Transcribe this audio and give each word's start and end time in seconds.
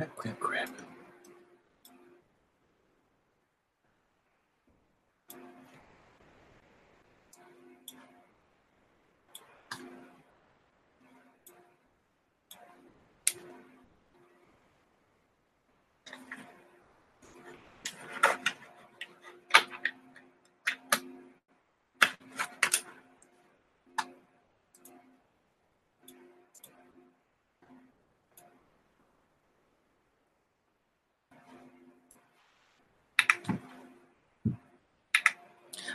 Crap, 0.00 0.16
crap, 0.16 0.40
crap. 0.40 0.99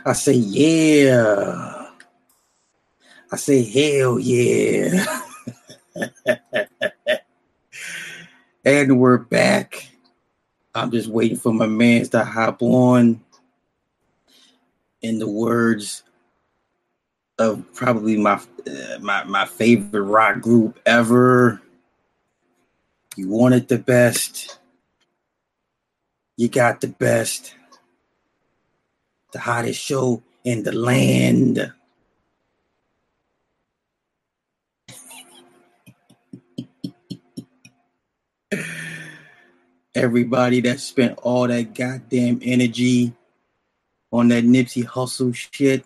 I 0.06 0.12
say, 0.12 0.34
yeah. 0.34 1.88
I 3.32 3.36
say, 3.36 3.64
hell 3.64 4.20
yeah. 4.20 5.04
and 8.64 9.00
we're 9.00 9.18
back. 9.18 9.88
I'm 10.76 10.92
just 10.92 11.08
waiting 11.08 11.36
for 11.36 11.52
my 11.52 11.66
mans 11.66 12.10
to 12.10 12.24
hop 12.24 12.62
on. 12.62 13.20
In 15.02 15.18
the 15.18 15.28
words 15.28 16.04
of 17.40 17.64
probably 17.74 18.16
my 18.16 18.34
uh, 18.34 18.98
my 19.00 19.24
my 19.24 19.44
favorite 19.44 20.02
rock 20.02 20.40
group 20.40 20.78
ever. 20.86 21.60
You 23.16 23.28
wanted 23.28 23.66
the 23.66 23.78
best. 23.78 24.60
You 26.36 26.48
got 26.48 26.80
the 26.80 26.88
best 26.88 27.56
the 29.36 29.42
hottest 29.42 29.78
show 29.78 30.22
in 30.44 30.62
the 30.62 30.72
land. 30.72 31.70
Everybody 39.94 40.62
that 40.62 40.80
spent 40.80 41.18
all 41.22 41.48
that 41.48 41.74
goddamn 41.74 42.40
energy 42.42 43.12
on 44.10 44.28
that 44.28 44.44
Nipsey 44.44 44.86
Hussle 44.86 45.34
shit. 45.34 45.84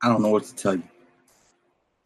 I 0.00 0.08
don't 0.08 0.22
know 0.22 0.30
what 0.30 0.44
to 0.44 0.54
tell 0.54 0.76
you. 0.76 0.84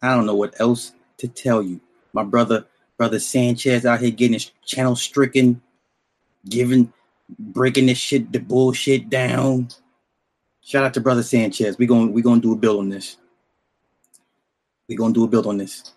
I 0.01 0.15
don't 0.15 0.25
know 0.25 0.33
what 0.33 0.59
else 0.59 0.93
to 1.17 1.27
tell 1.27 1.61
you. 1.61 1.79
My 2.11 2.23
brother, 2.23 2.65
brother 2.97 3.19
Sanchez 3.19 3.85
out 3.85 3.99
here 3.99 4.09
getting 4.09 4.33
his 4.33 4.51
channel 4.65 4.95
stricken, 4.95 5.61
giving 6.49 6.91
breaking 7.37 7.87
this 7.87 7.97
shit, 7.97 8.31
the 8.31 8.39
bullshit 8.39 9.09
down. 9.09 9.69
Shout 10.61 10.83
out 10.83 10.93
to 10.93 11.01
Brother 11.01 11.23
Sanchez. 11.23 11.77
We're 11.77 11.87
going 11.87 12.13
we 12.13 12.21
gonna 12.21 12.41
do 12.41 12.53
a 12.53 12.55
build 12.55 12.79
on 12.79 12.89
this. 12.89 13.17
We're 14.87 14.97
gonna 14.97 15.13
do 15.13 15.23
a 15.23 15.27
build 15.27 15.47
on 15.47 15.57
this. 15.57 15.93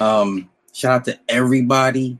Um, 0.00 0.50
shout 0.72 0.92
out 0.92 1.04
to 1.06 1.20
everybody 1.28 2.18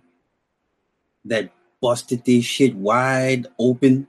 that 1.24 1.50
busted 1.80 2.24
this 2.24 2.44
shit 2.44 2.74
wide 2.74 3.46
open. 3.58 4.08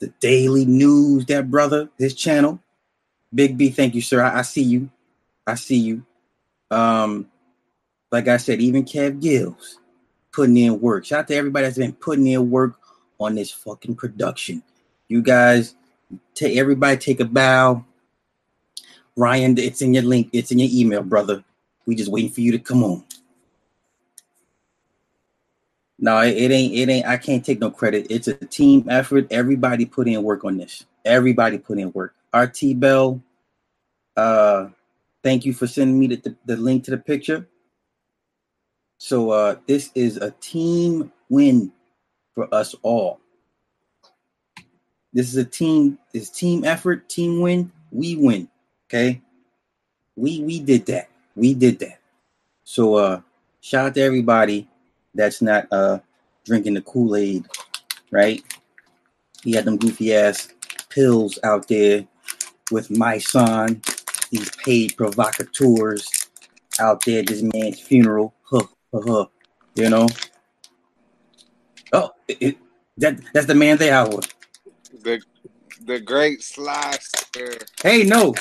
The 0.00 0.08
daily 0.20 0.66
news, 0.66 1.26
that 1.26 1.50
brother, 1.50 1.88
his 1.98 2.14
channel. 2.14 2.60
Big 3.34 3.56
B, 3.56 3.70
thank 3.70 3.94
you, 3.94 4.00
sir. 4.00 4.22
I, 4.22 4.40
I 4.40 4.42
see 4.42 4.62
you. 4.62 4.90
I 5.46 5.54
see 5.54 5.78
you. 5.78 6.04
Um, 6.70 7.30
like 8.12 8.28
I 8.28 8.36
said, 8.36 8.60
even 8.60 8.84
Kev 8.84 9.20
Gills 9.20 9.78
putting 10.34 10.56
in 10.56 10.80
work. 10.80 11.04
Shout 11.04 11.20
out 11.20 11.28
to 11.28 11.34
everybody 11.36 11.66
that's 11.66 11.78
been 11.78 11.92
putting 11.92 12.26
in 12.26 12.50
work 12.50 12.76
on 13.20 13.34
this 13.34 13.50
fucking 13.50 13.94
production. 13.96 14.62
You 15.08 15.22
guys, 15.22 15.74
take 16.34 16.56
everybody 16.56 16.96
take 16.96 17.20
a 17.20 17.24
bow. 17.24 17.84
Ryan, 19.16 19.56
it's 19.58 19.80
in 19.80 19.94
your 19.94 20.02
link. 20.02 20.30
It's 20.32 20.50
in 20.50 20.58
your 20.58 20.70
email, 20.72 21.02
brother. 21.02 21.44
We 21.86 21.94
just 21.94 22.10
waiting 22.10 22.30
for 22.30 22.40
you 22.40 22.52
to 22.52 22.58
come 22.58 22.82
on. 22.82 23.04
No, 25.98 26.20
it, 26.20 26.36
it 26.36 26.50
ain't. 26.50 26.74
It 26.74 26.88
ain't. 26.88 27.06
I 27.06 27.16
can't 27.16 27.44
take 27.44 27.60
no 27.60 27.70
credit. 27.70 28.08
It's 28.10 28.26
a 28.26 28.34
team 28.34 28.86
effort. 28.90 29.28
Everybody 29.30 29.86
put 29.86 30.08
in 30.08 30.22
work 30.22 30.44
on 30.44 30.56
this. 30.56 30.84
Everybody 31.04 31.58
put 31.58 31.78
in 31.78 31.92
work. 31.92 32.14
RT 32.34 32.80
Bell, 32.80 33.22
uh, 34.16 34.68
thank 35.22 35.44
you 35.44 35.52
for 35.52 35.68
sending 35.68 35.98
me 35.98 36.08
the, 36.08 36.16
the, 36.16 36.36
the 36.46 36.56
link 36.56 36.82
to 36.84 36.90
the 36.90 36.98
picture. 36.98 37.46
So 38.98 39.30
uh, 39.30 39.56
this 39.66 39.90
is 39.94 40.16
a 40.16 40.30
team 40.40 41.12
win 41.28 41.72
for 42.34 42.52
us 42.54 42.74
all. 42.82 43.20
This 45.12 45.28
is 45.28 45.36
a 45.36 45.44
team, 45.44 45.98
this 46.12 46.28
team 46.28 46.64
effort, 46.64 47.08
team 47.08 47.40
win. 47.40 47.70
We 47.92 48.16
win. 48.16 48.48
Okay. 48.88 49.22
We 50.16 50.42
we 50.42 50.58
did 50.58 50.86
that. 50.86 51.08
We 51.36 51.54
did 51.54 51.78
that. 51.78 52.00
So 52.64 52.96
uh 52.96 53.20
shout 53.60 53.86
out 53.86 53.94
to 53.94 54.00
everybody 54.02 54.68
that's 55.14 55.40
not 55.40 55.66
uh 55.70 56.00
drinking 56.44 56.74
the 56.74 56.82
Kool-Aid, 56.82 57.46
right? 58.10 58.42
He 59.44 59.52
had 59.52 59.64
them 59.64 59.76
goofy 59.76 60.14
ass 60.14 60.48
pills 60.88 61.38
out 61.44 61.68
there 61.68 62.06
with 62.72 62.90
my 62.90 63.18
son, 63.18 63.82
these 64.30 64.50
paid 64.56 64.96
provocateurs 64.96 66.28
out 66.80 67.04
there, 67.04 67.20
at 67.20 67.26
this 67.28 67.42
man's 67.42 67.80
funeral. 67.80 68.33
Huh 68.94 69.00
uh-huh. 69.00 69.26
You 69.74 69.90
know. 69.90 70.06
Oh, 71.92 72.10
it, 72.28 72.36
it, 72.40 72.58
that 72.98 73.18
that's 73.32 73.46
the 73.46 73.54
man 73.54 73.76
they 73.76 73.90
hour. 73.90 74.20
The 75.02 75.20
the 75.84 75.98
great 75.98 76.44
slicer. 76.44 77.58
Hey, 77.82 78.04
no, 78.04 78.34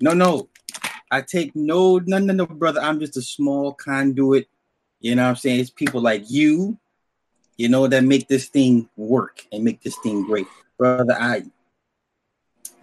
no, 0.00 0.12
no. 0.12 0.48
I 1.10 1.22
take 1.22 1.56
no, 1.56 1.98
no, 1.98 2.18
no, 2.18 2.32
no, 2.32 2.46
brother. 2.46 2.80
I'm 2.80 3.00
just 3.00 3.16
a 3.16 3.22
small 3.22 3.72
conduit. 3.72 4.46
You 5.00 5.16
know 5.16 5.24
what 5.24 5.30
I'm 5.30 5.36
saying? 5.36 5.58
It's 5.58 5.70
people 5.70 6.00
like 6.00 6.30
you, 6.30 6.78
you 7.56 7.68
know, 7.68 7.88
that 7.88 8.04
make 8.04 8.28
this 8.28 8.46
thing 8.46 8.88
work 8.96 9.44
and 9.50 9.64
make 9.64 9.82
this 9.82 9.96
thing 9.96 10.24
great. 10.24 10.46
Brother, 10.78 11.16
I 11.18 11.42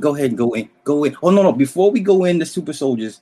go 0.01 0.15
ahead 0.15 0.31
and 0.31 0.37
go 0.37 0.51
in. 0.51 0.69
Go 0.83 1.05
in. 1.05 1.15
Oh 1.23 1.29
no, 1.29 1.43
no. 1.43 1.53
Before 1.53 1.91
we 1.91 2.01
go 2.01 2.25
in 2.25 2.39
the 2.39 2.45
super 2.45 2.73
soldiers, 2.73 3.21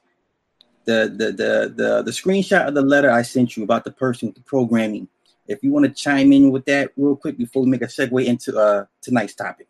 the 0.86 1.14
the 1.16 1.32
the 1.32 1.74
the, 1.76 2.04
the 2.04 2.12
screenshot 2.12 2.68
of 2.68 2.74
the 2.74 2.82
letter 2.82 3.10
I 3.10 3.22
sent 3.22 3.56
you 3.58 3.64
about 3.64 3.84
the 3.84 3.92
person 3.92 4.28
with 4.28 4.36
the 4.36 4.42
programming. 4.42 5.08
If 5.48 5.64
you 5.64 5.72
want 5.72 5.86
to 5.86 5.92
chime 5.92 6.32
in 6.32 6.52
with 6.52 6.66
that 6.66 6.92
real 6.96 7.16
quick 7.16 7.38
before 7.38 7.64
we 7.64 7.70
make 7.70 7.82
a 7.82 7.88
segue 7.88 8.26
into 8.26 8.58
uh 8.58 8.86
tonight's 9.02 9.36
topic, 9.36 9.68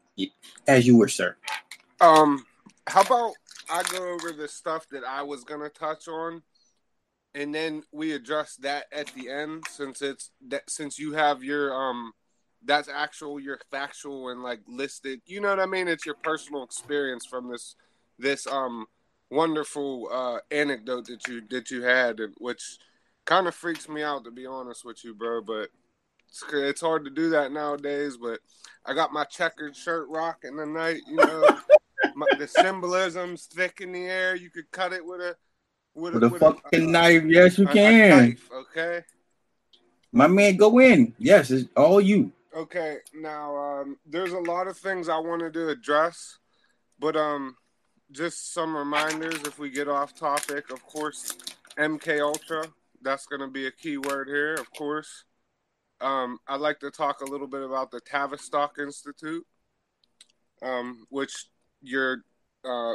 as 0.67 0.85
you 0.85 0.97
were, 0.97 1.07
sir. 1.07 1.35
Um, 2.01 2.45
how 2.87 3.01
about 3.01 3.33
I 3.69 3.83
go 3.83 4.13
over 4.13 4.31
the 4.31 4.47
stuff 4.47 4.87
that 4.89 5.03
I 5.03 5.23
was 5.23 5.43
gonna 5.43 5.69
touch 5.69 6.07
on, 6.07 6.43
and 7.35 7.53
then 7.53 7.83
we 7.91 8.11
address 8.11 8.55
that 8.57 8.85
at 8.91 9.07
the 9.07 9.29
end 9.29 9.63
since 9.69 10.01
it's 10.01 10.31
that 10.47 10.69
since 10.69 10.99
you 10.99 11.13
have 11.13 11.43
your 11.43 11.73
um 11.73 12.11
that's 12.65 12.87
actual 12.87 13.39
your 13.39 13.59
factual 13.71 14.29
and 14.29 14.43
like 14.43 14.61
listed 14.67 15.19
you 15.25 15.41
know 15.41 15.49
what 15.49 15.59
i 15.59 15.65
mean 15.65 15.87
it's 15.87 16.05
your 16.05 16.15
personal 16.23 16.63
experience 16.63 17.25
from 17.25 17.49
this 17.51 17.75
this 18.19 18.47
um 18.47 18.85
wonderful 19.33 20.09
uh, 20.11 20.39
anecdote 20.51 21.07
that 21.07 21.27
you 21.27 21.41
that 21.49 21.71
you 21.71 21.83
had, 21.83 22.19
which 22.37 22.77
kind 23.25 23.47
of 23.47 23.55
freaks 23.55 23.89
me 23.89 24.03
out 24.03 24.23
to 24.25 24.31
be 24.31 24.45
honest 24.45 24.85
with 24.85 25.03
you, 25.03 25.13
bro. 25.13 25.41
But 25.41 25.69
it's, 26.27 26.43
it's 26.51 26.81
hard 26.81 27.05
to 27.05 27.11
do 27.11 27.29
that 27.31 27.51
nowadays. 27.51 28.17
But 28.17 28.39
I 28.85 28.93
got 28.93 29.13
my 29.13 29.23
checkered 29.25 29.75
shirt 29.75 30.07
rocking 30.09 30.57
tonight. 30.57 31.01
You 31.07 31.17
know, 31.17 31.59
my, 32.15 32.27
the 32.37 32.47
symbolism's 32.47 33.45
thick 33.45 33.81
in 33.81 33.91
the 33.91 34.05
air. 34.05 34.35
You 34.35 34.49
could 34.49 34.69
cut 34.71 34.93
it 34.93 35.05
with 35.05 35.21
a 35.21 35.35
with, 35.95 36.13
with 36.13 36.23
a, 36.23 36.29
with 36.29 36.39
fucking 36.39 36.89
a, 36.89 36.91
knife. 36.91 37.23
Yes, 37.25 37.57
you 37.57 37.67
a, 37.67 37.73
can. 37.73 38.17
Knife, 38.17 38.49
okay. 38.53 39.01
My 40.11 40.27
man, 40.27 40.57
go 40.57 40.79
in. 40.79 41.13
Yes, 41.17 41.49
it's 41.49 41.67
all 41.75 41.99
you. 41.99 42.31
Okay, 42.55 42.97
now 43.15 43.55
um, 43.55 43.97
there's 44.05 44.33
a 44.33 44.39
lot 44.39 44.67
of 44.67 44.77
things 44.77 45.09
I 45.09 45.17
wanted 45.17 45.53
to 45.53 45.69
address, 45.69 46.37
but 46.99 47.15
um, 47.15 47.55
just 48.13 48.53
some 48.53 48.75
reminders 48.75 49.41
if 49.41 49.59
we 49.59 49.69
get 49.69 49.87
off 49.87 50.15
topic. 50.15 50.71
Of 50.71 50.85
course, 50.85 51.35
MK 51.77 52.21
Ultra. 52.21 52.65
That's 53.01 53.25
going 53.25 53.41
to 53.41 53.47
be 53.47 53.67
a 53.67 53.71
key 53.71 53.97
word 53.97 54.29
here. 54.29 54.53
Of 54.53 54.71
course, 54.71 55.25
um, 55.99 56.39
I'd 56.47 56.61
like 56.61 56.79
to 56.79 56.91
talk 56.91 57.21
a 57.21 57.29
little 57.29 57.47
bit 57.47 57.63
about 57.63 57.91
the 57.91 57.99
Tavistock 57.99 58.77
Institute, 58.79 59.45
um, 60.61 61.05
which 61.09 61.47
your 61.81 62.23
uh, 62.63 62.93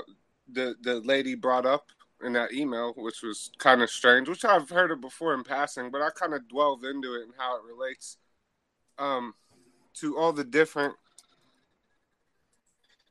the 0.50 0.76
the 0.82 1.00
lady 1.00 1.34
brought 1.34 1.66
up 1.66 1.86
in 2.24 2.32
that 2.32 2.52
email, 2.52 2.94
which 2.96 3.22
was 3.22 3.50
kind 3.58 3.82
of 3.82 3.90
strange, 3.90 4.28
which 4.28 4.44
I've 4.44 4.70
heard 4.70 4.90
of 4.90 5.00
before 5.00 5.34
in 5.34 5.44
passing, 5.44 5.90
but 5.90 6.02
I 6.02 6.10
kind 6.10 6.34
of 6.34 6.48
dwelled 6.48 6.84
into 6.84 7.14
it 7.14 7.22
and 7.24 7.32
how 7.36 7.56
it 7.56 7.62
relates 7.64 8.16
um, 8.98 9.34
to 9.94 10.18
all 10.18 10.32
the 10.32 10.44
different 10.44 10.94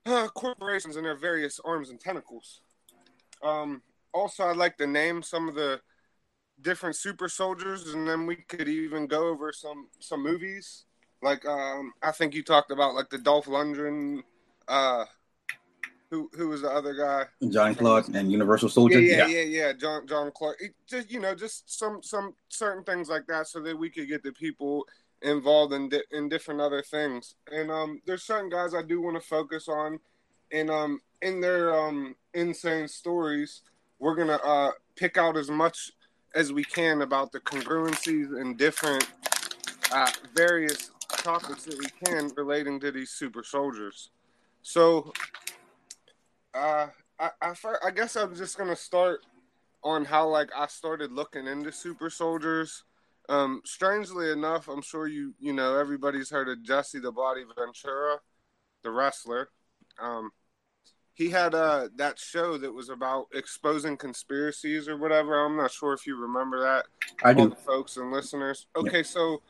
uh, 0.07 0.27
corporations 0.29 0.95
and 0.95 1.05
their 1.05 1.15
various 1.15 1.59
arms 1.63 1.89
and 1.89 1.99
tentacles. 1.99 2.61
Um, 3.43 3.81
also, 4.13 4.45
I'd 4.45 4.57
like 4.57 4.77
to 4.77 4.87
name 4.87 5.21
some 5.21 5.47
of 5.47 5.55
the 5.55 5.81
different 6.61 6.95
super 6.95 7.29
soldiers, 7.29 7.93
and 7.93 8.07
then 8.07 8.25
we 8.25 8.35
could 8.35 8.67
even 8.67 9.07
go 9.07 9.27
over 9.27 9.51
some 9.51 9.87
some 9.99 10.23
movies. 10.23 10.85
Like 11.21 11.45
um, 11.45 11.93
I 12.01 12.11
think 12.11 12.33
you 12.33 12.43
talked 12.43 12.71
about 12.71 12.95
like 12.95 13.09
the 13.09 13.17
Dolph 13.17 13.45
Lundgren. 13.45 14.23
Uh, 14.67 15.05
who 16.09 16.29
who 16.33 16.49
was 16.49 16.61
the 16.61 16.69
other 16.69 16.93
guy? 16.93 17.25
John 17.49 17.75
Clark 17.75 18.07
and 18.13 18.31
Universal 18.31 18.69
Soldier. 18.69 18.99
Yeah, 18.99 19.27
yeah, 19.27 19.41
yeah, 19.41 19.41
yeah. 19.41 19.73
John 19.73 20.07
John 20.07 20.31
Clark. 20.33 20.57
It 20.61 20.71
just 20.87 21.11
you 21.11 21.19
know, 21.19 21.35
just 21.35 21.77
some 21.77 22.01
some 22.01 22.33
certain 22.49 22.83
things 22.83 23.09
like 23.09 23.27
that, 23.27 23.47
so 23.47 23.59
that 23.61 23.77
we 23.77 23.89
could 23.89 24.07
get 24.07 24.23
the 24.23 24.31
people 24.31 24.85
involved 25.21 25.73
in 25.73 25.89
di- 25.89 26.03
in 26.11 26.29
different 26.29 26.61
other 26.61 26.81
things. 26.81 27.35
And 27.51 27.71
um, 27.71 28.01
there's 28.05 28.23
certain 28.23 28.49
guys 28.49 28.73
I 28.73 28.81
do 28.81 29.01
want 29.01 29.21
to 29.21 29.27
focus 29.27 29.67
on, 29.67 29.99
and 30.51 30.69
um, 30.69 30.99
in 31.21 31.41
their 31.41 31.75
um 31.75 32.15
insane 32.33 32.87
stories, 32.87 33.61
we're 33.99 34.15
gonna 34.15 34.39
uh 34.43 34.71
pick 34.95 35.17
out 35.17 35.37
as 35.37 35.49
much 35.49 35.91
as 36.35 36.53
we 36.53 36.63
can 36.63 37.01
about 37.01 37.31
the 37.31 37.39
congruencies 37.39 38.39
and 38.39 38.57
different 38.57 39.07
uh, 39.91 40.11
various 40.35 40.91
topics 41.09 41.63
that 41.63 41.77
we 41.77 41.87
can 42.05 42.29
relating 42.35 42.79
to 42.79 42.91
these 42.91 43.11
super 43.11 43.43
soldiers. 43.43 44.09
So, 44.61 45.13
uh, 46.53 46.87
I 47.19 47.29
I, 47.41 47.53
I 47.85 47.91
guess 47.91 48.15
I'm 48.15 48.35
just 48.35 48.57
gonna 48.57 48.75
start 48.75 49.21
on 49.83 50.05
how 50.05 50.27
like 50.27 50.49
I 50.55 50.67
started 50.67 51.11
looking 51.11 51.47
into 51.47 51.71
super 51.71 52.09
soldiers. 52.09 52.83
Um, 53.29 53.61
strangely 53.65 54.31
enough, 54.31 54.67
I'm 54.67 54.81
sure 54.81 55.07
you 55.07 55.33
you 55.39 55.53
know 55.53 55.77
everybody's 55.77 56.29
heard 56.29 56.47
of 56.47 56.63
Jesse 56.63 56.99
the 56.99 57.11
Body 57.11 57.43
Ventura, 57.57 58.17
the 58.83 58.91
wrestler. 58.91 59.49
Um, 60.01 60.31
he 61.13 61.29
had 61.29 61.55
uh 61.55 61.89
that 61.95 62.19
show 62.19 62.57
that 62.57 62.71
was 62.71 62.89
about 62.89 63.25
exposing 63.33 63.97
conspiracies 63.97 64.87
or 64.87 64.97
whatever. 64.97 65.43
I'm 65.43 65.57
not 65.57 65.71
sure 65.71 65.93
if 65.93 66.05
you 66.05 66.15
remember 66.15 66.61
that. 66.61 66.85
I 67.23 67.33
do, 67.33 67.55
folks 67.65 67.97
and 67.97 68.11
listeners. 68.11 68.67
Okay, 68.75 68.97
yeah. 68.97 69.03
so 69.03 69.41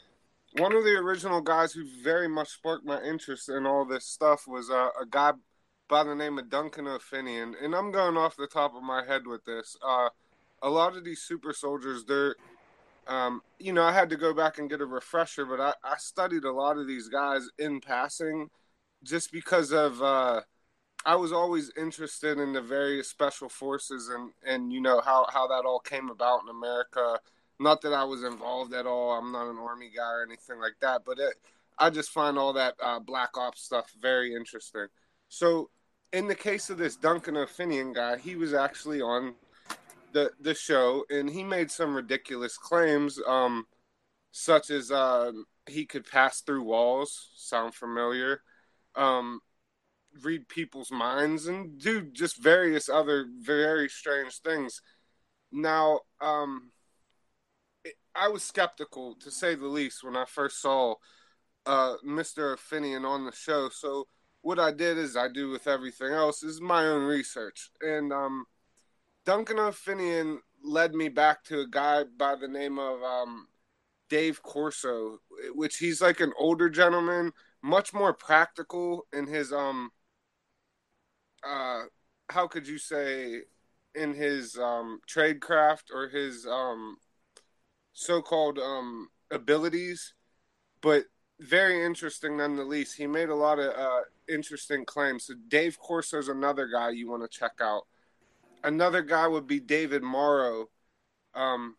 one 0.53 0.73
of 0.73 0.83
the 0.83 0.95
original 0.95 1.41
guys 1.41 1.73
who 1.73 1.85
very 2.03 2.27
much 2.27 2.49
sparked 2.49 2.85
my 2.85 3.01
interest 3.01 3.49
in 3.49 3.65
all 3.65 3.85
this 3.85 4.05
stuff 4.05 4.47
was 4.47 4.69
uh, 4.69 4.89
a 4.99 5.05
guy 5.09 5.33
by 5.89 6.03
the 6.03 6.15
name 6.15 6.39
of 6.39 6.49
Duncan 6.49 6.87
O'Finioan, 6.87 7.53
and 7.61 7.75
I'm 7.75 7.91
going 7.91 8.17
off 8.17 8.35
the 8.35 8.47
top 8.47 8.75
of 8.75 8.83
my 8.83 9.05
head 9.05 9.27
with 9.27 9.45
this. 9.45 9.77
Uh, 9.85 10.09
a 10.61 10.69
lot 10.69 10.97
of 10.97 11.03
these 11.03 11.21
super 11.21 11.53
soldiers, 11.53 12.03
they're 12.05 12.35
um, 13.07 13.41
you 13.59 13.73
know, 13.73 13.83
I 13.83 13.91
had 13.91 14.09
to 14.09 14.17
go 14.17 14.33
back 14.33 14.57
and 14.57 14.69
get 14.69 14.81
a 14.81 14.85
refresher, 14.85 15.45
but 15.45 15.59
I, 15.59 15.73
I 15.83 15.97
studied 15.97 16.43
a 16.43 16.51
lot 16.51 16.77
of 16.77 16.87
these 16.87 17.07
guys 17.07 17.47
in 17.57 17.79
passing 17.81 18.49
just 19.03 19.31
because 19.31 19.71
of 19.71 20.01
uh, 20.01 20.41
I 21.05 21.15
was 21.15 21.31
always 21.31 21.71
interested 21.77 22.37
in 22.37 22.53
the 22.53 22.61
various 22.61 23.07
special 23.07 23.49
forces 23.49 24.09
and 24.09 24.31
and 24.45 24.73
you 24.73 24.81
know 24.81 24.99
how 25.01 25.25
how 25.31 25.47
that 25.47 25.65
all 25.65 25.79
came 25.79 26.09
about 26.09 26.41
in 26.43 26.49
America. 26.49 27.19
Not 27.59 27.81
that 27.81 27.93
I 27.93 28.03
was 28.03 28.23
involved 28.23 28.73
at 28.73 28.85
all. 28.85 29.11
I'm 29.13 29.31
not 29.31 29.49
an 29.49 29.57
army 29.57 29.89
guy 29.95 30.11
or 30.11 30.23
anything 30.23 30.59
like 30.59 30.75
that, 30.81 31.01
but 31.05 31.17
it, 31.17 31.35
I 31.79 31.89
just 31.89 32.11
find 32.11 32.37
all 32.37 32.53
that 32.53 32.75
uh, 32.83 32.99
black 32.99 33.37
ops 33.37 33.63
stuff 33.63 33.91
very 33.99 34.35
interesting. 34.35 34.87
So, 35.29 35.69
in 36.13 36.27
the 36.27 36.35
case 36.35 36.69
of 36.69 36.77
this 36.77 36.95
Duncan 36.95 37.35
O'Finioan 37.35 37.95
guy, 37.95 38.17
he 38.17 38.35
was 38.35 38.53
actually 38.53 39.01
on 39.01 39.35
the 40.13 40.31
the 40.39 40.53
show, 40.53 41.05
and 41.09 41.29
he 41.29 41.43
made 41.43 41.71
some 41.71 41.95
ridiculous 41.95 42.57
claims, 42.57 43.19
um, 43.27 43.65
such 44.31 44.69
as 44.69 44.91
uh, 44.91 45.31
he 45.67 45.85
could 45.85 46.09
pass 46.09 46.41
through 46.41 46.63
walls. 46.63 47.29
Sound 47.35 47.73
familiar? 47.73 48.41
Um, 48.95 49.41
read 50.23 50.49
people's 50.49 50.91
minds 50.91 51.47
and 51.47 51.79
do 51.79 52.01
just 52.01 52.41
various 52.41 52.89
other 52.89 53.27
very 53.39 53.89
strange 53.89 54.39
things. 54.39 54.81
Now, 55.51 56.01
um, 56.19 56.71
I 58.15 58.29
was 58.29 58.43
skeptical 58.43 59.15
to 59.15 59.31
say 59.31 59.55
the 59.55 59.67
least 59.67 60.03
when 60.03 60.15
I 60.15 60.25
first 60.25 60.61
saw 60.61 60.95
uh, 61.65 61.95
Mr. 62.05 62.53
O'Finioan 62.53 63.05
on 63.05 63.25
the 63.25 63.31
show. 63.31 63.69
So 63.69 64.07
what 64.41 64.59
I 64.59 64.71
did 64.71 64.97
is 64.97 65.15
I 65.15 65.27
do 65.27 65.49
with 65.49 65.67
everything 65.67 66.11
else 66.13 66.43
is 66.43 66.59
my 66.59 66.85
own 66.85 67.03
research. 67.03 67.69
And 67.81 68.11
um, 68.11 68.45
Duncan 69.27 69.59
O'Finioan 69.59 70.37
led 70.63 70.95
me 70.95 71.09
back 71.09 71.43
to 71.43 71.59
a 71.59 71.67
guy 71.67 72.05
by 72.17 72.35
the 72.37 72.47
name 72.47 72.79
of 72.79 73.03
um, 73.03 73.49
Dave 74.09 74.41
Corso, 74.41 75.19
which 75.53 75.79
he's 75.79 76.01
like 76.01 76.21
an 76.21 76.31
older 76.39 76.69
gentleman, 76.69 77.33
much 77.61 77.93
more 77.93 78.13
practical 78.13 79.05
in 79.11 79.27
his 79.27 79.51
um 79.51 79.91
uh, 81.45 81.81
how 82.29 82.47
could 82.47 82.65
you 82.69 82.77
say 82.77 83.41
in 83.95 84.13
his 84.13 84.57
um, 84.57 85.01
trade 85.07 85.41
craft 85.41 85.91
or 85.93 86.07
his 86.07 86.47
um, 86.47 86.95
so-called 87.91 88.57
um, 88.57 89.09
abilities, 89.29 90.13
but 90.79 91.03
very 91.41 91.85
interesting 91.85 92.37
nonetheless. 92.37 92.93
He 92.93 93.07
made 93.07 93.27
a 93.27 93.35
lot 93.35 93.59
of 93.59 93.75
uh, 93.77 94.03
interesting 94.29 94.85
claims. 94.85 95.25
So 95.25 95.33
Dave 95.49 95.77
Corso's 95.77 96.29
another 96.29 96.67
guy 96.67 96.91
you 96.91 97.09
want 97.09 97.23
to 97.23 97.37
check 97.39 97.59
out. 97.61 97.87
Another 98.63 99.01
guy 99.01 99.27
would 99.27 99.47
be 99.47 99.59
David 99.59 100.03
Morrow. 100.03 100.69
Um, 101.33 101.75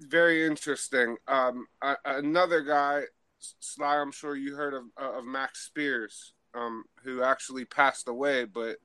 very 0.00 0.46
interesting. 0.46 1.16
Um, 1.26 1.66
another 2.04 2.62
guy, 2.62 3.02
Sly, 3.38 3.98
I'm 3.98 4.12
sure 4.12 4.36
you 4.36 4.54
heard 4.54 4.74
of 4.74 4.84
of 4.96 5.24
Max 5.24 5.66
Spiers, 5.66 6.34
um, 6.54 6.84
who 7.02 7.22
actually 7.22 7.64
passed 7.64 8.08
away, 8.08 8.44
but 8.44 8.76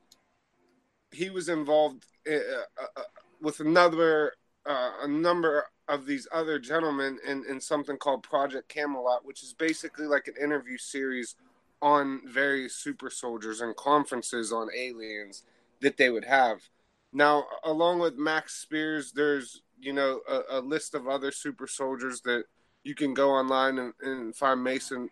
he 1.12 1.30
was 1.30 1.50
involved 1.50 2.06
uh, 2.30 2.36
uh, 2.36 2.86
uh, 2.98 3.01
with 3.42 3.60
another 3.60 4.33
uh, 4.65 4.92
a 5.04 5.07
number 5.07 5.65
of 5.88 6.06
these 6.06 6.27
other 6.31 6.57
gentlemen 6.57 7.19
in, 7.27 7.44
in 7.50 7.60
something 7.60 7.98
called 7.98 8.24
Project 8.24 8.69
Camelot, 8.69 9.25
which 9.25 9.43
is 9.43 9.53
basically 9.53 10.05
like 10.05 10.27
an 10.27 10.36
interview 10.41 10.77
series 10.77 11.36
on 11.82 12.22
various 12.25 12.75
super 12.75 13.10
soldiers 13.10 13.60
and 13.60 13.75
conferences 13.75 14.53
on 14.53 14.70
aliens 14.75 15.43
that 15.82 15.98
they 15.98 16.10
would 16.10 16.24
have. 16.24 16.62
Now, 17.13 17.46
along 17.63 18.00
with 18.00 18.17
Max 18.17 18.55
Spiers, 18.55 19.12
there's 19.12 19.62
you 19.79 19.93
know 19.93 20.22
a, 20.29 20.58
a 20.58 20.60
list 20.60 20.96
of 20.96 21.08
other 21.08 21.32
super 21.32 21.67
soldiers 21.67 22.22
that 22.22 22.46
you 22.84 22.96
can 22.96 23.13
go 23.13 23.32
online 23.32 23.77
and, 23.77 23.93
and 24.01 24.36
find 24.36 24.63
Mason 24.63 25.10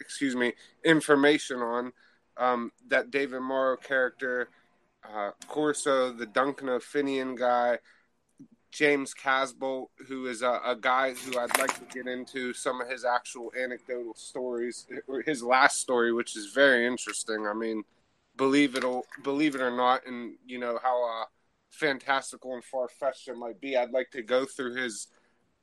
excuse 0.00 0.36
me, 0.36 0.52
information 0.84 1.60
on 1.60 1.92
um, 2.36 2.72
that 2.88 3.10
David 3.10 3.40
Morrow 3.40 3.76
character, 3.76 4.48
uh, 5.04 5.30
Corso, 5.48 6.12
the 6.12 6.26
Duncan 6.26 6.68
O'Finioan 6.68 7.36
guy, 7.38 7.78
James 8.70 9.14
Casbolt, 9.14 9.86
who 10.06 10.26
is 10.26 10.42
a, 10.42 10.60
a, 10.64 10.76
guy 10.76 11.14
who 11.14 11.38
I'd 11.38 11.58
like 11.58 11.74
to 11.78 11.94
get 11.94 12.06
into 12.06 12.52
some 12.52 12.80
of 12.80 12.88
his 12.90 13.04
actual 13.04 13.50
anecdotal 13.58 14.14
stories, 14.14 14.86
or 15.06 15.22
his 15.22 15.42
last 15.42 15.80
story, 15.80 16.12
which 16.12 16.36
is 16.36 16.52
very 16.52 16.86
interesting. 16.86 17.46
I 17.46 17.54
mean, 17.54 17.84
believe 18.36 18.76
it 18.76 18.84
or 18.84 19.02
believe 19.22 19.54
it 19.54 19.60
or 19.60 19.70
not, 19.70 20.06
and 20.06 20.36
you 20.46 20.58
know 20.58 20.78
how 20.82 21.04
uh, 21.04 21.24
fantastical 21.70 22.54
and 22.54 22.64
far 22.64 22.88
fetched 22.88 23.28
it 23.28 23.36
might 23.36 23.60
be. 23.60 23.76
I'd 23.76 23.90
like 23.90 24.10
to 24.12 24.22
go 24.22 24.44
through 24.44 24.74
his 24.74 25.08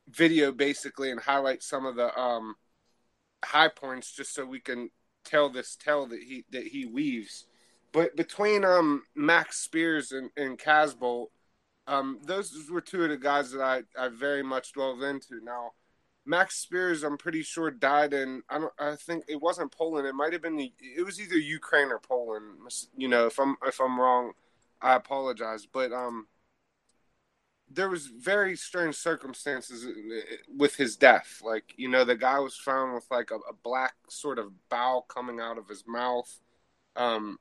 video 0.10 0.52
basically 0.52 1.12
and 1.12 1.20
highlight 1.20 1.64
some 1.64 1.86
of 1.86 1.96
the 1.96 2.18
um, 2.20 2.56
high 3.44 3.70
points 3.70 4.12
just 4.12 4.34
so 4.34 4.46
we 4.46 4.60
can 4.60 4.90
tell 5.24 5.50
this 5.50 5.76
tale 5.76 6.06
that 6.08 6.22
he 6.22 6.46
that 6.52 6.68
he 6.68 6.86
weaves. 6.86 7.46
But 7.92 8.16
between 8.16 8.66
um 8.66 9.04
Max 9.16 9.60
Spiers 9.60 10.12
and, 10.12 10.30
and 10.36 10.58
Casbolt, 10.58 11.28
um, 11.88 12.20
those 12.24 12.70
were 12.72 12.82
two 12.82 13.04
of 13.04 13.10
the 13.10 13.18
guys 13.18 13.52
that 13.52 13.62
I, 13.62 13.82
I 13.98 14.10
very 14.10 14.44
much 14.44 14.74
dwelled 14.74 15.04
into. 15.04 15.42
Now, 15.44 15.72
Max 16.26 16.56
Spiers, 16.56 17.04
I'm 17.04 17.18
pretty 17.18 17.44
sure 17.44 17.70
died 17.70 18.14
in 18.14 18.44
I 18.50 18.60
don't 18.60 18.74
I 18.80 18.96
think 18.96 19.26
it 19.28 19.42
wasn't 19.42 19.72
Poland. 19.72 20.08
It 20.08 20.16
might 20.16 20.34
have 20.34 20.42
been 20.42 20.58
the, 20.58 20.72
it 20.80 21.06
was 21.06 21.20
either 21.20 21.36
Ukraine 21.36 21.90
or 21.90 22.00
Poland. 22.00 22.46
You 22.96 23.08
know, 23.08 23.26
if 23.26 23.40
I'm 23.40 23.58
if 23.66 23.80
I'm 23.82 24.00
wrong, 24.00 24.34
I 24.82 24.96
apologize. 24.96 25.66
But 25.66 25.92
um, 25.92 26.28
there 27.70 27.90
was 27.90 28.08
very 28.08 28.56
strange 28.56 28.96
circumstances 28.96 29.88
with 30.56 30.76
his 30.76 30.96
death. 30.96 31.42
Like, 31.44 31.74
you 31.76 31.90
know, 31.90 32.04
the 32.04 32.16
guy 32.16 32.40
was 32.40 32.56
found 32.56 32.94
with 32.94 33.06
like 33.10 33.32
a, 33.32 33.36
a 33.50 33.54
black 33.64 33.96
sort 34.10 34.40
of 34.40 34.52
bow 34.70 35.06
coming 35.08 35.40
out 35.40 35.58
of 35.58 35.68
his 35.68 35.84
mouth. 35.88 36.40
Um, 36.96 37.40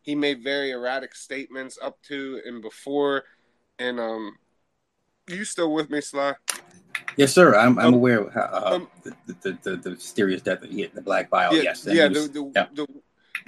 he 0.00 0.14
made 0.14 0.42
very 0.42 0.70
erratic 0.70 1.14
statements 1.14 1.78
up 1.82 2.00
to 2.04 2.40
and 2.44 2.62
before. 2.62 3.24
And 3.78 3.98
um, 3.98 4.36
you 5.28 5.44
still 5.44 5.72
with 5.72 5.90
me, 5.90 6.00
Sly? 6.00 6.34
Yes, 7.16 7.32
sir. 7.32 7.54
I'm, 7.54 7.78
I'm 7.78 7.88
um, 7.88 7.94
aware 7.94 8.20
of 8.20 8.32
how, 8.32 8.40
uh, 8.40 8.70
um, 8.74 8.88
the, 9.02 9.14
the, 9.26 9.58
the, 9.62 9.76
the, 9.76 9.90
mysterious 9.90 10.42
death 10.42 10.62
of 10.62 10.70
he 10.70 10.86
the 10.86 11.02
black 11.02 11.30
bile. 11.30 11.54
Yeah, 11.54 11.62
yes. 11.62 11.86
Yeah, 11.86 12.08
was, 12.08 12.30
the, 12.30 12.40
the, 12.40 12.52
yeah. 12.54 12.66
the 12.74 12.86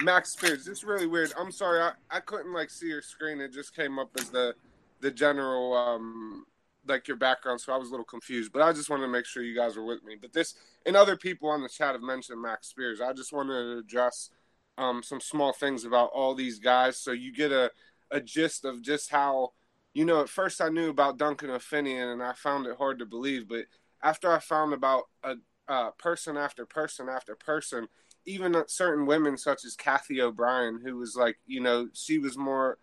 Max 0.03 0.31
Spiers. 0.31 0.67
It's 0.67 0.83
really 0.83 1.07
weird. 1.07 1.33
I'm 1.37 1.51
sorry. 1.51 1.81
I, 1.81 1.91
I 2.09 2.19
couldn't 2.19 2.53
like 2.53 2.69
see 2.69 2.87
your 2.87 3.01
screen. 3.01 3.41
It 3.41 3.53
just 3.53 3.75
came 3.75 3.99
up 3.99 4.09
as 4.19 4.29
the 4.29 4.55
the 5.01 5.11
general 5.11 5.73
um 5.73 6.45
like 6.87 7.07
your 7.07 7.17
background, 7.17 7.59
so 7.59 7.73
I 7.73 7.77
was 7.77 7.89
a 7.89 7.91
little 7.91 8.05
confused. 8.05 8.51
But 8.51 8.61
I 8.61 8.71
just 8.71 8.89
wanted 8.89 9.03
to 9.03 9.11
make 9.11 9.25
sure 9.25 9.43
you 9.43 9.55
guys 9.55 9.75
were 9.75 9.85
with 9.85 10.03
me. 10.03 10.15
But 10.19 10.33
this 10.33 10.55
and 10.85 10.95
other 10.95 11.15
people 11.15 11.49
on 11.49 11.63
the 11.63 11.69
chat 11.69 11.93
have 11.93 12.01
mentioned 12.01 12.41
Max 12.41 12.67
Spiers. 12.67 13.01
I 13.01 13.13
just 13.13 13.33
wanted 13.33 13.53
to 13.53 13.77
address 13.79 14.29
um, 14.77 15.01
some 15.01 15.19
small 15.21 15.53
things 15.53 15.85
about 15.85 16.11
all 16.13 16.35
these 16.35 16.59
guys, 16.59 16.97
so 16.97 17.11
you 17.11 17.33
get 17.33 17.51
a 17.51 17.71
a 18.11 18.21
gist 18.21 18.65
of 18.65 18.81
just 18.81 19.09
how 19.09 19.53
you 19.95 20.03
know, 20.03 20.21
at 20.21 20.29
first 20.29 20.61
I 20.61 20.67
knew 20.69 20.89
about 20.89 21.17
Duncan 21.17 21.49
O'Finioan 21.49 22.13
and 22.13 22.21
I 22.21 22.33
found 22.33 22.67
it 22.67 22.77
hard 22.77 22.99
to 22.99 23.05
believe, 23.05 23.47
but 23.47 23.65
after 24.03 24.29
I 24.29 24.39
found 24.39 24.73
about 24.73 25.05
a, 25.23 25.35
a 25.69 25.91
person 25.97 26.35
after 26.35 26.65
person 26.65 27.07
after 27.07 27.33
person, 27.33 27.87
even 28.25 28.61
certain 28.67 29.05
women 29.05 29.37
such 29.37 29.63
as 29.63 29.75
Cathy 29.75 30.21
O'Brien, 30.21 30.81
who 30.83 30.97
was 30.97 31.15
like, 31.15 31.37
you 31.47 31.61
know, 31.61 31.87
she 31.93 32.19
was 32.19 32.37
more 32.37 32.77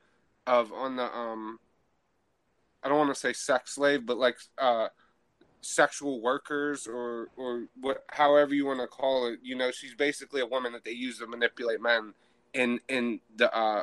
of 0.47 0.73
on 0.73 0.97
the 0.97 1.05
um, 1.05 1.59
I 2.83 2.89
don't 2.89 2.99
want 2.99 3.15
to 3.15 3.21
say 3.21 3.35
sex 3.35 3.75
slave, 3.75 4.07
but 4.07 4.17
like 4.17 4.39
uh, 4.59 4.89
sexual 5.61 6.23
workers 6.23 6.87
or 6.87 7.29
or 7.37 7.67
what, 7.81 8.05
however 8.09 8.55
you 8.55 8.65
want 8.65 8.81
to 8.81 8.87
call 8.87 9.27
it. 9.27 9.39
You 9.43 9.55
know, 9.55 9.71
she's 9.71 9.95
basically 9.95 10.41
a 10.41 10.47
woman 10.47 10.73
that 10.73 10.85
they 10.85 10.93
use 10.93 11.19
to 11.19 11.27
manipulate 11.27 11.83
men 11.83 12.15
in 12.55 12.81
in 12.89 13.21
the 13.37 13.55
uh, 13.55 13.83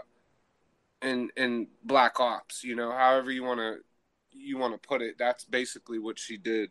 in 1.01 1.29
in 1.37 1.67
black 1.83 2.19
ops. 2.19 2.63
You 2.63 2.75
know, 2.75 2.91
however 2.91 3.31
you 3.31 3.43
want 3.43 3.59
to 3.59 3.77
you 4.31 4.57
want 4.57 4.79
to 4.79 4.87
put 4.87 5.01
it. 5.01 5.15
That's 5.17 5.45
basically 5.45 5.99
what 5.99 6.19
she 6.19 6.37
did. 6.37 6.69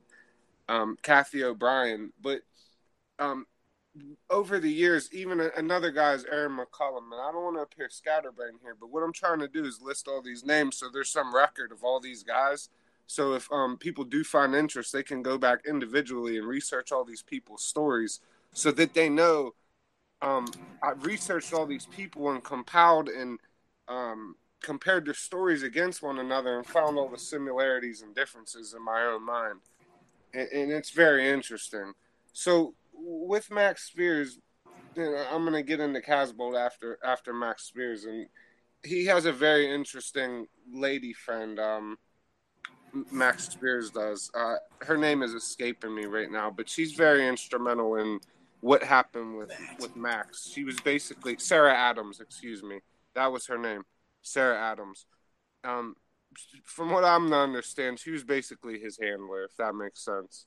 Um, 0.69 0.99
Cathy 1.03 1.45
O'Brien, 1.45 2.13
but 2.21 2.41
um, 3.19 3.47
over 4.31 4.59
the 4.59 4.71
years, 4.71 5.09
even 5.13 5.51
another 5.57 5.91
guy 5.91 6.13
is 6.13 6.25
Aaron 6.31 6.57
McCollum, 6.59 7.11
and 7.13 7.21
I 7.21 7.33
don't 7.33 7.43
want 7.43 7.57
to 7.57 7.63
appear 7.63 7.89
scatterbrained 7.91 8.59
here, 8.63 8.77
but 8.79 8.91
what 8.91 9.03
I'm 9.03 9.13
trying 9.13 9.41
to 9.41 9.49
do 9.49 9.65
is 9.65 9.81
list 9.81 10.09
all 10.09 10.23
these 10.23 10.45
names 10.45 10.77
so 10.77 10.89
there's 10.93 11.11
some 11.11 11.35
record 11.35 11.73
of 11.73 11.83
all 11.83 12.01
these 12.01 12.23
guys. 12.23 12.69
So 13.07 13.33
if 13.33 13.51
um, 13.51 13.79
people 13.79 14.05
do 14.05 14.23
find 14.23 14.55
interest, 14.55 14.93
they 14.93 15.03
can 15.03 15.23
go 15.23 15.39
back 15.39 15.61
individually 15.67 16.37
and 16.37 16.47
research 16.47 16.93
all 16.93 17.05
these 17.05 17.23
people's 17.23 17.65
stories 17.65 18.21
so 18.53 18.71
that 18.73 18.93
they 18.95 19.09
know. 19.09 19.55
Um, 20.21 20.49
I 20.83 20.91
researched 20.91 21.55
all 21.55 21.65
these 21.65 21.87
people 21.87 22.31
and 22.31 22.45
compiled 22.45 23.09
and 23.09 23.39
um, 23.89 24.35
compared 24.61 25.07
their 25.07 25.15
stories 25.15 25.63
against 25.63 26.03
one 26.03 26.19
another 26.19 26.57
and 26.57 26.67
found 26.67 26.99
all 26.99 27.09
the 27.09 27.19
similarities 27.19 28.03
and 28.03 28.15
differences 28.15 28.75
in 28.75 28.85
my 28.85 29.03
own 29.03 29.25
mind, 29.25 29.61
and, 30.35 30.49
and 30.49 30.73
it's 30.73 30.91
very 30.91 31.29
interesting. 31.29 31.93
So 32.33 32.75
with 32.93 33.51
Max 33.51 33.85
Spiers, 33.85 34.39
you 34.97 35.03
know, 35.03 35.27
I'm 35.31 35.45
gonna 35.45 35.63
get 35.63 35.81
into 35.81 36.01
Casbolt 36.01 36.59
after 36.59 36.99
after 37.05 37.33
Max 37.33 37.65
Spiers, 37.65 38.05
and 38.05 38.27
he 38.85 39.07
has 39.07 39.25
a 39.27 39.33
very 39.33 39.73
interesting 39.73 40.47
lady 40.73 41.13
friend. 41.13 41.59
Um, 41.59 41.99
Max 43.11 43.51
Spiers 43.51 43.91
does. 43.91 44.31
Uh, 44.35 44.57
her 44.81 44.97
name 44.97 45.23
is 45.23 45.35
escaping 45.35 45.95
me 45.95 46.07
right 46.07 46.31
now, 46.31 46.51
but 46.51 46.69
she's 46.69 46.93
very 46.93 47.29
instrumental 47.29 47.97
in 47.97 48.21
what 48.61 48.83
happened 48.83 49.37
with 49.37 49.53
with 49.79 49.95
Max. 49.97 50.51
She 50.51 50.65
was 50.65 50.81
basically 50.81 51.37
Sarah 51.39 51.75
Adams. 51.75 52.21
Excuse 52.21 52.63
me, 52.63 52.81
that 53.15 53.33
was 53.33 53.47
her 53.47 53.59
name, 53.59 53.83
Sarah 54.23 54.59
Adams. 54.59 55.07
Um, 55.65 55.97
from 56.65 56.91
what 56.91 57.05
I'm 57.05 57.31
to 57.31 57.37
understand, 57.37 57.99
she 57.99 58.11
was 58.11 58.25
basically 58.25 58.79
his 58.79 58.99
handler, 59.01 59.45
if 59.45 59.57
that 59.57 59.75
makes 59.75 60.05
sense. 60.05 60.47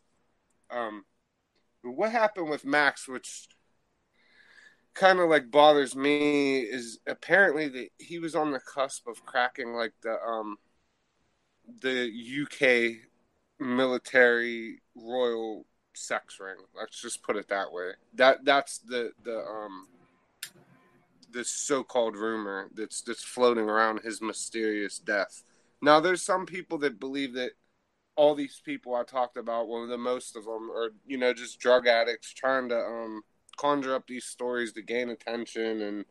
Um, 0.70 1.06
what 1.84 2.12
happened 2.12 2.50
with 2.50 2.66
Max, 2.66 3.08
which 3.08 3.48
kind 4.94 5.20
of 5.20 5.30
like 5.30 5.52
bothers 5.52 5.96
me, 5.96 6.60
is 6.60 7.00
apparently 7.08 7.68
that 7.70 7.90
he 7.98 8.20
was 8.20 8.36
on 8.36 8.52
the 8.52 8.60
cusp 8.60 9.08
of 9.08 9.26
cracking 9.26 9.74
like 9.74 9.94
the 10.04 10.18
um 10.22 10.58
the 11.82 12.12
UK 12.44 13.08
military 13.60 14.82
royal 14.96 15.66
sex 15.94 16.40
ring. 16.40 16.58
Let's 16.78 17.02
just 17.02 17.24
put 17.24 17.36
it 17.36 17.48
that 17.50 17.72
way. 17.72 17.92
That 18.14 18.46
that's 18.46 18.80
the 18.80 19.12
the 19.24 19.40
um 19.40 19.88
this 21.32 21.50
so-called 21.50 22.16
rumor 22.16 22.70
that's 22.74 23.02
that's 23.02 23.24
floating 23.24 23.70
around 23.70 24.02
his 24.04 24.22
mysterious 24.22 25.00
death. 25.00 25.44
Now, 25.82 26.00
there's 26.00 26.22
some 26.22 26.46
people 26.46 26.78
that 26.80 27.00
believe 27.00 27.34
that 27.34 27.52
all 28.16 28.36
these 28.36 28.62
people 28.64 28.94
I 28.94 29.04
talked 29.04 29.38
about, 29.38 29.68
well, 29.68 29.88
the 29.88 29.98
most 29.98 30.36
of 30.36 30.46
them 30.46 30.70
are, 30.70 30.90
you 31.08 31.18
know, 31.18 31.34
just 31.34 31.60
drug 31.60 31.88
addicts 31.88 32.34
trying 32.34 32.70
to 32.70 32.78
um, 32.78 33.22
conjure 33.58 33.96
up 33.96 34.06
these 34.06 34.26
stories 34.26 34.74
to 34.74 34.82
gain 34.82 35.10
attention 35.10 35.82
and, 35.82 36.06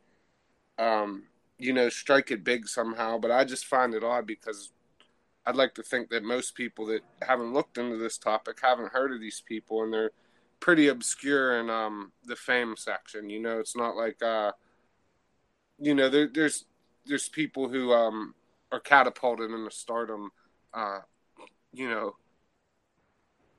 um, 0.78 1.24
you 1.58 1.72
know, 1.72 1.88
strike 1.88 2.30
it 2.30 2.42
big 2.42 2.66
somehow. 2.66 3.18
But 3.18 3.30
I 3.30 3.44
just 3.44 3.66
find 3.66 3.94
it 3.94 4.02
odd 4.02 4.26
because 4.26 4.72
I'd 5.46 5.56
like 5.56 5.74
to 5.74 5.82
think 5.82 6.08
that 6.10 6.24
most 6.24 6.54
people 6.54 6.86
that 6.86 7.02
haven't 7.22 7.52
looked 7.52 7.78
into 7.78 7.96
this 7.96 8.18
topic 8.18 8.58
haven't 8.60 8.92
heard 8.92 9.12
of 9.12 9.20
these 9.20 9.42
people 9.46 9.84
and 9.84 9.92
they're 9.92 10.10
pretty 10.58 10.88
obscure 10.88 11.60
in 11.60 11.70
um, 11.70 12.12
the 12.24 12.36
fame 12.36 12.74
section. 12.76 13.30
You 13.30 13.40
know, 13.40 13.60
it's 13.60 13.76
not 13.76 13.94
like, 13.94 14.20
uh, 14.22 14.52
you 15.80 15.94
know, 15.94 16.08
there, 16.08 16.28
there's 16.32 16.64
there's 17.06 17.28
people 17.28 17.68
who 17.68 17.92
um, 17.92 18.34
are 18.70 18.80
catapulted 18.80 19.50
into 19.50 19.70
stardom 19.70 20.30
uh, 20.72 21.00
you 21.72 21.88
know, 21.88 22.16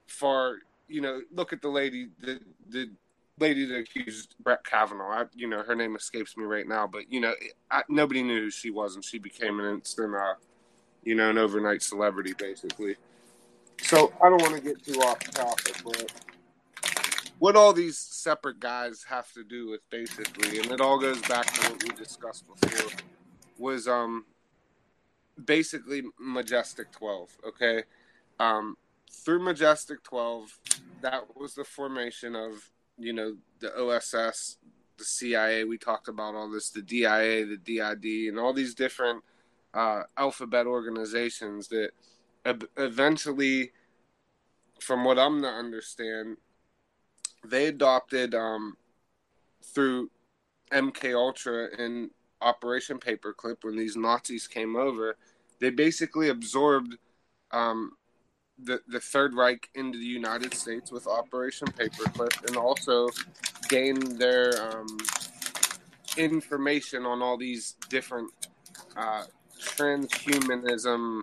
for 0.08 0.60
you 0.88 1.02
know, 1.02 1.22
look 1.34 1.54
at 1.54 1.62
the 1.62 1.70
lady, 1.70 2.10
the 2.20 2.40
the 2.70 2.90
lady 3.40 3.66
that 3.66 3.80
accused 3.80 4.36
Brett 4.44 4.64
Kavanaugh. 4.66 5.24
I, 5.24 5.26
you 5.34 5.48
know, 5.48 5.64
her 5.64 5.76
name 5.76 5.96
escapes 5.96 6.36
me 6.38 6.44
right 6.44 6.68
now, 6.68 6.88
but 6.88 7.12
you 7.12 7.22
know, 7.22 7.34
I, 7.70 7.84
nobody 7.90 8.24
knew 8.24 8.42
who 8.42 8.52
she 8.52 8.70
was, 8.70 8.96
and 8.96 9.04
she 9.04 9.20
became 9.20 9.60
an 9.60 9.74
instant, 9.74 10.16
uh, 10.16 10.36
you 11.04 11.16
know, 11.16 11.30
an 11.30 11.38
overnight 11.38 11.82
celebrity, 11.82 12.34
basically. 12.38 12.96
So 13.82 14.14
I 14.22 14.30
don't 14.30 14.42
want 14.42 14.56
to 14.56 14.62
get 14.62 14.84
too 14.84 15.00
off 15.02 15.20
topic, 15.32 15.82
but 15.84 16.12
what 17.42 17.56
all 17.56 17.74
these 17.74 17.98
separate 17.98 18.60
guys 18.60 19.04
have 19.10 19.32
to 19.32 19.44
do 19.44 19.68
with, 19.68 19.82
basically, 19.90 20.60
and 20.60 20.72
it 20.72 20.80
all 20.80 21.00
goes 21.00 21.20
back 21.24 21.52
to 21.52 21.72
what 21.72 21.82
we 21.82 21.90
discussed 21.96 22.46
before, 22.46 22.92
was 23.58 23.88
um 23.88 24.26
basically 25.44 26.04
Majestic 26.20 26.92
Twelve. 26.92 27.36
Okay, 27.44 27.82
um, 28.40 28.78
through 29.12 29.40
Majestic 29.40 30.04
12, 30.04 30.60
that 31.02 31.36
was 31.36 31.56
the 31.56 31.64
formation 31.64 32.36
of, 32.36 32.70
you 33.00 33.12
know, 33.12 33.36
the 33.60 33.76
OSS, 33.76 34.58
the 34.98 35.04
CIA. 35.04 35.64
We 35.64 35.80
talked 35.80 36.08
about 36.08 36.36
all 36.36 36.50
this, 36.50 36.70
the 36.70 36.84
DIA, 36.84 37.46
the 37.48 37.58
DID, 37.58 38.30
and 38.30 38.40
all 38.40 38.54
these 38.54 38.76
different 38.76 39.24
uh, 39.74 40.04
alphabet 40.16 40.68
organizations 40.68 41.70
that 41.70 41.90
eventually, 42.78 43.72
from 44.80 45.04
what 45.04 45.18
I'm 45.18 45.42
to 45.42 45.48
understand, 45.48 46.38
they 47.46 47.68
adopted 47.68 48.36
um, 48.36 48.76
through 49.74 50.10
MK 50.72 51.16
Ultra 51.16 51.68
and 51.78 52.10
Operation 52.42 52.98
Paperclip 52.98 53.64
when 53.64 53.78
these 53.78 53.96
Nazis 53.96 54.48
came 54.48 54.76
over. 54.76 55.18
They 55.60 55.70
basically 55.70 56.30
absorbed 56.30 56.98
um, 57.52 57.92
the, 58.64 58.82
the 58.88 59.00
Third 59.00 59.34
Reich 59.34 59.70
into 59.76 59.98
the 59.98 60.06
United 60.06 60.54
States 60.54 60.92
with 60.92 61.08
Operation 61.08 61.68
Paperclip 61.68 62.48
and 62.48 62.58
also 62.58 63.10
gained 63.70 64.18
their 64.18 64.54
um, 64.62 64.98
information 66.18 67.06
on 67.06 67.22
all 67.22 67.38
these 67.38 67.76
different 67.90 68.32
uh, 68.96 69.24
transhumanism 69.60 71.22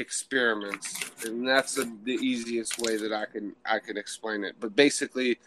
experiments, 0.00 1.12
and 1.24 1.46
that's 1.46 1.78
a, 1.78 1.84
the 2.04 2.14
easiest 2.14 2.78
way 2.80 2.96
that 2.96 3.12
I 3.12 3.26
can 3.26 3.54
I 3.64 3.78
can 3.78 3.96
explain 3.96 4.42
it. 4.44 4.56
But 4.58 4.74
basically, 4.74 5.38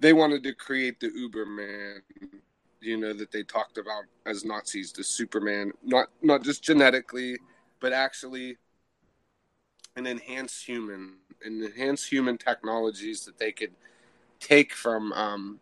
they 0.00 0.12
wanted 0.12 0.42
to 0.44 0.52
create 0.52 0.98
the 0.98 1.10
Uberman, 1.10 2.00
you 2.80 2.96
know, 2.96 3.12
that 3.12 3.30
they 3.30 3.42
talked 3.42 3.78
about 3.78 4.04
as 4.24 4.44
Nazis, 4.44 4.92
the 4.92 5.04
Superman, 5.04 5.72
not 5.84 6.08
not 6.22 6.42
just 6.42 6.62
genetically, 6.62 7.36
but 7.80 7.92
actually 7.92 8.56
an 9.96 10.06
enhanced 10.06 10.64
human, 10.64 11.14
an 11.44 11.62
enhanced 11.62 12.08
human 12.10 12.38
technologies 12.38 13.24
that 13.24 13.38
they 13.38 13.52
could 13.52 13.72
take 14.40 14.72
from 14.72 15.12
um, 15.12 15.60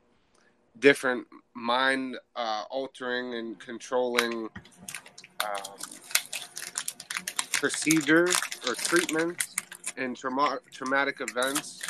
different 0.78 1.26
mind 1.54 2.16
uh, 2.34 2.64
altering 2.70 3.34
and 3.34 3.58
controlling 3.60 4.48
um, 5.44 5.78
procedures 7.54 8.36
or 8.66 8.74
treatments 8.74 9.54
and 9.96 10.16
trauma- 10.16 10.60
traumatic 10.70 11.20
events. 11.20 11.82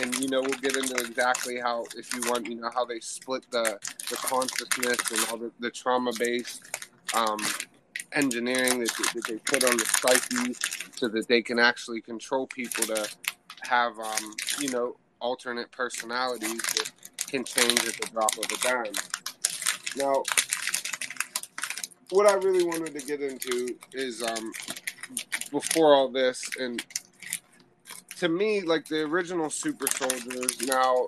And 0.00 0.14
you 0.18 0.28
know 0.28 0.40
we'll 0.40 0.58
get 0.58 0.76
into 0.76 0.94
exactly 0.94 1.58
how, 1.60 1.84
if 1.96 2.14
you 2.14 2.22
want, 2.30 2.46
you 2.46 2.54
know 2.54 2.70
how 2.74 2.84
they 2.84 2.98
split 3.00 3.44
the 3.50 3.78
the 4.08 4.16
consciousness 4.16 5.10
and 5.10 5.30
all 5.30 5.36
the, 5.36 5.52
the 5.60 5.70
trauma 5.70 6.12
based 6.18 6.62
um, 7.14 7.38
engineering 8.12 8.80
that, 8.80 8.90
that 9.14 9.24
they 9.26 9.36
put 9.36 9.64
on 9.64 9.76
the 9.76 9.84
psyche 9.84 10.54
so 10.96 11.08
that 11.08 11.28
they 11.28 11.42
can 11.42 11.58
actually 11.58 12.00
control 12.00 12.46
people 12.46 12.84
to 12.84 13.08
have, 13.60 13.98
um, 13.98 14.34
you 14.58 14.68
know, 14.70 14.96
alternate 15.20 15.70
personalities 15.70 16.62
that 16.74 16.90
can 17.28 17.44
change 17.44 17.86
at 17.86 17.94
the 18.00 18.08
drop 18.12 18.32
of 18.38 18.44
a 18.44 18.56
dime. 18.62 18.92
Now, 19.96 20.22
what 22.10 22.30
I 22.30 22.34
really 22.34 22.64
wanted 22.64 22.98
to 22.98 23.06
get 23.06 23.22
into 23.22 23.74
is 23.92 24.22
um, 24.22 24.52
before 25.50 25.94
all 25.94 26.08
this, 26.08 26.48
and 26.58 26.84
to 28.18 28.28
me, 28.28 28.60
like 28.60 28.86
the 28.86 29.02
original 29.02 29.50
super 29.50 29.86
soldiers, 29.86 30.60
now 30.66 31.06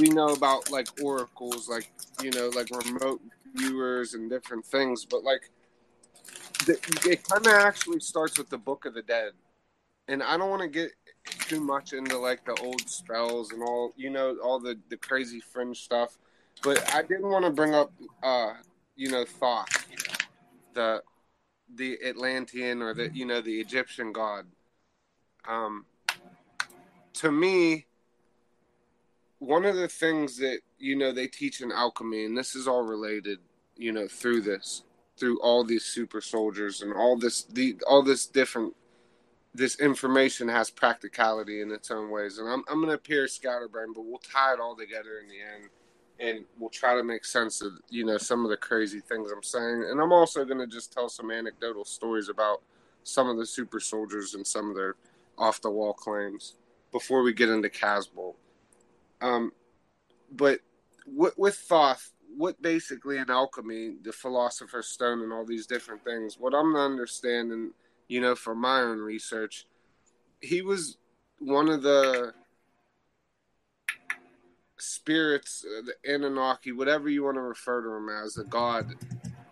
we 0.00 0.08
know 0.08 0.28
about 0.28 0.70
like 0.70 0.88
oracles, 1.02 1.68
like, 1.68 1.90
you 2.22 2.30
know, 2.30 2.48
like 2.48 2.68
remote 2.70 3.20
viewers 3.54 4.14
and 4.14 4.30
different 4.30 4.64
things, 4.64 5.04
but 5.04 5.24
like 5.24 5.50
the, 6.66 6.72
it 7.10 7.24
kind 7.28 7.46
of 7.46 7.52
actually 7.52 8.00
starts 8.00 8.38
with 8.38 8.48
the 8.48 8.58
Book 8.58 8.84
of 8.84 8.94
the 8.94 9.02
Dead, 9.02 9.32
and 10.08 10.22
I 10.22 10.36
don't 10.36 10.50
want 10.50 10.62
to 10.62 10.68
get 10.68 10.92
too 11.24 11.60
much 11.60 11.92
into 11.92 12.18
like 12.18 12.44
the 12.44 12.54
old 12.62 12.88
spells 12.88 13.52
and 13.52 13.62
all 13.62 13.92
you 13.96 14.10
know 14.10 14.36
all 14.42 14.60
the 14.60 14.78
the 14.88 14.96
crazy 14.96 15.40
fringe 15.40 15.80
stuff, 15.80 16.18
but 16.62 16.94
I 16.94 17.02
didn't 17.02 17.28
want 17.28 17.44
to 17.44 17.50
bring 17.50 17.74
up 17.74 17.92
uh 18.22 18.54
you 18.96 19.10
know 19.10 19.24
Thoth 19.24 19.66
the 20.74 21.02
the 21.74 21.98
Atlantean 22.04 22.82
or 22.82 22.94
the 22.94 23.10
you 23.12 23.24
know 23.24 23.40
the 23.40 23.60
Egyptian 23.60 24.12
god. 24.12 24.46
Um, 25.48 25.86
to 27.14 27.32
me, 27.32 27.86
one 29.38 29.64
of 29.64 29.76
the 29.76 29.88
things 29.88 30.36
that 30.38 30.60
you 30.78 30.96
know 30.96 31.12
they 31.12 31.26
teach 31.26 31.60
in 31.60 31.72
alchemy, 31.72 32.24
and 32.24 32.36
this 32.36 32.54
is 32.54 32.68
all 32.68 32.82
related, 32.82 33.38
you 33.76 33.92
know, 33.92 34.06
through 34.06 34.42
this, 34.42 34.82
through 35.16 35.40
all 35.40 35.64
these 35.64 35.84
super 35.84 36.20
soldiers 36.20 36.82
and 36.82 36.92
all 36.92 37.16
this 37.16 37.44
the 37.44 37.76
all 37.86 38.02
this 38.02 38.26
different 38.26 38.74
this 39.54 39.78
information 39.80 40.48
has 40.48 40.70
practicality 40.70 41.60
in 41.60 41.70
its 41.70 41.90
own 41.90 42.10
ways. 42.10 42.38
And 42.38 42.48
I'm 42.48 42.64
I'm 42.70 42.80
gonna 42.80 42.94
appear 42.94 43.28
scatterbrained, 43.28 43.94
but 43.94 44.04
we'll 44.04 44.18
tie 44.18 44.54
it 44.54 44.60
all 44.60 44.76
together 44.76 45.18
in 45.20 45.28
the 45.28 45.40
end 45.40 45.70
and 46.22 46.44
we'll 46.58 46.70
try 46.70 46.94
to 46.94 47.02
make 47.02 47.24
sense 47.24 47.60
of 47.60 47.72
you 47.90 48.06
know 48.06 48.16
some 48.16 48.44
of 48.44 48.50
the 48.50 48.56
crazy 48.56 49.00
things 49.00 49.30
I'm 49.30 49.42
saying. 49.42 49.86
And 49.90 50.00
I'm 50.00 50.12
also 50.12 50.44
gonna 50.44 50.66
just 50.66 50.92
tell 50.92 51.08
some 51.08 51.30
anecdotal 51.30 51.84
stories 51.84 52.28
about 52.28 52.62
some 53.02 53.28
of 53.28 53.36
the 53.36 53.44
super 53.44 53.80
soldiers 53.80 54.34
and 54.34 54.46
some 54.46 54.70
of 54.70 54.76
their 54.76 54.94
off 55.36 55.60
the 55.60 55.70
wall 55.70 55.92
claims 55.92 56.54
before 56.92 57.22
we 57.22 57.32
get 57.32 57.48
into 57.48 57.68
Casbolt. 57.68 58.34
Um, 59.20 59.52
but 60.30 60.60
with, 61.06 61.36
with 61.36 61.56
Thoth, 61.56 62.12
what 62.36 62.60
basically 62.62 63.18
in 63.18 63.28
alchemy, 63.30 63.96
the 64.02 64.12
philosopher's 64.12 64.86
stone, 64.86 65.22
and 65.22 65.32
all 65.32 65.44
these 65.44 65.66
different 65.66 66.04
things, 66.04 66.38
what 66.38 66.54
I'm 66.54 66.76
understanding, 66.76 67.72
you 68.08 68.20
know, 68.20 68.34
from 68.34 68.60
my 68.60 68.80
own 68.80 68.98
research, 68.98 69.66
he 70.40 70.62
was 70.62 70.98
one 71.38 71.68
of 71.68 71.82
the 71.82 72.34
spirits, 74.82 75.64
uh, 75.64 75.82
the 75.82 76.14
Anunnaki, 76.14 76.72
whatever 76.72 77.08
you 77.08 77.24
want 77.24 77.36
to 77.36 77.42
refer 77.42 77.82
to 77.82 77.90
him 77.90 78.08
as, 78.08 78.36
a 78.36 78.44
god 78.44 78.94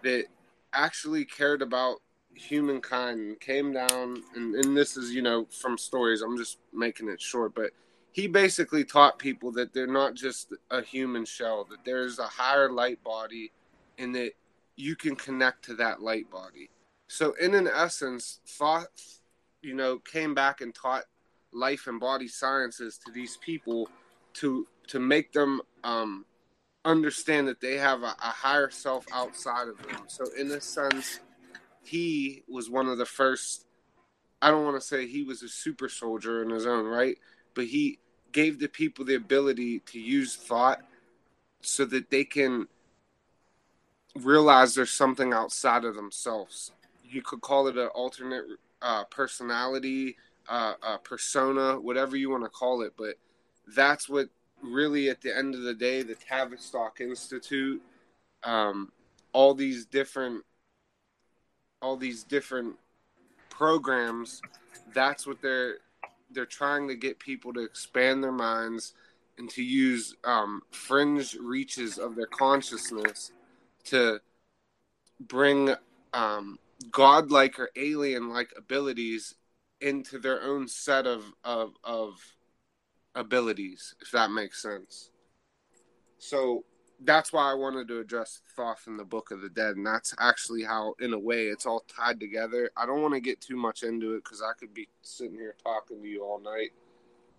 that 0.03 0.27
actually 0.73 1.25
cared 1.25 1.63
about 1.63 1.99
humankind 2.35 3.21
and 3.21 3.41
came 3.41 3.73
down. 3.73 4.23
And, 4.35 4.55
and 4.55 4.77
this 4.77 4.97
is, 4.97 5.13
you 5.13 5.23
know, 5.23 5.47
from 5.47 5.79
stories, 5.79 6.23
I'm 6.23 6.37
just 6.37 6.59
making 6.73 7.09
it 7.09 7.21
short, 7.21 7.55
but 7.55 7.71
he 8.13 8.27
basically 8.27 8.85
taught 8.85 9.19
people 9.19 9.53
that 9.53 9.73
they're 9.73 9.87
not 9.87 10.15
just 10.15 10.53
a 10.71 10.83
human 10.83 11.25
shell, 11.25 11.67
that 11.71 11.85
there's 11.85 12.19
a 12.19 12.27
higher 12.27 12.71
light 12.71 13.03
body 13.05 13.53
and 13.99 14.15
that 14.15 14.33
you 14.77 14.97
can 14.97 15.15
connect 15.15 15.65
to 15.67 15.75
that 15.75 16.01
light 16.01 16.31
body. 16.31 16.71
So, 17.07 17.35
in 17.35 17.55
an 17.55 17.69
essence, 17.69 18.41
Thoth, 18.47 19.21
you 19.63 19.75
know, 19.75 19.99
came 19.99 20.35
back 20.35 20.61
and 20.61 20.75
taught 20.75 21.05
life 21.53 21.87
and 21.87 22.01
body 22.01 22.29
sciences 22.29 22.99
to 23.05 23.13
these 23.13 23.37
people 23.37 23.89
to 24.35 24.67
to 24.91 24.99
make 24.99 25.33
them 25.33 25.61
um, 25.85 26.25
understand 26.85 27.47
that 27.47 27.61
they 27.61 27.77
have 27.77 28.03
a, 28.03 28.17
a 28.21 28.33
higher 28.33 28.71
self 28.71 29.05
outside 29.13 29.69
of 29.69 29.79
them. 29.79 30.03
So, 30.09 30.25
in 30.37 30.51
a 30.51 30.61
sense, 30.61 31.21
he 31.85 32.43
was 32.49 32.69
one 32.69 32.89
of 32.89 32.99
the 32.99 33.07
first. 33.07 33.67
I 34.43 34.51
don't 34.51 34.65
want 34.65 34.81
to 34.81 34.87
say 34.87 35.07
he 35.07 35.23
was 35.23 35.43
a 35.43 35.49
super 35.49 35.89
soldier 35.89 36.43
in 36.43 36.51
his 36.51 36.67
own 36.67 36.87
right, 36.87 37.17
but 37.55 37.67
he 37.67 37.99
gave 38.33 38.59
the 38.59 38.69
people 38.69 39.05
the 39.05 39.15
ability 39.15 39.81
to 39.81 40.01
use 40.01 40.35
thought 40.35 40.81
so 41.61 41.85
that 41.85 42.11
they 42.11 42.25
can 42.25 42.67
realize 44.17 44.75
there's 44.75 44.91
something 44.91 45.33
outside 45.33 45.85
of 45.85 45.95
themselves. 45.95 46.73
You 47.05 47.23
could 47.23 47.43
call 47.43 47.69
it 47.69 47.77
an 47.77 47.89
alternate 47.89 48.45
uh, 48.83 49.05
personality, 49.05 50.17
uh, 50.49 50.97
persona, 51.05 51.79
whatever 51.79 52.17
you 52.17 52.31
want 52.31 52.43
to 52.43 52.51
call 52.51 52.83
it, 52.83 52.95
but 52.97 53.15
that's 53.69 54.09
what 54.09 54.31
really, 54.63 55.09
at 55.09 55.21
the 55.21 55.37
end 55.37 55.55
of 55.55 55.63
the 55.63 55.75
day, 55.75 56.03
the 56.03 56.15
Tavistock 56.15 57.01
Institute, 57.01 57.83
um, 58.43 58.93
all 59.33 59.55
these 59.55 59.87
different, 59.87 60.45
all 61.83 61.97
these 61.97 62.25
different 62.25 62.77
programs, 63.49 64.41
that's 64.95 65.27
what 65.27 65.41
they're 65.43 65.77
they're 66.33 66.47
trying 66.47 66.89
to 66.89 66.95
get 66.95 67.19
people 67.19 67.53
to 67.53 67.61
expand 67.61 68.23
their 68.23 68.33
minds 68.33 68.95
and 69.39 69.51
to 69.51 69.63
use 69.63 70.15
um, 70.25 70.63
fringe 70.71 71.35
reaches 71.35 71.99
of 71.99 72.15
their 72.15 72.27
consciousness 72.27 73.33
to 73.85 74.21
bring 75.19 75.75
um, 76.13 76.59
godlike 76.91 77.59
or 77.59 77.71
alien-like 77.77 78.53
abilities 78.57 79.35
into 79.81 80.19
their 80.19 80.43
own 80.43 80.69
set 80.69 81.07
of, 81.07 81.25
of 81.43 81.73
of 81.85 82.21
abilities, 83.15 83.95
if 84.01 84.11
that 84.13 84.31
makes 84.31 84.63
sense. 84.63 85.11
So 86.19 86.65
that's 87.03 87.33
why 87.33 87.51
I 87.51 87.55
wanted 87.55 87.89
to 87.89 87.99
address 87.99 88.43
Thoth 88.57 88.85
in 88.87 88.97
the 88.97 89.05
Book 89.05 89.31
of 89.31 89.41
the 89.41 89.49
Dead, 89.49 89.77
and 89.77 89.87
that's 89.87 90.15
actually 90.19 90.63
how, 90.63 90.95
in 91.01 91.15
a 91.15 91.19
way, 91.19 91.47
it's 91.47 91.67
all 91.67 91.85
tied 91.89 92.21
together. 92.21 92.71
I 92.77 92.87
don't 92.87 93.03
want 93.03 93.15
to 93.15 93.21
get 93.21 93.41
too 93.41 93.57
much 93.57 93.83
into 93.83 94.15
it 94.15 94.25
because 94.25 94.43
I 94.43 94.53
could 94.59 94.75
be 94.75 94.89
sitting 95.03 95.37
here 95.37 95.55
talking 95.63 96.03
to 96.03 96.09
you 96.09 96.23
all 96.25 96.41
night. 96.41 96.71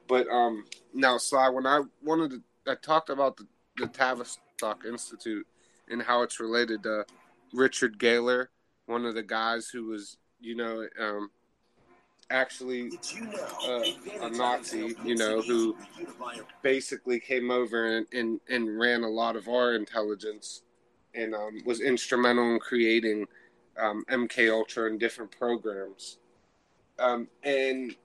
But 0.07 0.27
um, 0.29 0.65
now, 0.93 1.17
Sly, 1.17 1.49
when 1.49 1.67
I 1.67 1.81
wanted 2.03 2.31
to, 2.31 2.71
I 2.71 2.75
talked 2.75 3.10
about 3.10 3.38
the, 3.38 3.47
the 3.77 3.88
Tavistock 3.88 4.84
Institute 4.86 5.45
and 5.89 6.01
how 6.01 6.23
it's 6.23 6.39
related 6.39 6.84
to 6.84 7.05
Richard 7.53 7.99
Gayler, 7.99 8.47
one 8.88 9.05
of 9.05 9.13
the 9.13 9.23
guys 9.23 9.69
who 9.69 9.86
was, 9.86 10.17
you 10.39 10.55
know, 10.55 10.88
um, 10.99 11.29
actually 12.32 12.91
uh, 13.67 13.84
a 14.22 14.30
Nazi, 14.30 14.96
you 15.04 15.15
know, 15.15 15.41
who 15.41 15.76
basically 16.62 17.20
came 17.20 17.52
over 17.52 17.98
and, 17.98 18.08
and, 18.13 18.39
and 18.50 18.80
ran 18.80 19.04
a 19.04 19.10
lot 19.10 19.36
of 19.36 19.48
our 19.48 19.76
intelligence 19.76 20.63
and 21.13 21.36
um, 21.36 21.62
was 21.65 21.82
instrumental 21.82 22.54
in 22.54 22.60
creating 22.60 23.28
um, 23.80 24.04
MK 24.10 24.52
Ultra 24.52 24.89
and 24.89 25.00
different 25.00 25.32
programs. 25.32 26.17
Um, 27.00 27.28
and 27.44 27.96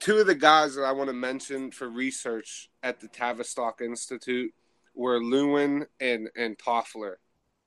two 0.00 0.18
of 0.18 0.26
the 0.26 0.34
guys 0.34 0.74
that 0.74 0.82
I 0.82 0.92
want 0.92 1.08
to 1.08 1.14
mention 1.14 1.70
for 1.70 1.88
research 1.88 2.70
at 2.82 3.00
the 3.00 3.08
Tavistock 3.08 3.80
Institute 3.80 4.52
were 4.94 5.18
Lewin 5.18 5.86
and 6.00 6.28
and 6.36 6.58
Toffler. 6.58 7.16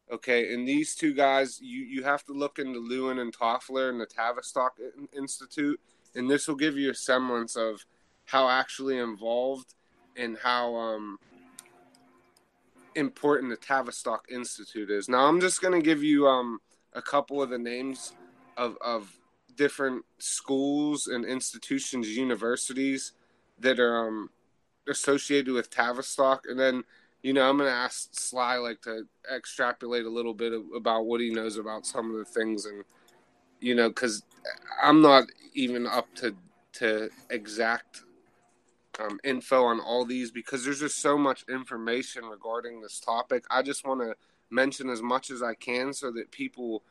Okay, 0.10 0.54
and 0.54 0.66
these 0.66 0.96
two 0.96 1.14
guys, 1.14 1.60
you 1.62 1.84
you 1.84 2.04
have 2.04 2.24
to 2.26 2.34
look 2.34 2.60
into 2.60 2.80
Lewin 2.80 3.20
and 3.20 3.36
Toffler 3.36 3.90
and 3.90 4.00
the 4.00 4.06
Tavistock 4.06 4.78
Institute, 5.16 5.80
and 6.16 6.30
this 6.30 6.48
will 6.48 6.56
give 6.56 6.78
you 6.78 6.92
a 6.92 6.96
semblance 6.96 7.58
of 7.58 7.86
how 8.26 8.50
actually 8.50 8.98
involved 8.98 9.74
and 10.16 10.38
how 10.42 10.76
um, 10.76 11.18
important 12.96 13.52
the 13.52 13.58
Tavistock 13.58 14.26
Institute 14.30 14.90
is. 14.90 15.08
Now, 15.08 15.28
I'm 15.28 15.40
just 15.40 15.62
going 15.62 15.80
to 15.80 15.86
give 15.86 16.04
you 16.04 16.28
um, 16.28 16.60
a 16.94 17.02
couple 17.02 17.42
of 17.42 17.50
the 17.50 17.58
names 17.60 18.14
of, 18.58 18.78
of 18.82 19.14
different 19.56 20.04
schools 20.18 21.08
and 21.08 21.24
institutions, 21.26 22.10
universities 22.10 23.14
that 23.60 23.80
are 23.80 24.08
um, 24.08 24.30
associated 24.88 25.54
with 25.54 25.70
Tavistock, 25.70 26.46
and 26.50 26.60
then 26.60 26.84
you 27.28 27.34
know, 27.34 27.50
I'm 27.50 27.58
going 27.58 27.70
to 27.70 27.76
ask 27.76 28.08
Sly 28.14 28.56
like 28.56 28.82
to 28.84 29.04
extrapolate 29.30 30.06
a 30.06 30.10
little 30.10 30.34
bit 30.34 30.54
of, 30.54 30.64
about 30.74 31.08
what 31.08 31.20
he 31.20 31.30
knows 31.30 31.58
about 31.58 31.86
some 31.86 32.10
of 32.10 32.18
the 32.18 32.24
things, 32.24 32.66
and 32.66 32.86
you 33.60 33.76
know, 33.76 33.90
because 33.90 34.24
I'm 34.82 35.02
not 35.02 35.26
even 35.54 35.86
up 35.88 36.08
to 36.16 36.38
to 36.76 37.10
exact 37.30 38.04
um, 38.98 39.20
info 39.26 39.66
on 39.66 39.82
all 39.82 40.06
these 40.06 40.32
because 40.32 40.64
there's 40.64 40.80
just 40.80 41.00
so 41.00 41.18
much 41.18 41.44
information 41.50 42.24
regarding 42.24 42.80
this 42.80 42.98
topic. 42.98 43.44
I 43.52 43.62
just 43.62 43.86
want 43.86 44.00
to 44.00 44.16
mention 44.50 44.90
as 44.90 45.02
much 45.02 45.30
as 45.30 45.44
I 45.44 45.54
can 45.54 45.92
so 45.92 46.10
that 46.12 46.32
people 46.32 46.82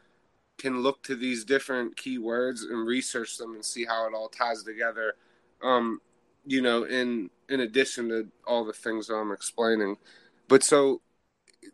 can 0.58 0.82
look 0.82 1.02
to 1.04 1.16
these 1.16 1.46
different 1.46 1.96
keywords 1.96 2.60
and 2.60 2.86
research 2.86 3.38
them 3.38 3.54
and 3.54 3.64
see 3.64 3.86
how 3.86 4.06
it 4.06 4.12
all 4.12 4.28
ties 4.28 4.62
together. 4.64 5.14
Um, 5.62 6.02
you 6.44 6.60
know, 6.60 6.84
in 6.84 7.30
in 7.48 7.60
addition 7.60 8.10
to 8.10 8.28
all 8.46 8.66
the 8.66 8.74
things 8.74 9.08
I'm 9.08 9.32
explaining. 9.32 9.96
But 10.48 10.62
so 10.62 11.00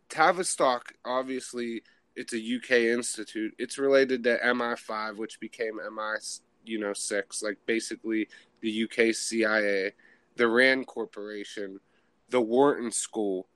Tavistock, 0.09 0.93
obviously, 1.05 1.83
it's 2.17 2.35
a 2.35 2.57
UK 2.57 2.93
institute. 2.93 3.55
It's 3.59 3.79
related 3.79 4.25
to 4.25 4.39
MI5, 4.39 5.17
which 5.17 5.41
became 5.41 5.77
MI, 5.77 6.17
you 6.65 6.79
know, 6.79 6.93
six, 6.93 7.43
like 7.43 7.59
basically 7.67 8.29
the 8.61 8.85
UK 8.85 9.15
CIA, 9.15 9.93
the 10.37 10.49
Rand 10.49 10.87
Corporation, 10.87 11.81
the 12.29 12.41
Wharton 12.41 12.93
School, 12.93 13.47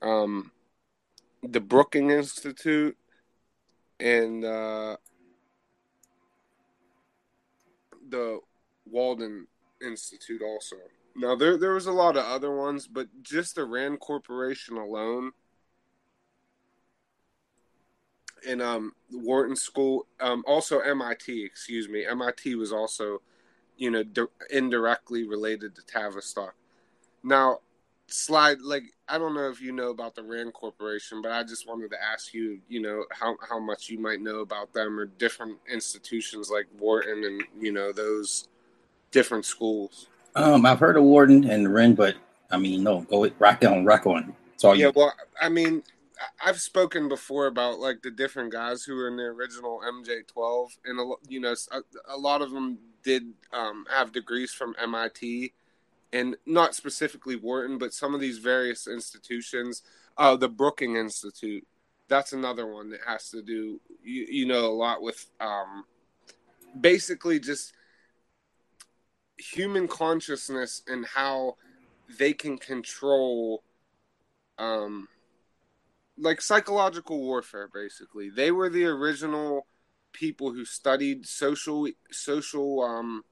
um, 0.00 0.52
the 1.42 1.60
Brookings 1.60 2.12
Institute, 2.12 2.96
and 4.00 4.44
uh, 4.44 4.96
the 8.08 8.40
Walden 8.84 9.46
Institute 9.80 10.42
also. 10.42 10.76
Now 11.14 11.34
there 11.36 11.56
there 11.58 11.74
was 11.74 11.86
a 11.86 11.92
lot 11.92 12.16
of 12.16 12.24
other 12.24 12.54
ones, 12.54 12.86
but 12.86 13.08
just 13.22 13.54
the 13.54 13.64
Rand 13.64 14.00
Corporation 14.00 14.76
alone 14.76 15.32
and 18.48 18.62
um 18.62 18.92
Wharton 19.10 19.56
School, 19.56 20.06
um, 20.20 20.42
also 20.46 20.80
MIT. 20.80 21.44
Excuse 21.44 21.88
me, 21.88 22.04
MIT 22.06 22.54
was 22.54 22.72
also, 22.72 23.20
you 23.76 23.90
know, 23.90 24.02
di- 24.02 24.24
indirectly 24.50 25.24
related 25.26 25.74
to 25.76 25.82
Tavistock. 25.82 26.54
Now, 27.22 27.58
slide 28.08 28.60
like 28.62 28.84
I 29.08 29.18
don't 29.18 29.34
know 29.34 29.48
if 29.50 29.60
you 29.60 29.72
know 29.72 29.90
about 29.90 30.14
the 30.14 30.22
Rand 30.22 30.54
Corporation, 30.54 31.22
but 31.22 31.32
I 31.32 31.42
just 31.44 31.68
wanted 31.68 31.90
to 31.92 32.02
ask 32.02 32.34
you, 32.34 32.60
you 32.68 32.80
know, 32.80 33.04
how 33.10 33.36
how 33.48 33.58
much 33.58 33.88
you 33.90 33.98
might 33.98 34.20
know 34.20 34.40
about 34.40 34.72
them 34.72 34.98
or 34.98 35.06
different 35.06 35.58
institutions 35.70 36.50
like 36.50 36.66
Wharton 36.78 37.24
and 37.24 37.42
you 37.60 37.72
know 37.72 37.92
those 37.92 38.48
different 39.12 39.44
schools. 39.44 40.08
Um, 40.34 40.64
I've 40.64 40.78
heard 40.78 40.96
of 40.96 41.04
Wharton 41.04 41.44
and 41.44 41.72
Rand, 41.72 41.96
but 41.96 42.16
I 42.50 42.58
mean, 42.58 42.82
no, 42.82 43.02
go 43.02 43.28
rock 43.38 43.64
on, 43.64 43.84
rock 43.84 44.06
on. 44.06 44.34
It's 44.54 44.64
all 44.64 44.74
Yeah, 44.74 44.86
you. 44.86 44.92
well, 44.94 45.12
I 45.40 45.48
mean, 45.48 45.82
I've 46.44 46.60
spoken 46.60 47.08
before 47.08 47.46
about 47.46 47.80
like 47.80 48.02
the 48.02 48.10
different 48.10 48.52
guys 48.52 48.84
who 48.84 48.94
were 48.94 49.08
in 49.08 49.16
the 49.16 49.24
original 49.24 49.80
MJ12, 49.80 50.68
and 50.84 51.00
a, 51.00 51.14
you 51.28 51.40
know, 51.40 51.54
a 52.08 52.16
lot 52.16 52.42
of 52.42 52.50
them 52.50 52.78
did 53.02 53.24
um, 53.52 53.86
have 53.90 54.12
degrees 54.12 54.52
from 54.52 54.74
MIT, 54.80 55.52
and 56.12 56.36
not 56.46 56.74
specifically 56.74 57.36
Wharton, 57.36 57.78
but 57.78 57.92
some 57.92 58.14
of 58.14 58.20
these 58.20 58.38
various 58.38 58.86
institutions. 58.86 59.82
Uh, 60.18 60.36
the 60.36 60.48
Brookings 60.48 60.98
Institute, 60.98 61.66
that's 62.08 62.32
another 62.34 62.66
one 62.66 62.90
that 62.90 63.00
has 63.06 63.30
to 63.30 63.42
do, 63.42 63.80
you, 64.04 64.26
you 64.28 64.46
know, 64.46 64.66
a 64.66 64.68
lot 64.68 65.02
with 65.02 65.26
um, 65.40 65.84
basically 66.78 67.40
just 67.40 67.72
human 69.42 69.88
consciousness 69.88 70.82
and 70.86 71.04
how 71.04 71.56
they 72.18 72.32
can 72.32 72.58
control 72.58 73.62
um 74.58 75.08
like 76.18 76.40
psychological 76.40 77.20
warfare 77.20 77.68
basically. 77.72 78.30
They 78.30 78.50
were 78.50 78.68
the 78.68 78.84
original 78.84 79.66
people 80.12 80.52
who 80.52 80.64
studied 80.64 81.26
social 81.26 81.88
social 82.10 82.82
um 82.82 83.24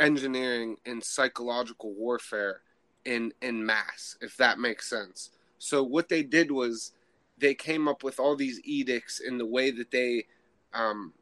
engineering 0.00 0.76
and 0.84 1.02
psychological 1.02 1.94
warfare 1.94 2.60
in 3.04 3.32
in 3.40 3.64
mass 3.64 4.16
if 4.20 4.36
that 4.36 4.58
makes 4.58 4.90
sense. 4.90 5.30
So 5.58 5.82
what 5.82 6.08
they 6.08 6.22
did 6.22 6.50
was 6.50 6.92
they 7.38 7.54
came 7.54 7.88
up 7.88 8.02
with 8.02 8.18
all 8.20 8.36
these 8.36 8.60
edicts 8.64 9.20
in 9.20 9.38
the 9.38 9.46
way 9.46 9.70
that 9.70 9.90
they 9.90 10.26
um 10.74 11.12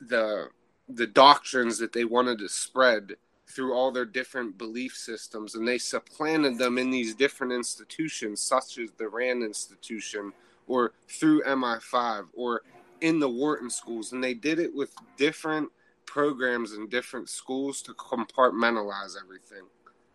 the 0.00 0.48
the 0.88 1.06
doctrines 1.06 1.78
that 1.78 1.92
they 1.92 2.04
wanted 2.04 2.38
to 2.38 2.48
spread 2.48 3.14
through 3.46 3.74
all 3.74 3.90
their 3.90 4.04
different 4.04 4.58
belief 4.58 4.96
systems 4.96 5.54
and 5.54 5.66
they 5.66 5.78
supplanted 5.78 6.58
them 6.58 6.78
in 6.78 6.90
these 6.90 7.14
different 7.14 7.52
institutions 7.52 8.40
such 8.40 8.78
as 8.78 8.90
the 8.98 9.08
Rand 9.08 9.42
Institution 9.42 10.32
or 10.66 10.92
through 11.08 11.42
MI5 11.42 12.26
or 12.34 12.62
in 13.00 13.18
the 13.18 13.28
Wharton 13.28 13.70
schools 13.70 14.12
and 14.12 14.22
they 14.22 14.34
did 14.34 14.58
it 14.58 14.74
with 14.74 14.94
different 15.16 15.70
programs 16.06 16.72
in 16.72 16.88
different 16.88 17.28
schools 17.28 17.82
to 17.82 17.92
compartmentalize 17.94 19.14
everything. 19.22 19.64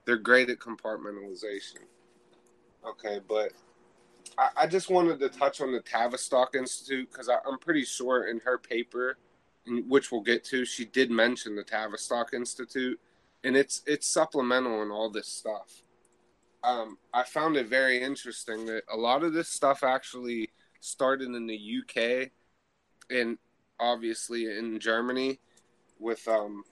They're 0.05 0.17
great 0.17 0.49
at 0.49 0.59
compartmentalization. 0.59 1.83
Okay, 2.87 3.19
but 3.27 3.51
I, 4.37 4.49
I 4.57 4.67
just 4.67 4.89
wanted 4.89 5.19
to 5.19 5.29
touch 5.29 5.61
on 5.61 5.71
the 5.71 5.81
Tavistock 5.81 6.55
Institute 6.55 7.09
because 7.11 7.29
I'm 7.29 7.59
pretty 7.59 7.83
sure 7.83 8.27
in 8.27 8.39
her 8.39 8.57
paper, 8.57 9.17
which 9.87 10.11
we'll 10.11 10.21
get 10.21 10.43
to, 10.45 10.65
she 10.65 10.85
did 10.85 11.11
mention 11.11 11.55
the 11.55 11.63
Tavistock 11.63 12.33
Institute, 12.33 12.99
and 13.43 13.55
it's 13.55 13.81
it's 13.85 14.07
supplemental 14.07 14.81
in 14.81 14.91
all 14.91 15.09
this 15.09 15.27
stuff. 15.27 15.83
Um, 16.63 16.97
I 17.13 17.23
found 17.23 17.55
it 17.55 17.67
very 17.67 18.01
interesting 18.01 18.65
that 18.65 18.83
a 18.91 18.97
lot 18.97 19.23
of 19.23 19.33
this 19.33 19.49
stuff 19.49 19.83
actually 19.83 20.49
started 20.81 21.29
in 21.29 21.47
the 21.47 21.79
UK, 21.79 22.31
and 23.09 23.37
obviously 23.79 24.45
in 24.45 24.79
Germany, 24.79 25.39
with 25.99 26.27
um, 26.27 26.63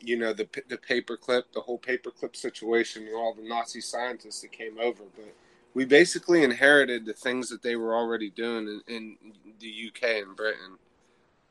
you 0.00 0.16
know 0.16 0.32
the 0.32 0.48
the 0.68 0.78
paperclip, 0.78 1.44
the 1.52 1.60
whole 1.60 1.78
paperclip 1.78 2.34
situation, 2.34 3.06
and 3.06 3.14
all 3.14 3.34
the 3.34 3.48
Nazi 3.48 3.80
scientists 3.80 4.40
that 4.42 4.52
came 4.52 4.78
over, 4.80 5.04
but 5.16 5.34
we 5.74 5.84
basically 5.84 6.44
inherited 6.44 7.04
the 7.04 7.12
things 7.12 7.48
that 7.48 7.62
they 7.62 7.76
were 7.76 7.94
already 7.94 8.30
doing 8.30 8.80
in, 8.86 8.94
in 8.94 9.16
the 9.58 9.88
UK 9.88 10.22
and 10.26 10.36
Britain. 10.36 10.78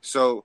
So 0.03 0.43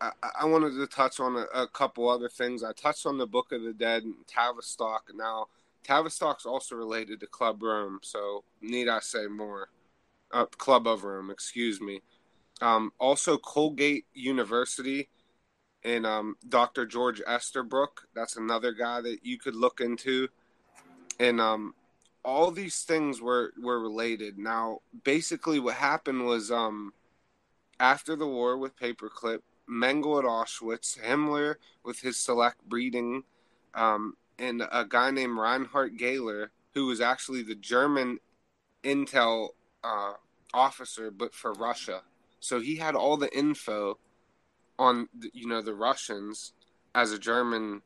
I, 0.00 0.10
I 0.40 0.44
wanted 0.44 0.72
to 0.72 0.86
touch 0.88 1.20
on 1.20 1.36
a, 1.36 1.62
a 1.62 1.68
couple 1.68 2.08
other 2.08 2.28
things. 2.28 2.62
I 2.64 2.72
touched 2.72 3.06
on 3.06 3.16
the 3.16 3.26
Book 3.26 3.52
of 3.52 3.62
the 3.62 3.72
Dead 3.72 4.02
and 4.02 4.14
Tavistock. 4.26 5.10
Now, 5.14 5.46
Tavistock's 5.84 6.44
also 6.44 6.74
related 6.74 7.20
to 7.20 7.26
Club 7.28 7.62
Rome, 7.62 8.00
so 8.02 8.42
need 8.60 8.88
I 8.88 8.98
say 8.98 9.28
more? 9.28 9.68
Uh, 10.32 10.46
Club 10.46 10.88
of 10.88 11.04
Rome, 11.04 11.30
excuse 11.30 11.80
me. 11.80 12.02
Um, 12.60 12.92
also, 12.98 13.38
Colgate 13.38 14.06
University 14.12 15.08
and 15.84 16.04
um, 16.04 16.36
Dr. 16.48 16.86
George 16.86 17.22
Esterbrook. 17.22 18.04
That's 18.14 18.36
another 18.36 18.72
guy 18.72 19.00
that 19.02 19.18
you 19.22 19.38
could 19.38 19.54
look 19.54 19.80
into. 19.80 20.26
And 21.20 21.40
um, 21.40 21.74
all 22.24 22.50
these 22.50 22.82
things 22.82 23.22
were 23.22 23.52
were 23.62 23.78
related. 23.78 24.38
Now, 24.38 24.80
basically, 25.04 25.60
what 25.60 25.76
happened 25.76 26.26
was 26.26 26.50
um, 26.50 26.92
after 27.78 28.16
the 28.16 28.26
war 28.26 28.56
with 28.56 28.78
Paperclip, 28.78 29.40
Mengele 29.68 30.20
at 30.20 30.24
Auschwitz, 30.24 30.98
Himmler 30.98 31.56
with 31.84 32.00
his 32.00 32.16
select 32.16 32.62
breeding, 32.68 33.24
um, 33.74 34.14
and 34.38 34.62
a 34.70 34.84
guy 34.84 35.10
named 35.10 35.38
Reinhard 35.38 35.98
Gehler, 35.98 36.48
who 36.74 36.86
was 36.86 37.00
actually 37.00 37.42
the 37.42 37.54
German 37.54 38.18
intel 38.84 39.50
uh, 39.82 40.12
officer, 40.54 41.10
but 41.10 41.34
for 41.34 41.52
Russia. 41.52 42.02
So 42.40 42.60
he 42.60 42.76
had 42.76 42.94
all 42.94 43.16
the 43.16 43.34
info 43.36 43.98
on 44.78 45.08
the, 45.18 45.30
you 45.32 45.46
know 45.46 45.62
the 45.62 45.74
Russians 45.74 46.52
as 46.94 47.12
a 47.12 47.18
German 47.18 47.82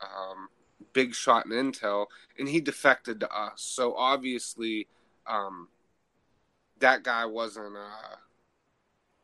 um, 0.00 0.48
big 0.92 1.14
shot 1.14 1.46
in 1.46 1.52
intel, 1.52 2.06
and 2.38 2.48
he 2.48 2.60
defected 2.60 3.20
to 3.20 3.30
us. 3.30 3.62
So 3.62 3.94
obviously, 3.94 4.88
um, 5.26 5.68
that 6.78 7.02
guy 7.02 7.26
wasn't 7.26 7.76
uh, 7.76 8.16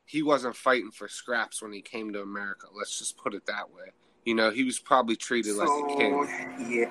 he 0.06 0.22
wasn't 0.22 0.56
fighting 0.56 0.92
for 0.92 1.08
scraps 1.08 1.60
when 1.60 1.72
he 1.72 1.82
came 1.82 2.12
to 2.12 2.22
America. 2.22 2.66
Let's 2.72 2.98
just 2.98 3.16
put 3.18 3.34
it 3.34 3.44
that 3.46 3.70
way. 3.70 3.90
You 4.24 4.34
know, 4.34 4.50
he 4.50 4.64
was 4.64 4.78
probably 4.78 5.16
treated 5.16 5.56
like 5.56 5.68
a 5.68 5.96
king. 5.96 6.28
yeah. 6.68 6.90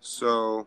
So 0.00 0.66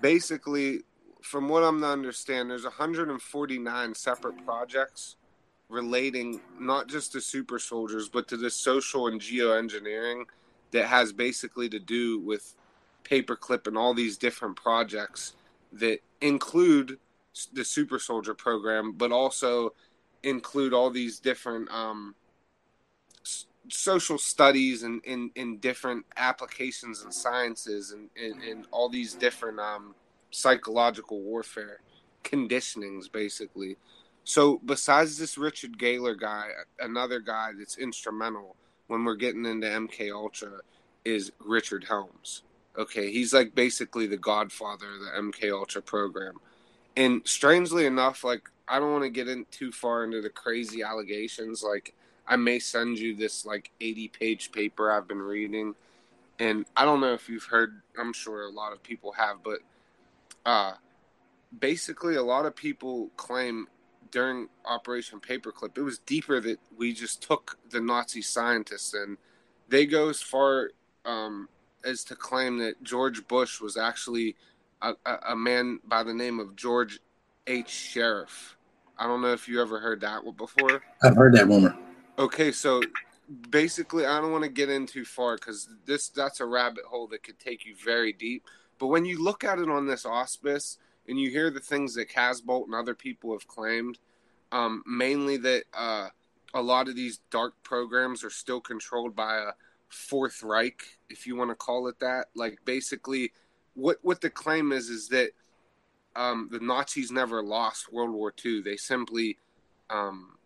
basically, 0.00 0.80
from 1.22 1.48
what 1.48 1.64
I'm 1.64 1.80
to 1.80 1.88
understand, 1.88 2.50
there's 2.50 2.64
149 2.64 3.94
separate 3.94 4.44
projects 4.44 5.16
relating 5.68 6.40
not 6.60 6.88
just 6.88 7.12
to 7.12 7.20
super 7.20 7.58
soldiers, 7.58 8.08
but 8.08 8.28
to 8.28 8.36
the 8.36 8.50
social 8.50 9.08
and 9.08 9.20
geoengineering 9.20 10.24
that 10.70 10.86
has 10.86 11.12
basically 11.12 11.68
to 11.70 11.78
do 11.80 12.20
with 12.20 12.54
paperclip 13.04 13.66
and 13.66 13.76
all 13.76 13.94
these 13.94 14.16
different 14.16 14.56
projects 14.56 15.34
that 15.74 16.00
include 16.20 16.98
the 17.52 17.64
super 17.64 17.98
soldier 17.98 18.34
program, 18.34 18.92
but 18.92 19.12
also 19.12 19.74
include 20.22 20.72
all 20.72 20.90
these 20.90 21.18
different 21.18 21.70
um, 21.70 22.14
social 23.68 24.18
studies 24.18 24.82
and 24.82 25.00
in, 25.04 25.58
different 25.58 26.04
applications 26.16 27.02
and 27.02 27.12
sciences 27.12 27.92
and, 27.92 28.10
and, 28.22 28.42
and 28.42 28.66
all 28.70 28.88
these 28.88 29.14
different 29.14 29.58
um, 29.58 29.94
psychological 30.30 31.20
warfare 31.20 31.80
conditionings 32.22 33.10
basically. 33.10 33.76
So 34.24 34.60
besides 34.64 35.18
this 35.18 35.36
richard 35.36 35.78
Gayler 35.78 36.18
guy 36.18 36.48
another 36.78 37.20
guy 37.20 37.50
that's 37.58 37.76
instrumental 37.76 38.56
when 38.86 39.04
we're 39.04 39.16
getting 39.16 39.44
into 39.44 39.66
mk 39.66 40.10
ultra 40.12 40.60
is 41.04 41.30
richard 41.40 41.84
helms 41.84 42.43
okay 42.76 43.10
he's 43.10 43.32
like 43.32 43.54
basically 43.54 44.06
the 44.06 44.16
godfather 44.16 44.86
of 44.86 45.00
the 45.00 45.30
mk 45.32 45.52
ultra 45.52 45.82
program 45.82 46.34
and 46.96 47.22
strangely 47.24 47.86
enough 47.86 48.24
like 48.24 48.48
i 48.68 48.78
don't 48.78 48.92
want 48.92 49.04
to 49.04 49.10
get 49.10 49.28
in 49.28 49.44
too 49.50 49.70
far 49.70 50.04
into 50.04 50.20
the 50.20 50.30
crazy 50.30 50.82
allegations 50.82 51.62
like 51.62 51.94
I 52.26 52.36
may 52.36 52.58
send 52.58 52.98
you 52.98 53.14
this 53.14 53.44
like 53.44 53.70
80 53.80 54.08
page 54.08 54.52
paper 54.52 54.90
I've 54.90 55.08
been 55.08 55.20
reading. 55.20 55.74
And 56.38 56.64
I 56.76 56.84
don't 56.84 57.00
know 57.00 57.12
if 57.12 57.28
you've 57.28 57.44
heard, 57.44 57.82
I'm 57.98 58.12
sure 58.12 58.42
a 58.42 58.50
lot 58.50 58.72
of 58.72 58.82
people 58.82 59.12
have, 59.12 59.42
but 59.44 59.60
uh, 60.44 60.74
basically, 61.58 62.16
a 62.16 62.22
lot 62.22 62.44
of 62.44 62.56
people 62.56 63.10
claim 63.16 63.68
during 64.10 64.48
Operation 64.64 65.20
Paperclip, 65.20 65.76
it 65.76 65.82
was 65.82 65.98
deeper 65.98 66.40
that 66.40 66.58
we 66.76 66.92
just 66.92 67.22
took 67.22 67.58
the 67.70 67.80
Nazi 67.80 68.20
scientists 68.20 68.94
and 68.94 69.16
they 69.68 69.86
go 69.86 70.08
as 70.08 70.20
far 70.20 70.70
um, 71.04 71.48
as 71.84 72.04
to 72.04 72.16
claim 72.16 72.58
that 72.58 72.82
George 72.82 73.26
Bush 73.28 73.60
was 73.60 73.76
actually 73.76 74.36
a, 74.82 74.94
a, 75.06 75.18
a 75.30 75.36
man 75.36 75.80
by 75.86 76.02
the 76.02 76.14
name 76.14 76.40
of 76.40 76.56
George 76.56 77.00
H. 77.46 77.68
Sheriff. 77.68 78.56
I 78.98 79.06
don't 79.06 79.22
know 79.22 79.32
if 79.32 79.48
you 79.48 79.60
ever 79.60 79.80
heard 79.80 80.00
that 80.02 80.24
one 80.24 80.36
before. 80.36 80.82
I've 81.02 81.16
heard 81.16 81.34
that 81.34 81.48
rumor. 81.48 81.76
Okay, 82.18 82.52
so 82.52 82.80
basically, 83.50 84.06
I 84.06 84.20
don't 84.20 84.32
want 84.32 84.44
to 84.44 84.50
get 84.50 84.70
in 84.70 84.86
too 84.86 85.04
far 85.04 85.36
because 85.36 85.68
this 85.84 86.08
that's 86.08 86.40
a 86.40 86.46
rabbit 86.46 86.84
hole 86.84 87.08
that 87.08 87.22
could 87.22 87.38
take 87.38 87.66
you 87.66 87.74
very 87.82 88.12
deep. 88.12 88.44
But 88.78 88.88
when 88.88 89.04
you 89.04 89.22
look 89.22 89.44
at 89.44 89.58
it 89.58 89.68
on 89.68 89.86
this 89.86 90.06
auspice 90.06 90.78
and 91.08 91.18
you 91.18 91.30
hear 91.30 91.50
the 91.50 91.60
things 91.60 91.94
that 91.94 92.08
Casbolt 92.08 92.66
and 92.66 92.74
other 92.74 92.94
people 92.94 93.32
have 93.32 93.46
claimed, 93.46 93.98
um, 94.52 94.82
mainly 94.86 95.36
that 95.38 95.64
uh, 95.74 96.08
a 96.54 96.62
lot 96.62 96.88
of 96.88 96.96
these 96.96 97.18
dark 97.30 97.54
programs 97.62 98.22
are 98.24 98.30
still 98.30 98.60
controlled 98.60 99.16
by 99.16 99.36
a 99.38 99.52
Fourth 99.94 100.42
Reich, 100.42 100.98
if 101.08 101.26
you 101.26 101.36
want 101.36 101.50
to 101.50 101.54
call 101.54 101.88
it 101.88 101.98
that. 102.00 102.26
Like 102.34 102.58
basically, 102.64 103.32
what 103.74 103.98
what 104.02 104.20
the 104.20 104.30
claim 104.30 104.72
is 104.72 104.88
is 104.88 105.08
that 105.08 105.30
um, 106.16 106.48
the 106.50 106.60
Nazis 106.60 107.10
never 107.10 107.42
lost 107.42 107.92
World 107.92 108.12
War 108.12 108.32
II. 108.44 108.62
They 108.62 108.76
simply, 108.76 109.38
um, 109.90 110.38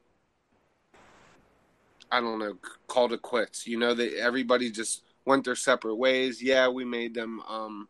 I 2.11 2.20
don't 2.20 2.38
know, 2.38 2.56
called 2.87 3.12
it 3.12 3.22
quits. 3.22 3.66
You 3.66 3.78
know, 3.78 3.94
that 3.94 4.14
everybody 4.14 4.70
just 4.70 5.02
went 5.24 5.44
their 5.44 5.56
separate 5.56 5.96
ways. 5.96 6.42
Yeah, 6.42 6.68
we 6.68 6.84
made 6.84 7.14
them, 7.14 7.40
um, 7.48 7.88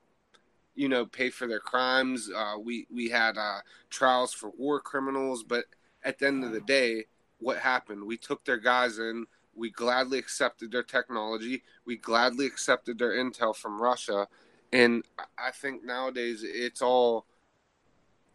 you 0.75 0.89
know, 0.89 1.07
pay 1.07 1.31
for 1.31 1.47
their 1.47 1.61
crimes. 1.61 2.31
Uh, 2.35 2.55
we 2.63 2.87
we 2.93 3.09
had 3.09 3.39
uh, 3.39 3.61
trials 3.91 4.33
for 4.33 4.51
war 4.59 4.81
criminals, 4.81 5.43
but 5.43 5.65
at 6.03 6.19
the 6.19 6.27
end 6.27 6.45
of 6.45 6.53
the 6.53 6.61
day, 6.61 7.05
what 7.39 7.59
happened? 7.59 8.05
We 8.05 8.17
took 8.17 8.45
their 8.45 8.59
guys 8.59 8.99
in. 8.99 9.27
We 9.59 9.71
gladly 9.71 10.19
accepted 10.19 10.71
their 10.73 10.83
technology. 10.83 11.63
We 11.85 11.97
gladly 11.97 12.47
accepted 12.47 12.99
their 12.99 13.13
intel 13.13 13.55
from 13.55 13.83
Russia, 13.83 14.29
and 14.73 15.05
I 15.37 15.51
think 15.51 15.85
nowadays 15.85 16.45
it's 16.45 16.81
all 16.81 17.27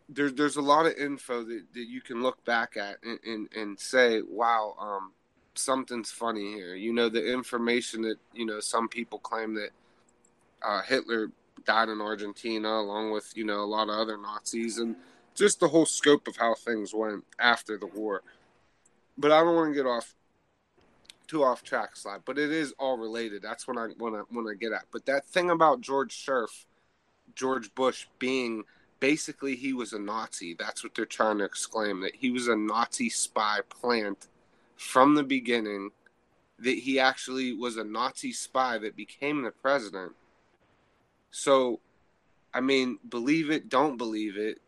there's 0.10 0.34
there's 0.34 0.58
a 0.58 0.62
lot 0.62 0.86
of 0.86 0.94
info 0.94 1.44
that, 1.44 1.64
that 1.74 1.88
you 1.88 2.02
can 2.02 2.22
look 2.22 2.44
back 2.46 2.78
at 2.78 2.98
and, 3.04 3.20
and, 3.26 3.50
and 3.56 3.80
say, 3.80 4.22
wow, 4.22 4.76
um, 4.80 5.14
something's 5.56 6.12
funny 6.12 6.54
here. 6.54 6.76
You 6.76 6.94
know, 6.94 7.10
the 7.10 7.32
information 7.32 8.02
that, 8.04 8.18
you 8.34 8.46
know, 8.46 8.60
some 8.60 8.88
people 8.88 9.20
claim 9.20 9.56
that 9.56 9.70
uh, 10.62 10.82
Hitler 10.84 11.32
died 11.66 11.90
in 11.90 12.02
Argentina 12.02 12.70
along 12.70 13.12
with, 13.12 13.32
you 13.36 13.46
know, 13.46 13.62
a 13.62 13.66
lot 13.66 13.90
of 13.90 13.96
other 13.96 14.18
Nazis 14.18 14.78
and 14.78 14.96
just 15.36 15.60
the 15.60 15.68
whole 15.68 15.86
scope 15.86 16.28
of 16.28 16.38
how 16.38 16.54
things 16.54 16.94
went 16.94 17.24
after 17.40 17.78
the 17.78 17.88
war. 17.88 18.22
But 19.18 19.32
I 19.32 19.40
don't 19.40 19.56
want 19.56 19.72
to 19.72 19.76
get 19.76 19.88
off 19.88 20.14
too 21.28 21.44
off 21.44 21.64
track 21.64 21.96
slide, 21.96 22.22
but 22.26 22.38
it 22.38 22.52
is 22.52 22.74
all 22.80 22.98
related. 22.98 23.42
That's 23.42 23.68
what 23.68 23.78
I 23.78 23.88
want 24.00 24.16
to 24.16 24.26
when 24.30 24.48
I 24.48 24.54
get 24.54 24.72
at. 24.72 24.86
But 24.92 25.06
that 25.06 25.26
thing 25.26 25.50
about 25.50 25.82
George 25.82 26.14
Scherff, 26.14 26.66
George 27.36 27.74
Bush 27.76 28.08
being 28.20 28.64
basically 29.00 29.56
he 29.56 29.74
was 29.74 29.94
a 29.94 30.00
Nazi. 30.00 30.56
That's 30.58 30.84
what 30.84 30.96
they're 30.96 31.06
trying 31.06 31.40
to 31.40 31.44
exclaim 31.44 32.02
that 32.02 32.16
he 32.16 32.32
was 32.32 32.48
a 32.48 32.56
Nazi 32.56 33.10
spy 33.10 33.60
plant 33.70 34.28
from 34.78 35.16
the 35.16 35.24
beginning. 35.24 35.92
That 36.60 36.78
he 36.78 37.00
actually 37.00 37.54
was 37.54 37.78
a 37.78 37.84
Nazi 37.84 38.32
spy 38.32 38.78
that 38.78 38.96
became 38.96 39.42
the 39.42 39.52
president. 39.52 40.14
So, 41.32 41.80
I 42.54 42.62
mean, 42.62 43.00
believe 43.10 43.50
it, 43.50 43.68
don't 43.68 43.98
believe 43.98 44.38
it. 44.38 44.60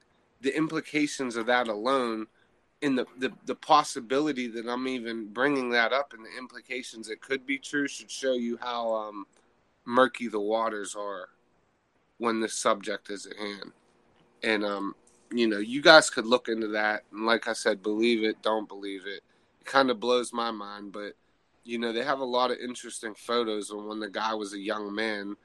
The 0.42 0.56
implications 0.56 1.36
of 1.36 1.46
that 1.46 1.68
alone, 1.68 2.28
in 2.82 2.96
the, 2.96 3.06
the 3.18 3.32
the 3.46 3.56
possibility 3.56 4.48
that 4.48 4.68
I'm 4.68 4.88
even 4.88 5.28
bringing 5.28 5.70
that 5.72 5.94
up, 5.94 6.14
and 6.14 6.26
the 6.26 6.38
implications 6.38 7.10
it 7.10 7.22
could 7.22 7.46
be 7.46 7.58
true, 7.58 7.88
should 7.88 8.12
show 8.12 8.34
you 8.34 8.58
how 8.62 8.94
um, 8.94 9.26
murky 9.86 10.28
the 10.28 10.40
waters 10.40 10.96
are 10.96 11.30
when 12.18 12.40
the 12.40 12.50
subject 12.50 13.10
is 13.10 13.26
at 13.26 13.38
hand 13.38 13.72
and 14.46 14.64
um, 14.64 14.96
you 15.32 15.48
know, 15.48 15.58
you 15.58 15.82
guys 15.82 16.10
could 16.10 16.26
look 16.26 16.48
into 16.48 16.68
that. 16.70 17.04
And 17.12 17.26
like 17.26 17.48
I 17.48 17.54
said, 17.54 17.84
believe 17.84 18.24
it, 18.24 18.42
don't 18.42 18.68
believe 18.68 19.02
it. 19.06 19.24
It 19.60 19.66
kind 19.66 19.90
of 19.90 20.00
blows 20.00 20.32
my 20.32 20.52
mind, 20.52 20.92
but 20.94 21.14
you 21.64 21.80
know, 21.80 21.92
they 21.92 22.04
have 22.04 22.20
a 22.20 22.26
lot 22.26 22.52
of 22.52 22.58
interesting 22.60 23.16
photos 23.16 23.72
of 23.72 23.84
when 23.84 24.00
the 24.00 24.10
guy 24.10 24.36
was 24.36 24.54
a 24.54 24.60
young 24.60 24.94
man, 24.94 25.36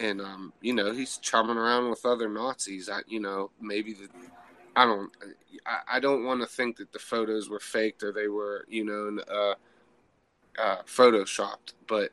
and 0.00 0.20
um, 0.20 0.52
you 0.60 0.74
know, 0.74 0.92
he's 0.92 1.18
chumming 1.18 1.56
around 1.56 1.88
with 1.88 2.04
other 2.04 2.28
Nazis. 2.28 2.88
I, 2.88 3.00
you 3.06 3.20
know, 3.20 3.50
maybe 3.60 3.94
the 3.94 4.08
I 4.78 4.84
don't, 4.84 5.10
I, 5.66 5.96
I 5.96 6.00
don't 6.00 6.24
want 6.24 6.40
to 6.40 6.46
think 6.46 6.76
that 6.76 6.92
the 6.92 7.00
photos 7.00 7.50
were 7.50 7.58
faked 7.58 8.04
or 8.04 8.12
they 8.12 8.28
were, 8.28 8.64
you 8.68 8.84
know, 8.84 9.20
uh, 9.28 9.54
uh, 10.56 10.82
photoshopped. 10.84 11.72
But 11.88 12.12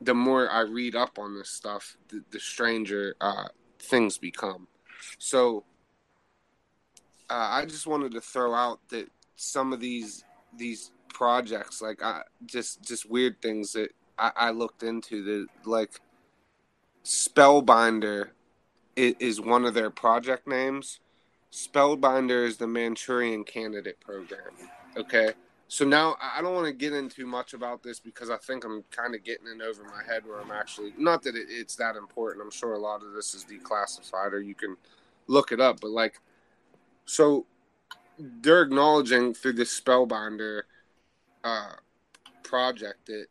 the 0.00 0.14
more 0.14 0.50
I 0.50 0.60
read 0.60 0.96
up 0.96 1.18
on 1.18 1.36
this 1.36 1.50
stuff, 1.50 1.98
the, 2.08 2.24
the 2.30 2.40
stranger 2.40 3.16
uh, 3.20 3.48
things 3.78 4.16
become. 4.16 4.66
So 5.18 5.64
uh, 7.28 7.48
I 7.50 7.66
just 7.66 7.86
wanted 7.86 8.12
to 8.12 8.20
throw 8.22 8.54
out 8.54 8.80
that 8.88 9.10
some 9.36 9.74
of 9.74 9.80
these 9.80 10.24
these 10.56 10.90
projects, 11.12 11.82
like 11.82 12.02
I 12.02 12.22
just 12.46 12.82
just 12.82 13.10
weird 13.10 13.42
things 13.42 13.72
that 13.72 13.90
I, 14.18 14.30
I 14.34 14.50
looked 14.52 14.82
into, 14.82 15.22
that 15.24 15.68
like 15.68 16.00
Spellbinder 17.04 18.30
is, 18.96 19.14
is 19.20 19.40
one 19.40 19.66
of 19.66 19.74
their 19.74 19.90
project 19.90 20.48
names. 20.48 21.00
Spellbinder 21.54 22.44
is 22.44 22.56
the 22.56 22.66
Manchurian 22.66 23.44
Candidate 23.44 24.00
Program. 24.00 24.40
Okay. 24.96 25.30
So 25.68 25.84
now 25.84 26.16
I 26.20 26.42
don't 26.42 26.52
want 26.54 26.66
to 26.66 26.72
get 26.72 26.92
into 26.92 27.26
much 27.26 27.54
about 27.54 27.80
this 27.80 28.00
because 28.00 28.28
I 28.28 28.36
think 28.38 28.64
I'm 28.64 28.82
kind 28.90 29.14
of 29.14 29.22
getting 29.22 29.46
it 29.46 29.62
over 29.62 29.84
my 29.84 30.02
head 30.04 30.26
where 30.26 30.40
I'm 30.40 30.50
actually 30.50 30.92
not 30.98 31.22
that 31.22 31.36
it, 31.36 31.46
it's 31.48 31.76
that 31.76 31.94
important. 31.94 32.44
I'm 32.44 32.50
sure 32.50 32.74
a 32.74 32.78
lot 32.78 33.04
of 33.04 33.12
this 33.12 33.34
is 33.34 33.44
declassified 33.44 34.32
or 34.32 34.40
you 34.40 34.56
can 34.56 34.76
look 35.28 35.52
it 35.52 35.60
up, 35.60 35.80
but 35.80 35.92
like, 35.92 36.20
so 37.06 37.46
they're 38.18 38.62
acknowledging 38.62 39.32
through 39.32 39.52
this 39.52 39.80
Spellbinder 39.80 40.62
uh, 41.44 41.74
project 42.42 43.06
that 43.06 43.26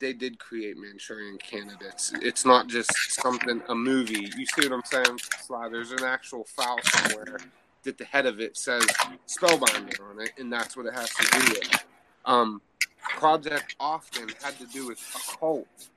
they 0.00 0.12
did 0.12 0.40
create 0.40 0.76
Manchurian 0.76 1.38
candidates. 1.38 2.12
It's 2.22 2.44
not 2.44 2.66
just 2.66 2.92
something 3.12 3.62
a 3.68 3.74
movie. 3.74 4.30
You 4.36 4.46
see 4.46 4.68
what 4.68 4.72
I'm 4.72 4.84
saying? 4.84 5.18
Sly, 5.46 5.68
there's 5.68 5.92
an 5.92 6.04
actual 6.04 6.44
file 6.44 6.78
somewhere 6.82 7.38
that 7.84 7.98
the 7.98 8.04
head 8.04 8.26
of 8.26 8.40
it 8.40 8.56
says 8.56 8.86
Spellbinder 9.26 10.00
on 10.10 10.20
it, 10.20 10.32
and 10.38 10.52
that's 10.52 10.76
what 10.76 10.86
it 10.86 10.94
has 10.94 11.10
to 11.10 11.40
do 11.40 11.54
with. 11.54 11.84
Um, 12.24 12.60
Project 13.00 13.76
often 13.80 14.28
had 14.42 14.58
to 14.58 14.66
do 14.66 14.86
with 14.86 15.00
occult. 15.14 15.88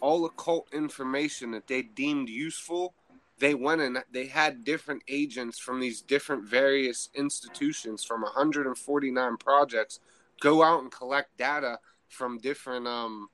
All 0.00 0.24
occult 0.24 0.68
information 0.72 1.50
that 1.52 1.66
they 1.66 1.82
deemed 1.82 2.28
useful 2.28 2.94
they 3.38 3.54
went 3.54 3.80
and 3.80 4.02
they 4.12 4.26
had 4.26 4.64
different 4.64 5.02
agents 5.08 5.58
from 5.58 5.80
these 5.80 6.00
different 6.00 6.44
various 6.44 7.08
institutions 7.14 8.04
from 8.04 8.22
149 8.22 9.36
projects 9.36 10.00
go 10.40 10.62
out 10.62 10.82
and 10.82 10.90
collect 10.90 11.36
data 11.36 11.78
from 12.08 12.38
different 12.38 12.86
um, 12.86 13.28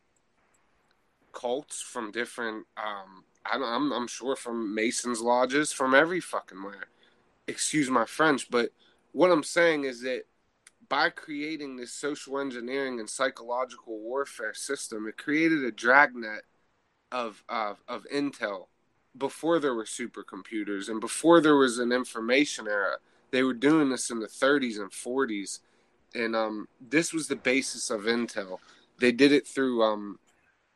cults, 1.33 1.81
from 1.81 2.11
different 2.11 2.67
um, 2.77 3.25
I 3.47 3.57
I'm 3.57 4.07
sure 4.07 4.37
from 4.37 4.75
Masons 4.75 5.21
lodges, 5.21 5.71
from 5.73 5.95
every 5.95 6.21
fucking 6.21 6.63
where. 6.63 6.87
Excuse 7.47 7.91
my 7.91 8.05
French, 8.07 8.51
but 8.51 8.71
what 9.13 9.31
I'm 9.31 9.43
saying 9.43 9.85
is 9.85 10.01
that 10.03 10.23
by 10.89 11.11
creating 11.11 11.77
this 11.77 11.93
social 11.93 12.39
engineering 12.39 13.01
and 13.01 13.09
psychological 13.09 13.99
warfare 13.99 14.55
system, 14.55 15.07
it 15.07 15.17
created 15.17 15.63
a 15.65 15.71
dragnet 15.71 16.43
of 17.13 17.43
of, 17.49 17.83
of 17.87 18.07
intel 18.13 18.67
before 19.17 19.59
there 19.59 19.75
were 19.75 19.85
supercomputers 19.85 20.89
and 20.89 21.01
before 21.01 21.41
there 21.41 21.57
was 21.57 21.79
an 21.79 21.93
information 21.93 22.67
era. 22.67 22.97
They 23.31 23.43
were 23.43 23.55
doing 23.55 23.91
this 23.91 24.11
in 24.11 24.21
the 24.21 24.27
30s 24.27 24.79
and 24.81 24.91
40s, 24.91 25.61
and 26.15 26.37
um, 26.37 26.69
this 26.81 27.13
was 27.13 27.29
the 27.29 27.37
basis 27.37 27.91
of 27.91 28.03
Intel. 28.03 28.59
They 29.01 29.13
did 29.13 29.33
it 29.33 29.47
through 29.47 29.83
um, 29.83 30.19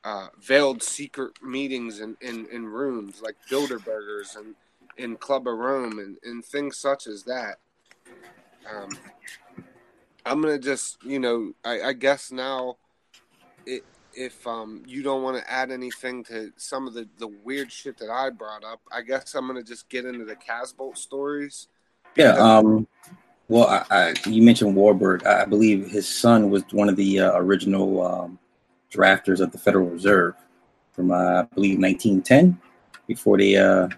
uh, 0.05 0.29
veiled 0.41 0.83
secret 0.83 1.43
meetings 1.43 2.01
in, 2.01 2.17
in, 2.21 2.47
in 2.51 2.67
rooms 2.67 3.21
like 3.23 3.37
Bilderbergers 3.51 4.37
and 4.37 4.55
in 4.99 5.17
Club 5.17 5.49
of 5.49 5.57
Rome 5.57 5.99
and, 5.99 6.19
and 6.25 6.45
things 6.45 6.77
such 6.77 7.07
as 7.07 7.25
that. 7.25 7.59
Um, 8.71 8.91
I'm 10.27 10.43
gonna 10.43 10.59
just, 10.59 11.03
you 11.03 11.19
know, 11.19 11.53
I, 11.65 11.81
I 11.83 11.93
guess 11.95 12.31
now 12.31 12.77
it 13.65 13.85
if 14.15 14.47
um, 14.47 14.83
you 14.87 15.03
don't 15.03 15.23
want 15.23 15.37
to 15.37 15.51
add 15.51 15.71
anything 15.71 16.25
to 16.25 16.53
some 16.57 16.87
of 16.87 16.95
the, 16.95 17.09
the 17.19 17.29
weird 17.29 17.71
shit 17.71 17.97
that 17.99 18.11
I 18.11 18.31
brought 18.31 18.65
up, 18.65 18.81
I 18.93 19.03
guess 19.03 19.35
I'm 19.35 19.47
gonna 19.47 19.63
just 19.63 19.89
get 19.89 20.05
into 20.05 20.25
the 20.25 20.37
Casbolt 20.37 20.99
stories. 20.99 21.69
Yeah. 22.17 22.33
Um. 22.33 22.87
Well, 23.49 23.67
I, 23.67 23.85
I, 23.91 24.15
you 24.29 24.43
mentioned 24.43 24.77
Warburg. 24.77 25.25
I 25.25 25.47
believe 25.47 25.89
his 25.89 26.07
son 26.07 26.51
was 26.51 26.65
one 26.73 26.91
of 26.91 26.97
the 26.97 27.21
uh, 27.21 27.39
original 27.39 28.05
um, 28.05 28.39
drafters 28.93 29.41
of 29.41 29.53
the 29.53 29.59
Federal 29.59 29.89
Reserve 29.89 30.35
from, 30.93 31.11
uh, 31.11 31.15
I 31.15 31.43
believe, 31.55 31.79
1910, 31.79 32.61
before 33.07 33.39
they 33.39 33.57
uh, 33.57 33.89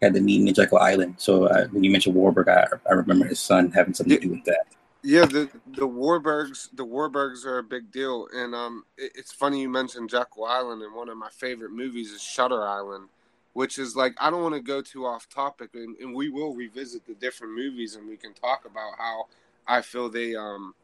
had 0.00 0.14
the 0.14 0.20
meeting 0.20 0.48
in 0.48 0.54
Jekyll 0.54 0.78
Island. 0.78 1.14
So 1.18 1.44
uh, 1.44 1.66
when 1.68 1.84
you 1.84 1.90
mentioned 1.90 2.14
Warburg, 2.14 2.48
I, 2.48 2.66
I 2.88 2.92
remember 2.92 3.26
his 3.26 3.40
son 3.40 3.70
having 3.72 3.94
something 3.94 4.18
to 4.18 4.26
do 4.26 4.30
with 4.30 4.44
that. 4.44 4.66
Yeah, 5.02 5.26
the 5.26 5.48
the 5.66 5.86
Warburgs, 5.86 6.68
the 6.74 6.84
Warburgs 6.84 7.44
are 7.44 7.58
a 7.58 7.62
big 7.62 7.92
deal, 7.92 8.26
and 8.34 8.54
um, 8.54 8.84
it, 8.96 9.12
it's 9.14 9.32
funny 9.32 9.60
you 9.60 9.68
mentioned 9.68 10.10
Jekyll 10.10 10.44
Island, 10.44 10.82
and 10.82 10.94
one 10.94 11.08
of 11.08 11.16
my 11.16 11.30
favorite 11.30 11.70
movies 11.70 12.10
is 12.10 12.20
Shutter 12.20 12.66
Island, 12.66 13.08
which 13.52 13.78
is 13.78 13.94
like 13.94 14.14
I 14.20 14.28
don't 14.28 14.42
want 14.42 14.56
to 14.56 14.60
go 14.60 14.82
too 14.82 15.06
off 15.06 15.28
topic, 15.28 15.70
and, 15.74 15.96
and 15.98 16.14
we 16.14 16.30
will 16.30 16.52
revisit 16.52 17.06
the 17.06 17.14
different 17.14 17.54
movies, 17.54 17.94
and 17.94 18.08
we 18.08 18.16
can 18.16 18.34
talk 18.34 18.64
about 18.64 18.98
how 18.98 19.26
I 19.68 19.82
feel 19.82 20.08
they 20.08 20.34
um 20.34 20.74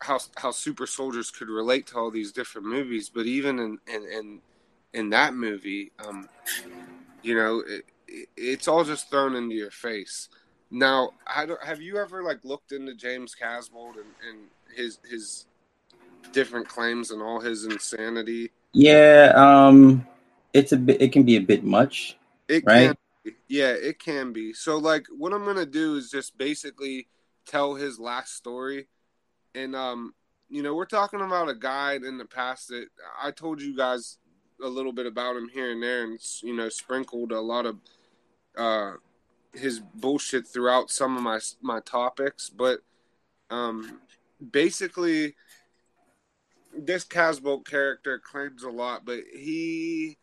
how 0.00 0.20
how 0.36 0.52
super 0.52 0.86
soldiers 0.86 1.30
could 1.30 1.48
relate 1.48 1.88
to 1.88 1.98
all 1.98 2.10
these 2.10 2.32
different 2.32 2.66
movies, 2.66 3.08
but 3.08 3.26
even 3.26 3.58
in 3.58 3.78
in, 3.92 4.04
in 4.04 4.40
in 4.92 5.10
that 5.10 5.34
movie, 5.34 5.90
um, 6.06 6.28
you 7.22 7.34
know, 7.34 7.60
it, 7.66 7.84
it, 8.08 8.28
it's 8.36 8.68
all 8.68 8.84
just 8.84 9.10
thrown 9.10 9.34
into 9.34 9.54
your 9.54 9.70
face. 9.70 10.28
Now, 10.70 11.10
have 11.26 11.80
you 11.80 11.98
ever 11.98 12.22
like 12.22 12.44
looked 12.44 12.72
into 12.72 12.94
James 12.94 13.34
Casbolt 13.40 13.96
and, 13.96 14.10
and 14.28 14.38
his 14.74 14.98
his 15.08 15.46
different 16.32 16.68
claims 16.68 17.10
and 17.10 17.20
all 17.20 17.40
his 17.40 17.64
insanity? 17.64 18.50
Yeah, 18.72 19.32
um, 19.36 20.06
it's 20.54 20.72
a 20.72 20.78
bit. 20.78 21.02
It 21.02 21.12
can 21.12 21.24
be 21.24 21.36
a 21.36 21.40
bit 21.40 21.62
much. 21.62 22.16
It 22.48 22.64
right? 22.66 22.96
Can, 23.24 23.34
yeah, 23.48 23.72
it 23.72 23.98
can 23.98 24.32
be. 24.32 24.54
So, 24.54 24.78
like, 24.78 25.06
what 25.16 25.32
I'm 25.32 25.44
gonna 25.44 25.66
do 25.66 25.96
is 25.96 26.10
just 26.10 26.38
basically 26.38 27.06
tell 27.46 27.74
his 27.74 27.98
last 27.98 28.34
story, 28.34 28.88
and 29.54 29.76
um, 29.76 30.14
you 30.48 30.62
know, 30.62 30.74
we're 30.74 30.86
talking 30.86 31.20
about 31.20 31.50
a 31.50 31.54
guy 31.54 31.94
in 31.94 32.16
the 32.16 32.24
past 32.24 32.68
that 32.68 32.86
I 33.22 33.30
told 33.30 33.60
you 33.60 33.76
guys 33.76 34.18
a 34.62 34.68
little 34.68 34.92
bit 34.92 35.06
about 35.06 35.36
him 35.36 35.48
here 35.48 35.72
and 35.72 35.82
there, 35.82 36.04
and 36.04 36.18
you 36.42 36.54
know, 36.54 36.68
sprinkled 36.68 37.32
a 37.32 37.40
lot 37.40 37.66
of 37.66 37.76
uh 38.56 38.92
his 39.54 39.80
bullshit 39.80 40.46
throughout 40.46 40.90
some 40.90 41.16
of 41.16 41.22
my 41.22 41.38
my 41.60 41.80
topics, 41.80 42.48
but 42.48 42.80
um, 43.52 44.00
basically, 44.50 45.34
this 46.76 47.04
Casbolt 47.04 47.66
character 47.66 48.18
claims 48.18 48.62
a 48.62 48.70
lot, 48.70 49.04
but 49.04 49.20
he, 49.32 50.16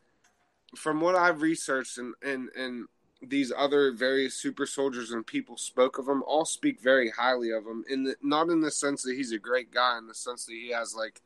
from 0.75 0.99
what 0.99 1.15
I've 1.15 1.41
researched 1.41 1.97
and 1.99 2.15
and 2.23 2.49
and 2.57 2.87
these 3.21 3.51
other 3.55 3.91
various 3.91 4.33
super 4.33 4.65
soldiers 4.65 5.11
and 5.11 5.27
people 5.27 5.57
spoke 5.57 5.99
of 5.99 6.07
him, 6.07 6.23
all 6.25 6.45
speak 6.45 6.81
very 6.81 7.09
highly 7.11 7.51
of 7.51 7.65
him. 7.65 7.83
In 7.89 8.03
the, 8.05 8.15
not 8.23 8.49
in 8.49 8.61
the 8.61 8.71
sense 8.71 9.03
that 9.03 9.15
he's 9.15 9.33
a 9.33 9.37
great 9.37 9.71
guy, 9.71 9.97
in 9.97 10.07
the 10.07 10.15
sense 10.15 10.45
that 10.45 10.53
he 10.53 10.71
has 10.71 10.95
like, 10.95 11.21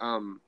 um, 0.00 0.40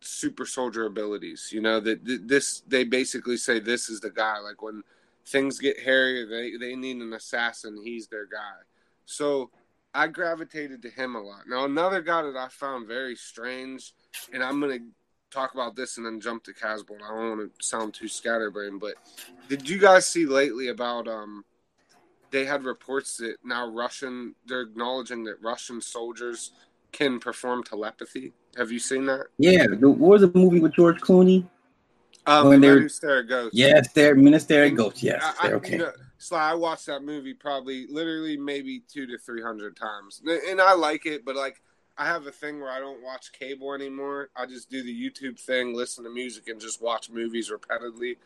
super 0.00 0.46
soldier 0.46 0.86
abilities. 0.86 1.50
You 1.52 1.60
know 1.60 1.80
that 1.80 2.00
this 2.26 2.62
they 2.66 2.84
basically 2.84 3.36
say 3.36 3.60
this 3.60 3.88
is 3.88 4.00
the 4.00 4.10
guy. 4.10 4.38
Like 4.38 4.62
when 4.62 4.82
things 5.26 5.58
get 5.58 5.80
hairy, 5.80 6.24
they 6.26 6.56
they 6.56 6.76
need 6.76 6.96
an 6.96 7.12
assassin. 7.12 7.80
He's 7.82 8.08
their 8.08 8.26
guy. 8.26 8.62
So 9.04 9.50
I 9.94 10.06
gravitated 10.06 10.82
to 10.82 10.90
him 10.90 11.16
a 11.16 11.20
lot. 11.20 11.42
Now 11.48 11.64
another 11.64 12.00
guy 12.00 12.22
that 12.22 12.36
I 12.36 12.48
found 12.48 12.86
very 12.86 13.16
strange, 13.16 13.92
and 14.32 14.42
I'm 14.42 14.60
gonna 14.60 14.78
talk 15.30 15.54
about 15.54 15.76
this 15.76 15.96
and 15.96 16.06
then 16.06 16.20
jump 16.20 16.44
to 16.44 16.52
Casbolt. 16.52 17.02
I 17.02 17.08
don't 17.08 17.38
want 17.38 17.58
to 17.58 17.64
sound 17.64 17.94
too 17.94 18.08
scatterbrained, 18.08 18.80
but 18.80 18.94
did 19.48 19.68
you 19.68 19.78
guys 19.78 20.06
see 20.06 20.26
lately 20.26 20.68
about 20.68 21.08
um? 21.08 21.44
They 22.30 22.44
had 22.44 22.62
reports 22.62 23.16
that 23.16 23.38
now 23.44 23.68
Russian 23.68 24.36
they're 24.46 24.60
acknowledging 24.62 25.24
that 25.24 25.42
Russian 25.42 25.80
soldiers 25.80 26.52
can 26.92 27.18
perform 27.18 27.64
telepathy. 27.64 28.32
Have 28.56 28.72
you 28.72 28.78
seen 28.78 29.06
that? 29.06 29.26
Yeah, 29.38 29.66
what 29.66 29.98
was 29.98 30.20
the 30.22 30.32
movie 30.34 30.60
with 30.60 30.72
George 30.74 31.00
Clooney? 31.00 31.46
Um, 32.26 32.48
when 32.48 32.60
they're 32.60 32.76
Minister 32.76 33.22
Ghost. 33.22 33.54
Yes, 33.54 33.92
they're 33.92 34.14
Minister 34.14 34.68
Ghost. 34.70 35.02
Yes, 35.02 35.22
I, 35.40 35.48
they're 35.48 35.56
okay. 35.56 35.72
You 35.72 35.78
know, 35.78 35.92
Sly, 36.18 36.50
I 36.50 36.54
watched 36.54 36.86
that 36.86 37.02
movie 37.02 37.32
probably, 37.32 37.86
literally, 37.88 38.36
maybe 38.36 38.82
two 38.92 39.06
to 39.06 39.16
three 39.18 39.42
hundred 39.42 39.76
times, 39.76 40.22
and 40.26 40.60
I 40.60 40.74
like 40.74 41.06
it. 41.06 41.24
But 41.24 41.36
like, 41.36 41.62
I 41.96 42.04
have 42.04 42.26
a 42.26 42.32
thing 42.32 42.60
where 42.60 42.70
I 42.70 42.78
don't 42.78 43.02
watch 43.02 43.32
cable 43.32 43.72
anymore. 43.72 44.30
I 44.36 44.46
just 44.46 44.70
do 44.70 44.82
the 44.82 44.94
YouTube 44.94 45.40
thing, 45.40 45.74
listen 45.74 46.04
to 46.04 46.10
music, 46.10 46.48
and 46.48 46.60
just 46.60 46.82
watch 46.82 47.08
movies 47.08 47.50
repeatedly, 47.50 48.18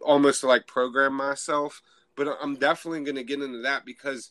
almost 0.00 0.42
to 0.42 0.46
like 0.46 0.66
program 0.66 1.14
myself. 1.14 1.82
But 2.14 2.36
I'm 2.40 2.56
definitely 2.56 3.04
going 3.04 3.16
to 3.16 3.24
get 3.24 3.40
into 3.40 3.62
that 3.62 3.84
because 3.84 4.30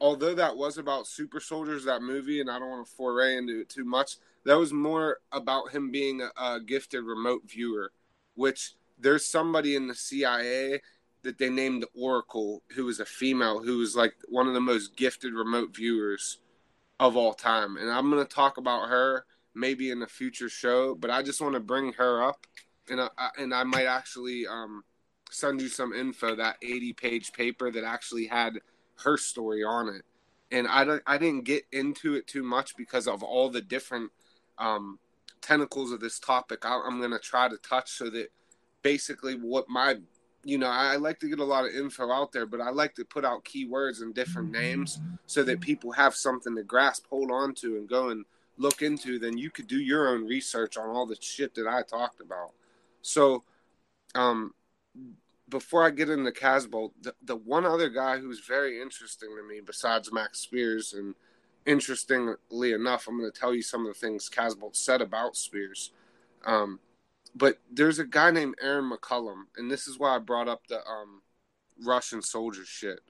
although 0.00 0.34
that 0.34 0.56
was 0.56 0.78
about 0.78 1.06
super 1.06 1.40
soldiers, 1.40 1.84
that 1.84 2.02
movie, 2.02 2.40
and 2.40 2.50
I 2.50 2.58
don't 2.58 2.70
want 2.70 2.86
to 2.86 2.92
foray 2.92 3.36
into 3.36 3.60
it 3.60 3.68
too 3.68 3.84
much, 3.84 4.16
that 4.44 4.56
was 4.56 4.72
more 4.72 5.18
about 5.32 5.70
him 5.70 5.90
being 5.90 6.20
a, 6.20 6.30
a 6.40 6.60
gifted 6.60 7.04
remote 7.04 7.42
viewer 7.46 7.92
which 8.38 8.74
there's 9.00 9.26
somebody 9.26 9.74
in 9.74 9.88
the 9.88 9.94
CIA 9.96 10.80
that 11.22 11.38
they 11.38 11.50
named 11.50 11.84
Oracle, 11.92 12.62
who 12.72 12.84
was 12.84 13.00
a 13.00 13.04
female, 13.04 13.60
who 13.60 13.78
was 13.78 13.96
like 13.96 14.14
one 14.28 14.46
of 14.46 14.54
the 14.54 14.60
most 14.60 14.96
gifted 14.96 15.34
remote 15.34 15.74
viewers 15.74 16.38
of 17.00 17.16
all 17.16 17.34
time. 17.34 17.76
And 17.76 17.90
I'm 17.90 18.08
going 18.10 18.24
to 18.24 18.32
talk 18.32 18.56
about 18.56 18.88
her 18.88 19.24
maybe 19.56 19.90
in 19.90 20.02
a 20.02 20.06
future 20.06 20.48
show, 20.48 20.94
but 20.94 21.10
I 21.10 21.20
just 21.20 21.40
want 21.40 21.54
to 21.54 21.60
bring 21.60 21.92
her 21.94 22.22
up, 22.22 22.46
and 22.88 23.00
I, 23.00 23.08
and 23.36 23.52
I 23.52 23.64
might 23.64 23.86
actually 23.86 24.46
um, 24.46 24.84
send 25.32 25.60
you 25.60 25.68
some 25.68 25.92
info 25.92 26.36
that 26.36 26.58
80 26.62 26.92
page 26.92 27.32
paper 27.32 27.72
that 27.72 27.82
actually 27.82 28.26
had 28.26 28.60
her 29.04 29.16
story 29.16 29.64
on 29.64 29.88
it. 29.88 30.02
And 30.50 30.66
I 30.66 30.98
I 31.06 31.18
didn't 31.18 31.44
get 31.44 31.64
into 31.72 32.14
it 32.14 32.26
too 32.26 32.42
much 32.42 32.76
because 32.76 33.06
of 33.06 33.22
all 33.22 33.50
the 33.50 33.60
different 33.60 34.10
um, 34.58 34.98
tentacles 35.40 35.92
of 35.92 36.00
this 36.00 36.18
topic. 36.18 36.64
I, 36.64 36.80
am 36.86 36.98
going 36.98 37.10
to 37.10 37.18
try 37.18 37.48
to 37.48 37.56
touch 37.58 37.90
so 37.90 38.10
that 38.10 38.28
basically 38.82 39.34
what 39.34 39.68
my 39.68 39.96
you 40.44 40.56
know 40.56 40.68
i 40.68 40.94
like 40.94 41.18
to 41.18 41.28
get 41.28 41.40
a 41.40 41.44
lot 41.44 41.64
of 41.64 41.74
info 41.74 42.12
out 42.12 42.30
there 42.30 42.46
but 42.46 42.60
i 42.60 42.70
like 42.70 42.94
to 42.94 43.04
put 43.04 43.24
out 43.24 43.44
keywords 43.44 44.02
and 44.02 44.14
different 44.14 44.52
names 44.52 45.00
so 45.26 45.42
that 45.42 45.60
people 45.60 45.90
have 45.90 46.14
something 46.14 46.54
to 46.54 46.62
grasp 46.62 47.04
hold 47.10 47.28
on 47.32 47.52
to 47.52 47.76
and 47.76 47.88
go 47.88 48.10
and 48.10 48.24
look 48.58 48.82
into. 48.82 49.18
Then 49.18 49.38
you 49.38 49.50
could 49.50 49.66
do 49.66 49.78
your 49.78 50.08
own 50.08 50.26
research 50.26 50.76
on 50.76 50.90
all 50.90 51.06
the 51.06 51.16
shit 51.20 51.54
that 51.54 51.66
i 51.66 51.82
talked 51.82 52.20
about. 52.20 52.52
So 53.02 53.44
um 54.14 54.52
before 55.48 55.84
i 55.84 55.90
get 55.90 56.10
into 56.10 56.30
casbolt 56.30 56.92
the, 57.02 57.14
the 57.22 57.36
one 57.36 57.64
other 57.64 57.88
guy 57.88 58.18
who's 58.18 58.40
very 58.46 58.80
interesting 58.80 59.30
to 59.36 59.48
me 59.48 59.60
besides 59.64 60.12
max 60.12 60.40
Spiers 60.40 60.92
and 60.92 61.14
interestingly 61.68 62.72
enough, 62.72 63.06
I'm 63.06 63.18
going 63.18 63.30
to 63.30 63.38
tell 63.38 63.54
you 63.54 63.62
some 63.62 63.86
of 63.86 63.92
the 63.92 63.98
things 63.98 64.30
Casbolt 64.30 64.74
said 64.74 65.02
about 65.02 65.36
Spiers. 65.36 65.92
Um, 66.44 66.80
but 67.34 67.58
there's 67.70 67.98
a 67.98 68.06
guy 68.06 68.30
named 68.30 68.54
Aaron 68.60 68.90
McCollum, 68.90 69.42
and 69.56 69.70
this 69.70 69.86
is 69.86 69.98
why 69.98 70.16
I 70.16 70.18
brought 70.18 70.48
up 70.48 70.66
the 70.66 70.78
um, 70.78 71.20
Russian 71.84 72.22
soldier 72.22 72.64
shit. 72.64 73.00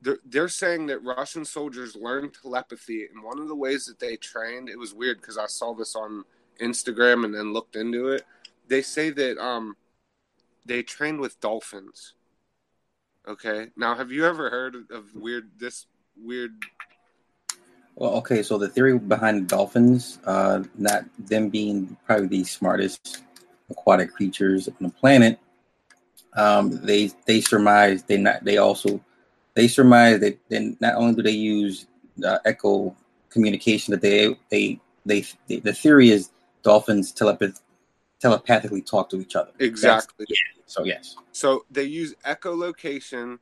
They're, 0.00 0.18
they're 0.24 0.48
saying 0.48 0.86
that 0.86 1.04
Russian 1.04 1.44
soldiers 1.44 1.94
learn 1.94 2.30
telepathy, 2.30 3.06
and 3.12 3.22
one 3.22 3.38
of 3.38 3.48
the 3.48 3.54
ways 3.54 3.84
that 3.84 3.98
they 4.00 4.16
trained, 4.16 4.70
it 4.70 4.78
was 4.78 4.94
weird 4.94 5.20
because 5.20 5.36
I 5.36 5.46
saw 5.46 5.74
this 5.74 5.94
on 5.94 6.24
Instagram 6.58 7.26
and 7.26 7.34
then 7.34 7.52
looked 7.52 7.76
into 7.76 8.08
it. 8.08 8.24
They 8.66 8.80
say 8.80 9.10
that 9.10 9.36
um, 9.36 9.76
they 10.64 10.82
trained 10.82 11.20
with 11.20 11.40
dolphins. 11.40 12.14
Okay, 13.28 13.68
now 13.76 13.94
have 13.94 14.10
you 14.10 14.26
ever 14.26 14.50
heard 14.50 14.74
of 14.90 15.14
weird 15.14 15.50
this 15.58 15.86
weird 16.16 16.52
well, 17.96 18.14
okay, 18.14 18.42
so 18.42 18.56
the 18.56 18.68
theory 18.68 18.98
behind 18.98 19.48
dolphins, 19.48 20.20
uh, 20.24 20.62
not 20.78 21.04
them 21.18 21.50
being 21.50 21.98
probably 22.06 22.28
the 22.28 22.44
smartest 22.44 23.24
aquatic 23.68 24.12
creatures 24.14 24.68
on 24.68 24.74
the 24.80 24.88
planet, 24.88 25.38
um, 26.34 26.70
they 26.84 27.10
they 27.26 27.40
surmise 27.40 28.02
they 28.04 28.16
not 28.16 28.44
they 28.44 28.56
also 28.58 29.04
they 29.54 29.68
surmise 29.68 30.20
that 30.20 30.38
then 30.48 30.76
not 30.80 30.94
only 30.94 31.14
do 31.14 31.22
they 31.22 31.30
use 31.30 31.86
uh, 32.24 32.38
echo 32.44 32.94
communication 33.28 33.92
that 33.92 34.00
they, 34.00 34.34
they 34.50 34.80
they 35.04 35.24
they 35.48 35.56
the 35.56 35.72
theory 35.72 36.10
is 36.10 36.30
dolphins 36.62 37.12
telepath 37.12 37.60
telepathically 38.20 38.82
talk 38.82 39.08
to 39.10 39.20
each 39.20 39.34
other. 39.34 39.50
Exactly. 39.58 40.26
Yeah. 40.28 40.36
So 40.66 40.84
yes. 40.84 41.16
So 41.32 41.64
they 41.70 41.84
use 41.84 42.14
echolocation 42.24 43.38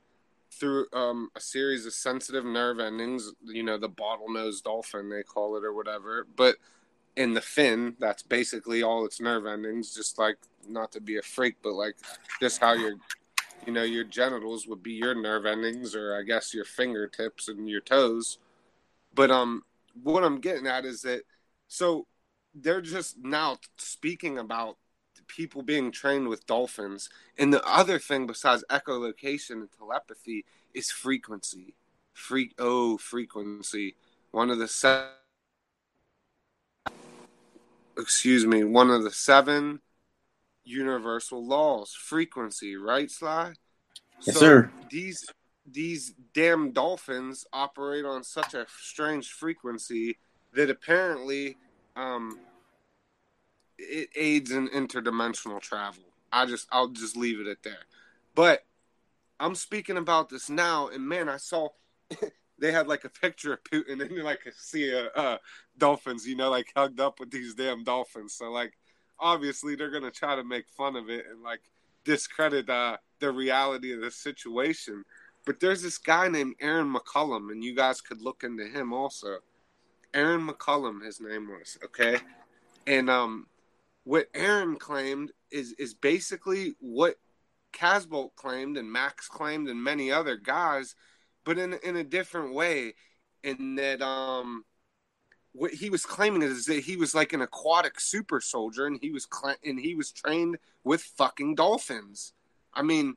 through 0.51 0.87
um, 0.93 1.31
a 1.37 1.41
series 1.41 1.87
of 1.87 1.93
sensitive 1.93 2.45
nerve 2.45 2.79
endings. 2.81 3.33
You 3.45 3.63
know, 3.63 3.79
the 3.79 3.89
bottlenose 3.89 4.63
dolphin 4.63 5.11
they 5.11 5.23
call 5.23 5.57
it 5.57 5.65
or 5.65 5.75
whatever. 5.75 6.27
But 6.37 6.57
in 7.17 7.35
the 7.35 7.41
fin, 7.41 7.97
that's 7.99 8.23
basically 8.23 8.83
all 8.83 9.05
its 9.05 9.21
nerve 9.21 9.47
endings. 9.47 9.95
Just 9.95 10.19
like 10.19 10.37
not 10.69 10.93
to 10.93 11.01
be 11.01 11.19
a 11.19 11.23
freak, 11.23 11.57
but 11.63 11.73
like 11.73 11.97
just 12.41 12.61
how 12.61 12.73
your 12.73 12.95
you 13.67 13.73
know 13.73 13.83
your 13.83 14.05
genitals 14.05 14.67
would 14.67 14.83
be 14.83 14.93
your 14.93 15.15
nerve 15.15 15.45
endings, 15.45 15.95
or 15.95 16.17
I 16.17 16.23
guess 16.23 16.55
your 16.55 16.65
fingertips 16.65 17.49
and 17.49 17.69
your 17.69 17.81
toes. 17.81 18.39
But 19.15 19.31
um, 19.31 19.65
what 20.03 20.25
I'm 20.25 20.41
getting 20.41 20.67
at 20.67 20.85
is 20.85 21.03
that 21.03 21.23
so 21.67 22.07
they're 22.63 22.81
just 22.81 23.19
now 23.19 23.59
speaking 23.77 24.39
about 24.39 24.77
people 25.27 25.63
being 25.63 25.91
trained 25.91 26.29
with 26.29 26.47
dolphins. 26.47 27.09
And 27.39 27.53
the 27.53 27.65
other 27.65 27.99
thing 27.99 28.27
besides 28.27 28.65
echolocation 28.71 29.53
and 29.53 29.69
telepathy 29.77 30.45
is 30.75 30.91
frequency. 30.91 31.75
Freak 32.13 32.55
oh 32.59 32.99
frequency. 32.99 33.97
One 34.31 34.51
of 34.51 34.59
the 34.59 34.69
seven 34.69 35.09
excuse 37.99 38.47
me, 38.47 38.65
one 38.65 38.91
of 38.91 39.03
the 39.03 39.11
seven 39.11 39.81
universal 40.65 41.45
laws, 41.45 41.93
frequency, 41.95 42.77
right, 42.77 43.11
Sly? 43.11 43.55
Yes, 44.21 44.35
so 44.35 44.41
sir. 44.41 44.71
These 44.91 45.27
these 45.71 46.15
damn 46.33 46.73
dolphins 46.73 47.45
operate 47.53 48.05
on 48.05 48.25
such 48.25 48.55
a 48.55 48.67
strange 48.81 49.31
frequency 49.31 50.17
that 50.55 50.71
apparently 50.71 51.57
um, 51.95 52.39
it 53.79 54.11
aids 54.17 54.51
in 54.51 54.69
interdimensional 54.69 55.61
travel. 55.61 56.05
I 56.33 56.47
just 56.47 56.67
I'll 56.71 56.89
just 56.89 57.17
leave 57.17 57.41
it 57.41 57.47
at 57.47 57.63
there. 57.63 57.87
But 58.35 58.65
I'm 59.41 59.55
speaking 59.55 59.97
about 59.97 60.29
this 60.29 60.51
now, 60.51 60.89
and 60.89 61.07
man, 61.09 61.29
I 61.29 61.37
saw 61.37 61.69
they 62.59 62.73
had 62.73 62.89
like 62.89 63.05
a 63.05 63.11
picture 63.11 63.53
of 63.55 63.65
Putin 63.65 64.01
and 64.03 64.23
like 64.23 64.45
a 64.47 64.53
sea 64.53 64.93
of 64.93 65.07
uh, 65.15 65.39
dolphins, 65.77 66.27
you 66.27 66.37
know, 66.37 66.51
like 66.51 66.73
hugged 66.77 67.01
up 67.01 67.21
with 67.21 67.31
these 67.31 67.55
damn 67.55 67.85
dolphins. 67.85 68.35
So 68.35 68.51
like, 68.51 68.73
obviously 69.19 69.75
they're 69.75 69.91
gonna 69.91 70.11
try 70.11 70.37
to 70.37 70.45
make 70.45 70.69
fun 70.69 70.97
of 70.97 71.09
it 71.09 71.27
and 71.31 71.43
like 71.43 71.61
discredit 72.05 72.69
uh, 72.69 72.97
the 73.21 73.31
reality 73.31 73.93
of 73.93 74.01
the 74.01 74.11
situation. 74.11 75.05
But 75.47 75.61
there's 75.61 75.83
this 75.83 75.99
guy 75.99 76.29
named 76.29 76.57
Aaron 76.61 76.93
McCollum, 76.93 77.51
and 77.51 77.65
you 77.65 77.75
guys 77.75 78.01
could 78.01 78.21
look 78.21 78.45
into 78.45 78.67
him 78.67 78.93
also. 78.93 79.39
Aaron 80.13 80.47
McCollum, 80.47 81.05
his 81.05 81.21
name 81.21 81.49
was 81.49 81.79
okay, 81.85 82.19
and 82.87 83.09
um, 83.09 83.47
what 84.09 84.27
Aaron 84.33 84.77
claimed 84.77 85.33
is 85.51 85.75
is 85.75 85.93
basically 85.93 86.73
what 86.81 87.17
Casbolt 87.75 88.35
claimed 88.37 88.79
and 88.79 88.91
Max 88.91 89.29
claimed 89.29 89.69
and 89.69 89.85
many 89.85 90.11
other 90.11 90.39
guys, 90.39 90.95
but 91.45 91.59
in 91.59 91.75
in 91.85 91.95
a 91.95 92.05
different 92.05 92.55
way. 92.55 92.95
In 93.45 93.77
that 93.77 94.01
um, 94.01 94.65
what 95.53 95.73
he 95.73 95.91
was 95.91 96.07
claiming 96.07 96.41
is 96.41 96.65
that 96.65 96.81
he 96.81 96.97
was 96.97 97.15
like 97.15 97.35
an 97.35 97.43
aquatic 97.43 98.01
super 98.01 98.41
soldier, 98.41 98.87
and 98.87 98.99
he 99.01 99.11
was 99.11 99.29
cl- 99.31 99.57
and 99.63 99.79
he 99.79 99.95
was 99.95 100.11
trained 100.11 100.57
with 100.85 101.03
fucking 101.03 101.55
dolphins. 101.55 102.33
I 102.73 102.81
mean, 102.81 103.17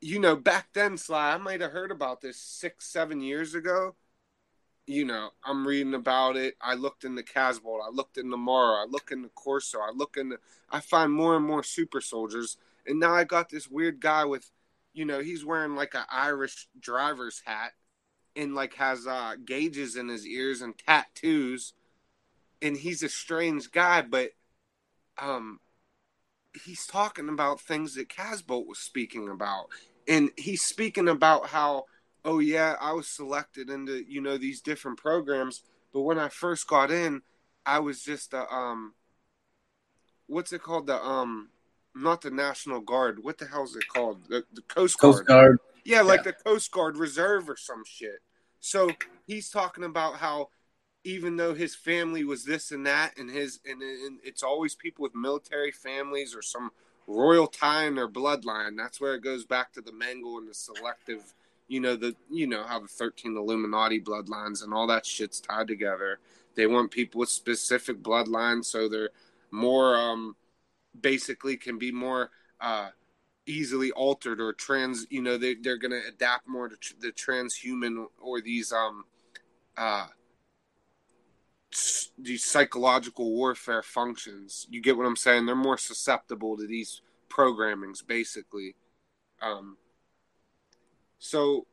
you 0.00 0.20
know, 0.20 0.36
back 0.36 0.68
then, 0.74 0.96
Sly, 0.96 1.34
I 1.34 1.38
might 1.38 1.60
have 1.60 1.72
heard 1.72 1.90
about 1.90 2.20
this 2.20 2.38
six, 2.38 2.86
seven 2.86 3.20
years 3.20 3.56
ago. 3.56 3.96
You 4.86 5.06
know, 5.06 5.30
I'm 5.42 5.66
reading 5.66 5.94
about 5.94 6.36
it. 6.36 6.56
I 6.60 6.74
looked 6.74 7.04
in 7.04 7.14
the 7.14 7.22
Casbolt, 7.22 7.80
I 7.82 7.90
looked 7.90 8.18
in 8.18 8.28
the 8.28 8.36
Mara, 8.36 8.82
I 8.82 8.86
look 8.86 9.12
in 9.12 9.22
the 9.22 9.30
Corso, 9.30 9.78
I 9.78 9.92
look 9.94 10.16
in 10.18 10.28
the. 10.28 10.38
I 10.70 10.80
find 10.80 11.10
more 11.10 11.36
and 11.36 11.46
more 11.46 11.62
super 11.62 12.02
soldiers, 12.02 12.58
and 12.86 13.00
now 13.00 13.14
I 13.14 13.24
got 13.24 13.48
this 13.48 13.68
weird 13.68 14.00
guy 14.00 14.26
with, 14.26 14.50
you 14.92 15.06
know, 15.06 15.20
he's 15.20 15.44
wearing 15.44 15.74
like 15.74 15.94
an 15.94 16.04
Irish 16.10 16.68
driver's 16.78 17.40
hat, 17.46 17.72
and 18.36 18.54
like 18.54 18.74
has 18.74 19.06
uh, 19.06 19.36
gauges 19.42 19.96
in 19.96 20.08
his 20.08 20.26
ears 20.26 20.60
and 20.60 20.76
tattoos, 20.76 21.72
and 22.60 22.76
he's 22.76 23.02
a 23.02 23.08
strange 23.08 23.70
guy, 23.70 24.02
but 24.02 24.32
um, 25.16 25.60
he's 26.64 26.86
talking 26.86 27.28
about 27.28 27.60
things 27.60 27.94
that 27.94 28.08
Casbolt 28.08 28.66
was 28.66 28.78
speaking 28.78 29.28
about, 29.28 29.66
and 30.06 30.30
he's 30.36 30.62
speaking 30.62 31.08
about 31.08 31.46
how, 31.46 31.84
oh 32.24 32.38
yeah, 32.38 32.76
I 32.80 32.92
was 32.92 33.06
selected 33.06 33.70
into 33.70 34.04
you 34.08 34.20
know 34.20 34.38
these 34.38 34.60
different 34.60 34.98
programs, 34.98 35.62
but 35.92 36.02
when 36.02 36.18
I 36.18 36.28
first 36.28 36.66
got 36.66 36.90
in, 36.90 37.22
I 37.66 37.78
was 37.80 38.02
just 38.02 38.32
a 38.32 38.52
um, 38.52 38.94
what's 40.26 40.52
it 40.52 40.62
called 40.62 40.86
the 40.86 41.02
um, 41.02 41.50
not 41.94 42.22
the 42.22 42.30
National 42.30 42.80
Guard, 42.80 43.22
what 43.22 43.38
the 43.38 43.46
hell 43.46 43.64
is 43.64 43.76
it 43.76 43.84
called? 43.92 44.18
The, 44.28 44.44
the 44.52 44.62
Coast 44.62 44.98
Guard. 44.98 45.14
Coast 45.14 45.26
Guard. 45.26 45.58
Yeah, 45.84 46.00
like 46.00 46.20
yeah. 46.20 46.32
the 46.32 46.44
Coast 46.44 46.70
Guard 46.70 46.96
Reserve 46.96 47.48
or 47.48 47.56
some 47.56 47.82
shit. 47.86 48.20
So 48.60 48.90
he's 49.26 49.50
talking 49.50 49.84
about 49.84 50.16
how 50.16 50.48
even 51.04 51.36
though 51.36 51.54
his 51.54 51.74
family 51.74 52.24
was 52.24 52.44
this 52.44 52.72
and 52.72 52.86
that, 52.86 53.18
and 53.18 53.30
his 53.30 53.60
and, 53.66 53.82
and 53.82 54.18
it's 54.24 54.42
always 54.42 54.74
people 54.74 55.02
with 55.02 55.14
military 55.14 55.70
families 55.70 56.34
or 56.34 56.42
some 56.42 56.70
royal 57.06 57.46
tie 57.46 57.84
in 57.84 57.94
their 57.94 58.08
bloodline. 58.08 58.76
That's 58.76 59.00
where 59.00 59.14
it 59.14 59.22
goes 59.22 59.44
back 59.44 59.72
to 59.74 59.82
the 59.82 59.92
Mengele 59.92 60.38
and 60.38 60.48
the 60.48 60.54
selective. 60.54 61.34
You 61.68 61.80
know 61.80 61.96
the 61.96 62.14
you 62.30 62.46
know 62.46 62.62
how 62.64 62.80
the 62.80 62.88
thirteen 62.88 63.36
Illuminati 63.36 64.00
bloodlines 64.00 64.62
and 64.62 64.74
all 64.74 64.86
that 64.88 65.06
shit's 65.06 65.40
tied 65.40 65.68
together. 65.68 66.18
They 66.54 66.66
want 66.66 66.90
people 66.90 67.20
with 67.20 67.30
specific 67.30 68.02
bloodlines, 68.02 68.66
so 68.66 68.88
they're 68.88 69.10
more 69.50 69.96
um, 69.96 70.36
basically 71.00 71.56
can 71.56 71.78
be 71.78 71.90
more 71.90 72.30
uh, 72.60 72.88
easily 73.46 73.90
altered 73.92 74.40
or 74.40 74.52
trans. 74.52 75.06
You 75.10 75.22
know 75.22 75.38
they 75.38 75.54
they're 75.54 75.78
gonna 75.78 76.02
adapt 76.06 76.46
more 76.46 76.68
to 76.68 76.76
tr- 76.76 76.94
the 77.00 77.12
transhuman 77.12 78.06
or 78.20 78.40
these 78.40 78.72
um 78.72 79.04
uh 79.76 80.06
these 82.18 82.44
psychological 82.44 83.32
warfare 83.32 83.82
functions. 83.82 84.66
You 84.70 84.80
get 84.80 84.96
what 84.96 85.06
I'm 85.06 85.16
saying? 85.16 85.46
They're 85.46 85.56
more 85.56 85.78
susceptible 85.78 86.56
to 86.56 86.66
these 86.66 87.02
programmings, 87.28 88.06
basically. 88.06 88.76
Um, 89.42 89.76
so 91.24 91.66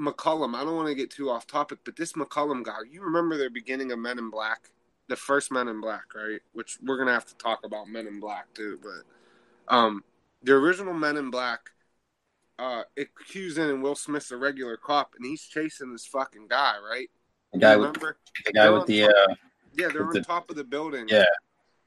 McCollum, 0.00 0.56
I 0.56 0.64
don't 0.64 0.74
want 0.74 0.88
to 0.88 0.96
get 0.96 1.12
too 1.12 1.30
off 1.30 1.46
topic, 1.46 1.78
but 1.84 1.94
this 1.94 2.14
McCollum 2.14 2.64
guy, 2.64 2.78
you 2.90 3.02
remember 3.02 3.38
the 3.38 3.48
beginning 3.48 3.92
of 3.92 4.00
Men 4.00 4.18
in 4.18 4.30
Black, 4.30 4.70
the 5.08 5.14
first 5.14 5.52
Men 5.52 5.68
in 5.68 5.80
Black, 5.80 6.12
right? 6.12 6.40
Which 6.52 6.76
we're 6.82 6.98
gonna 6.98 7.12
have 7.12 7.26
to 7.26 7.36
talk 7.36 7.60
about 7.64 7.88
Men 7.88 8.08
in 8.08 8.18
Black 8.18 8.52
too, 8.52 8.80
but 8.82 9.74
um, 9.74 10.02
the 10.42 10.54
original 10.54 10.92
Men 10.92 11.16
in 11.16 11.30
Black, 11.30 11.70
uh, 12.58 12.82
it 12.96 13.10
cues 13.30 13.58
in 13.58 13.70
and 13.70 13.80
Will 13.80 13.94
Smith's 13.94 14.32
a 14.32 14.36
regular 14.36 14.76
cop, 14.76 15.14
and 15.16 15.24
he's 15.24 15.42
chasing 15.42 15.92
this 15.92 16.04
fucking 16.04 16.48
guy, 16.48 16.74
right? 16.78 17.08
The 17.52 17.60
guy 17.60 17.76
with 17.76 17.94
the 17.94 18.52
guy 18.52 18.70
with 18.70 18.86
the 18.86 19.04
uh, 19.04 19.34
yeah, 19.78 19.88
they're 19.92 20.04
on 20.04 20.12
the, 20.12 20.22
top 20.22 20.50
of 20.50 20.56
the 20.56 20.64
building. 20.64 21.06
Yeah, 21.08 21.24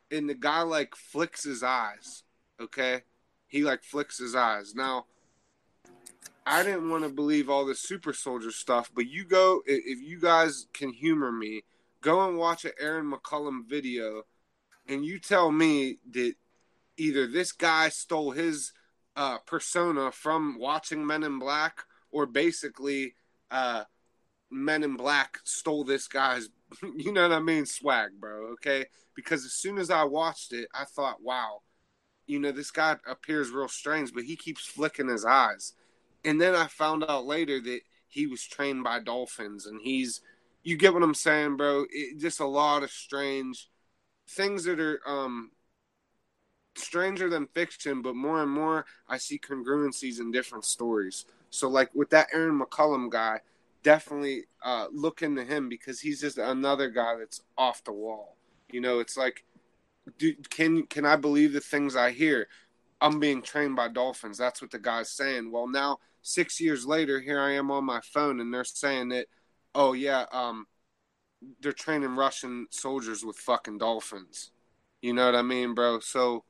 and 0.09 0.29
the 0.29 0.35
guy 0.35 0.61
like 0.61 0.95
flicks 0.95 1.43
his 1.43 1.63
eyes. 1.63 2.23
Okay, 2.61 3.01
he 3.49 3.65
like 3.65 3.83
flicks 3.83 4.17
his 4.17 4.35
eyes. 4.35 4.73
Now, 4.73 5.05
I 6.49 6.63
didn't 6.63 6.89
want 6.89 7.03
to 7.03 7.09
believe 7.09 7.49
all 7.49 7.65
this 7.65 7.79
super 7.79 8.11
soldier 8.11 8.51
stuff, 8.51 8.91
but 8.93 9.07
you 9.07 9.23
go 9.23 9.61
if 9.65 9.99
you 10.01 10.19
guys 10.19 10.65
can 10.73 10.91
humor 10.91 11.31
me, 11.31 11.61
go 12.01 12.27
and 12.27 12.37
watch 12.37 12.65
an 12.65 12.71
Aaron 12.79 13.11
McCollum 13.11 13.69
video, 13.69 14.23
and 14.87 15.05
you 15.05 15.19
tell 15.19 15.51
me 15.51 15.99
that 16.11 16.33
either 16.97 17.27
this 17.27 17.51
guy 17.51 17.89
stole 17.89 18.31
his 18.31 18.73
uh, 19.15 19.37
persona 19.45 20.11
from 20.11 20.57
watching 20.59 21.05
Men 21.05 21.23
in 21.23 21.39
Black, 21.39 21.83
or 22.11 22.25
basically. 22.25 23.13
Uh, 23.51 23.83
Men 24.51 24.83
in 24.83 24.95
Black 24.95 25.39
stole 25.43 25.83
this 25.83 26.07
guy's, 26.07 26.49
you 26.97 27.11
know 27.11 27.23
what 27.23 27.37
I 27.37 27.39
mean, 27.39 27.65
swag, 27.65 28.11
bro. 28.19 28.53
Okay, 28.53 28.85
because 29.15 29.45
as 29.45 29.53
soon 29.53 29.77
as 29.77 29.91
I 29.91 30.03
watched 30.03 30.53
it, 30.53 30.67
I 30.73 30.85
thought, 30.85 31.21
wow, 31.21 31.61
you 32.25 32.39
know, 32.39 32.51
this 32.51 32.71
guy 32.71 32.97
appears 33.07 33.51
real 33.51 33.67
strange, 33.67 34.13
but 34.13 34.23
he 34.23 34.35
keeps 34.35 34.65
flicking 34.65 35.07
his 35.07 35.25
eyes. 35.25 35.73
And 36.25 36.39
then 36.39 36.55
I 36.55 36.67
found 36.67 37.03
out 37.07 37.25
later 37.25 37.61
that 37.61 37.81
he 38.07 38.27
was 38.27 38.43
trained 38.43 38.83
by 38.83 38.99
dolphins, 38.99 39.65
and 39.65 39.79
he's, 39.81 40.21
you 40.63 40.75
get 40.77 40.93
what 40.93 41.03
I'm 41.03 41.13
saying, 41.13 41.57
bro? 41.57 41.85
It, 41.91 42.19
just 42.19 42.39
a 42.39 42.45
lot 42.45 42.83
of 42.83 42.91
strange 42.91 43.69
things 44.27 44.63
that 44.65 44.79
are 44.79 45.01
um 45.07 45.51
stranger 46.75 47.29
than 47.29 47.47
fiction, 47.47 48.01
but 48.01 48.15
more 48.15 48.41
and 48.41 48.51
more 48.51 48.85
I 49.07 49.17
see 49.17 49.39
congruencies 49.39 50.19
in 50.19 50.31
different 50.31 50.65
stories. 50.65 51.25
So, 51.49 51.67
like 51.67 51.93
with 51.93 52.09
that 52.11 52.27
Aaron 52.33 52.59
McCollum 52.59 53.09
guy, 53.09 53.41
definitely 53.83 54.45
uh, 54.63 54.87
look 54.91 55.21
into 55.21 55.43
him 55.43 55.69
because 55.69 55.99
he's 55.99 56.21
just 56.21 56.37
another 56.37 56.89
guy 56.89 57.15
that's 57.17 57.41
off 57.57 57.83
the 57.83 57.91
wall. 57.91 58.35
You 58.71 58.81
know, 58.81 58.99
it's 58.99 59.17
like, 59.17 59.45
do, 60.17 60.33
can 60.49 60.85
can 60.87 61.05
I 61.05 61.15
believe 61.15 61.53
the 61.53 61.59
things 61.59 61.95
I 61.95 62.11
hear? 62.11 62.47
I'm 63.01 63.19
being 63.19 63.41
trained 63.41 63.75
by 63.75 63.87
dolphins. 63.87 64.37
That's 64.37 64.61
what 64.61 64.71
the 64.71 64.79
guy's 64.79 65.11
saying. 65.11 65.51
Well, 65.51 65.67
now 65.67 65.99
six 66.21 66.59
years 66.59 66.85
later, 66.85 67.19
here 67.19 67.39
I 67.39 67.53
am 67.53 67.71
on 67.71 67.85
my 67.85 68.01
phone, 68.01 68.39
and 68.39 68.53
they're 68.53 68.63
saying 68.63 69.09
that, 69.09 69.27
oh 69.75 69.93
yeah, 69.93 70.25
um, 70.31 70.65
they're 71.61 71.71
training 71.71 72.15
Russian 72.15 72.67
soldiers 72.69 73.23
with 73.23 73.37
fucking 73.37 73.77
dolphins. 73.77 74.51
You 75.01 75.13
know 75.13 75.25
what 75.25 75.35
I 75.35 75.41
mean, 75.41 75.73
bro? 75.73 75.99
So 75.99 76.43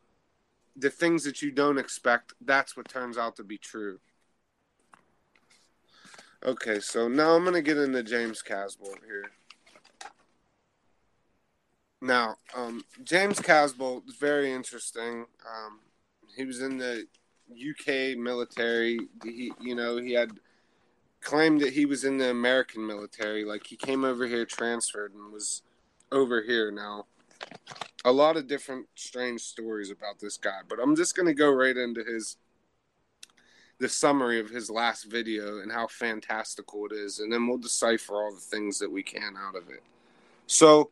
the 0.76 0.90
things 0.90 1.24
that 1.24 1.42
you 1.42 1.52
don't 1.52 1.78
expect, 1.78 2.34
that's 2.42 2.76
what 2.76 2.88
turns 2.88 3.18
out 3.18 3.36
to 3.36 3.44
be 3.44 3.58
true. 3.58 4.00
Okay, 6.44 6.80
so 6.80 7.08
now 7.08 7.36
I'm 7.36 7.44
gonna 7.44 7.62
get 7.62 7.78
into 7.78 8.02
James 8.02 8.42
Casbolt 8.42 9.04
here. 9.06 9.26
Now, 12.02 12.38
um, 12.56 12.86
James 13.04 13.40
Casbolt 13.42 14.08
is 14.08 14.16
very 14.16 14.54
interesting. 14.54 15.26
Um, 15.46 15.82
he 16.36 16.46
was 16.46 16.62
in 16.62 16.78
the 16.78 17.08
UK 17.52 18.18
military. 18.18 19.00
He, 19.24 19.52
you 19.60 19.76
know, 19.76 19.98
he 19.98 20.14
had 20.14 20.32
claimed 21.22 21.62
that 21.62 21.74
he 21.74 21.86
was 21.86 22.04
in 22.04 22.18
the 22.18 22.30
American 22.30 22.86
military. 22.86 23.44
Like 23.44 23.68
he 23.68 23.76
came 23.76 24.04
over 24.04 24.28
here, 24.28 24.46
transferred, 24.46 25.14
and 25.14 25.32
was 25.32 25.62
over 26.12 26.42
here 26.42 26.72
now. 26.72 27.06
A 28.06 28.12
lot 28.12 28.38
of 28.38 28.48
different 28.48 28.88
strange 28.96 29.42
stories 29.42 29.92
about 29.92 30.20
this 30.20 30.38
guy, 30.38 30.60
but 30.68 30.80
I'm 30.80 30.96
just 30.96 31.16
gonna 31.16 31.34
go 31.34 31.52
right 31.52 31.76
into 31.76 32.04
his 32.04 32.38
the 33.80 33.90
summary 33.90 34.40
of 34.42 34.50
his 34.50 34.70
last 34.70 35.06
video 35.06 35.60
and 35.60 35.72
how 35.72 35.88
fantastical 35.88 36.86
it 36.86 36.92
is, 36.92 37.20
and 37.20 37.32
then 37.32 37.48
we'll 37.48 37.58
decipher 37.58 38.16
all 38.16 38.34
the 38.34 38.42
things 38.42 38.78
that 38.80 38.92
we 38.92 39.02
can 39.02 39.36
out 39.38 39.56
of 39.56 39.70
it. 39.70 39.82
So, 40.48 40.92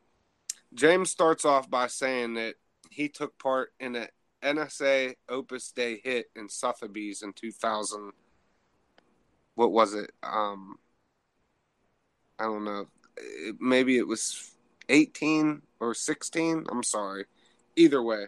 James 0.74 1.12
starts 1.12 1.44
off 1.44 1.70
by 1.70 1.88
saying 1.88 2.36
that 2.36 2.56
he 2.90 3.10
took 3.10 3.38
part 3.38 3.74
in 3.80 3.96
an 3.96 4.08
NSA 4.44 5.16
Opus 5.30 5.72
Dei 5.72 6.00
hit 6.04 6.28
in 6.36 6.50
Sotheby's 6.50 7.22
in 7.22 7.34
2000. 7.34 8.12
What 9.56 9.72
was 9.72 9.94
it? 9.94 10.12
Um, 10.24 10.78
I 12.40 12.44
don't 12.44 12.66
know. 12.66 12.88
It, 13.18 13.56
maybe 13.60 13.98
it 13.98 14.08
was 14.08 14.52
18 14.90 15.62
or 15.80 15.94
16. 15.94 16.66
I'm 16.70 16.84
sorry. 16.84 17.26
Either 17.76 18.02
way, 18.02 18.26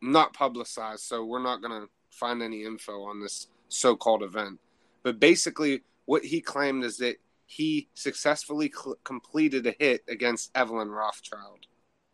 not 0.00 0.32
publicized, 0.32 1.02
so 1.02 1.24
we're 1.24 1.42
not 1.42 1.60
going 1.62 1.82
to 1.82 1.88
find 2.10 2.42
any 2.42 2.64
info 2.64 3.02
on 3.02 3.20
this 3.20 3.48
so 3.68 3.96
called 3.96 4.22
event. 4.22 4.60
But 5.02 5.18
basically, 5.20 5.82
what 6.06 6.24
he 6.24 6.40
claimed 6.40 6.84
is 6.84 6.98
that 6.98 7.16
he 7.46 7.88
successfully 7.94 8.72
cl- 8.74 8.96
completed 9.04 9.66
a 9.66 9.74
hit 9.78 10.04
against 10.08 10.50
Evelyn 10.56 10.90
Rothschild. 10.90 11.66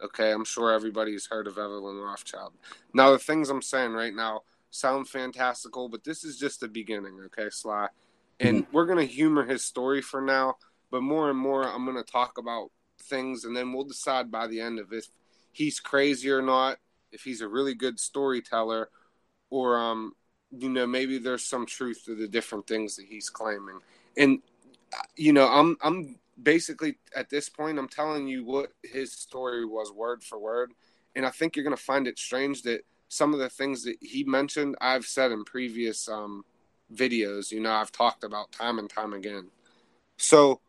Okay, 0.03 0.33
I'm 0.33 0.45
sure 0.45 0.73
everybody's 0.73 1.27
heard 1.27 1.47
of 1.47 1.59
Evelyn 1.59 1.99
Rothschild. 1.99 2.55
Now, 2.95 3.11
the 3.11 3.19
things 3.19 3.51
I'm 3.51 3.63
saying 3.63 3.93
right 3.93 4.15
now 4.15 4.43
sound 4.71 5.09
fantastical, 5.09 5.89
but 5.89 6.05
this 6.05 6.25
is 6.25 6.39
just 6.39 6.61
the 6.61 6.69
beginning, 6.69 7.21
okay, 7.27 7.51
Sly? 7.51 7.89
And 8.39 8.63
mm-hmm. 8.63 8.75
we're 8.75 8.87
going 8.87 9.07
to 9.07 9.13
humor 9.13 9.45
his 9.45 9.65
story 9.65 10.01
for 10.01 10.21
now, 10.21 10.57
but 10.91 11.03
more 11.03 11.29
and 11.29 11.39
more, 11.39 11.65
I'm 11.65 11.85
going 11.85 12.03
to 12.03 12.11
talk 12.11 12.39
about 12.39 12.71
things, 13.03 13.45
and 13.45 13.55
then 13.55 13.73
we'll 13.73 13.85
decide 13.85 14.31
by 14.31 14.47
the 14.47 14.61
end 14.61 14.79
of 14.79 14.93
if 14.93 15.07
he's 15.53 15.81
crazy 15.81 16.31
or 16.31 16.41
not, 16.41 16.79
if 17.13 17.23
he's 17.23 17.41
a 17.41 17.49
really 17.49 17.75
good 17.75 17.99
storyteller, 18.01 18.89
or, 19.51 19.79
um, 19.79 20.15
you 20.51 20.69
know, 20.69 20.87
maybe 20.87 21.19
there's 21.19 21.45
some 21.45 21.67
truth 21.67 22.05
to 22.07 22.15
the 22.15 22.29
different 22.29 22.67
things 22.67 22.97
that 22.97 23.07
he's 23.07 23.29
claiming. 23.29 23.81
And, 24.17 24.41
uh, 24.93 25.03
you 25.17 25.33
know, 25.33 25.49
I'm, 25.49 25.77
I'm, 25.83 26.17
basically 26.43 26.97
at 27.15 27.29
this 27.29 27.49
point 27.49 27.79
i'm 27.79 27.89
telling 27.89 28.27
you 28.27 28.45
what 28.45 28.73
his 28.83 29.13
story 29.13 29.65
was 29.65 29.93
word 29.93 30.23
for 30.23 30.39
word 30.39 30.73
and 31.15 31.27
i 31.27 31.31
think 31.31 31.55
you're 31.55 31.65
going 31.65 31.77
to 31.77 31.83
find 31.83 32.07
it 32.07 32.19
strange 32.19 32.63
that 32.63 32.83
some 33.11 33.35
of 33.35 33.41
the 33.41 33.51
things 33.51 33.83
that 33.85 33.97
he 34.01 34.23
mentioned, 34.23 34.77
I've 34.81 35.05
said 35.05 35.33
in 35.33 35.45
previous 35.45 36.09
um, 36.09 36.45
videos. 36.95 37.51
You 37.51 37.61
know, 37.61 37.73
I've 37.73 37.93
talked 37.93 38.23
about 38.23 38.53
time 38.53 38.79
and 38.79 38.89
time 38.89 39.13
again. 39.13 39.51
So 40.17 40.61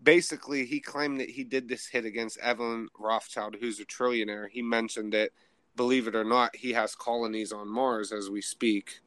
basically, 0.00 0.66
he 0.66 0.78
claimed 0.78 1.18
that 1.20 1.30
he 1.30 1.42
did 1.42 1.68
this 1.68 1.86
hit 1.88 2.04
against 2.04 2.38
Evelyn 2.38 2.88
Rothschild, 2.96 3.56
who's 3.60 3.80
a 3.80 3.84
trillionaire. 3.84 4.48
He 4.48 4.62
mentioned 4.62 5.12
that, 5.14 5.30
believe 5.74 6.06
it 6.06 6.14
or 6.14 6.24
not, 6.24 6.54
he 6.54 6.72
has 6.74 6.94
colonies 6.94 7.52
on 7.52 7.68
Mars 7.68 8.12
as 8.12 8.30
we 8.30 8.40
speak, 8.40 9.00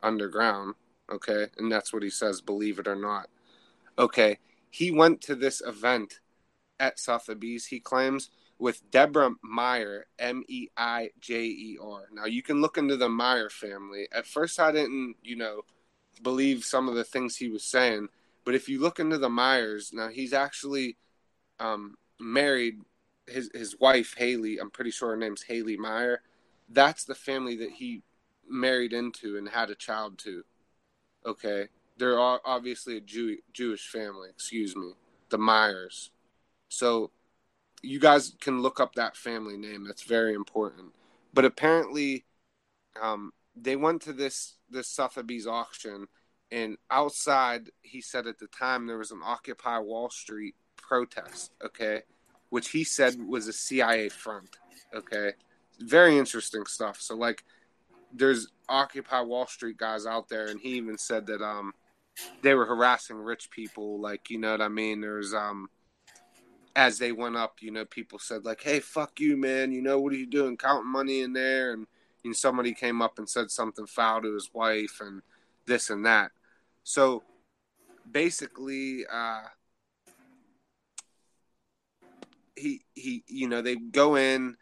underground. 0.00 0.76
Okay, 1.10 1.48
and 1.58 1.70
that's 1.70 1.92
what 1.92 2.04
he 2.04 2.10
says, 2.10 2.40
believe 2.40 2.78
it 2.78 2.86
or 2.86 2.94
not. 2.94 3.28
Okay, 3.98 4.38
he 4.72 4.90
went 4.90 5.20
to 5.20 5.34
this 5.34 5.60
event 5.60 6.20
at 6.80 6.98
Sotheby's. 6.98 7.66
He 7.66 7.78
claims 7.78 8.30
with 8.58 8.90
Deborah 8.90 9.34
Meijer, 9.44 10.04
M 10.18 10.42
E 10.48 10.68
I 10.78 11.10
J 11.20 11.44
E 11.44 11.78
R. 11.80 12.08
Now 12.10 12.24
you 12.24 12.42
can 12.42 12.62
look 12.62 12.78
into 12.78 12.96
the 12.96 13.08
Meijer 13.08 13.52
family. 13.52 14.08
At 14.10 14.26
first, 14.26 14.58
I 14.58 14.72
didn't, 14.72 15.16
you 15.22 15.36
know, 15.36 15.60
believe 16.22 16.64
some 16.64 16.88
of 16.88 16.94
the 16.94 17.04
things 17.04 17.36
he 17.36 17.50
was 17.50 17.64
saying, 17.64 18.08
but 18.46 18.54
if 18.54 18.66
you 18.66 18.80
look 18.80 18.98
into 18.98 19.18
the 19.18 19.28
Meijers, 19.28 19.92
now 19.92 20.08
he's 20.08 20.32
actually 20.32 20.96
um, 21.60 21.96
married. 22.18 22.80
His 23.26 23.50
his 23.54 23.78
wife 23.78 24.14
Haley, 24.16 24.58
I'm 24.58 24.70
pretty 24.70 24.90
sure 24.90 25.10
her 25.10 25.16
name's 25.18 25.42
Haley 25.42 25.76
Meijer. 25.76 26.18
That's 26.70 27.04
the 27.04 27.14
family 27.14 27.56
that 27.56 27.72
he 27.72 28.02
married 28.48 28.94
into 28.94 29.36
and 29.36 29.50
had 29.50 29.68
a 29.68 29.74
child 29.74 30.16
to. 30.20 30.44
Okay, 31.26 31.68
they're 31.96 32.18
obviously 32.18 32.96
a 32.96 33.00
Jew, 33.00 33.38
Jewish 33.52 33.88
family. 33.88 34.28
Excuse 34.30 34.74
me, 34.76 34.92
the 35.30 35.38
Meijers. 35.38 36.10
So 36.68 37.10
you 37.82 37.98
guys 37.98 38.34
can 38.40 38.60
look 38.62 38.80
up 38.80 38.94
that 38.94 39.16
family 39.16 39.56
name. 39.56 39.84
That's 39.84 40.02
very 40.02 40.34
important. 40.34 40.92
But 41.34 41.44
apparently, 41.44 42.24
um, 43.00 43.32
they 43.56 43.76
went 43.76 44.02
to 44.02 44.12
this 44.12 44.56
this 44.70 44.88
Sotheby's 44.88 45.46
auction, 45.46 46.06
and 46.50 46.76
outside, 46.90 47.70
he 47.82 48.00
said 48.00 48.26
at 48.26 48.38
the 48.38 48.46
time 48.46 48.86
there 48.86 48.98
was 48.98 49.10
an 49.10 49.20
Occupy 49.24 49.78
Wall 49.78 50.10
Street 50.10 50.54
protest. 50.76 51.52
Okay, 51.64 52.02
which 52.50 52.70
he 52.70 52.84
said 52.84 53.16
was 53.20 53.48
a 53.48 53.52
CIA 53.52 54.08
front. 54.08 54.56
Okay, 54.94 55.32
very 55.80 56.16
interesting 56.18 56.66
stuff. 56.66 57.00
So 57.00 57.16
like, 57.16 57.44
there's 58.12 58.48
Occupy 58.68 59.20
Wall 59.22 59.46
Street 59.46 59.76
guys 59.76 60.06
out 60.06 60.28
there, 60.28 60.46
and 60.46 60.60
he 60.60 60.70
even 60.70 60.98
said 60.98 61.26
that 61.26 61.42
um, 61.42 61.72
they 62.42 62.54
were 62.54 62.66
harassing 62.66 63.16
rich 63.16 63.50
people. 63.50 64.00
Like, 64.00 64.30
you 64.30 64.38
know 64.38 64.52
what 64.52 64.60
I 64.60 64.68
mean? 64.68 65.00
There's 65.00 65.34
um 65.34 65.68
as 66.74 66.98
they 66.98 67.12
went 67.12 67.36
up, 67.36 67.56
you 67.60 67.70
know, 67.70 67.84
people 67.84 68.18
said 68.18 68.44
like, 68.44 68.62
"Hey, 68.62 68.80
fuck 68.80 69.20
you, 69.20 69.36
man! 69.36 69.72
You 69.72 69.82
know 69.82 70.00
what 70.00 70.12
are 70.12 70.16
you 70.16 70.26
doing, 70.26 70.56
counting 70.56 70.90
money 70.90 71.20
in 71.20 71.32
there?" 71.32 71.72
And 71.72 71.86
you 72.22 72.30
know, 72.30 72.34
somebody 72.34 72.72
came 72.72 73.02
up 73.02 73.18
and 73.18 73.28
said 73.28 73.50
something 73.50 73.86
foul 73.86 74.22
to 74.22 74.34
his 74.34 74.50
wife 74.52 75.00
and 75.00 75.22
this 75.66 75.90
and 75.90 76.06
that. 76.06 76.32
So 76.84 77.22
basically, 78.10 79.04
uh, 79.10 79.42
he 82.56 82.84
he, 82.94 83.24
you 83.28 83.48
know, 83.48 83.62
they 83.62 83.76
go 83.76 84.16
in. 84.16 84.56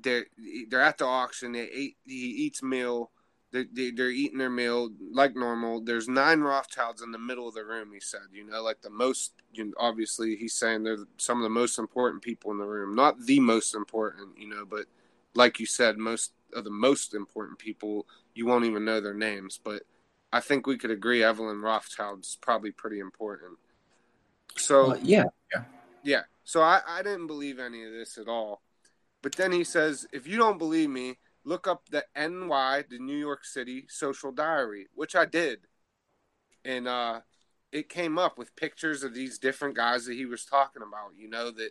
They're 0.00 0.26
they're 0.68 0.80
at 0.80 0.98
the 0.98 1.06
auction. 1.06 1.52
They 1.52 1.68
eat. 1.70 1.96
He 2.04 2.46
eats 2.46 2.62
meal 2.62 3.10
they're, 3.54 3.92
they're 3.94 4.10
eating 4.10 4.38
their 4.38 4.50
meal 4.50 4.90
like 5.12 5.36
normal. 5.36 5.80
There's 5.80 6.08
nine 6.08 6.40
Rothschilds 6.40 7.02
in 7.02 7.12
the 7.12 7.18
middle 7.18 7.46
of 7.46 7.54
the 7.54 7.64
room. 7.64 7.90
He 7.92 8.00
said, 8.00 8.22
you 8.32 8.44
know, 8.44 8.62
like 8.62 8.82
the 8.82 8.90
most. 8.90 9.32
You 9.52 9.66
know, 9.66 9.72
obviously, 9.78 10.34
he's 10.34 10.54
saying 10.54 10.82
they're 10.82 10.98
some 11.16 11.38
of 11.38 11.44
the 11.44 11.50
most 11.50 11.78
important 11.78 12.22
people 12.22 12.50
in 12.50 12.58
the 12.58 12.64
room. 12.64 12.96
Not 12.96 13.20
the 13.20 13.38
most 13.38 13.76
important, 13.76 14.36
you 14.36 14.48
know, 14.48 14.64
but 14.68 14.86
like 15.34 15.60
you 15.60 15.66
said, 15.66 15.96
most 15.96 16.32
of 16.52 16.64
the 16.64 16.70
most 16.70 17.14
important 17.14 17.58
people. 17.58 18.06
You 18.34 18.46
won't 18.46 18.64
even 18.64 18.84
know 18.84 19.00
their 19.00 19.14
names, 19.14 19.60
but 19.62 19.84
I 20.32 20.40
think 20.40 20.66
we 20.66 20.76
could 20.76 20.90
agree 20.90 21.22
Evelyn 21.22 21.60
Rothschild's 21.60 22.36
probably 22.40 22.72
pretty 22.72 22.98
important. 22.98 23.56
So 24.56 24.92
uh, 24.92 24.98
yeah, 25.00 25.24
yeah, 25.54 25.62
yeah. 26.02 26.22
So 26.42 26.60
I, 26.60 26.80
I 26.88 27.02
didn't 27.04 27.28
believe 27.28 27.60
any 27.60 27.84
of 27.84 27.92
this 27.92 28.18
at 28.18 28.26
all. 28.26 28.62
But 29.22 29.36
then 29.36 29.52
he 29.52 29.62
says, 29.62 30.06
if 30.12 30.26
you 30.26 30.36
don't 30.36 30.58
believe 30.58 30.90
me, 30.90 31.18
look 31.44 31.66
up 31.66 31.88
the 31.90 32.04
NY, 32.16 32.84
the 32.88 32.98
New 32.98 33.16
York 33.16 33.44
City 33.44 33.86
Social 33.88 34.32
Diary, 34.32 34.86
which 34.94 35.14
I 35.14 35.24
did. 35.26 35.60
And 36.64 36.88
uh, 36.88 37.20
it 37.70 37.88
came 37.88 38.18
up 38.18 38.38
with 38.38 38.56
pictures 38.56 39.02
of 39.02 39.14
these 39.14 39.38
different 39.38 39.76
guys 39.76 40.06
that 40.06 40.14
he 40.14 40.26
was 40.26 40.44
talking 40.44 40.82
about. 40.82 41.12
You 41.16 41.28
know, 41.28 41.50
that 41.50 41.70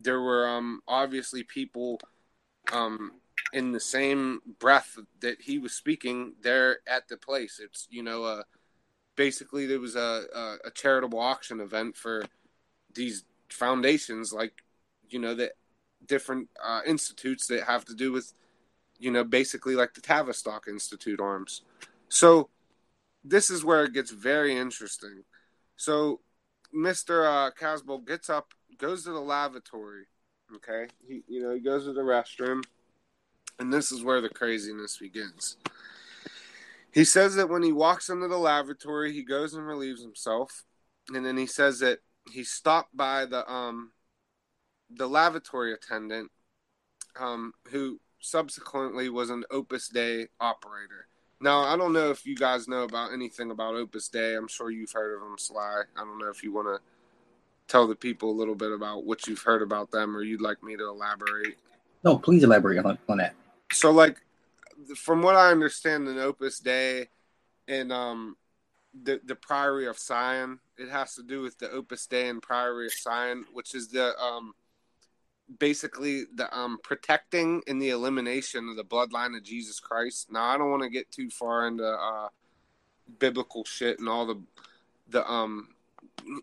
there 0.00 0.20
were 0.20 0.48
um, 0.48 0.82
obviously 0.88 1.42
people 1.42 2.00
um, 2.72 3.12
in 3.52 3.72
the 3.72 3.80
same 3.80 4.40
breath 4.58 4.98
that 5.20 5.42
he 5.42 5.58
was 5.58 5.72
speaking 5.72 6.34
there 6.42 6.78
at 6.86 7.08
the 7.08 7.16
place. 7.16 7.60
It's, 7.62 7.86
you 7.90 8.02
know, 8.02 8.24
uh, 8.24 8.42
basically 9.16 9.66
there 9.66 9.80
was 9.80 9.94
a, 9.94 10.24
a, 10.34 10.56
a 10.66 10.70
charitable 10.70 11.18
auction 11.18 11.60
event 11.60 11.96
for 11.96 12.24
these 12.94 13.24
foundations, 13.48 14.32
like, 14.32 14.62
you 15.08 15.18
know, 15.18 15.34
that 15.34 15.52
different 16.06 16.48
uh, 16.62 16.80
institutes 16.86 17.46
that 17.46 17.64
have 17.64 17.84
to 17.84 17.94
do 17.94 18.10
with 18.10 18.32
you 19.02 19.10
know, 19.10 19.24
basically 19.24 19.74
like 19.74 19.94
the 19.94 20.00
Tavistock 20.00 20.68
Institute 20.68 21.20
arms. 21.20 21.62
So 22.08 22.50
this 23.24 23.50
is 23.50 23.64
where 23.64 23.84
it 23.84 23.92
gets 23.92 24.12
very 24.12 24.56
interesting. 24.56 25.24
So 25.76 26.20
Mr. 26.74 27.26
Uh, 27.26 27.50
Casbolt 27.50 28.06
gets 28.06 28.30
up, 28.30 28.52
goes 28.78 29.02
to 29.04 29.10
the 29.10 29.20
lavatory. 29.20 30.04
Okay, 30.54 30.86
he 31.06 31.22
you 31.26 31.42
know 31.42 31.52
he 31.54 31.60
goes 31.60 31.84
to 31.84 31.92
the 31.92 32.02
restroom, 32.02 32.62
and 33.58 33.72
this 33.72 33.90
is 33.90 34.04
where 34.04 34.20
the 34.20 34.28
craziness 34.28 34.98
begins. 34.98 35.56
He 36.92 37.04
says 37.04 37.34
that 37.36 37.48
when 37.48 37.62
he 37.62 37.72
walks 37.72 38.08
into 38.08 38.28
the 38.28 38.36
lavatory, 38.36 39.12
he 39.12 39.24
goes 39.24 39.54
and 39.54 39.66
relieves 39.66 40.02
himself, 40.02 40.64
and 41.12 41.24
then 41.24 41.36
he 41.36 41.46
says 41.46 41.80
that 41.80 42.00
he 42.30 42.44
stopped 42.44 42.96
by 42.96 43.24
the 43.26 43.50
um 43.50 43.92
the 44.90 45.08
lavatory 45.08 45.72
attendant 45.72 46.30
um 47.18 47.52
who 47.70 47.98
subsequently 48.22 49.08
was 49.08 49.30
an 49.30 49.44
Opus 49.50 49.88
Dei 49.88 50.28
operator. 50.40 51.06
Now, 51.40 51.60
I 51.60 51.76
don't 51.76 51.92
know 51.92 52.10
if 52.10 52.24
you 52.24 52.36
guys 52.36 52.68
know 52.68 52.84
about 52.84 53.12
anything 53.12 53.50
about 53.50 53.74
Opus 53.74 54.08
Dei. 54.08 54.36
I'm 54.36 54.48
sure 54.48 54.70
you've 54.70 54.92
heard 54.92 55.16
of 55.16 55.20
them, 55.20 55.36
Sly. 55.36 55.82
I 55.96 56.00
don't 56.00 56.18
know 56.18 56.30
if 56.30 56.42
you 56.42 56.52
want 56.52 56.68
to 56.68 56.80
tell 57.66 57.86
the 57.88 57.96
people 57.96 58.30
a 58.30 58.38
little 58.38 58.54
bit 58.54 58.70
about 58.70 59.04
what 59.04 59.26
you've 59.26 59.42
heard 59.42 59.60
about 59.60 59.90
them 59.90 60.16
or 60.16 60.22
you'd 60.22 60.40
like 60.40 60.62
me 60.62 60.76
to 60.76 60.88
elaborate. 60.88 61.58
No, 62.04 62.16
please 62.16 62.44
elaborate 62.44 62.84
on, 62.84 62.96
on 63.08 63.18
that. 63.18 63.34
So, 63.72 63.90
like, 63.90 64.18
from 64.96 65.22
what 65.22 65.34
I 65.34 65.50
understand 65.50 66.06
in 66.06 66.18
Opus 66.18 66.60
Dei 66.60 67.08
and 67.66 67.92
um, 67.92 68.36
the, 69.02 69.20
the 69.24 69.34
Priory 69.34 69.86
of 69.86 69.98
Sion, 69.98 70.60
it 70.78 70.88
has 70.90 71.14
to 71.16 71.22
do 71.22 71.42
with 71.42 71.58
the 71.58 71.70
Opus 71.70 72.06
Dei 72.06 72.28
and 72.28 72.40
Priory 72.40 72.86
of 72.86 72.92
Sion, 72.92 73.46
which 73.52 73.74
is 73.74 73.88
the 73.88 74.16
um, 74.20 74.54
basically 75.58 76.24
the 76.34 76.54
um 76.56 76.78
protecting 76.82 77.62
and 77.66 77.80
the 77.80 77.90
elimination 77.90 78.68
of 78.68 78.76
the 78.76 78.84
bloodline 78.84 79.36
of 79.36 79.42
Jesus 79.42 79.80
Christ. 79.80 80.30
Now 80.30 80.44
I 80.44 80.58
don't 80.58 80.70
want 80.70 80.82
to 80.82 80.90
get 80.90 81.10
too 81.10 81.30
far 81.30 81.66
into 81.66 81.86
uh 81.86 82.28
biblical 83.18 83.64
shit 83.64 83.98
and 83.98 84.08
all 84.08 84.26
the 84.26 84.40
the 85.08 85.28
um 85.30 85.68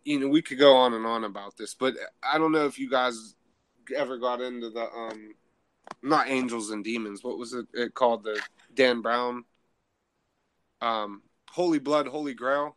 you 0.03 0.19
know 0.19 0.27
we 0.27 0.41
could 0.41 0.59
go 0.59 0.75
on 0.75 0.93
and 0.93 1.05
on 1.05 1.23
about 1.23 1.57
this, 1.57 1.73
but 1.73 1.95
I 2.21 2.37
don't 2.37 2.51
know 2.51 2.65
if 2.65 2.79
you 2.79 2.89
guys 2.89 3.35
ever 3.95 4.17
got 4.17 4.41
into 4.41 4.69
the 4.69 4.83
um 4.91 5.35
not 6.01 6.29
angels 6.29 6.69
and 6.71 6.83
demons. 6.83 7.23
What 7.23 7.37
was 7.37 7.53
it, 7.53 7.65
it 7.73 7.93
called? 7.93 8.23
The 8.23 8.41
Dan 8.73 9.01
Brown 9.01 9.45
um 10.81 11.23
Holy 11.49 11.79
Blood, 11.79 12.07
Holy 12.07 12.33
Grail. 12.33 12.75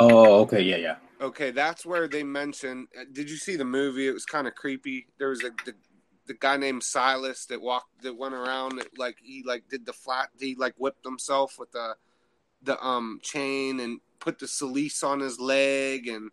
Oh, 0.00 0.42
okay, 0.42 0.62
yeah, 0.62 0.76
yeah. 0.76 0.96
Okay, 1.20 1.50
that's 1.50 1.84
where 1.84 2.06
they 2.06 2.22
mentioned. 2.22 2.88
Uh, 2.98 3.04
did 3.12 3.28
you 3.28 3.36
see 3.36 3.56
the 3.56 3.64
movie? 3.64 4.06
It 4.06 4.12
was 4.12 4.24
kind 4.24 4.46
of 4.46 4.54
creepy. 4.54 5.06
There 5.18 5.30
was 5.30 5.42
a 5.42 5.50
the, 5.64 5.74
the 6.26 6.34
guy 6.34 6.56
named 6.56 6.82
Silas 6.82 7.46
that 7.46 7.60
walked 7.60 8.02
that 8.02 8.16
went 8.16 8.34
around 8.34 8.78
that, 8.78 8.96
like 8.98 9.16
he 9.22 9.42
like 9.44 9.68
did 9.68 9.84
the 9.84 9.92
flat. 9.92 10.28
He 10.38 10.54
like 10.54 10.74
whipped 10.78 11.04
himself 11.04 11.58
with 11.58 11.72
the 11.72 11.94
the 12.62 12.80
um 12.84 13.18
chain 13.22 13.80
and 13.80 14.00
put 14.20 14.38
the 14.38 14.48
cilice 14.48 15.02
on 15.02 15.20
his 15.20 15.38
leg 15.38 16.08
and 16.08 16.30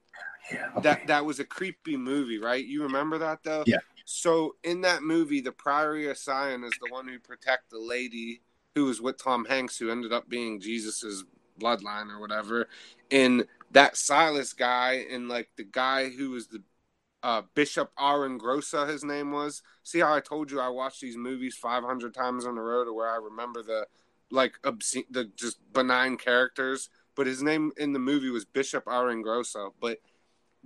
yeah, 0.52 0.68
okay. 0.72 0.82
that 0.82 1.08
that 1.08 1.26
was 1.26 1.40
a 1.40 1.46
creepy 1.46 1.98
movie, 1.98 2.38
right? 2.38 2.64
You 2.64 2.84
remember 2.84 3.18
that 3.18 3.44
though? 3.44 3.64
Yeah. 3.66 3.80
So 4.06 4.56
in 4.64 4.82
that 4.82 5.02
movie, 5.02 5.42
the 5.42 5.52
Priory 5.52 6.10
of 6.10 6.18
Sion 6.18 6.64
is 6.64 6.74
the 6.80 6.92
one 6.92 7.08
who 7.08 7.18
protect 7.18 7.72
the 7.72 7.80
lady 7.80 8.42
who 8.76 8.86
was 8.86 9.02
with 9.02 9.18
Tom 9.18 9.46
Hanks, 9.46 9.78
who 9.78 9.90
ended 9.90 10.14
up 10.14 10.30
being 10.30 10.60
Jesus's 10.60 11.24
bloodline 11.60 12.10
or 12.12 12.20
whatever. 12.20 12.68
And 13.12 13.46
that 13.72 13.98
Silas 13.98 14.54
guy 14.54 15.06
and 15.12 15.28
like 15.28 15.50
the 15.58 15.64
guy 15.64 16.10
who 16.10 16.32
was 16.32 16.48
the 16.48 16.64
uh, 17.26 17.42
Bishop 17.56 17.92
Aringrosa, 17.98 18.88
his 18.88 19.04
name 19.04 19.32
was. 19.32 19.64
See 19.82 20.00
how 20.00 20.14
I 20.14 20.20
told 20.20 20.52
you 20.52 20.60
I 20.60 20.70
watched 20.70 21.02
these 21.02 21.18
movies 21.18 21.56
500 21.56 22.14
times 22.14 22.46
on 22.46 22.54
the 22.54 22.62
road, 22.62 22.86
to 22.86 22.94
where 22.94 23.10
I 23.10 23.16
remember 23.16 23.64
the 23.64 23.88
like 24.30 24.54
obscene, 24.64 25.06
the 25.10 25.26
just 25.36 25.58
benign 25.74 26.18
characters. 26.18 26.90
But 27.16 27.26
his 27.26 27.42
name 27.42 27.72
in 27.78 27.94
the 27.94 28.00
movie 28.00 28.30
was 28.30 28.46
Bishop 28.46 28.86
Aringrosa. 28.86 29.72
But 29.82 29.98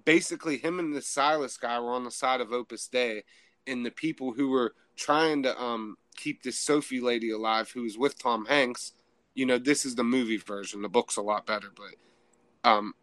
basically, 0.03 0.57
him 0.57 0.79
and 0.79 0.93
the 0.93 1.01
Silas 1.01 1.55
guy 1.55 1.79
were 1.79 1.93
on 1.93 2.03
the 2.03 2.11
side 2.11 2.41
of 2.41 2.51
Opus 2.51 2.89
Dei, 2.89 3.23
and 3.65 3.85
the 3.85 3.91
people 3.91 4.33
who 4.33 4.49
were 4.49 4.73
trying 4.97 5.43
to 5.43 5.57
um, 5.61 5.95
keep 6.17 6.43
this 6.43 6.59
Sophie 6.59 6.99
lady 6.99 7.31
alive, 7.31 7.71
who 7.71 7.83
was 7.83 7.97
with 7.97 8.21
Tom 8.21 8.45
Hanks. 8.45 8.91
You 9.35 9.45
know, 9.45 9.57
this 9.57 9.85
is 9.85 9.95
the 9.95 10.03
movie 10.03 10.37
version. 10.37 10.81
The 10.81 10.89
book's 10.89 11.17
a 11.17 11.21
lot 11.21 11.45
better, 11.45 11.69
but 11.75 12.69
um, 12.69 12.93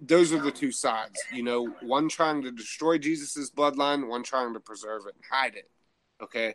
those 0.00 0.32
are 0.32 0.40
the 0.40 0.52
two 0.52 0.72
sides. 0.72 1.20
You 1.32 1.42
know, 1.42 1.66
one 1.82 2.08
trying 2.08 2.42
to 2.42 2.50
destroy 2.50 2.98
Jesus's 2.98 3.50
bloodline, 3.50 4.08
one 4.08 4.22
trying 4.22 4.54
to 4.54 4.60
preserve 4.60 5.02
it 5.06 5.14
and 5.14 5.24
hide 5.30 5.54
it. 5.56 5.70
Okay, 6.22 6.54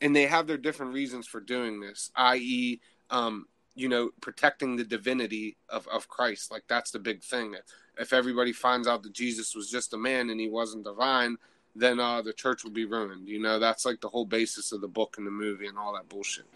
and 0.00 0.14
they 0.14 0.26
have 0.26 0.46
their 0.46 0.58
different 0.58 0.92
reasons 0.92 1.26
for 1.26 1.40
doing 1.40 1.80
this, 1.80 2.10
i.e., 2.16 2.80
um, 3.10 3.46
you 3.74 3.88
know, 3.88 4.10
protecting 4.20 4.76
the 4.76 4.84
divinity 4.84 5.56
of, 5.68 5.86
of 5.88 6.08
Christ. 6.08 6.50
Like 6.50 6.64
that's 6.68 6.90
the 6.90 6.98
big 6.98 7.22
thing. 7.22 7.54
If 7.98 8.12
everybody 8.12 8.52
finds 8.52 8.88
out 8.88 9.02
that 9.02 9.12
Jesus 9.12 9.54
was 9.54 9.70
just 9.70 9.94
a 9.94 9.98
man 9.98 10.30
and 10.30 10.40
he 10.40 10.48
wasn't 10.48 10.84
divine, 10.84 11.36
then 11.74 12.00
uh, 12.00 12.22
the 12.22 12.32
church 12.32 12.64
will 12.64 12.72
be 12.72 12.84
ruined. 12.84 13.28
You 13.28 13.40
know, 13.40 13.58
that's 13.58 13.84
like 13.84 14.00
the 14.00 14.08
whole 14.08 14.26
basis 14.26 14.72
of 14.72 14.80
the 14.80 14.88
book 14.88 15.16
and 15.18 15.26
the 15.26 15.30
movie 15.30 15.66
and 15.66 15.78
all 15.78 15.94
that 15.94 16.08
bullshit. 16.08 16.46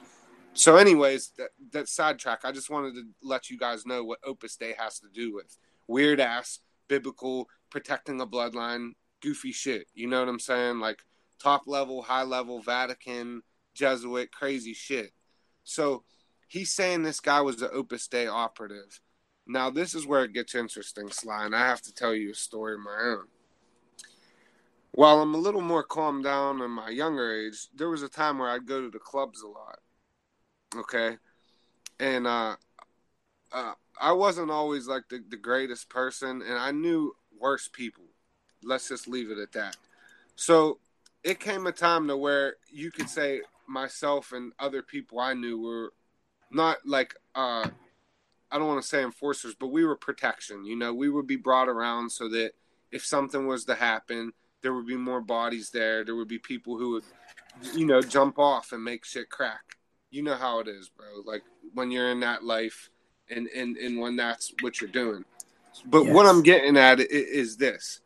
So, 0.55 0.76
anyways, 0.76 1.32
that, 1.36 1.50
that 1.72 1.88
sidetrack. 1.88 2.44
I 2.44 2.52
just 2.52 2.70
wanted 2.70 2.94
to 2.94 3.02
let 3.22 3.50
you 3.50 3.59
guys 3.59 3.84
know 3.84 4.05
what 4.05 4.20
Opus 4.24 4.57
Dei 4.57 4.74
has 4.78 5.00
to 5.00 5.09
do 5.12 5.34
with 5.34 5.57
weird 5.88 6.20
ass 6.20 6.61
biblical 6.88 7.48
protecting 7.70 8.20
a 8.20 8.26
bloodline, 8.26 8.92
goofy 9.20 9.50
shit. 9.50 9.88
You 9.94 10.07
know 10.07 10.20
what 10.20 10.28
I'm 10.28 10.38
saying? 10.38 10.78
Like 10.78 11.00
top 11.42 11.62
level, 11.66 12.02
high 12.02 12.22
level, 12.22 12.61
Vatican, 12.61 13.42
Jesuit, 13.74 14.30
crazy 14.30 14.74
shit. 14.74 15.12
So 15.64 16.05
he's 16.46 16.72
saying 16.72 17.02
this 17.02 17.20
guy 17.20 17.40
was 17.40 17.57
the 17.57 17.70
Opus 17.70 18.07
Dei 18.07 18.28
operative. 18.28 19.00
Now 19.46 19.70
this 19.70 19.94
is 19.94 20.07
where 20.07 20.24
it 20.24 20.32
gets 20.32 20.55
interesting, 20.55 21.11
Sly, 21.11 21.46
and 21.46 21.57
I 21.57 21.66
have 21.66 21.82
to 21.82 21.92
tell 21.92 22.14
you 22.14 22.30
a 22.30 22.34
story 22.34 22.74
of 22.74 22.80
my 22.80 22.98
own. 23.05 23.26
While 24.92 25.20
I'm 25.20 25.34
a 25.34 25.38
little 25.38 25.61
more 25.61 25.82
calmed 25.82 26.22
down 26.22 26.62
in 26.62 26.70
my 26.70 26.90
younger 26.90 27.34
age, 27.34 27.66
there 27.74 27.90
was 27.90 28.05
a 28.05 28.09
time 28.09 28.38
where 28.38 28.48
I'd 28.48 28.66
go 28.66 28.80
to 28.80 28.90
the 28.90 29.00
clubs 29.00 29.42
a 29.42 29.48
lot. 29.48 29.80
Okay, 30.77 31.16
and 32.01 32.27
uh, 32.27 32.57
uh, 33.53 33.72
I 34.01 34.12
wasn't 34.12 34.51
always 34.51 34.87
like 34.87 35.09
the, 35.09 35.22
the 35.29 35.37
greatest 35.37 35.89
person, 35.89 36.43
and 36.43 36.59
I 36.59 36.72
knew 36.72 37.14
worse 37.39 37.68
people. 37.68 38.05
Let's 38.62 38.89
just 38.89 39.07
leave 39.07 39.31
it 39.31 39.39
at 39.39 39.53
that. 39.53 39.77
So 40.37 40.79
it 41.22 41.39
came 41.39 41.66
a 41.66 41.72
time 41.72 42.09
to 42.09 42.16
where 42.16 42.57
you 42.70 42.91
could 42.91 43.09
say 43.09 43.43
myself 43.66 44.33
and 44.33 44.53
other 44.59 44.83
people 44.83 45.20
I 45.20 45.35
knew 45.35 45.61
were 45.61 45.93
not 46.51 46.79
like 46.85 47.14
uh, 47.35 47.68
I 48.51 48.59
don't 48.59 48.68
want 48.68 48.83
to 48.83 48.89
say 48.89 49.03
enforcers, 49.03 49.55
but 49.55 49.68
we 49.68 49.85
were 49.85 49.97
protection. 49.97 50.64
You 50.64 50.77
know, 50.77 50.95
we 50.95 51.09
would 51.09 51.27
be 51.27 51.37
brought 51.37 51.68
around 51.68 52.11
so 52.11 52.29
that 52.29 52.53
if 52.93 53.05
something 53.05 53.47
was 53.47 53.64
to 53.64 53.75
happen, 53.75 54.33
there 54.62 54.72
would 54.72 54.87
be 54.87 54.97
more 54.97 55.20
bodies 55.20 55.70
there. 55.70 56.05
There 56.05 56.14
would 56.14 56.29
be 56.29 56.39
people 56.39 56.79
who 56.79 56.91
would, 56.93 57.05
you 57.75 57.87
know, 57.87 58.01
jump 58.01 58.39
off 58.39 58.72
and 58.72 58.83
make 58.83 59.05
shit 59.05 59.29
crack. 59.29 59.77
You 60.15 60.23
know 60.23 60.37
how 60.37 60.61
it 60.61 60.69
is, 60.69 60.89
bro. 60.89 61.07
Like 61.25 61.43
when 61.73 61.91
you're 61.91 62.12
in 62.12 62.21
that 62.21 62.45
life, 62.45 62.89
and 63.29 63.49
and 63.49 63.77
and 63.77 63.99
when 63.99 64.15
that's 64.15 64.55
what 64.61 64.81
you're 64.81 64.89
doing. 64.89 65.25
But 65.87 66.05
yes. 66.05 66.15
what 66.15 66.27
I'm 66.27 66.41
getting 66.41 66.77
at 66.77 67.01
is 67.01 67.57
this: 67.57 68.01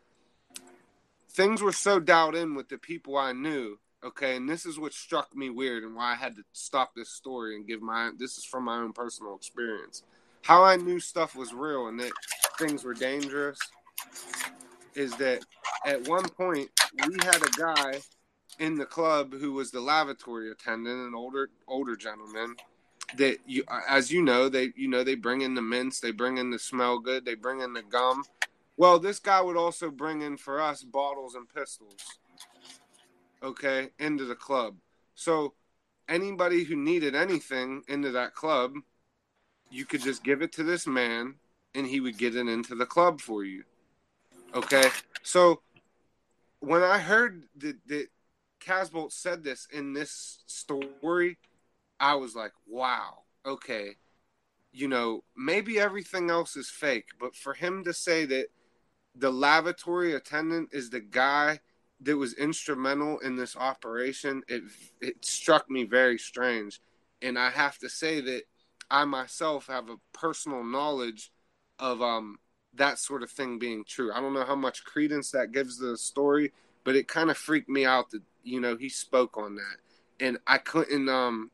things 1.29 1.61
were 1.61 1.71
so 1.71 2.01
dialed 2.01 2.35
in 2.35 2.55
with 2.55 2.71
the 2.71 2.79
people 2.79 3.19
I 3.19 3.33
knew. 3.33 3.79
Okay, 4.03 4.37
and 4.37 4.49
this 4.49 4.65
is 4.65 4.79
what 4.79 4.95
struck 4.95 5.37
me 5.37 5.51
weird, 5.51 5.83
and 5.83 5.95
why 5.95 6.13
I 6.13 6.15
had 6.15 6.35
to 6.37 6.45
stop 6.55 6.95
this 6.97 7.11
story 7.11 7.57
and 7.57 7.67
give 7.67 7.83
my. 7.83 8.11
This 8.17 8.39
is 8.39 8.45
from 8.47 8.65
my 8.65 8.79
own 8.79 8.95
personal 8.95 9.37
experience. 9.37 10.03
How 10.41 10.65
I 10.65 10.77
knew 10.77 11.01
stuff 11.01 11.37
was 11.37 11.53
real 11.53 11.89
and 11.89 12.01
that 12.01 12.13
things 12.59 12.85
were 12.85 12.95
dangerous 12.95 13.59
is 14.95 15.15
that 15.17 15.45
at 15.85 16.09
one 16.09 16.27
point 16.27 16.71
we 17.07 17.17
had 17.23 17.43
a 17.43 17.51
guy 17.51 18.01
in 18.59 18.77
the 18.77 18.87
club 18.87 19.33
who 19.33 19.53
was 19.53 19.71
the 19.71 19.81
lavatory 19.81 20.51
attendant, 20.51 21.07
an 21.07 21.15
older 21.15 21.51
older 21.67 21.97
gentleman, 21.97 22.57
that 23.17 23.39
you 23.47 23.65
as 23.89 24.11
you 24.11 24.23
know 24.23 24.49
they 24.49 24.73
you 24.77 24.89
know 24.89 25.05
they 25.05 25.15
bring 25.15 25.43
in 25.43 25.55
the 25.55 25.63
mints 25.63 26.01
they 26.01 26.11
bring 26.11 26.39
in 26.39 26.51
the 26.51 26.59
smell 26.59 26.99
good 26.99 27.25
they 27.25 27.35
bring 27.35 27.61
in 27.61 27.73
the 27.73 27.83
gum. 27.83 28.25
Well 28.77 28.99
this 28.99 29.19
guy 29.19 29.41
would 29.41 29.57
also 29.57 29.91
bring 29.91 30.23
in 30.23 30.37
for 30.37 30.61
us 30.61 30.83
bottles 30.83 31.35
and 31.35 31.49
pistols 31.49 32.19
okay 33.43 33.91
into 33.99 34.25
the 34.25 34.35
club. 34.35 34.77
So 35.15 35.55
anybody 36.09 36.65
who 36.65 36.77
needed 36.77 37.15
anything 37.15 37.83
into 37.89 38.11
that 38.13 38.35
club 38.35 38.75
you 39.71 39.85
could 39.85 40.01
just 40.01 40.25
give 40.25 40.41
it 40.41 40.51
to 40.53 40.63
this 40.63 40.87
man 40.87 41.35
and 41.75 41.87
he 41.87 42.01
would 42.01 42.17
get 42.17 42.35
it 42.35 42.49
into 42.49 42.75
the 42.75 42.87
club 42.87 43.21
for 43.21 43.45
you 43.45 43.63
okay? 44.55 44.89
So 45.23 45.61
when 46.61 46.83
i 46.83 46.99
heard 46.99 47.45
that, 47.59 47.77
that 47.87 48.07
casbolt 48.61 49.13
said 49.13 49.45
this 49.45 49.67
in 49.73 49.93
this 49.93 50.43
story 50.47 51.39
I 52.01 52.15
was 52.15 52.35
like, 52.35 52.53
wow, 52.67 53.23
okay, 53.45 53.97
you 54.73 54.89
know, 54.89 55.25
maybe 55.37 55.81
everything 55.81 56.31
else 56.31 56.57
is 56.57 56.71
fake, 56.71 57.07
but 57.19 57.35
for 57.35 57.55
him 57.55 57.85
to 57.85 57.93
say 57.93 58.25
that 58.27 58.47
the 59.15 59.33
lavatory 59.33 60.15
attendant 60.15 60.69
is 60.73 60.91
the 60.91 61.01
guy 61.01 61.61
that 62.01 62.17
was 62.17 62.35
instrumental 62.35 63.19
in 63.19 63.35
this 63.35 63.57
operation, 63.57 64.43
it 64.47 64.63
it 65.01 65.25
struck 65.25 65.69
me 65.69 65.83
very 65.85 66.19
strange, 66.19 66.81
and 67.21 67.37
I 67.37 67.51
have 67.51 67.79
to 67.79 67.89
say 67.89 68.21
that 68.21 68.43
I 68.91 69.05
myself 69.05 69.67
have 69.67 69.91
a 69.91 69.97
personal 70.13 70.63
knowledge 70.63 71.33
of 71.81 72.01
um 72.01 72.39
that 72.75 73.01
sort 73.01 73.25
of 73.25 73.31
thing 73.31 73.59
being 73.59 73.83
true. 73.85 74.13
I 74.13 74.21
don't 74.21 74.35
know 74.35 74.45
how 74.45 74.55
much 74.55 74.85
credence 74.85 75.33
that 75.33 75.51
gives 75.51 75.79
the 75.79 75.97
story, 75.97 76.53
but 76.89 76.97
it 76.97 77.07
kind 77.07 77.31
of 77.31 77.37
freaked 77.37 77.69
me 77.69 77.85
out 77.85 78.09
that 78.13 78.23
you 78.43 78.59
know 78.59 78.75
he 78.75 78.89
spoke 78.89 79.37
on 79.37 79.57
that, 79.57 79.77
and 80.25 80.39
I 80.47 80.57
couldn't 80.57 81.07
um 81.11 81.51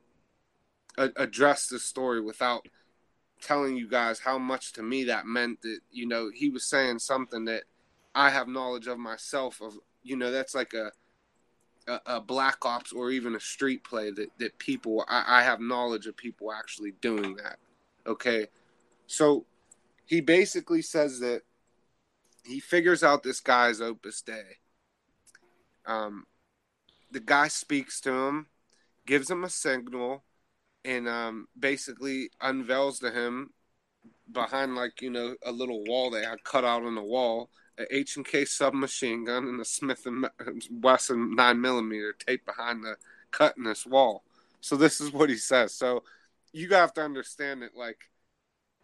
a- 0.97 1.11
address 1.17 1.67
the 1.67 1.81
story 1.81 2.21
without 2.21 2.69
telling 3.43 3.77
you 3.77 3.89
guys 3.89 4.21
how 4.21 4.39
much 4.39 4.75
to 4.75 4.83
me 4.85 5.03
that 5.03 5.27
meant 5.27 5.61
that 5.63 5.81
you 5.91 6.07
know 6.07 6.31
he 6.33 6.51
was 6.51 6.65
saying 6.65 7.01
something 7.01 7.47
that 7.47 7.65
I 8.15 8.31
have 8.31 8.47
knowledge 8.47 8.87
of 8.87 9.01
myself 9.01 9.61
of 9.61 9.77
you 10.05 10.17
know 10.17 10.31
that's 10.31 10.55
like 10.55 10.73
a 10.73 10.93
a, 11.89 12.01
a 12.07 12.21
black 12.21 12.65
ops 12.65 12.93
or 12.93 13.11
even 13.11 13.35
a 13.35 13.41
street 13.41 13.83
play 13.83 14.13
that 14.13 14.29
that 14.39 14.57
people 14.61 15.05
I, 15.09 15.41
I 15.41 15.43
have 15.43 15.59
knowledge 15.59 16.07
of 16.07 16.17
people 16.17 16.53
actually 16.53 16.93
doing 17.01 17.35
that 17.43 17.59
okay? 18.07 18.47
So 19.09 19.47
he 20.07 20.21
basically 20.21 20.83
says 20.83 21.19
that 21.19 21.43
he 22.45 22.61
figures 22.61 23.03
out 23.03 23.25
this 23.25 23.41
guy's 23.41 23.81
opus 23.81 24.23
dei 24.23 24.59
um 25.87 26.25
the 27.11 27.21
guy 27.21 27.49
speaks 27.49 28.01
to 28.01 28.13
him 28.13 28.47
gives 29.07 29.31
him 29.31 29.45
a 29.45 29.51
signal 29.51 30.25
and 30.85 31.09
um, 31.09 31.49
basically 31.59 32.31
unveils 32.41 32.99
to 32.99 33.11
him 33.11 33.51
behind 34.33 34.75
like 34.75 35.01
you 35.01 35.11
know 35.11 35.35
a 35.45 35.53
little 35.53 35.83
wall 35.85 36.11
they 36.11 36.25
had 36.25 36.43
cut 36.45 36.65
out 36.65 36.85
on 36.85 36.95
the 36.95 37.03
wall 37.03 37.49
an 37.79 37.87
H 37.91 38.17
and 38.17 38.27
K 38.27 38.45
submachine 38.45 39.25
gun 39.25 39.49
and 39.49 39.61
a 39.61 39.65
Smith 39.65 40.07
and 40.07 40.29
Wesson 40.71 41.35
nine 41.35 41.61
millimeter 41.61 42.13
taped 42.13 42.47
behind 42.47 42.85
the 42.85 42.97
cut 43.31 43.57
in 43.57 43.65
this 43.65 43.85
wall. 43.85 44.23
So 44.61 44.77
this 44.77 45.01
is 45.01 45.13
what 45.13 45.29
he 45.29 45.37
says. 45.37 45.75
So 45.75 46.05
you 46.53 46.69
have 46.69 46.95
to 46.95 47.03
understand 47.03 47.63
that 47.63 47.77
like 47.77 47.99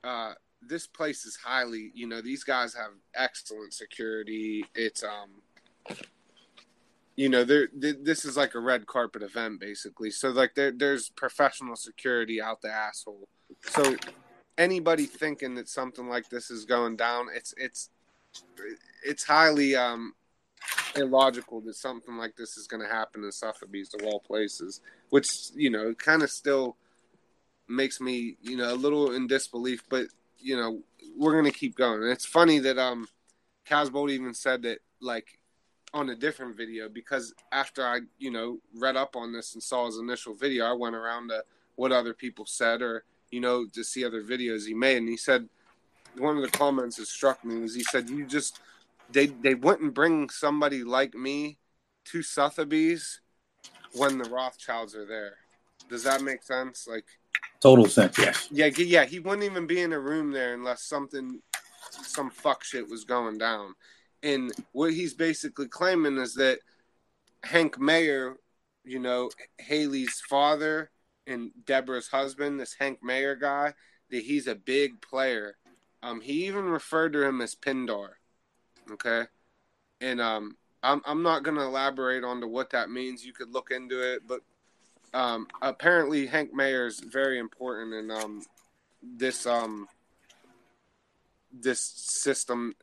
uh, 0.02 0.32
this 0.60 0.86
place 0.86 1.24
is 1.24 1.36
highly 1.36 1.92
you 1.94 2.06
know 2.06 2.20
these 2.20 2.44
guys 2.44 2.74
have 2.74 2.90
excellent 3.14 3.72
security. 3.72 4.64
It's 4.74 5.04
um 5.04 5.30
you 7.20 7.28
know, 7.28 7.44
there 7.44 7.68
this 7.74 8.24
is 8.24 8.38
like 8.38 8.54
a 8.54 8.60
red 8.60 8.86
carpet 8.86 9.22
event 9.22 9.60
basically. 9.60 10.10
So 10.10 10.30
like 10.30 10.54
there 10.54 10.72
there's 10.72 11.10
professional 11.10 11.76
security 11.76 12.40
out 12.40 12.62
the 12.62 12.72
asshole. 12.72 13.28
So 13.60 13.94
anybody 14.56 15.04
thinking 15.04 15.54
that 15.56 15.68
something 15.68 16.08
like 16.08 16.30
this 16.30 16.50
is 16.50 16.64
going 16.64 16.96
down, 16.96 17.26
it's 17.34 17.52
it's 17.58 17.90
it's 19.04 19.24
highly 19.24 19.76
um 19.76 20.14
illogical 20.96 21.60
that 21.60 21.74
something 21.74 22.16
like 22.16 22.36
this 22.36 22.56
is 22.56 22.66
going 22.66 22.82
to 22.82 22.88
happen 22.88 23.22
in 23.22 23.32
Sotheby's 23.32 23.92
of 23.92 24.00
all 24.06 24.20
places, 24.20 24.80
which 25.10 25.50
you 25.54 25.68
know 25.68 25.92
kind 25.92 26.22
of 26.22 26.30
still 26.30 26.78
makes 27.68 28.00
me 28.00 28.38
you 28.40 28.56
know 28.56 28.72
a 28.72 28.80
little 28.84 29.12
in 29.12 29.26
disbelief. 29.26 29.84
But 29.90 30.06
you 30.38 30.56
know 30.56 30.80
we're 31.18 31.32
going 31.32 31.52
to 31.52 31.58
keep 31.58 31.76
going. 31.76 32.02
And 32.02 32.12
it's 32.12 32.24
funny 32.24 32.60
that 32.60 32.78
um 32.78 33.08
even 34.08 34.32
said 34.32 34.62
that 34.62 34.78
like 35.02 35.39
on 35.92 36.10
a 36.10 36.14
different 36.14 36.56
video 36.56 36.88
because 36.88 37.34
after 37.52 37.84
I, 37.84 38.00
you 38.18 38.30
know, 38.30 38.58
read 38.76 38.96
up 38.96 39.16
on 39.16 39.32
this 39.32 39.54
and 39.54 39.62
saw 39.62 39.86
his 39.86 39.98
initial 39.98 40.34
video, 40.34 40.66
I 40.66 40.72
went 40.72 40.94
around 40.94 41.28
to 41.28 41.42
what 41.76 41.92
other 41.92 42.14
people 42.14 42.46
said 42.46 42.82
or, 42.82 43.04
you 43.30 43.40
know, 43.40 43.66
to 43.66 43.82
see 43.82 44.04
other 44.04 44.22
videos 44.22 44.66
he 44.66 44.74
made. 44.74 44.98
And 44.98 45.08
he 45.08 45.16
said, 45.16 45.48
one 46.16 46.36
of 46.36 46.42
the 46.42 46.56
comments 46.56 46.96
that 46.96 47.06
struck 47.06 47.44
me 47.44 47.58
was 47.58 47.74
he 47.74 47.82
said, 47.82 48.08
you 48.08 48.26
just, 48.26 48.60
they, 49.10 49.26
they 49.26 49.54
wouldn't 49.54 49.94
bring 49.94 50.28
somebody 50.30 50.84
like 50.84 51.14
me 51.14 51.58
to 52.06 52.22
Sotheby's 52.22 53.20
when 53.94 54.18
the 54.18 54.28
Rothschilds 54.28 54.94
are 54.94 55.06
there. 55.06 55.34
Does 55.88 56.04
that 56.04 56.22
make 56.22 56.42
sense? 56.42 56.86
Like, 56.88 57.06
total 57.60 57.86
sense, 57.86 58.16
yes. 58.18 58.48
Yeah, 58.50 58.66
yeah. 58.66 59.04
He 59.04 59.18
wouldn't 59.18 59.44
even 59.44 59.66
be 59.66 59.80
in 59.80 59.92
a 59.92 59.98
room 59.98 60.30
there 60.30 60.54
unless 60.54 60.82
something, 60.82 61.40
some 61.90 62.30
fuck 62.30 62.62
shit 62.62 62.88
was 62.88 63.04
going 63.04 63.38
down. 63.38 63.74
And 64.22 64.52
what 64.72 64.92
he's 64.92 65.14
basically 65.14 65.68
claiming 65.68 66.18
is 66.18 66.34
that 66.34 66.58
Hank 67.42 67.76
Meijer, 67.76 68.34
you 68.84 68.98
know, 68.98 69.30
Haley's 69.58 70.22
father 70.28 70.90
and 71.26 71.50
Deborah's 71.64 72.08
husband, 72.08 72.60
this 72.60 72.74
Hank 72.78 72.98
Meijer 73.02 73.40
guy, 73.40 73.74
that 74.10 74.22
he's 74.22 74.46
a 74.46 74.54
big 74.54 75.00
player. 75.00 75.56
Um, 76.02 76.20
he 76.20 76.46
even 76.46 76.64
referred 76.64 77.12
to 77.12 77.22
him 77.22 77.40
as 77.40 77.54
Pindar. 77.54 78.10
Okay, 78.92 79.24
and 80.00 80.20
um, 80.20 80.56
I'm 80.82 81.00
I'm 81.04 81.22
not 81.22 81.42
gonna 81.42 81.66
elaborate 81.66 82.24
on 82.24 82.40
to 82.40 82.48
what 82.48 82.70
that 82.70 82.90
means. 82.90 83.24
You 83.24 83.32
could 83.32 83.52
look 83.52 83.70
into 83.70 84.00
it, 84.00 84.26
but 84.26 84.40
um, 85.12 85.46
apparently 85.62 86.26
Hank 86.26 86.52
Meijer 86.54 86.86
is 86.86 87.00
very 87.00 87.38
important 87.38 87.94
in 87.94 88.10
um, 88.10 88.42
this 89.02 89.46
um, 89.46 89.86
this 91.52 91.80
system 91.80 92.74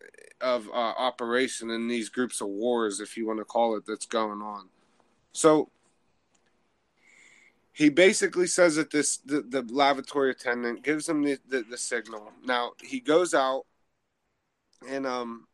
of 0.41 0.67
uh, 0.69 0.71
operation 0.97 1.69
in 1.69 1.87
these 1.87 2.09
groups 2.09 2.41
of 2.41 2.47
wars, 2.47 2.99
if 2.99 3.17
you 3.17 3.27
want 3.27 3.39
to 3.39 3.45
call 3.45 3.75
it, 3.75 3.85
that's 3.85 4.05
going 4.05 4.41
on. 4.41 4.69
So 5.31 5.69
he 7.71 7.89
basically 7.89 8.47
says 8.47 8.75
that 8.75 8.91
this 8.91 9.17
the, 9.17 9.41
the 9.41 9.61
lavatory 9.69 10.31
attendant 10.31 10.83
gives 10.83 11.07
him 11.07 11.23
the, 11.23 11.37
the, 11.47 11.63
the 11.69 11.77
signal. 11.77 12.31
Now 12.43 12.71
he 12.81 12.99
goes 12.99 13.33
out 13.33 13.65
and 14.89 15.05
um 15.05 15.47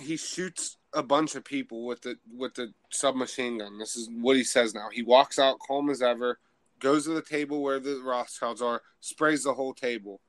he 0.00 0.16
shoots 0.16 0.76
a 0.92 1.02
bunch 1.02 1.34
of 1.34 1.44
people 1.44 1.84
with 1.84 2.02
the 2.02 2.16
with 2.32 2.54
the 2.54 2.72
submachine 2.90 3.58
gun. 3.58 3.78
This 3.78 3.96
is 3.96 4.08
what 4.20 4.36
he 4.36 4.44
says 4.44 4.74
now. 4.74 4.88
He 4.92 5.02
walks 5.02 5.38
out 5.38 5.58
calm 5.66 5.90
as 5.90 6.00
ever, 6.00 6.38
goes 6.78 7.04
to 7.04 7.10
the 7.10 7.22
table 7.22 7.62
where 7.62 7.80
the 7.80 8.00
Rothschilds 8.04 8.62
are, 8.62 8.82
sprays 9.00 9.42
the 9.42 9.54
whole 9.54 9.74
table 9.74 10.20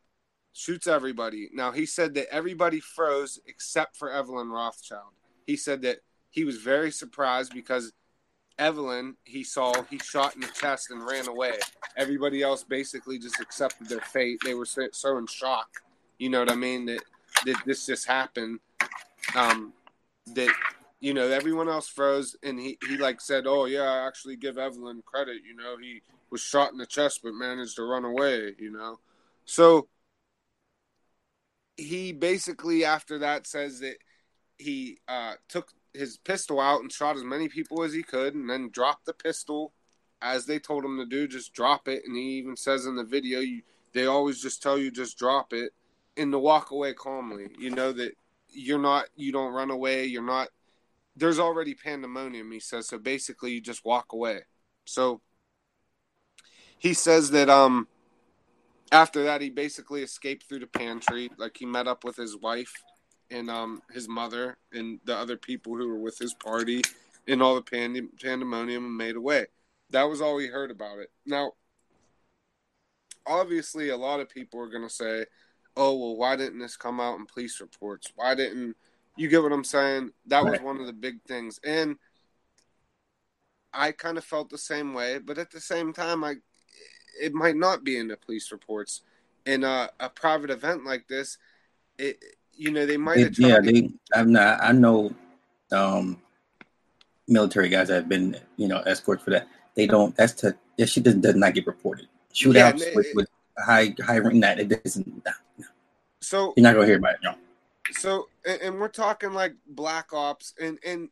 shoots 0.58 0.88
everybody. 0.88 1.50
Now 1.54 1.72
he 1.72 1.86
said 1.86 2.16
that 2.16 2.34
everybody 2.34 2.80
froze 2.80 3.40
except 3.46 3.96
for 3.96 4.12
Evelyn 4.12 4.50
Rothschild. 4.50 5.14
He 5.46 5.56
said 5.56 5.84
that 5.84 6.00
he 6.32 6.44
was 6.44 6.58
very 6.58 6.92
surprised 6.92 7.54
because 7.54 7.94
Evelyn 8.58 9.16
he 9.24 9.44
saw 9.44 9.84
he 9.84 10.00
shot 10.00 10.34
in 10.34 10.42
the 10.42 10.48
chest 10.48 10.90
and 10.90 11.06
ran 11.06 11.28
away. 11.28 11.54
Everybody 11.96 12.42
else 12.42 12.64
basically 12.64 13.20
just 13.20 13.40
accepted 13.40 13.88
their 13.88 14.02
fate. 14.02 14.40
They 14.44 14.56
were 14.56 14.66
so, 14.66 15.18
in 15.18 15.28
shock. 15.28 15.68
You 16.18 16.30
know 16.30 16.40
what 16.40 16.52
I 16.52 16.56
mean? 16.56 16.88
That 16.88 17.04
that 17.46 17.62
this 17.66 17.86
just 17.86 18.08
happened. 18.08 18.60
Um, 19.36 19.74
that 20.34 20.52
you 21.00 21.14
know 21.14 21.28
everyone 21.28 21.70
else 21.70 21.88
froze 21.88 22.36
and 22.42 22.60
he 22.60 22.80
he 22.88 22.98
like 22.98 23.22
said, 23.22 23.46
"Oh 23.46 23.66
yeah, 23.66 23.84
I 23.84 24.08
actually 24.08 24.38
give 24.38 24.58
Evelyn 24.58 25.04
credit. 25.06 25.44
You 25.48 25.56
know 25.56 25.78
he 25.80 26.02
was 26.32 26.42
shot 26.42 26.72
in 26.72 26.80
the 26.80 26.88
chest 26.88 27.20
but 27.24 27.34
managed 27.34 27.76
to 27.76 27.84
run 27.84 28.06
away. 28.06 28.56
You 28.58 28.72
know." 28.72 28.98
So 29.46 29.88
he 31.78 32.12
basically 32.12 32.84
after 32.84 33.20
that 33.20 33.48
says 33.48 33.80
that 33.80 33.98
he 34.58 34.98
uh, 35.08 35.34
took 35.48 35.72
his 35.94 36.18
pistol 36.18 36.60
out 36.60 36.82
and 36.82 36.92
shot 36.92 37.16
as 37.16 37.24
many 37.24 37.48
people 37.48 37.84
as 37.84 37.94
he 37.94 38.04
could, 38.04 38.36
and 38.36 38.50
then 38.50 38.70
dropped 38.70 39.06
the 39.06 39.14
pistol 39.14 39.74
as 40.22 40.46
they 40.46 40.60
told 40.60 40.84
him 40.84 40.98
to 40.98 41.06
do. 41.06 41.28
Just 41.28 41.54
drop 41.54 41.88
it, 41.88 42.04
and 42.06 42.16
he 42.16 42.38
even 42.38 42.56
says 42.56 42.86
in 42.86 42.96
the 42.96 43.04
video, 43.04 43.40
"You 43.40 43.62
they 43.94 44.06
always 44.06 44.42
just 44.42 44.62
tell 44.62 44.78
you 44.78 44.92
just 44.92 45.18
drop 45.18 45.54
it 45.54 45.74
and 46.18 46.32
to 46.32 46.40
walk 46.40 46.72
away 46.72 46.94
calmly. 46.94 47.50
You 47.58 47.70
know 47.70 47.92
that 47.94 48.14
you're 48.50 48.80
not, 48.80 49.06
you 49.16 49.32
don't 49.32 49.54
run 49.54 49.72
away. 49.72 50.06
You're 50.06 50.24
not. 50.24 50.50
There's 51.16 51.40
already 51.40 51.76
pandemonium." 51.76 52.52
He 52.52 52.60
says 52.60 52.88
so. 52.88 52.98
Basically, 52.98 53.52
you 53.52 53.62
just 53.62 53.86
walk 53.86 54.14
away. 54.14 54.42
So 54.86 55.22
he 56.78 56.94
says 56.94 57.32
that 57.32 57.50
um 57.50 57.88
after 58.92 59.24
that, 59.24 59.42
he 59.42 59.50
basically 59.50 60.04
escaped 60.04 60.48
through 60.48 60.60
the 60.60 60.68
pantry. 60.68 61.30
Like 61.38 61.58
he 61.58 61.66
met 61.66 61.88
up 61.88 62.04
with 62.04 62.16
his 62.16 62.38
wife 62.38 62.74
and 63.30 63.50
um, 63.50 63.82
his 63.92 64.08
mother 64.08 64.58
and 64.72 65.00
the 65.06 65.16
other 65.16 65.38
people 65.38 65.76
who 65.76 65.88
were 65.88 66.00
with 66.00 66.18
his 66.18 66.34
party 66.34 66.82
and 67.28 67.42
all 67.42 67.56
the 67.56 67.62
pandem- 67.62 68.22
pandemonium 68.22 68.86
and 68.86 68.98
made 68.98 69.16
away. 69.16 69.48
That 69.90 70.04
was 70.04 70.22
all 70.22 70.36
we 70.36 70.48
heard 70.48 70.72
about 70.72 71.00
it. 71.00 71.12
Now, 71.26 71.54
obviously, 73.26 73.90
a 73.90 73.98
lot 73.98 74.20
of 74.20 74.30
people 74.30 74.60
are 74.60 74.70
going 74.70 74.88
to 74.88 74.94
say, 74.94 75.26
oh, 75.76 75.96
well, 75.98 76.16
why 76.16 76.36
didn't 76.36 76.60
this 76.60 76.78
come 76.78 77.00
out 77.00 77.20
in 77.20 77.26
police 77.26 77.60
reports? 77.62 78.12
Why 78.16 78.36
didn't 78.36 78.76
you 79.16 79.28
get 79.28 79.44
what 79.44 79.52
I'm 79.52 79.64
saying? 79.64 80.12
That 80.28 80.46
was 80.46 80.60
one 80.62 80.80
of 80.80 80.88
the 80.88 80.94
big 80.94 81.22
things. 81.24 81.60
And 81.66 81.98
I 83.74 83.92
kind 83.92 84.18
of 84.18 84.24
felt 84.24 84.50
the 84.50 84.58
same 84.58 84.94
way, 84.94 85.20
but 85.20 85.38
at 85.38 85.52
the 85.52 85.60
same 85.60 85.94
time, 85.94 86.24
I 86.24 86.36
it 87.20 87.34
might 87.34 87.56
not 87.56 87.84
be 87.84 87.98
in 87.98 88.08
the 88.08 88.18
police 88.18 88.52
reports. 88.52 89.02
In 89.46 89.64
a, 89.64 89.90
a 90.00 90.10
private 90.10 90.50
event 90.50 90.84
like 90.84 91.08
this, 91.08 91.38
it 91.98 92.22
you 92.54 92.72
know 92.72 92.86
they 92.86 92.98
might 92.98 93.20
have. 93.20 93.40
yeah, 93.40 93.60
they. 93.62 93.90
I'm 94.14 94.32
not. 94.34 94.62
I 94.62 94.74
know, 94.74 95.14
um, 95.72 96.22
military 97.28 97.70
guys 97.70 97.88
that 97.88 97.96
have 97.96 98.10
been 98.10 98.38
you 98.58 98.68
know 98.68 98.80
escorts 98.82 99.24
for 99.24 99.30
that. 99.32 99.48
They 99.76 99.88
don't. 99.88 100.16
That's 100.16 100.34
to. 100.34 100.56
That 100.78 100.90
shit 100.90 101.04
does, 101.04 101.16
does 101.16 101.36
not 101.36 101.54
get 101.54 101.66
reported. 101.66 102.08
Shootouts 102.34 102.80
yeah, 102.80 102.92
with, 102.94 103.08
with 103.16 103.30
high 103.58 103.96
high 104.06 104.20
rank 104.20 104.42
that 104.42 104.60
it 104.60 104.84
doesn't. 104.84 105.26
So 106.22 106.54
you're 106.58 106.64
not 106.64 106.74
gonna 106.74 106.86
hear 106.86 106.98
about 106.98 107.16
it. 107.16 107.20
No. 107.24 107.36
So 107.92 108.28
and, 108.46 108.62
and 108.62 108.80
we're 108.80 108.90
talking 108.90 109.34
like 109.34 109.56
black 109.68 110.14
ops 110.14 110.54
and 110.60 110.78
and 110.86 111.10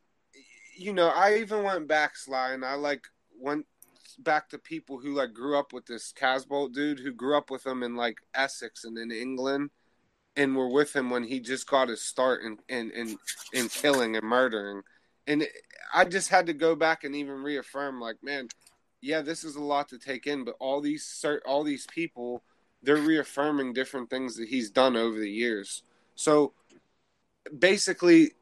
you 0.76 0.92
know 0.92 1.08
I 1.08 1.38
even 1.38 1.62
went 1.62 1.88
back 1.88 2.16
Sly 2.16 2.52
and 2.52 2.64
I 2.64 2.74
like 2.74 3.06
went 3.38 3.66
back 4.18 4.48
to 4.50 4.58
people 4.58 4.98
who 4.98 5.14
like 5.14 5.32
grew 5.32 5.58
up 5.58 5.72
with 5.72 5.86
this 5.86 6.12
Casbolt 6.12 6.72
dude 6.72 7.00
who 7.00 7.12
grew 7.12 7.36
up 7.36 7.50
with 7.50 7.66
him 7.66 7.82
in 7.82 7.96
like 7.96 8.18
Essex 8.34 8.84
and 8.84 8.96
in 8.98 9.10
England 9.10 9.70
and 10.36 10.56
were 10.56 10.68
with 10.68 10.94
him 10.94 11.10
when 11.10 11.24
he 11.24 11.40
just 11.40 11.68
got 11.68 11.88
his 11.88 12.02
start 12.02 12.42
in 12.42 12.58
in 12.68 12.90
in, 12.92 13.18
in 13.52 13.68
killing 13.68 14.16
and 14.16 14.26
murdering. 14.26 14.82
And 15.26 15.46
I 15.94 16.04
just 16.04 16.28
had 16.28 16.46
to 16.46 16.52
go 16.52 16.76
back 16.76 17.04
and 17.04 17.14
even 17.14 17.42
reaffirm 17.42 18.00
like, 18.00 18.16
man, 18.22 18.48
yeah, 19.00 19.22
this 19.22 19.44
is 19.44 19.56
a 19.56 19.62
lot 19.62 19.88
to 19.90 19.98
take 19.98 20.26
in, 20.26 20.44
but 20.44 20.56
all 20.60 20.80
these 20.80 21.24
all 21.46 21.64
these 21.64 21.86
people 21.86 22.42
they're 22.82 22.96
reaffirming 22.96 23.72
different 23.72 24.10
things 24.10 24.36
that 24.36 24.48
he's 24.48 24.70
done 24.70 24.96
over 24.96 25.18
the 25.18 25.30
years. 25.30 25.82
So 26.14 26.52
basically 27.58 28.32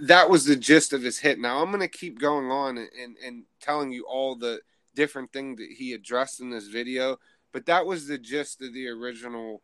that 0.00 0.28
was 0.28 0.44
the 0.44 0.56
gist 0.56 0.92
of 0.92 1.02
his 1.02 1.18
hit. 1.18 1.38
Now 1.38 1.62
I'm 1.62 1.70
going 1.70 1.80
to 1.80 1.88
keep 1.88 2.18
going 2.18 2.50
on 2.50 2.78
and, 2.78 3.16
and 3.24 3.44
telling 3.60 3.92
you 3.92 4.04
all 4.06 4.34
the 4.34 4.60
different 4.94 5.32
thing 5.32 5.56
that 5.56 5.68
he 5.70 5.92
addressed 5.92 6.40
in 6.40 6.50
this 6.50 6.68
video, 6.68 7.18
but 7.52 7.66
that 7.66 7.86
was 7.86 8.06
the 8.06 8.18
gist 8.18 8.62
of 8.62 8.72
the 8.72 8.88
original 8.88 9.62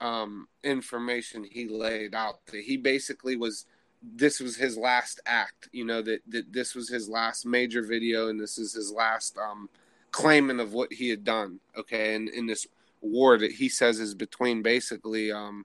um, 0.00 0.48
information 0.62 1.44
he 1.44 1.68
laid 1.68 2.14
out. 2.14 2.44
That 2.46 2.62
he 2.62 2.76
basically 2.76 3.36
was 3.36 3.66
this 4.02 4.40
was 4.40 4.56
his 4.56 4.76
last 4.76 5.20
act. 5.26 5.68
You 5.72 5.84
know 5.84 6.02
that 6.02 6.20
that 6.28 6.52
this 6.52 6.74
was 6.74 6.88
his 6.88 7.08
last 7.08 7.46
major 7.46 7.82
video, 7.82 8.28
and 8.28 8.40
this 8.40 8.58
is 8.58 8.72
his 8.74 8.92
last 8.92 9.36
um, 9.38 9.68
claiming 10.10 10.60
of 10.60 10.72
what 10.72 10.92
he 10.92 11.08
had 11.08 11.24
done. 11.24 11.60
Okay, 11.76 12.14
and 12.14 12.28
in 12.28 12.46
this 12.46 12.66
war 13.00 13.38
that 13.38 13.52
he 13.52 13.68
says 13.68 14.00
is 14.00 14.14
between 14.14 14.62
basically 14.62 15.30
um, 15.30 15.64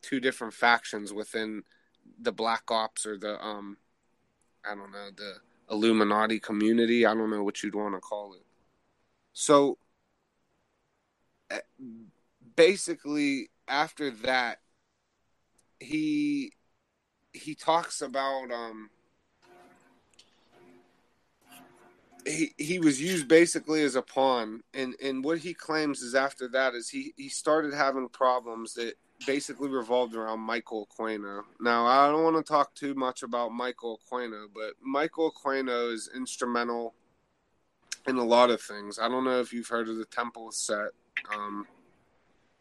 two 0.00 0.20
different 0.20 0.54
factions 0.54 1.12
within 1.12 1.62
the 2.20 2.32
Black 2.32 2.70
Ops 2.70 3.06
or 3.06 3.16
the 3.18 3.42
um, 3.44 3.76
I 4.64 4.74
don't 4.74 4.92
know 4.92 5.10
the 5.16 5.34
Illuminati 5.72 6.38
community. 6.38 7.06
I 7.06 7.14
don't 7.14 7.30
know 7.30 7.42
what 7.42 7.62
you'd 7.62 7.74
want 7.74 7.94
to 7.94 8.00
call 8.00 8.34
it. 8.34 8.44
So 9.32 9.78
eh, 11.50 11.60
basically, 12.54 13.50
after 13.66 14.10
that, 14.10 14.58
he 15.80 16.52
he 17.32 17.54
talks 17.54 18.02
about 18.02 18.50
um 18.52 18.90
he 22.24 22.52
he 22.58 22.78
was 22.78 23.00
used 23.00 23.26
basically 23.26 23.82
as 23.82 23.96
a 23.96 24.02
pawn 24.02 24.62
and 24.74 24.94
and 25.02 25.24
what 25.24 25.38
he 25.38 25.54
claims 25.54 26.02
is 26.02 26.14
after 26.14 26.46
that 26.48 26.74
is 26.74 26.88
he 26.88 27.12
he 27.16 27.28
started 27.28 27.74
having 27.74 28.08
problems 28.08 28.74
that 28.74 28.94
basically 29.26 29.68
revolved 29.68 30.14
around 30.14 30.40
Michael 30.40 30.88
Aquino. 30.88 31.42
Now, 31.60 31.86
I 31.86 32.10
don't 32.10 32.24
want 32.24 32.36
to 32.36 32.42
talk 32.42 32.74
too 32.74 32.94
much 32.94 33.22
about 33.22 33.52
Michael 33.52 34.00
Aquino, 34.10 34.46
but 34.54 34.74
Michael 34.82 35.32
Aquino 35.32 35.92
is 35.92 36.10
instrumental 36.14 36.94
in 38.06 38.16
a 38.16 38.24
lot 38.24 38.50
of 38.50 38.60
things. 38.60 38.98
I 38.98 39.08
don't 39.08 39.24
know 39.24 39.40
if 39.40 39.52
you've 39.52 39.68
heard 39.68 39.88
of 39.88 39.96
the 39.96 40.04
Temple 40.06 40.50
set. 40.52 40.90
Um, 41.34 41.66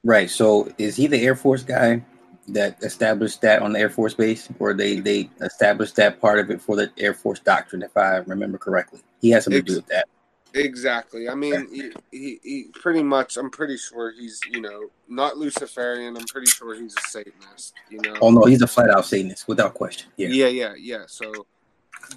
right. 0.03 0.29
So, 0.29 0.71
is 0.77 0.95
he 0.95 1.07
the 1.07 1.21
Air 1.21 1.35
Force 1.35 1.63
guy 1.63 2.03
that 2.47 2.81
established 2.83 3.41
that 3.41 3.61
on 3.61 3.73
the 3.73 3.79
Air 3.79 3.89
Force 3.89 4.13
Base, 4.13 4.49
or 4.59 4.73
they 4.73 4.99
they 4.99 5.29
established 5.41 5.95
that 5.95 6.19
part 6.19 6.39
of 6.39 6.51
it 6.51 6.61
for 6.61 6.75
the 6.75 6.91
Air 6.97 7.13
Force 7.13 7.39
doctrine, 7.39 7.81
if 7.81 7.95
I 7.95 8.17
remember 8.17 8.57
correctly. 8.57 9.01
He 9.21 9.29
has 9.31 9.45
something 9.45 9.63
to 9.63 9.67
do 9.67 9.75
with 9.77 9.87
that. 9.87 10.07
Exactly. 10.53 11.29
I 11.29 11.35
mean, 11.35 11.67
he, 11.71 11.91
he, 12.11 12.39
he, 12.43 12.65
pretty 12.73 13.03
much. 13.03 13.37
I'm 13.37 13.49
pretty 13.49 13.77
sure 13.77 14.11
he's 14.11 14.39
you 14.49 14.61
know 14.61 14.89
not 15.07 15.37
Luciferian. 15.37 16.17
I'm 16.17 16.25
pretty 16.25 16.51
sure 16.51 16.75
he's 16.75 16.95
a 16.97 17.01
Satanist. 17.01 17.73
You 17.89 18.01
know. 18.01 18.15
Oh 18.21 18.31
no, 18.31 18.43
he's 18.43 18.61
a 18.61 18.67
flat 18.67 18.89
out 18.89 19.05
Satanist 19.05 19.47
without 19.47 19.73
question. 19.73 20.11
Yeah. 20.17 20.29
Yeah, 20.29 20.47
yeah, 20.47 20.73
yeah. 20.77 21.03
So 21.07 21.45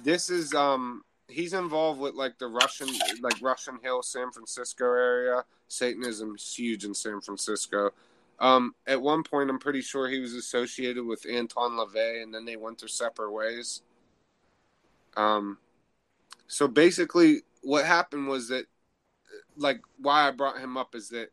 this 0.03 0.29
is 0.29 0.53
um 0.53 1.03
he's 1.27 1.53
involved 1.53 1.99
with 1.99 2.15
like 2.15 2.37
the 2.37 2.47
Russian 2.47 2.89
like 3.21 3.41
Russian 3.41 3.79
Hill, 3.81 4.03
San 4.03 4.31
Francisco 4.31 4.85
area. 4.85 5.43
Satanism 5.67 6.35
is 6.35 6.53
huge 6.53 6.83
in 6.83 6.93
San 6.93 7.21
Francisco. 7.21 7.91
Um, 8.39 8.75
at 8.85 9.01
one 9.01 9.23
point, 9.23 9.49
I'm 9.49 9.59
pretty 9.59 9.81
sure 9.81 10.09
he 10.09 10.19
was 10.19 10.33
associated 10.33 11.05
with 11.05 11.25
Anton 11.25 11.71
LaVey, 11.71 12.21
and 12.21 12.33
then 12.33 12.43
they 12.43 12.57
went 12.57 12.79
their 12.79 12.89
separate 12.89 13.31
ways. 13.31 13.81
Um, 15.15 15.57
so 16.47 16.67
basically, 16.67 17.43
what 17.65 17.85
happened 17.85 18.27
was 18.27 18.49
that, 18.49 18.65
like, 19.57 19.81
why 19.97 20.27
I 20.27 20.31
brought 20.31 20.59
him 20.59 20.77
up 20.77 20.93
is 20.93 21.09
that 21.09 21.29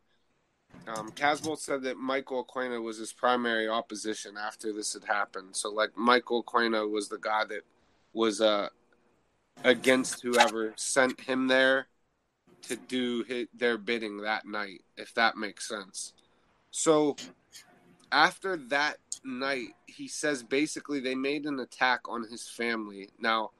um, 0.87 1.11
Casbolt 1.11 1.59
said 1.59 1.83
that 1.83 1.97
Michael 1.97 2.43
Aquino 2.43 2.81
was 2.81 2.97
his 2.97 3.13
primary 3.13 3.69
opposition 3.69 4.35
after 4.35 4.73
this 4.73 4.93
had 4.93 5.03
happened. 5.03 5.55
So, 5.55 5.71
like, 5.71 5.95
Michael 5.95 6.43
Aquino 6.43 6.89
was 6.89 7.07
the 7.07 7.19
guy 7.19 7.45
that 7.45 7.61
was 8.13 8.41
uh, 8.41 8.69
against 9.63 10.21
whoever 10.23 10.73
sent 10.75 11.21
him 11.21 11.47
there 11.47 11.87
to 12.63 12.75
do 12.75 13.23
his, 13.23 13.47
their 13.53 13.77
bidding 13.77 14.17
that 14.21 14.47
night, 14.47 14.81
if 14.97 15.13
that 15.13 15.37
makes 15.37 15.67
sense. 15.67 16.13
So, 16.71 17.15
after 18.11 18.57
that 18.69 18.97
night, 19.23 19.75
he 19.85 20.07
says 20.07 20.41
basically 20.41 20.99
they 20.99 21.15
made 21.15 21.45
an 21.45 21.59
attack 21.59 22.01
on 22.09 22.27
his 22.29 22.47
family. 22.47 23.09
Now, 23.19 23.51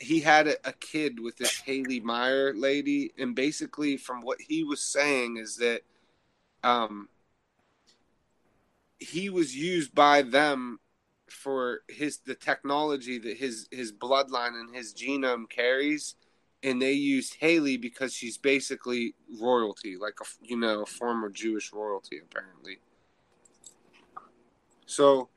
he 0.00 0.20
had 0.20 0.48
a, 0.48 0.68
a, 0.68 0.72
kid 0.72 1.20
with 1.20 1.36
this 1.36 1.60
Haley 1.60 2.00
Meijer 2.00 2.58
lady, 2.58 3.12
and 3.18 3.34
basically, 3.34 3.98
from 3.98 4.22
what 4.22 4.38
he 4.40 4.64
was 4.64 4.80
saying, 4.80 5.36
is 5.36 5.56
that 5.56 5.82
um, 6.64 7.08
he 8.98 9.28
was 9.28 9.54
used 9.54 9.94
by 9.94 10.22
them 10.22 10.80
for 11.28 11.80
his 11.88 12.18
the 12.18 12.34
technology 12.34 13.18
that 13.18 13.36
his 13.36 13.68
his 13.70 13.92
bloodline 13.92 14.58
and 14.58 14.74
his 14.74 14.94
genome 14.94 15.48
carries, 15.48 16.16
and 16.62 16.80
they 16.80 16.92
used 16.92 17.36
Haley 17.38 17.76
because 17.76 18.14
she's 18.14 18.38
basically 18.38 19.14
royalty, 19.38 19.96
like 19.98 20.14
a 20.22 20.24
you 20.42 20.56
know 20.56 20.82
a 20.82 20.86
former 20.86 21.28
Jewish 21.28 21.74
royalty 21.74 22.18
apparently. 22.18 22.78
So 24.86 25.28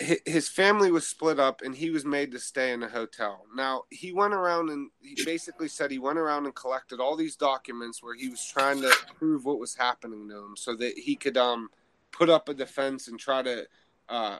his 0.00 0.48
family 0.48 0.92
was 0.92 1.06
split 1.06 1.40
up 1.40 1.62
and 1.62 1.74
he 1.74 1.90
was 1.90 2.04
made 2.04 2.30
to 2.32 2.38
stay 2.38 2.72
in 2.72 2.82
a 2.82 2.88
hotel. 2.88 3.44
Now, 3.54 3.82
he 3.90 4.12
went 4.12 4.34
around 4.34 4.70
and 4.70 4.90
he 5.00 5.24
basically 5.24 5.68
said 5.68 5.90
he 5.90 5.98
went 5.98 6.18
around 6.18 6.46
and 6.46 6.54
collected 6.54 7.00
all 7.00 7.16
these 7.16 7.36
documents 7.36 8.02
where 8.02 8.14
he 8.14 8.28
was 8.28 8.44
trying 8.44 8.80
to 8.82 8.94
prove 9.18 9.44
what 9.44 9.58
was 9.58 9.74
happening 9.74 10.28
to 10.28 10.36
him 10.36 10.56
so 10.56 10.76
that 10.76 10.96
he 10.96 11.16
could 11.16 11.36
um 11.36 11.68
put 12.12 12.30
up 12.30 12.48
a 12.48 12.54
defense 12.54 13.08
and 13.08 13.18
try 13.18 13.42
to 13.42 13.66
uh 14.08 14.38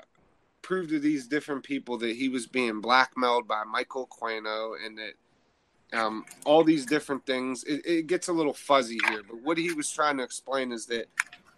prove 0.63 0.89
to 0.89 0.99
these 0.99 1.27
different 1.27 1.65
people 1.65 1.99
that 1.99 2.17
he 2.17 2.29
was 2.29 2.47
being 2.47 2.81
blackmailed 2.81 3.49
by 3.49 3.65
Michael 3.65 4.09
Aquino 4.09 4.75
and 4.85 4.99
that 4.99 5.13
um, 5.93 6.25
all 6.45 6.65
these 6.65 6.85
different 6.85 7.25
things. 7.27 7.65
It, 7.65 7.87
it 7.87 8.07
gets 8.07 8.29
a 8.29 8.33
little 8.33 8.53
fuzzy 8.53 8.99
here, 9.09 9.23
but 9.27 9.43
what 9.43 9.57
he 9.57 9.73
was 9.73 9.91
trying 9.91 10.19
to 10.19 10.23
explain 10.23 10.73
is 10.73 10.87
that 10.87 11.07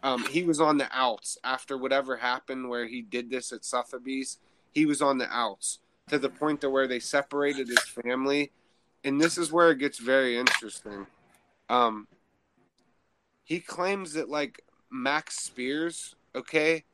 um, 0.03 0.25
he 0.25 0.43
was 0.43 0.61
on 0.61 0.79
the 0.79 0.89
outs 0.93 1.39
after 1.45 1.77
whatever 1.77 2.17
happened 2.17 2.69
where 2.69 2.87
he 2.87 3.03
did 3.03 3.31
this 3.31 3.53
at 3.53 3.65
Sotheby's. 3.65 4.39
He 4.73 4.87
was 4.87 5.03
on 5.03 5.19
the 5.19 5.29
outs 5.31 5.81
to 6.09 6.19
the 6.19 6.31
point 6.31 6.61
to 6.63 6.71
where 6.71 6.87
they 6.87 7.01
separated 7.01 7.69
his 7.69 7.81
family, 7.81 8.51
and 9.05 9.21
this 9.21 9.37
is 9.37 9.53
where 9.53 9.71
it 9.71 9.79
gets 9.79 9.99
very 9.99 10.39
interesting. 10.39 11.07
Um, 11.69 12.09
he 13.45 13.61
claims 13.61 14.15
that 14.15 14.29
like 14.29 14.63
Max 14.91 15.39
Spiers, 15.39 16.15
okay, 16.35 16.85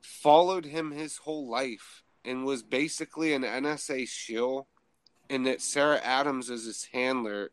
followed 0.00 0.66
him 0.66 0.92
his 0.92 1.18
whole 1.18 1.48
life 1.48 2.02
and 2.24 2.44
was 2.44 2.62
basically 2.62 3.32
an 3.32 3.42
NSA 3.42 4.08
shill, 4.08 4.68
and 5.28 5.46
that 5.46 5.60
Sarah 5.60 6.00
Adams 6.02 6.50
is 6.50 6.64
his 6.64 6.88
handler, 6.92 7.50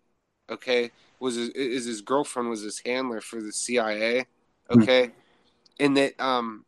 okay, 0.49 0.91
was 1.19 1.35
his, 1.35 1.49
is 1.49 1.85
his 1.85 2.01
girlfriend 2.01 2.49
was 2.49 2.61
his 2.61 2.79
handler 2.85 3.21
for 3.21 3.41
the 3.41 3.51
CIA 3.51 4.27
okay? 4.69 5.07
Mm-hmm. 5.07 5.85
and 5.85 5.97
that 5.97 6.19
um 6.19 6.65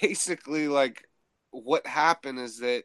basically 0.00 0.68
like 0.68 1.08
what 1.50 1.86
happened 1.86 2.38
is 2.38 2.58
that 2.58 2.84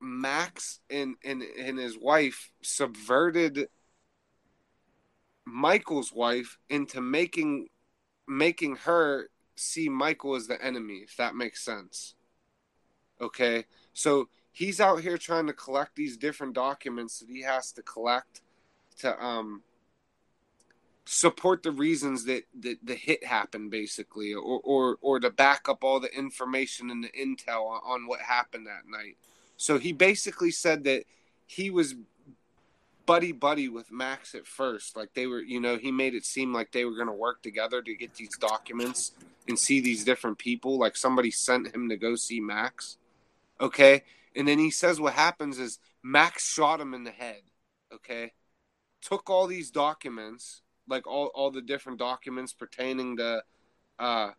max 0.00 0.80
and 0.90 1.16
and, 1.24 1.42
and 1.42 1.78
his 1.78 1.96
wife 1.96 2.50
subverted 2.62 3.68
michael's 5.44 6.12
wife 6.12 6.58
into 6.68 7.00
making 7.00 7.68
making 8.26 8.76
her 8.76 9.28
see 9.56 9.88
michael 9.88 10.34
as 10.34 10.46
the 10.46 10.62
enemy 10.64 10.96
if 10.96 11.16
that 11.16 11.34
makes 11.34 11.64
sense. 11.64 12.14
Okay? 13.20 13.64
So 13.92 14.28
he's 14.50 14.80
out 14.80 15.00
here 15.00 15.16
trying 15.18 15.46
to 15.46 15.52
collect 15.52 15.94
these 15.94 16.16
different 16.16 16.54
documents 16.54 17.20
that 17.20 17.28
he 17.28 17.42
has 17.42 17.72
to 17.72 17.82
collect 17.82 18.40
to 18.98 19.22
um 19.22 19.62
support 21.04 21.62
the 21.62 21.72
reasons 21.72 22.24
that 22.26 22.44
the, 22.58 22.78
the 22.82 22.94
hit 22.94 23.24
happened 23.24 23.70
basically 23.70 24.32
or, 24.34 24.60
or 24.62 24.98
or 25.00 25.18
to 25.18 25.30
back 25.30 25.68
up 25.68 25.82
all 25.82 25.98
the 25.98 26.14
information 26.16 26.90
and 26.90 27.02
the 27.02 27.10
intel 27.10 27.66
on, 27.66 27.80
on 27.84 28.06
what 28.06 28.20
happened 28.20 28.66
that 28.66 28.88
night. 28.88 29.16
So 29.56 29.78
he 29.78 29.92
basically 29.92 30.52
said 30.52 30.84
that 30.84 31.04
he 31.46 31.70
was 31.70 31.96
buddy 33.04 33.32
buddy 33.32 33.68
with 33.68 33.90
max 33.90 34.34
at 34.34 34.46
first. 34.46 34.96
Like 34.96 35.14
they 35.14 35.26
were 35.26 35.40
you 35.40 35.60
know 35.60 35.76
he 35.76 35.90
made 35.90 36.14
it 36.14 36.24
seem 36.24 36.52
like 36.52 36.70
they 36.70 36.84
were 36.84 36.94
going 36.94 37.08
to 37.08 37.12
work 37.12 37.42
together 37.42 37.82
to 37.82 37.94
get 37.94 38.14
these 38.14 38.36
documents 38.38 39.12
and 39.48 39.58
see 39.58 39.80
these 39.80 40.04
different 40.04 40.38
people. 40.38 40.78
Like 40.78 40.96
somebody 40.96 41.32
sent 41.32 41.74
him 41.74 41.88
to 41.88 41.96
go 41.96 42.14
see 42.14 42.40
max 42.40 42.96
okay? 43.60 44.02
And 44.36 44.46
then 44.46 44.58
he 44.58 44.70
says 44.70 45.00
what 45.00 45.14
happens 45.14 45.58
is 45.58 45.78
max 46.02 46.52
shot 46.52 46.80
him 46.80 46.94
in 46.94 47.04
the 47.04 47.10
head 47.10 47.42
okay? 47.92 48.32
Took 49.00 49.28
all 49.28 49.46
these 49.46 49.70
documents 49.70 50.62
like 50.92 51.06
all, 51.06 51.30
all 51.34 51.50
the 51.50 51.62
different 51.62 51.98
documents 51.98 52.52
pertaining 52.52 53.16
to 53.16 53.42
uh 53.98 54.30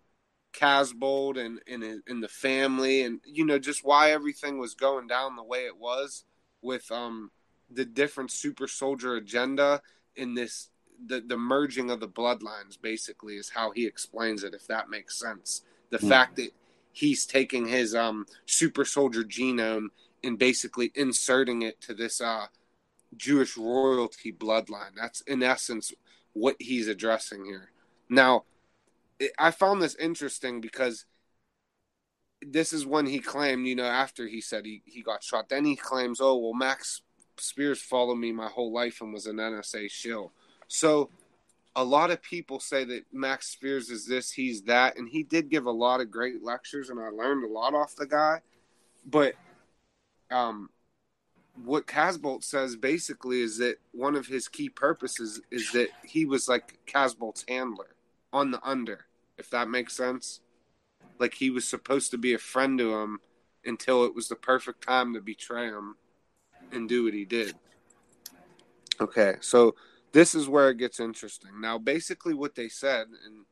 Casbolt 0.54 1.44
and 1.44 1.60
and 1.68 2.04
in 2.08 2.22
the 2.22 2.28
family 2.28 3.02
and 3.02 3.20
you 3.26 3.44
know 3.44 3.58
just 3.58 3.84
why 3.84 4.12
everything 4.12 4.60
was 4.60 4.76
going 4.76 5.08
down 5.08 5.36
the 5.36 5.44
way 5.44 5.66
it 5.66 5.78
was 5.78 6.26
with 6.62 6.90
um 6.92 7.32
the 7.72 7.84
different 7.84 8.32
super 8.32 8.68
soldier 8.68 9.16
agenda 9.16 9.82
in 10.16 10.36
this 10.36 10.70
the 11.08 11.22
the 11.22 11.38
merging 11.38 11.90
of 11.90 12.00
the 12.00 12.08
bloodlines 12.08 12.80
basically 12.80 13.36
is 13.36 13.50
how 13.50 13.72
he 13.72 13.88
explains 13.88 14.44
it 14.44 14.54
if 14.54 14.68
that 14.68 14.92
makes 14.92 15.20
sense 15.20 15.64
the 15.90 15.98
mm. 15.98 16.08
fact 16.08 16.36
that 16.36 16.52
he's 16.92 17.26
taking 17.26 17.68
his 17.68 17.96
um 17.96 18.26
super 18.46 18.86
soldier 18.86 19.24
genome 19.24 19.88
and 20.24 20.38
basically 20.38 20.92
inserting 20.94 21.64
it 21.64 21.82
to 21.82 21.96
this 21.96 22.22
uh 22.22 22.46
Jewish 23.18 23.58
royalty 23.58 24.32
bloodline 24.32 24.96
that's 24.96 25.22
in 25.22 25.42
essence 25.42 25.92
what 26.34 26.56
he's 26.60 26.88
addressing 26.88 27.46
here. 27.46 27.70
Now, 28.10 28.44
I 29.40 29.52
found 29.52 29.82
this 29.82 29.96
interesting 29.96 30.62
because 30.62 31.06
this 32.42 32.74
is 32.74 32.86
when 32.86 33.06
he 33.06 33.20
claimed, 33.20 33.68
you 33.68 33.76
know, 33.76 33.86
after 33.86 34.28
he 34.28 34.42
said 34.42 34.66
he, 34.66 34.82
he 34.86 35.02
got 35.02 35.24
shot, 35.24 35.50
then 35.50 35.66
he 35.66 35.76
claims, 35.76 36.20
oh, 36.20 36.38
well, 36.38 36.54
Max 36.54 37.02
Spiers 37.38 37.82
followed 37.82 38.16
me 38.16 38.32
my 38.32 38.48
whole 38.48 38.74
life 38.74 39.02
and 39.02 39.14
was 39.14 39.28
an 39.28 39.38
NSA 39.38 39.90
shill. 39.90 40.34
So 40.68 41.10
a 41.76 41.84
lot 41.84 42.12
of 42.12 42.22
people 42.22 42.60
say 42.60 42.84
that 42.84 43.06
Max 43.12 43.48
Spiers 43.48 43.90
is 43.90 44.06
this, 44.06 44.32
he's 44.32 44.64
that, 44.64 44.98
and 44.98 45.08
he 45.10 45.24
did 45.24 45.50
give 45.50 45.66
a 45.66 45.72
lot 45.72 46.02
of 46.02 46.12
great 46.12 46.44
lectures, 46.44 46.90
and 46.90 47.00
I 47.00 47.10
learned 47.10 47.44
a 47.44 47.52
lot 47.52 47.74
off 47.74 47.96
the 47.96 48.06
guy. 48.06 48.42
But 49.06 49.34
um, 50.30 50.70
what 51.56 51.88
Casbolt 51.88 52.44
says 52.44 52.76
basically 52.76 53.42
is 53.42 53.58
that 53.60 53.78
one 53.92 54.16
of 54.16 54.28
his 54.28 54.48
key 54.48 54.70
purposes 54.70 55.42
is 55.52 55.72
that 55.72 55.90
he 56.04 56.26
was 56.26 56.48
like 56.48 56.80
Casbolt's 56.88 57.46
handler 57.48 57.96
on 58.32 58.52
the 58.52 58.60
under, 58.64 59.06
if 59.38 59.50
that 59.52 59.70
makes 59.70 59.96
sense. 59.96 60.42
Like 61.20 61.36
he 61.36 61.50
was 61.50 61.68
supposed 61.68 62.12
to 62.12 62.18
be 62.18 62.34
a 62.34 62.40
friend 62.40 62.78
to 62.80 62.96
him 62.96 63.20
until 63.66 64.04
it 64.04 64.16
was 64.16 64.28
the 64.28 64.36
perfect 64.36 64.86
time 64.86 65.14
to 65.14 65.22
betray 65.22 65.68
him 65.68 65.96
and 66.72 66.90
do 66.90 67.04
what 67.04 67.14
he 67.14 67.26
did. 67.26 67.56
Okay, 69.00 69.36
so 69.40 69.76
this 70.12 70.36
is 70.36 70.48
where 70.48 70.70
it 70.70 70.78
gets 70.78 71.00
interesting. 71.00 71.62
Now, 71.62 71.78
basically, 71.78 72.34
what 72.34 72.56
they 72.56 72.68
said, 72.68 73.08
and 73.26 73.46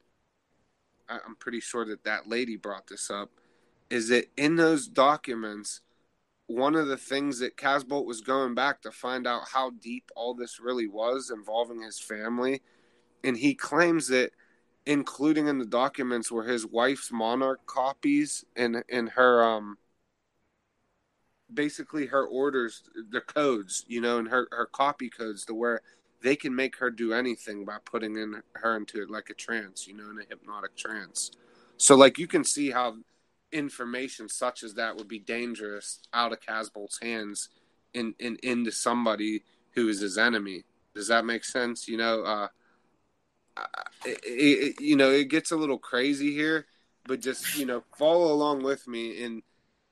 I'm 1.10 1.36
pretty 1.36 1.60
sure 1.60 1.86
that 1.86 2.04
that 2.04 2.28
lady 2.28 2.56
brought 2.56 2.88
this 2.88 3.10
up, 3.10 3.30
is 3.90 4.10
that 4.10 4.28
in 4.38 4.56
those 4.56 4.88
documents, 4.88 5.82
one 6.56 6.76
of 6.76 6.88
the 6.88 6.98
things 6.98 7.40
that 7.40 7.58
Casbolt 7.58 8.06
was 8.06 8.22
going 8.22 8.56
back 8.56 8.82
to 8.82 8.92
find 8.92 9.26
out 9.28 9.48
how 9.52 9.72
deep 9.72 10.12
all 10.16 10.34
this 10.34 10.60
really 10.60 10.88
was 10.88 11.32
involving 11.32 11.82
his 11.82 12.00
family. 12.00 12.62
And 13.24 13.38
he 13.38 13.54
claims 13.54 14.08
that 14.08 14.32
including 14.86 15.48
in 15.48 15.60
the 15.60 15.66
documents 15.66 16.32
were 16.32 16.44
his 16.44 16.66
wife's 16.66 17.12
monarch 17.12 17.66
copies 17.66 18.44
and 18.56 18.84
and 18.90 19.10
her 19.10 19.44
um 19.44 19.78
basically 21.54 22.08
her 22.08 22.26
orders 22.26 22.84
the 23.12 23.22
codes 23.22 23.86
you 23.88 24.02
know 24.02 24.18
and 24.18 24.30
her 24.30 24.48
her 24.52 24.66
copy 24.66 25.10
codes 25.10 25.46
to 25.46 25.54
where 25.54 25.82
they 26.24 26.36
can 26.36 26.56
make 26.56 26.78
her 26.78 26.90
do 26.90 27.14
anything 27.14 27.66
by 27.66 27.78
putting 27.86 28.16
in 28.16 28.42
her 28.54 28.76
into 28.76 29.02
it 29.02 29.10
like 29.12 29.30
a 29.30 29.34
trance 29.34 29.88
you 29.88 29.94
know 29.94 30.10
in 30.10 30.20
a 30.20 30.26
hypnotic 30.30 30.76
trance. 30.76 31.32
So 31.78 31.96
like 31.96 32.18
you 32.18 32.28
can 32.28 32.44
see 32.44 32.72
how 32.72 32.98
information 33.52 34.30
such 34.30 34.64
as 34.64 34.74
that 34.76 34.96
would 34.96 35.08
be 35.08 35.20
dangerous 35.20 36.00
out 36.14 36.32
of 36.32 36.40
Casbolt's 36.40 37.00
hands 37.02 37.50
and 37.94 38.14
in, 38.20 38.38
in, 38.44 38.52
into 38.52 38.72
somebody 38.72 39.44
who 39.74 39.88
is 39.88 40.00
his 40.00 40.18
enemy 40.18 40.64
does 40.96 41.08
that 41.08 41.26
make 41.26 41.44
sense 41.44 41.88
you 41.88 41.98
know 41.98 42.24
uh 42.24 42.48
it, 44.06 44.20
it, 44.24 44.82
you 44.82 44.96
know, 44.96 45.12
it 45.12 45.30
gets 45.30 45.52
a 45.52 45.58
little 45.58 45.78
crazy 45.78 46.34
here, 46.34 46.66
but 47.06 47.22
just 47.22 47.58
you 47.58 47.66
know, 47.66 47.84
follow 47.98 48.32
along 48.32 48.64
with 48.64 48.88
me. 48.88 49.24
And 49.24 49.44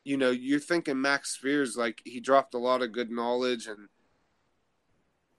you 0.03 0.17
know, 0.17 0.31
you're 0.31 0.59
thinking 0.59 1.01
Max 1.01 1.31
Spiers 1.31 1.77
like 1.77 2.01
he 2.05 2.19
dropped 2.19 2.53
a 2.53 2.59
lot 2.59 2.81
of 2.81 2.91
good 2.91 3.11
knowledge 3.11 3.67
and 3.67 3.89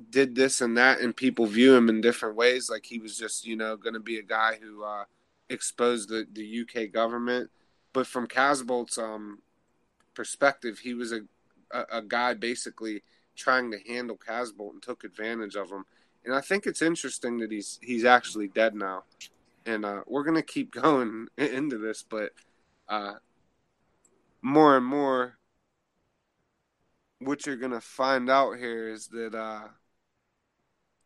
did 0.08 0.34
this 0.34 0.60
and 0.60 0.76
that, 0.78 1.00
and 1.00 1.14
people 1.14 1.46
view 1.46 1.74
him 1.74 1.88
in 1.88 2.00
different 2.00 2.36
ways. 2.36 2.70
Like 2.70 2.86
he 2.86 2.98
was 2.98 3.16
just 3.16 3.46
you 3.46 3.56
know 3.56 3.76
going 3.76 3.94
to 3.94 4.00
be 4.00 4.18
a 4.18 4.22
guy 4.22 4.58
who 4.60 4.84
uh, 4.84 5.04
exposed 5.48 6.08
the 6.08 6.26
the 6.32 6.62
UK 6.62 6.92
government, 6.92 7.50
but 7.92 8.06
from 8.06 8.26
Casbolt's 8.26 8.98
um 8.98 9.40
perspective, 10.14 10.80
he 10.80 10.94
was 10.94 11.12
a, 11.12 11.20
a, 11.70 11.98
a 11.98 12.02
guy 12.02 12.34
basically 12.34 13.02
trying 13.36 13.70
to 13.70 13.78
handle 13.88 14.16
Casbolt 14.16 14.72
and 14.72 14.82
took 14.82 15.04
advantage 15.04 15.56
of 15.56 15.70
him 15.70 15.84
and 16.24 16.34
I 16.34 16.40
think 16.40 16.66
it's 16.66 16.82
interesting 16.82 17.38
that 17.38 17.50
he's 17.50 17.78
he's 17.82 18.04
actually 18.04 18.48
dead 18.48 18.74
now, 18.74 19.04
and 19.66 19.84
uh, 19.84 20.02
we're 20.06 20.24
gonna 20.24 20.42
keep 20.42 20.72
going 20.82 21.28
into 21.36 21.78
this, 21.78 22.04
but 22.08 22.32
uh, 22.88 23.14
more 24.42 24.76
and 24.76 24.86
more, 24.86 25.38
what 27.18 27.46
you're 27.46 27.56
gonna 27.56 27.80
find 27.80 28.28
out 28.28 28.58
here 28.58 28.88
is 28.88 29.08
that, 29.08 29.34
uh, 29.34 29.68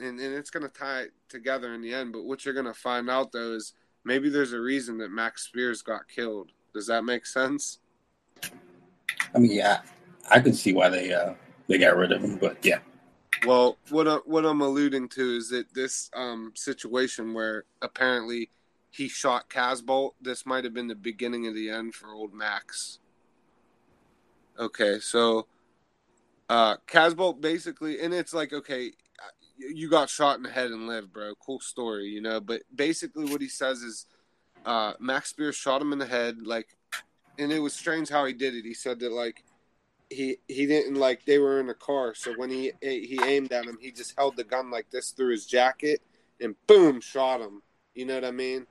and 0.01 0.19
and 0.19 0.35
it's 0.35 0.51
gonna 0.51 0.69
tie 0.69 1.07
together 1.29 1.75
in 1.75 1.81
the 1.81 1.95
end. 1.95 2.13
But 2.13 2.25
what 2.25 2.45
you're 2.45 2.55
gonna 2.55 2.75
find 2.75 3.09
out 3.09 3.33
though 3.33 3.53
is 3.53 3.75
maybe 4.05 4.29
there's 4.29 4.53
a 4.53 4.61
reason 4.61 4.99
that 4.99 5.11
Max 5.11 5.45
Spiers 5.45 5.83
got 5.83 6.09
killed. 6.09 6.51
Does 6.75 6.89
that 6.89 7.05
make 7.05 7.25
sense? 7.25 7.79
I 9.35 9.39
mean, 9.39 9.53
yeah, 9.53 9.81
I 10.31 10.41
can 10.41 10.53
see 10.53 10.73
why 10.73 10.89
they 10.89 11.13
uh 11.13 11.35
they 11.69 11.79
got 11.79 11.97
rid 11.97 12.13
of 12.13 12.23
him, 12.23 12.37
but 12.37 12.59
yeah. 12.65 12.79
Well, 13.47 13.77
what 13.91 14.09
I, 14.09 14.17
what 14.25 14.45
I'm 14.45 14.61
alluding 14.61 15.09
to 15.11 15.37
is 15.37 15.51
that 15.51 15.75
this 15.75 16.11
um, 16.15 16.53
situation 16.55 17.35
where 17.35 17.65
apparently 17.83 18.51
he 18.91 19.09
shot 19.09 19.51
Casbolt, 19.51 20.13
this 20.21 20.47
might 20.47 20.65
have 20.65 20.73
been 20.73 20.89
the 20.89 20.95
beginning 20.95 21.47
of 21.47 21.55
the 21.55 21.69
end 21.69 21.95
for 21.95 22.13
old 22.13 22.33
Max. 22.33 23.01
Okay, 24.59 24.99
so 25.01 25.47
uh, 26.49 26.77
Casbolt 26.87 27.41
basically, 27.41 28.01
and 28.01 28.15
it's 28.15 28.33
like, 28.33 28.53
okay, 28.53 28.93
you 29.59 29.91
got 29.91 30.09
shot 30.09 30.37
in 30.37 30.43
the 30.43 30.51
head 30.51 30.71
and 30.71 30.87
lived, 30.87 31.13
bro. 31.13 31.35
Cool 31.35 31.61
story, 31.61 32.07
you 32.07 32.21
know. 32.21 32.41
But 32.41 32.63
basically, 32.75 33.25
what 33.25 33.41
he 33.41 33.49
says 33.49 33.83
is 33.83 34.07
uh, 34.65 34.95
Max 34.99 35.31
Spiers 35.31 35.57
shot 35.57 35.83
him 35.83 35.93
in 35.93 35.99
the 35.99 36.07
head, 36.07 36.47
like, 36.47 36.77
and 37.39 37.53
it 37.53 37.59
was 37.59 37.75
strange 37.75 38.09
how 38.09 38.25
he 38.25 38.33
did 38.33 38.55
it. 38.55 38.65
He 38.65 38.75
said 38.75 39.01
that 39.01 39.13
like 39.13 39.45
he 40.11 40.39
he 40.49 40.67
didn't 40.67 40.97
like 40.97 41.25
they 41.25 41.39
were 41.39 41.61
in 41.61 41.69
a 41.71 41.75
car 41.75 42.15
so 42.15 42.33
when 42.35 42.51
he 42.51 42.73
he 42.81 43.19
aimed 43.25 43.53
at 43.53 43.65
him 43.65 43.79
he 43.81 43.91
just 43.91 44.15
held 44.17 44.37
the 44.37 44.45
gun 44.45 44.71
like 44.71 44.91
this 44.91 45.11
through 45.11 45.31
his 45.31 45.47
jacket 45.47 46.01
and 46.41 46.55
boom 46.67 47.01
shot 47.01 47.41
him. 47.41 47.63
You 47.95 48.07
know 48.07 48.15
what 48.15 48.25
i 48.25 48.31
mean? 48.31 48.67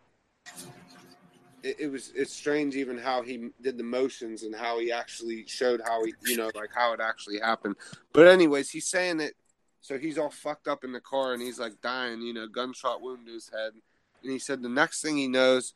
It, 1.63 1.77
it, 1.79 1.87
was 1.87 2.11
it's 2.13 2.33
strange 2.33 2.75
even 2.75 2.97
how 2.97 3.21
he 3.21 3.49
did 3.61 3.77
the 3.77 3.85
motions 3.85 4.43
and 4.43 4.53
how 4.53 4.79
he 4.79 4.91
actually 4.91 5.45
showed 5.47 5.81
how 5.85 6.03
he 6.03 6.13
you 6.25 6.37
know 6.37 6.51
like 6.55 6.71
how 6.73 6.93
it 6.93 6.99
actually 6.99 7.39
happened. 7.39 7.75
But 8.11 8.27
anyways 8.27 8.69
he's 8.69 8.87
saying 8.87 9.19
it 9.21 9.35
so 9.81 9.97
he's 9.97 10.17
all 10.17 10.29
fucked 10.29 10.67
up 10.67 10.83
in 10.83 10.91
the 10.91 11.01
car 11.01 11.33
and 11.33 11.41
he's 11.41 11.59
like 11.59 11.81
dying 11.81 12.21
you 12.21 12.33
know 12.33 12.47
gunshot 12.47 13.01
wound 13.01 13.25
to 13.27 13.33
his 13.33 13.49
head. 13.49 13.73
And 14.21 14.31
he 14.31 14.39
said 14.39 14.61
the 14.61 14.69
next 14.69 15.01
thing 15.01 15.17
he 15.17 15.27
knows 15.27 15.73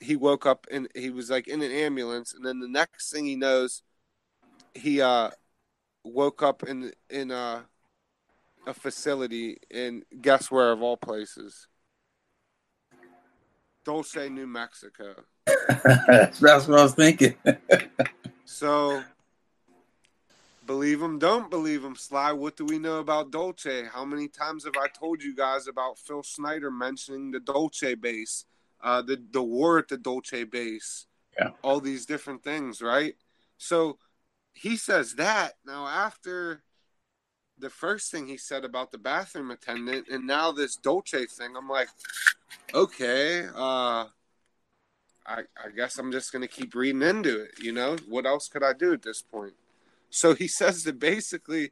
he 0.00 0.16
woke 0.16 0.46
up 0.46 0.66
and 0.70 0.88
he 0.94 1.10
was 1.10 1.30
like 1.30 1.46
in 1.46 1.62
an 1.62 1.70
ambulance 1.70 2.34
and 2.34 2.44
then 2.44 2.58
the 2.58 2.68
next 2.68 3.12
thing 3.12 3.24
he 3.24 3.36
knows 3.36 3.82
he 4.74 5.00
uh 5.00 5.30
woke 6.04 6.42
up 6.42 6.62
in 6.62 6.90
in 7.10 7.30
uh, 7.30 7.60
a 8.66 8.74
facility 8.74 9.58
in 9.70 10.02
guess 10.20 10.50
where 10.50 10.72
of 10.72 10.82
all 10.82 10.96
places 10.96 11.66
Dulce, 13.84 14.28
New 14.30 14.46
Mexico. 14.46 15.14
That's 16.06 16.40
what 16.40 16.78
I 16.78 16.82
was 16.82 16.94
thinking. 16.94 17.34
so, 18.44 19.02
believe 20.66 21.00
him, 21.00 21.18
don't 21.18 21.50
believe 21.50 21.82
him, 21.82 21.96
Sly. 21.96 22.32
What 22.32 22.56
do 22.56 22.64
we 22.66 22.78
know 22.78 22.98
about 22.98 23.30
Dulce? 23.30 23.88
How 23.90 24.04
many 24.04 24.28
times 24.28 24.64
have 24.64 24.76
I 24.76 24.88
told 24.88 25.22
you 25.22 25.34
guys 25.34 25.66
about 25.66 25.98
Phil 25.98 26.22
Schneider 26.22 26.70
mentioning 26.70 27.30
the 27.30 27.40
Dulce 27.40 27.94
base, 27.98 28.44
uh, 28.82 29.02
the 29.02 29.22
the 29.30 29.42
war 29.42 29.78
at 29.78 29.88
the 29.88 29.98
Dulce 29.98 30.44
base, 30.50 31.06
yeah. 31.38 31.50
all 31.62 31.80
these 31.80 32.06
different 32.06 32.42
things, 32.42 32.80
right? 32.80 33.14
So 33.58 33.98
he 34.52 34.76
says 34.76 35.14
that 35.14 35.54
now 35.66 35.86
after 35.86 36.62
the 37.58 37.70
first 37.70 38.10
thing 38.10 38.26
he 38.26 38.38
said 38.38 38.64
about 38.64 38.90
the 38.90 38.98
bathroom 38.98 39.50
attendant 39.50 40.08
and 40.10 40.26
now 40.26 40.50
this 40.50 40.76
Dulce 40.76 41.10
thing, 41.10 41.54
I'm 41.56 41.68
like, 41.68 41.88
okay, 42.74 43.46
uh, 43.54 44.06
I, 45.26 45.42
I 45.62 45.70
guess 45.76 45.98
I'm 45.98 46.10
just 46.10 46.32
going 46.32 46.42
to 46.42 46.48
keep 46.48 46.74
reading 46.74 47.02
into 47.02 47.42
it. 47.42 47.60
You 47.60 47.72
know, 47.72 47.96
what 48.08 48.26
else 48.26 48.48
could 48.48 48.64
I 48.64 48.72
do 48.72 48.92
at 48.92 49.02
this 49.02 49.22
point? 49.22 49.54
So 50.08 50.34
he 50.34 50.48
says 50.48 50.84
that 50.84 50.98
basically 50.98 51.70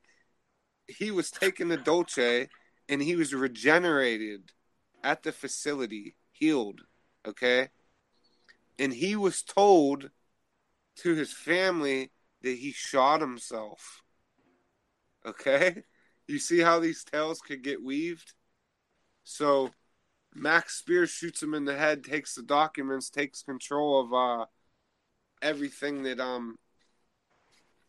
he 0.86 1.10
was 1.10 1.30
taken 1.30 1.68
to 1.70 1.76
Dulce 1.76 2.48
and 2.88 3.02
he 3.02 3.16
was 3.16 3.34
regenerated 3.34 4.52
at 5.02 5.22
the 5.22 5.32
facility, 5.32 6.14
healed. 6.30 6.82
Okay. 7.28 7.68
And 8.78 8.92
he 8.92 9.16
was 9.16 9.42
told 9.42 10.10
to 10.96 11.14
his 11.14 11.32
family 11.32 12.10
that 12.42 12.56
he 12.56 12.72
shot 12.72 13.20
himself. 13.20 14.02
Okay? 15.26 15.82
You 16.26 16.38
see 16.38 16.60
how 16.60 16.78
these 16.78 17.04
tales 17.04 17.40
could 17.40 17.62
get 17.62 17.82
weaved? 17.82 18.34
So 19.24 19.70
Max 20.34 20.78
Spear 20.78 21.06
shoots 21.06 21.42
him 21.42 21.54
in 21.54 21.64
the 21.64 21.76
head, 21.76 22.04
takes 22.04 22.34
the 22.34 22.42
documents, 22.42 23.10
takes 23.10 23.42
control 23.42 24.00
of 24.00 24.12
uh, 24.14 24.46
everything 25.42 26.02
that 26.04 26.20
um 26.20 26.58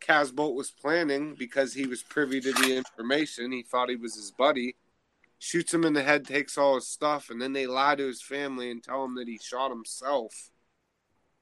Casbolt 0.00 0.54
was 0.54 0.70
planning 0.70 1.34
because 1.38 1.74
he 1.74 1.86
was 1.86 2.02
privy 2.02 2.40
to 2.40 2.52
the 2.52 2.76
information. 2.76 3.52
He 3.52 3.62
thought 3.62 3.90
he 3.90 3.96
was 3.96 4.14
his 4.14 4.30
buddy. 4.30 4.76
Shoots 5.42 5.72
him 5.72 5.84
in 5.84 5.94
the 5.94 6.02
head, 6.02 6.26
takes 6.26 6.58
all 6.58 6.74
his 6.74 6.86
stuff, 6.86 7.30
and 7.30 7.40
then 7.40 7.54
they 7.54 7.66
lie 7.66 7.96
to 7.96 8.06
his 8.06 8.20
family 8.20 8.70
and 8.70 8.82
tell 8.82 9.02
him 9.02 9.14
that 9.14 9.26
he 9.26 9.38
shot 9.42 9.70
himself 9.70 10.50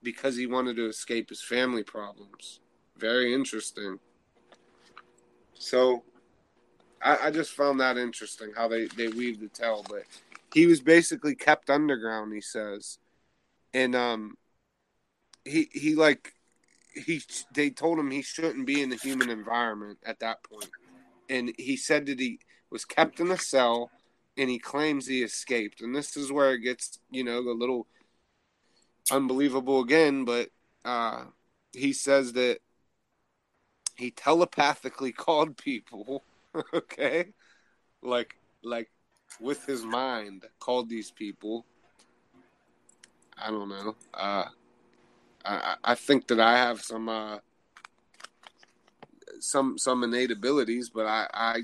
because 0.05 0.37
he 0.37 0.47
wanted 0.47 0.77
to 0.77 0.87
escape 0.87 1.29
his 1.29 1.43
family 1.43 1.83
problems. 1.83 2.61
Very 2.97 3.35
interesting. 3.35 3.99
So 5.55 6.05
I, 7.03 7.27
I, 7.27 7.31
just 7.33 7.51
found 7.51 7.81
that 7.81 7.99
interesting 7.99 8.53
how 8.57 8.69
they, 8.69 8.87
they 8.87 9.09
weave 9.09 9.41
the 9.41 9.49
tale, 9.49 9.85
but 9.89 10.05
he 10.55 10.67
was 10.67 10.81
basically 10.81 11.35
kept 11.35 11.69
underground, 11.69 12.33
he 12.33 12.41
says. 12.41 12.99
And 13.75 13.97
um 13.97 14.37
he 15.45 15.69
he 15.73 15.97
like 15.97 16.35
he 16.95 17.21
they 17.53 17.71
told 17.71 17.99
him 17.99 18.13
he 18.13 18.23
shouldn't 18.23 18.67
be 18.67 18.81
in 18.81 18.91
the 18.91 18.97
human 18.97 19.29
environment 19.29 19.99
at 20.07 20.21
that 20.21 20.45
point. 20.45 20.71
And 21.29 21.53
he 21.59 21.77
said 21.77 22.07
that 22.07 22.21
he 22.21 22.39
was 22.71 22.85
kept 22.85 23.21
in 23.21 23.31
a 23.31 23.39
cell 23.39 23.91
and 24.37 24.49
he 24.49 24.59
claims 24.59 25.07
he 25.07 25.23
escaped. 25.23 25.81
And 25.81 25.95
this 25.95 26.17
is 26.17 26.31
where 26.31 26.53
it 26.55 26.61
gets, 26.61 26.99
you 27.11 27.25
know, 27.25 27.39
a 27.39 27.53
little 27.53 27.87
unbelievable 29.11 29.81
again, 29.81 30.25
but 30.25 30.51
uh 30.85 31.25
he 31.73 31.93
says 31.93 32.33
that 32.35 32.59
he 33.97 34.11
telepathically 34.11 35.13
called 35.25 35.57
people, 35.57 36.25
okay? 36.75 37.33
Like 38.03 38.37
like 38.63 38.91
with 39.41 39.65
his 39.67 39.85
mind 39.85 40.45
called 40.61 40.89
these 40.89 41.11
people. 41.11 41.65
I 43.37 43.51
don't 43.51 43.69
know. 43.69 43.97
Uh 44.15 44.45
I 45.45 45.77
I 45.83 45.95
think 45.95 46.29
that 46.29 46.41
I 46.41 46.59
have 46.59 46.81
some 46.83 47.09
uh 47.09 47.39
some 49.41 49.79
some 49.79 50.05
innate 50.05 50.31
abilities, 50.31 50.91
but 50.91 51.07
I 51.07 51.27
I 51.33 51.63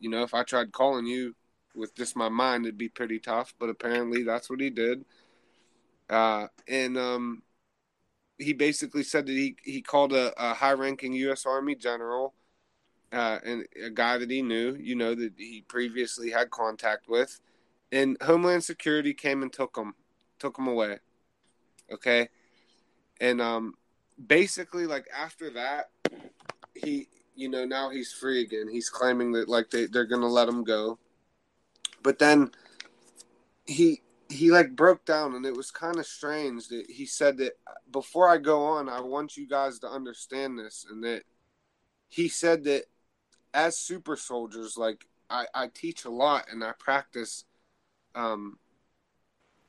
you 0.00 0.08
know, 0.10 0.22
if 0.22 0.34
I 0.34 0.42
tried 0.44 0.72
calling 0.72 1.06
you 1.06 1.34
with 1.74 1.94
just 1.94 2.16
my 2.16 2.28
mind 2.28 2.64
it'd 2.66 2.78
be 2.78 2.88
pretty 2.88 3.18
tough, 3.18 3.54
but 3.58 3.68
apparently 3.68 4.22
that's 4.24 4.50
what 4.50 4.60
he 4.60 4.70
did. 4.70 5.04
Uh 6.10 6.48
and 6.68 6.96
um 6.98 7.42
he 8.38 8.52
basically 8.52 9.02
said 9.02 9.26
that 9.26 9.32
he, 9.32 9.56
he 9.64 9.82
called 9.82 10.12
a, 10.12 10.32
a 10.40 10.54
high 10.54 10.72
ranking 10.72 11.12
U.S. 11.12 11.44
Army 11.44 11.74
general 11.74 12.34
uh, 13.12 13.38
and 13.44 13.66
a 13.84 13.90
guy 13.90 14.18
that 14.18 14.30
he 14.30 14.42
knew, 14.42 14.76
you 14.80 14.94
know, 14.94 15.14
that 15.14 15.32
he 15.36 15.64
previously 15.68 16.30
had 16.30 16.50
contact 16.50 17.08
with. 17.08 17.40
and 17.90 18.16
Homeland 18.22 18.64
Security 18.64 19.14
came 19.14 19.42
and 19.42 19.52
took 19.52 19.76
him, 19.76 19.94
took 20.38 20.58
him 20.58 20.68
away. 20.68 20.98
Okay, 21.90 22.28
and 23.20 23.40
um, 23.40 23.74
basically, 24.26 24.86
like 24.86 25.06
after 25.16 25.50
that, 25.50 25.90
he, 26.74 27.08
you 27.38 27.48
know, 27.48 27.64
now 27.64 27.88
he's 27.88 28.12
free 28.12 28.42
again. 28.42 28.66
He's 28.68 28.90
claiming 28.90 29.30
that 29.32 29.48
like 29.48 29.70
they 29.70 29.86
they're 29.86 30.04
gonna 30.04 30.26
let 30.26 30.48
him 30.48 30.64
go, 30.64 30.98
but 32.02 32.18
then 32.18 32.50
he 33.64 34.02
he 34.28 34.50
like 34.50 34.74
broke 34.74 35.04
down 35.04 35.36
and 35.36 35.46
it 35.46 35.56
was 35.56 35.70
kind 35.70 35.98
of 35.98 36.06
strange 36.06 36.66
that 36.68 36.90
he 36.90 37.06
said 37.06 37.38
that 37.38 37.52
before 37.92 38.28
I 38.28 38.38
go 38.38 38.64
on, 38.64 38.88
I 38.88 39.00
want 39.00 39.36
you 39.36 39.46
guys 39.46 39.78
to 39.78 39.88
understand 39.88 40.58
this 40.58 40.84
and 40.90 41.02
that 41.04 41.22
he 42.08 42.28
said 42.28 42.64
that 42.64 42.86
as 43.54 43.78
super 43.78 44.16
soldiers, 44.16 44.76
like 44.76 45.06
I, 45.30 45.46
I 45.54 45.68
teach 45.68 46.04
a 46.04 46.10
lot 46.10 46.46
and 46.50 46.64
I 46.64 46.72
practice 46.76 47.44
um, 48.16 48.58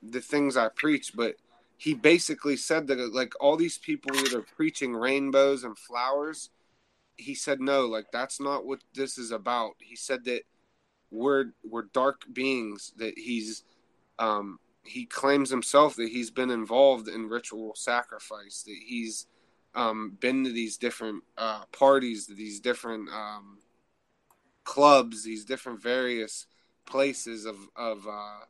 the 0.02 0.20
things 0.20 0.56
I 0.56 0.70
preach, 0.70 1.12
but 1.14 1.36
he 1.76 1.94
basically 1.94 2.56
said 2.56 2.88
that 2.88 3.14
like 3.14 3.32
all 3.40 3.56
these 3.56 3.78
people 3.78 4.12
that 4.16 4.34
are 4.34 4.44
preaching 4.56 4.92
rainbows 4.92 5.62
and 5.62 5.78
flowers, 5.78 6.50
he 7.20 7.34
said 7.34 7.60
no, 7.60 7.86
like 7.86 8.06
that's 8.12 8.40
not 8.40 8.66
what 8.66 8.80
this 8.94 9.18
is 9.18 9.30
about. 9.30 9.72
He 9.78 9.96
said 9.96 10.24
that 10.24 10.42
we're 11.10 11.46
we're 11.68 11.86
dark 11.92 12.22
beings 12.32 12.92
that 12.96 13.18
he's 13.18 13.64
um, 14.18 14.58
he 14.84 15.06
claims 15.06 15.50
himself 15.50 15.96
that 15.96 16.08
he's 16.08 16.30
been 16.30 16.50
involved 16.50 17.08
in 17.08 17.28
ritual 17.28 17.74
sacrifice, 17.74 18.62
that 18.62 18.78
he's 18.86 19.26
um, 19.74 20.16
been 20.20 20.44
to 20.44 20.52
these 20.52 20.76
different 20.76 21.22
uh, 21.38 21.64
parties, 21.72 22.26
these 22.26 22.60
different 22.60 23.08
um, 23.10 23.58
clubs, 24.64 25.22
these 25.22 25.44
different 25.44 25.82
various 25.82 26.46
places 26.86 27.44
of 27.44 27.56
of 27.76 28.06
uh, 28.06 28.44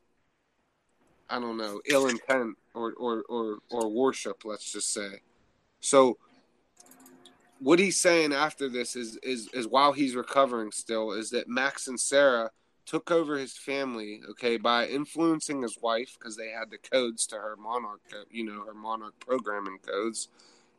I 1.29 1.39
don't 1.41 1.57
know 1.57 1.81
ill 1.87 2.09
intent 2.09 2.57
or, 2.75 2.93
or 2.93 3.23
or 3.29 3.59
or 3.71 3.89
worship. 3.89 4.45
Let's 4.45 4.73
just 4.73 4.93
say. 4.93 5.21
So 5.81 6.18
what 7.61 7.79
he's 7.79 8.01
saying 8.01 8.33
after 8.33 8.69
this 8.69 8.97
is 8.97 9.17
is 9.23 9.49
is 9.53 9.69
while 9.69 9.93
he's 9.93 10.17
recovering 10.17 10.73
still 10.73 11.13
is 11.13 11.31
that 11.31 11.49
Max 11.49 11.87
and 11.89 12.01
Sarah 12.01 12.51
took 12.87 13.11
over 13.11 13.39
his 13.39 13.57
family, 13.57 14.21
okay, 14.31 14.57
by 14.57 14.87
influencing 14.87 15.63
his 15.63 15.79
wife 15.81 16.17
because 16.19 16.37
they 16.37 16.49
had 16.49 16.71
the 16.71 16.79
codes 16.79 17.27
to 17.29 17.37
her 17.37 17.55
monarch, 17.57 18.01
you 18.31 18.45
know, 18.45 18.65
her 18.65 18.75
monarch 18.75 19.15
programming 19.21 19.79
codes, 19.79 20.29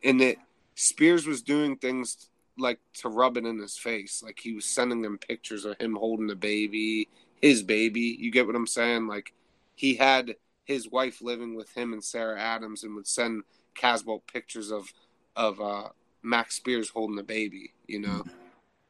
and 0.03 0.19
that 0.19 0.35
Spiers 0.75 1.25
was 1.25 1.41
doing 1.41 1.77
things 1.77 2.29
like 2.57 2.79
to 2.95 3.07
rub 3.07 3.37
it 3.37 3.45
in 3.45 3.59
his 3.59 3.77
face, 3.77 4.21
like 4.23 4.39
he 4.39 4.53
was 4.53 4.65
sending 4.65 5.01
them 5.01 5.17
pictures 5.17 5.63
of 5.63 5.77
him 5.79 5.95
holding 5.95 6.27
the 6.27 6.35
baby, 6.35 7.07
his 7.41 7.63
baby. 7.63 8.17
You 8.19 8.31
get 8.31 8.45
what 8.47 8.55
I'm 8.55 8.67
saying? 8.67 9.07
Like 9.07 9.33
he 9.75 9.95
had 9.95 10.35
his 10.65 10.89
wife 10.89 11.21
living 11.21 11.55
with 11.55 11.71
him 11.73 11.93
and 11.93 12.03
Sarah 12.03 12.41
Adams, 12.41 12.83
and 12.83 12.95
would 12.95 13.07
send 13.07 13.43
Casbolt 13.75 14.23
pictures 14.31 14.71
of 14.71 14.91
of 15.35 15.61
uh, 15.61 15.89
Max 16.23 16.55
Spiers 16.55 16.89
holding 16.89 17.15
the 17.15 17.23
baby. 17.23 17.73
You 17.87 17.99
know, 17.99 18.23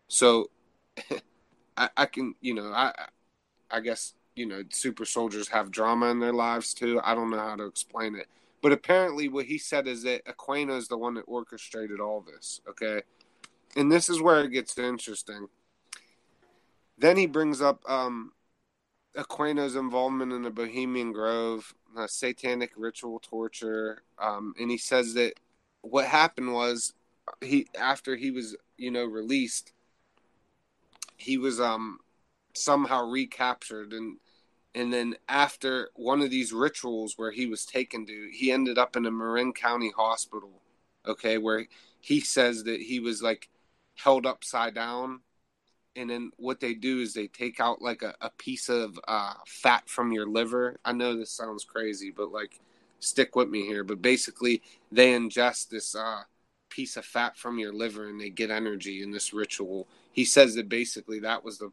so. 0.08 0.50
I, 1.78 1.90
I 1.98 2.06
can, 2.06 2.36
you 2.42 2.54
know, 2.54 2.72
I, 2.72 2.94
I 3.70 3.80
guess, 3.80 4.14
you 4.36 4.46
know, 4.46 4.64
super 4.70 5.06
soldiers 5.06 5.48
have 5.50 5.72
drama 5.72 6.08
in 6.08 6.20
their 6.20 6.34
lives 6.34 6.74
too. 6.74 7.02
I 7.04 7.16
don't 7.16 7.30
know 7.30 7.40
how 7.40 7.56
to 7.56 7.66
explain 7.66 8.16
it. 8.16 8.28
But 8.62 8.72
apparently, 8.72 9.28
what 9.28 9.46
he 9.46 9.58
said 9.58 9.88
is 9.88 10.04
that 10.04 10.26
Aquino 10.26 10.78
is 10.78 10.88
the 10.88 10.98
one 10.98 11.16
that 11.16 11.22
orchestrated 11.22 12.00
all 12.00 12.22
this. 12.22 12.62
Okay. 12.70 13.02
And 13.76 13.92
this 13.92 14.10
is 14.10 14.22
where 14.22 14.44
it 14.44 14.52
gets 14.52 14.78
interesting. 14.78 15.48
Then 16.98 17.18
he 17.18 17.26
brings 17.26 17.62
up 17.62 17.82
um, 17.90 18.34
Aquino's 19.18 19.76
involvement 19.76 20.34
in 20.34 20.44
the 20.44 20.52
Bohemian 20.52 21.14
Grove, 21.14 21.74
satanic 22.06 22.74
ritual 22.78 23.20
torture. 23.20 24.04
Um, 24.20 24.54
and 24.60 24.70
he 24.70 24.78
says 24.78 25.16
that 25.16 25.34
what 25.82 26.06
happened 26.06 26.54
was 26.54 26.94
he, 27.42 27.68
after 27.80 28.16
he 28.16 28.32
was, 28.32 28.56
you 28.78 28.92
know, 28.92 29.06
released, 29.06 29.74
he 31.18 31.38
was 31.38 31.60
um 31.60 32.00
somehow 32.54 33.10
recaptured. 33.10 33.94
And 33.94 34.18
and 34.74 34.92
then 34.92 35.16
after 35.28 35.90
one 35.96 36.22
of 36.22 36.30
these 36.30 36.54
rituals 36.54 37.14
where 37.18 37.32
he 37.32 37.46
was 37.46 37.66
taken 37.66 38.06
to 38.06 38.30
he 38.34 38.52
ended 38.52 38.78
up 38.78 38.96
in 38.96 39.06
a 39.06 39.12
marin 39.12 39.54
county 39.54 39.92
hospital 39.96 40.62
okay 41.06 41.38
where 41.38 41.68
he 42.00 42.20
says 42.22 42.64
that 42.64 42.82
he 42.82 43.00
was 43.00 43.22
like 43.22 43.50
held 43.96 44.26
upside 44.26 44.74
down. 44.74 45.22
And 45.96 46.10
then 46.10 46.32
what 46.38 46.62
they 46.62 46.74
do 46.74 47.02
is 47.02 47.14
they 47.14 47.28
take 47.28 47.60
out 47.60 47.82
like 47.82 48.02
a, 48.02 48.16
a 48.22 48.30
piece 48.30 48.70
of 48.70 48.98
uh, 49.08 49.34
fat 49.46 49.90
from 49.90 50.14
your 50.14 50.26
liver. 50.26 50.80
I 50.86 50.94
know 50.94 51.18
this 51.18 51.32
sounds 51.32 51.66
crazy 51.66 52.12
but 52.12 52.32
like 52.32 52.60
stick 53.00 53.36
with 53.36 53.50
me 53.50 53.66
here. 53.66 53.84
But 53.84 54.02
basically 54.02 54.62
they 54.92 55.12
ingest 55.14 55.70
this 55.70 55.94
uh, 55.94 56.24
piece 56.72 56.98
of 56.98 57.06
fat 57.06 57.38
from 57.38 57.60
your 57.60 57.74
liver 57.74 58.10
and 58.10 58.20
they 58.20 58.30
get 58.30 58.50
energy 58.50 59.04
in 59.04 59.12
this 59.12 59.34
ritual 59.34 59.88
he 60.12 60.26
says 60.26 60.56
that 60.56 60.68
basically 60.68 61.20
that 61.20 61.44
was 61.44 61.60
the 61.60 61.72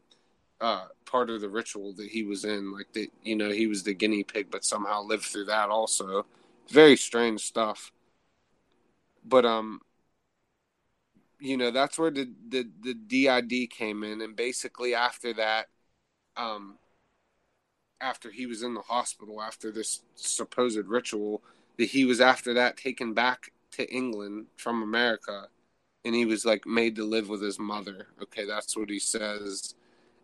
uh, 0.61 0.87
part 1.05 1.29
of 1.29 1.41
the 1.41 1.49
ritual 1.49 1.93
that 1.93 2.09
he 2.09 2.23
was 2.23 2.45
in. 2.45 2.73
Like 2.73 2.91
that, 2.93 3.07
you 3.23 3.35
know, 3.35 3.49
he 3.49 3.67
was 3.67 3.83
the 3.83 3.93
guinea 3.93 4.23
pig, 4.23 4.47
but 4.51 4.65
somehow 4.65 5.03
lived 5.03 5.23
through 5.23 5.45
that 5.45 5.69
also. 5.69 6.25
Very 6.69 6.95
strange 6.95 7.41
stuff. 7.41 7.91
But 9.25 9.45
um, 9.45 9.81
you 11.39 11.57
know, 11.57 11.71
that's 11.71 11.97
where 11.97 12.11
the 12.11 12.29
the 12.47 12.67
the 12.81 12.93
DID 12.93 13.69
came 13.71 14.03
in, 14.03 14.21
and 14.21 14.35
basically 14.35 14.93
after 14.95 15.33
that, 15.33 15.67
um, 16.37 16.77
after 18.01 18.31
he 18.31 18.45
was 18.45 18.63
in 18.63 18.73
the 18.73 18.81
hospital 18.81 19.41
after 19.41 19.71
this 19.71 20.01
supposed 20.15 20.87
ritual, 20.87 21.41
that 21.77 21.85
he 21.85 22.05
was 22.05 22.21
after 22.21 22.53
that 22.55 22.77
taken 22.77 23.13
back 23.13 23.51
to 23.71 23.91
England 23.93 24.47
from 24.57 24.83
America 24.83 25.47
and 26.05 26.15
he 26.15 26.25
was 26.25 26.45
like 26.45 26.65
made 26.65 26.95
to 26.95 27.03
live 27.03 27.29
with 27.29 27.41
his 27.41 27.59
mother. 27.59 28.07
Okay, 28.21 28.45
that's 28.45 28.75
what 28.77 28.89
he 28.89 28.99
says. 28.99 29.75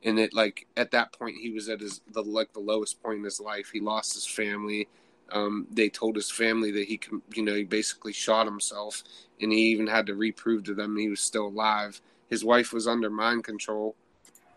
And 0.03 0.19
it 0.19 0.33
like 0.33 0.67
at 0.77 0.91
that 0.91 1.13
point 1.13 1.37
he 1.41 1.51
was 1.51 1.69
at 1.69 1.81
his 1.81 2.01
the 2.11 2.21
like 2.21 2.53
the 2.53 2.59
lowest 2.59 3.01
point 3.01 3.19
in 3.19 3.23
his 3.23 3.39
life. 3.39 3.69
He 3.71 3.79
lost 3.79 4.13
his 4.13 4.25
family. 4.25 4.87
Um, 5.31 5.67
they 5.71 5.89
told 5.89 6.15
his 6.15 6.29
family 6.29 6.71
that 6.71 6.85
he 6.87 6.99
you 7.33 7.43
know, 7.43 7.55
he 7.55 7.63
basically 7.63 8.13
shot 8.13 8.45
himself, 8.45 9.03
and 9.41 9.51
he 9.51 9.59
even 9.69 9.87
had 9.87 10.05
to 10.07 10.15
reprove 10.15 10.63
to 10.65 10.73
them 10.73 10.97
he 10.97 11.09
was 11.09 11.19
still 11.19 11.47
alive. 11.47 11.99
His 12.29 12.45
wife 12.45 12.71
was 12.73 12.87
under 12.87 13.09
mind 13.09 13.43
control. 13.43 13.95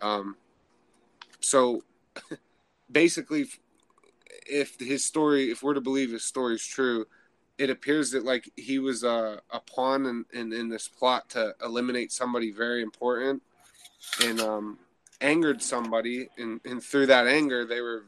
Um, 0.01 0.37
so 1.41 1.83
basically, 2.91 3.47
if 4.47 4.77
his 4.79 5.05
story, 5.05 5.51
if 5.51 5.63
we're 5.63 5.75
to 5.75 5.81
believe 5.81 6.11
his 6.13 6.25
story 6.25 6.55
is 6.55 6.65
true, 6.65 7.07
it 7.59 7.71
appears 7.71 8.13
that 8.13 8.25
like 8.25 8.51
he 8.57 8.79
was 8.79 9.03
a, 9.03 9.41
a 9.51 9.61
pawn 9.61 10.07
in, 10.07 10.25
in, 10.33 10.53
in, 10.53 10.69
this 10.69 10.89
plot 10.89 11.29
to 11.31 11.55
eliminate 11.63 12.13
somebody 12.13 12.53
very 12.53 12.83
important 12.83 13.43
and 14.25 14.41
um, 14.41 14.79
angered 15.21 15.61
somebody 15.61 16.29
and, 16.39 16.61
and 16.65 16.83
through 16.83 17.07
that 17.07 17.27
anger 17.27 17.67
they 17.67 17.81
were 17.81 18.05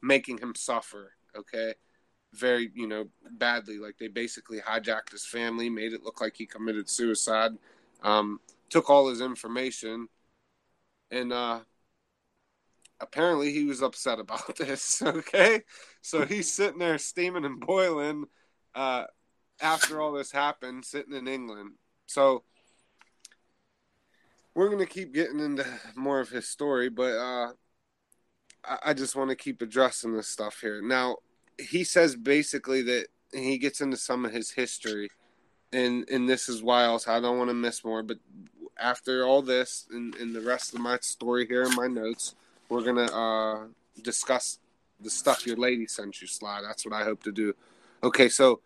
making 0.00 0.38
him 0.38 0.54
suffer 0.54 1.12
okay? 1.36 1.74
Very 2.32 2.70
you 2.74 2.86
know 2.86 3.08
badly 3.32 3.78
like 3.78 3.98
they 3.98 4.08
basically 4.08 4.60
hijacked 4.60 5.10
his 5.10 5.26
family 5.26 5.68
made 5.68 5.92
it 5.92 6.02
look 6.02 6.20
like 6.20 6.36
he 6.36 6.46
committed 6.46 6.88
suicide 6.88 7.52
um, 8.02 8.40
took 8.70 8.88
all 8.88 9.08
his 9.08 9.20
information 9.20 10.08
and 11.10 11.32
uh, 11.32 11.60
apparently 13.00 13.52
he 13.52 13.64
was 13.64 13.82
upset 13.82 14.18
about 14.18 14.56
this 14.58 15.02
okay? 15.02 15.62
So 16.00 16.24
he's 16.24 16.50
sitting 16.50 16.78
there 16.78 16.98
steaming 16.98 17.44
and 17.44 17.60
boiling 17.60 18.26
uh, 18.74 19.04
after 19.60 20.00
all 20.00 20.12
this 20.12 20.32
happened, 20.32 20.84
sitting 20.84 21.14
in 21.14 21.28
England. 21.28 21.72
So 22.06 22.42
we're 24.54 24.68
gonna 24.68 24.86
keep 24.86 25.14
getting 25.14 25.40
into 25.40 25.64
more 25.94 26.20
of 26.20 26.28
his 26.28 26.48
story, 26.48 26.88
but 26.88 27.12
uh, 27.16 27.52
I, 28.64 28.78
I 28.86 28.94
just 28.94 29.16
want 29.16 29.30
to 29.30 29.36
keep 29.36 29.62
addressing 29.62 30.14
this 30.14 30.28
stuff 30.28 30.60
here. 30.60 30.82
Now, 30.82 31.16
he 31.58 31.84
says 31.84 32.16
basically 32.16 32.82
that 32.82 33.06
he 33.32 33.58
gets 33.58 33.80
into 33.80 33.96
some 33.96 34.24
of 34.24 34.32
his 34.32 34.50
history, 34.50 35.10
and 35.72 36.08
and 36.10 36.28
this 36.28 36.48
is 36.48 36.62
why 36.62 36.84
else 36.84 37.08
I 37.08 37.20
don't 37.20 37.38
want 37.38 37.50
to 37.50 37.54
miss 37.54 37.84
more. 37.84 38.02
But 38.02 38.18
after 38.78 39.24
all 39.24 39.42
this 39.42 39.86
and, 39.90 40.14
and 40.16 40.34
the 40.34 40.40
rest 40.40 40.74
of 40.74 40.80
my 40.80 40.98
story 41.00 41.46
here 41.46 41.62
in 41.62 41.74
my 41.74 41.86
notes, 41.86 42.34
we're 42.68 42.82
gonna 42.84 43.10
uh, 43.12 43.66
discuss 44.02 44.58
the 45.00 45.10
stuff 45.10 45.46
your 45.46 45.56
lady 45.56 45.86
sent 45.86 46.20
you, 46.20 46.26
Sly. 46.26 46.60
That's 46.62 46.84
what 46.84 46.94
I 46.94 47.04
hope 47.04 47.22
to 47.24 47.32
do. 47.32 47.54
Okay, 48.04 48.28
so 48.28 48.60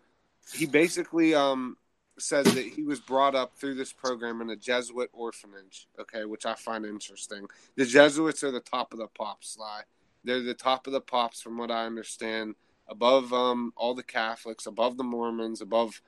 he 0.53 0.65
basically 0.65 1.35
um, 1.35 1.77
says 2.17 2.45
that 2.45 2.65
he 2.65 2.83
was 2.83 2.99
brought 2.99 3.35
up 3.35 3.55
through 3.55 3.75
this 3.75 3.93
program 3.93 4.41
in 4.41 4.49
a 4.49 4.55
Jesuit 4.55 5.09
orphanage. 5.13 5.87
Okay, 5.99 6.25
which 6.25 6.45
I 6.45 6.55
find 6.55 6.85
interesting. 6.85 7.47
The 7.75 7.85
Jesuits 7.85 8.43
are 8.43 8.51
the 8.51 8.59
top 8.59 8.93
of 8.93 8.99
the 8.99 9.07
pops, 9.07 9.53
Sly. 9.53 9.81
They're 10.23 10.41
the 10.41 10.53
top 10.53 10.87
of 10.87 10.93
the 10.93 11.01
pops, 11.01 11.41
from 11.41 11.57
what 11.57 11.71
I 11.71 11.85
understand, 11.85 12.55
above 12.87 13.31
um, 13.31 13.73
all 13.77 13.93
the 13.93 14.03
Catholics, 14.03 14.65
above 14.65 14.97
the 14.97 15.03
Mormons, 15.03 15.61
above 15.61 16.01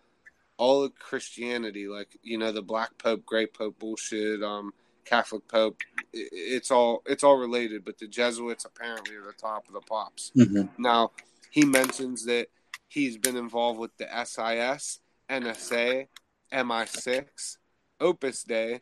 all 0.58 0.84
of 0.84 0.96
Christianity. 0.96 1.88
Like 1.88 2.18
you 2.24 2.38
know, 2.38 2.52
the 2.52 2.62
Black 2.62 2.98
Pope, 2.98 3.26
Gray 3.26 3.46
Pope 3.46 3.78
bullshit, 3.80 4.42
um, 4.44 4.74
Catholic 5.06 5.48
Pope, 5.48 5.82
it's 6.12 6.72
all 6.72 7.04
it's 7.06 7.24
all 7.24 7.38
related. 7.38 7.86
But 7.86 8.00
the 8.00 8.08
Jesuits 8.08 8.66
apparently 8.66 9.16
are 9.16 9.26
the 9.26 9.34
top 9.34 9.68
of 9.68 9.74
the 9.74 9.82
pops. 9.82 10.32
Mm-hmm. 10.36 10.82
Now 10.82 11.12
he 11.52 11.66
mentions 11.66 12.26
that 12.26 12.48
he's 12.90 13.18
been 13.18 13.38
involved 13.38 13.80
with 13.80 13.96
the 13.98 14.08
SIS, 14.26 15.00
NSA, 15.30 16.08
MI6, 16.52 17.58
Opus 18.02 18.44
Dei. 18.44 18.80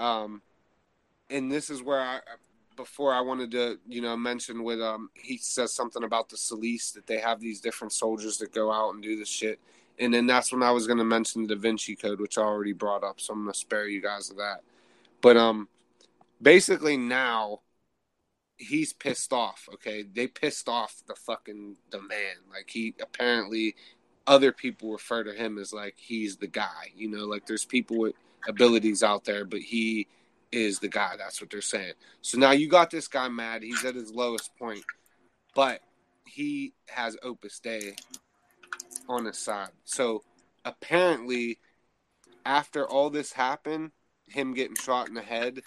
um, 0.00 0.42
and 1.30 1.50
this 1.50 1.70
is 1.70 1.82
where 1.82 2.00
I 2.00 2.20
before 2.76 3.12
I 3.12 3.20
wanted 3.20 3.50
to 3.52 3.78
you 3.88 4.02
know 4.02 4.16
mention 4.16 4.62
with 4.62 4.80
um 4.80 5.08
he 5.14 5.38
says 5.38 5.72
something 5.72 6.04
about 6.04 6.28
the 6.28 6.36
cilice 6.36 6.92
that 6.92 7.06
they 7.06 7.18
have 7.18 7.40
these 7.40 7.60
different 7.60 7.92
soldiers 7.92 8.36
that 8.38 8.52
go 8.52 8.70
out 8.70 8.94
and 8.94 9.02
do 9.02 9.16
this 9.16 9.28
shit. 9.28 9.58
And 9.98 10.12
then 10.12 10.26
that's 10.26 10.52
when 10.52 10.62
I 10.62 10.70
was 10.72 10.86
going 10.86 10.98
to 10.98 11.04
mention 11.04 11.46
the 11.46 11.54
Da 11.54 11.60
Vinci 11.60 11.96
Code, 11.96 12.20
which 12.20 12.36
I 12.36 12.42
already 12.42 12.74
brought 12.74 13.02
up. 13.02 13.18
So 13.18 13.32
I'm 13.32 13.44
going 13.44 13.52
to 13.54 13.58
spare 13.58 13.88
you 13.88 14.02
guys 14.02 14.30
of 14.30 14.36
that. 14.36 14.60
But 15.22 15.38
um, 15.38 15.68
basically 16.42 16.98
now 16.98 17.60
he's 18.56 18.92
pissed 18.92 19.32
off. 19.32 19.68
Okay, 19.74 20.02
they 20.02 20.26
pissed 20.26 20.68
off 20.68 21.02
the 21.06 21.14
fucking 21.14 21.76
the 21.90 22.00
man. 22.00 22.36
Like 22.50 22.70
he 22.70 22.94
apparently 23.00 23.76
other 24.26 24.52
people 24.52 24.92
refer 24.92 25.24
to 25.24 25.32
him 25.32 25.58
as 25.58 25.72
like 25.72 25.94
he's 25.96 26.36
the 26.36 26.46
guy. 26.46 26.92
You 26.94 27.08
know, 27.08 27.24
like 27.24 27.46
there's 27.46 27.64
people 27.64 27.98
with 27.98 28.14
abilities 28.48 29.02
out 29.02 29.24
there, 29.24 29.44
but 29.44 29.60
he 29.60 30.08
is 30.52 30.78
the 30.78 30.88
guy. 30.88 31.14
That's 31.16 31.40
what 31.40 31.50
they're 31.50 31.60
saying. 31.60 31.94
So 32.22 32.38
now 32.38 32.52
you 32.52 32.68
got 32.68 32.90
this 32.90 33.08
guy 33.08 33.28
mad. 33.28 33.62
He's 33.62 33.84
at 33.84 33.94
his 33.94 34.12
lowest 34.12 34.56
point, 34.56 34.84
but 35.54 35.80
he 36.26 36.72
has 36.88 37.16
Opus 37.22 37.60
Dei 37.60 37.94
on 39.08 39.24
his 39.24 39.38
side. 39.38 39.70
So 39.84 40.22
apparently, 40.64 41.58
after 42.44 42.86
all 42.86 43.10
this 43.10 43.32
happened, 43.32 43.92
him 44.28 44.54
getting 44.54 44.76
shot 44.76 45.08
in 45.08 45.14
the 45.14 45.22
head, 45.22 45.60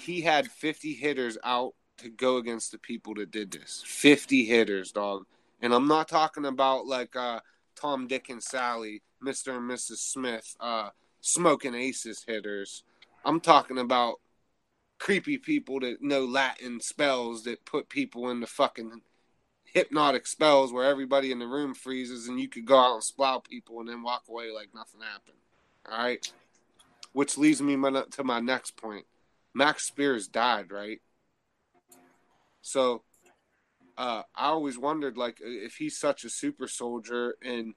he 0.00 0.22
had 0.22 0.50
50 0.50 0.94
hitters 0.94 1.38
out 1.44 1.74
to 1.98 2.08
go 2.08 2.36
against 2.36 2.72
the 2.72 2.78
people 2.78 3.14
that 3.14 3.30
did 3.30 3.50
this. 3.50 3.82
50 3.86 4.44
hitters, 4.44 4.92
dog. 4.92 5.26
And 5.60 5.72
I'm 5.72 5.86
not 5.86 6.08
talking 6.08 6.44
about 6.44 6.86
like 6.86 7.14
uh, 7.14 7.40
Tom, 7.76 8.06
Dick, 8.08 8.28
and 8.28 8.42
Sally, 8.42 9.02
Mr. 9.24 9.56
and 9.56 9.70
Mrs. 9.70 9.98
Smith, 9.98 10.56
uh, 10.60 10.90
smoking 11.20 11.74
aces 11.74 12.24
hitters. 12.26 12.82
I'm 13.24 13.40
talking 13.40 13.78
about 13.78 14.16
creepy 14.98 15.38
people 15.38 15.80
that 15.80 16.02
know 16.02 16.24
Latin 16.24 16.80
spells 16.80 17.44
that 17.44 17.64
put 17.64 17.88
people 17.88 18.30
in 18.30 18.40
the 18.40 18.46
fucking 18.46 19.02
hypnotic 19.64 20.26
spells 20.26 20.72
where 20.72 20.84
everybody 20.84 21.32
in 21.32 21.38
the 21.38 21.46
room 21.46 21.74
freezes 21.74 22.28
and 22.28 22.38
you 22.38 22.48
could 22.48 22.66
go 22.66 22.78
out 22.78 22.94
and 22.94 23.02
splow 23.02 23.42
people 23.42 23.80
and 23.80 23.88
then 23.88 24.02
walk 24.02 24.22
away 24.28 24.50
like 24.50 24.68
nothing 24.74 25.00
happened. 25.00 25.36
All 25.90 25.98
right. 25.98 26.30
Which 27.12 27.38
leads 27.38 27.60
me 27.62 27.74
to 27.74 28.24
my 28.24 28.40
next 28.40 28.76
point. 28.76 29.06
Max 29.54 29.84
Spiers 29.86 30.28
died, 30.28 30.70
right? 30.70 31.00
So 32.62 33.02
uh, 33.98 34.22
I 34.34 34.46
always 34.46 34.78
wondered, 34.78 35.18
like, 35.18 35.38
if 35.40 35.74
he's 35.76 35.98
such 35.98 36.24
a 36.24 36.30
super 36.30 36.66
soldier 36.66 37.36
and 37.42 37.74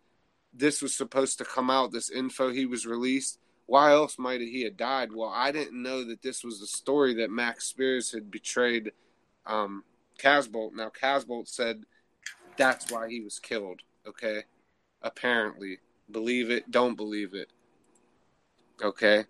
this 0.54 0.82
was 0.82 0.96
supposed 0.96 1.38
to 1.40 1.46
come 1.46 1.70
out, 1.70 1.92
this 1.92 2.10
info 2.10 2.52
he 2.52 2.66
was 2.66 2.86
released, 2.86 3.40
why 3.66 3.92
else 3.92 4.18
might 4.18 4.42
he 4.42 4.64
have 4.64 4.78
died? 4.78 5.10
Well, 5.14 5.32
I 5.34 5.52
didn't 5.52 5.82
know 5.82 6.06
that 6.06 6.22
this 6.22 6.44
was 6.44 6.60
the 6.60 6.68
story 6.68 7.16
that 7.16 7.32
Max 7.32 7.66
Spiers 7.66 8.14
had 8.14 8.32
betrayed 8.32 8.92
um, 9.46 9.84
Casbolt. 10.20 10.74
Now, 10.74 10.90
Casbolt 10.90 11.48
said 11.48 11.84
that's 12.58 12.92
why 12.92 13.10
he 13.10 13.22
was 13.22 13.40
killed. 13.40 13.82
Okay, 14.08 14.44
apparently, 15.02 15.80
believe 16.12 16.52
it, 16.52 16.70
don't 16.70 16.96
believe 16.96 17.34
it. 17.34 17.50
Okay, 18.84 19.26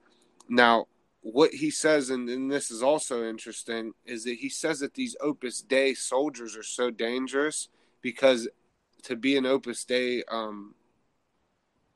now 0.49 0.87
what 1.25 1.55
he 1.55 1.71
says, 1.71 2.11
and, 2.11 2.29
and 2.29 2.51
this 2.51 2.69
is 2.69 2.83
also 2.83 3.27
interesting, 3.27 3.93
is 4.05 4.25
that 4.25 4.35
he 4.35 4.47
says 4.47 4.79
that 4.81 4.93
these 4.93 5.15
Opus 5.19 5.59
Dei 5.59 5.95
soldiers 5.95 6.55
are 6.55 6.61
so 6.61 6.91
dangerous 6.91 7.67
because 8.03 8.47
to 9.03 9.15
be 9.15 9.35
an 9.35 9.47
Opus 9.47 9.83
Dei 9.85 10.23
um, 10.29 10.75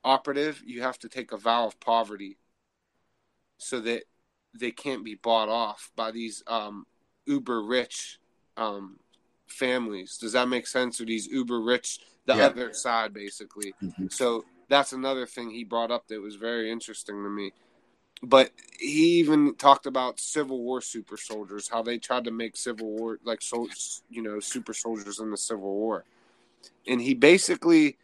operative, 0.02 0.60
you 0.66 0.82
have 0.82 0.98
to 0.98 1.08
take 1.08 1.30
a 1.30 1.36
vow 1.36 1.66
of 1.66 1.78
poverty 1.78 2.38
so 3.56 3.78
that 3.78 4.02
they 4.52 4.72
can't 4.72 5.04
be 5.04 5.14
bought 5.14 5.48
off 5.48 5.92
by 5.94 6.10
these 6.10 6.42
um, 6.48 6.84
uber 7.24 7.62
rich 7.62 8.18
um, 8.56 8.98
families. 9.46 10.18
Does 10.18 10.32
that 10.32 10.48
make 10.48 10.66
sense? 10.66 11.00
Or 11.00 11.04
these 11.04 11.28
uber 11.28 11.60
rich, 11.60 12.00
the 12.26 12.34
yeah. 12.34 12.46
other 12.46 12.72
side, 12.72 13.14
basically. 13.14 13.74
Mm-hmm. 13.80 14.08
So 14.08 14.44
that's 14.68 14.92
another 14.92 15.24
thing 15.24 15.50
he 15.50 15.62
brought 15.62 15.92
up 15.92 16.08
that 16.08 16.20
was 16.20 16.34
very 16.34 16.68
interesting 16.72 17.22
to 17.22 17.30
me. 17.30 17.52
But 18.22 18.50
he 18.78 19.18
even 19.18 19.54
talked 19.54 19.86
about 19.86 20.20
Civil 20.20 20.62
War 20.62 20.80
super 20.82 21.16
soldiers, 21.16 21.68
how 21.68 21.82
they 21.82 21.98
tried 21.98 22.24
to 22.24 22.30
make 22.30 22.56
Civil 22.56 22.90
War 22.90 23.18
like 23.24 23.40
so, 23.40 23.68
you 24.10 24.22
know, 24.22 24.40
super 24.40 24.74
soldiers 24.74 25.20
in 25.20 25.30
the 25.30 25.38
Civil 25.38 25.74
War, 25.74 26.04
and 26.86 27.00
he 27.00 27.14
basically 27.14 27.96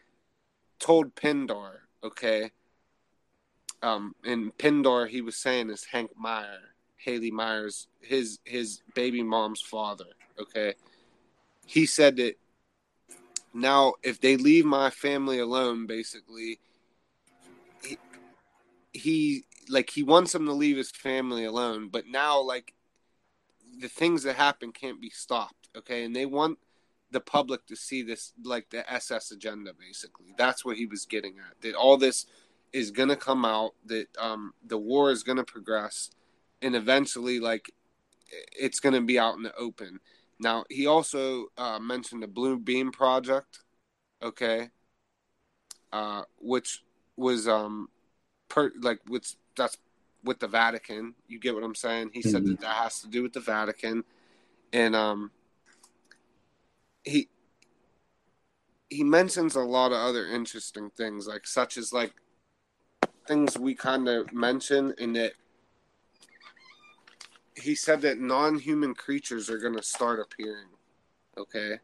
told 0.79 1.15
Pindar 1.15 1.81
okay. 2.03 2.51
Um, 3.83 4.15
and 4.25 4.57
Pindar, 4.57 5.07
he 5.09 5.21
was 5.21 5.37
saying 5.37 5.71
is 5.71 5.85
Hank 5.85 6.11
Meijer, 6.21 6.59
Haley 6.97 7.31
Meijer's, 7.31 7.89
his 8.01 8.39
his 8.45 8.81
baby 8.95 9.23
mom's 9.23 9.61
father. 9.61 10.07
Okay, 10.41 10.75
he 11.67 11.85
said 11.85 12.17
that 12.17 12.39
now 13.53 13.95
if 14.03 14.21
they 14.21 14.37
leave 14.37 14.65
my 14.65 14.91
family 14.91 15.39
alone, 15.39 15.87
basically, 15.87 16.59
he 18.93 19.45
like 19.69 19.91
he 19.91 20.03
wants 20.03 20.33
them 20.33 20.47
to 20.47 20.53
leave 20.53 20.77
his 20.77 20.91
family 20.91 21.45
alone, 21.45 21.89
but 21.89 22.07
now 22.07 22.41
like 22.41 22.75
the 23.79 23.89
things 23.89 24.23
that 24.23 24.37
happen 24.37 24.73
can't 24.73 25.01
be 25.01 25.11
stopped. 25.11 25.69
Okay, 25.77 26.05
and 26.05 26.15
they 26.15 26.27
want 26.27 26.59
the 27.11 27.21
public 27.21 27.67
to 27.67 27.77
see 27.77 28.03
this 28.03 28.33
like 28.45 28.71
the 28.71 28.91
SS 28.93 29.31
agenda 29.31 29.73
basically. 29.79 30.35
That's 30.37 30.65
what 30.65 30.77
he 30.77 30.87
was 30.87 31.05
getting 31.07 31.37
at. 31.39 31.61
That 31.63 31.75
all 31.75 31.97
this 31.97 32.27
is 32.73 32.91
going 32.91 33.09
to 33.09 33.17
come 33.17 33.45
out 33.45 33.73
that 33.87 34.09
um 34.19 34.53
the 34.67 34.79
war 34.79 35.11
is 35.11 35.23
going 35.23 35.39
to 35.39 35.45
progress 35.45 36.11
and 36.61 36.75
eventually 36.75 37.39
like 37.39 37.71
it's 38.59 38.81
going 38.81 38.95
to 38.95 39.01
be 39.01 39.19
out 39.19 39.37
in 39.37 39.43
the 39.43 39.55
open. 39.55 40.01
Now, 40.39 40.65
he 40.69 40.87
also 40.87 41.47
uh, 41.57 41.79
mentioned 41.79 42.23
the 42.23 42.29
Blue 42.29 42.59
Beam 42.59 42.93
project, 42.93 43.61
okay? 44.23 44.71
Uh, 45.93 46.25
which 46.39 46.83
was 47.17 47.49
um 47.49 47.89
per 48.49 48.71
like 48.81 49.01
which 49.07 49.37
that's 49.57 49.79
with 50.25 50.39
the 50.41 50.49
Vatican. 50.49 51.15
You 51.29 51.39
get 51.39 51.55
what 51.55 51.65
I'm 51.65 51.75
saying? 51.75 52.11
He 52.13 52.21
mm-hmm. 52.21 52.31
said 52.31 52.47
that 52.47 52.61
that 52.61 52.77
has 52.77 53.01
to 53.01 53.09
do 53.09 53.23
with 53.23 53.33
the 53.33 53.41
Vatican 53.41 54.05
and 54.73 54.97
um 54.97 55.31
he 57.05 57.29
he 58.89 59.03
mentions 59.03 59.57
a 59.57 59.61
lot 59.61 59.93
of 59.93 59.99
other 59.99 60.27
interesting 60.27 60.91
things, 60.91 61.27
like 61.27 61.47
such 61.47 61.77
as 61.77 61.93
like 61.93 62.13
things 63.27 63.59
we 63.59 63.75
kind 63.75 64.09
of 64.09 64.33
mention 64.33 64.95
in 64.99 65.13
that 65.15 65.33
he 67.55 67.75
said 67.75 68.03
that 68.03 68.19
non-human 68.19 68.95
creatures 68.95 69.51
are 69.51 69.59
going 69.59 69.75
to 69.75 69.83
start 69.83 70.21
appearing. 70.21 70.69
Okay, 71.37 71.79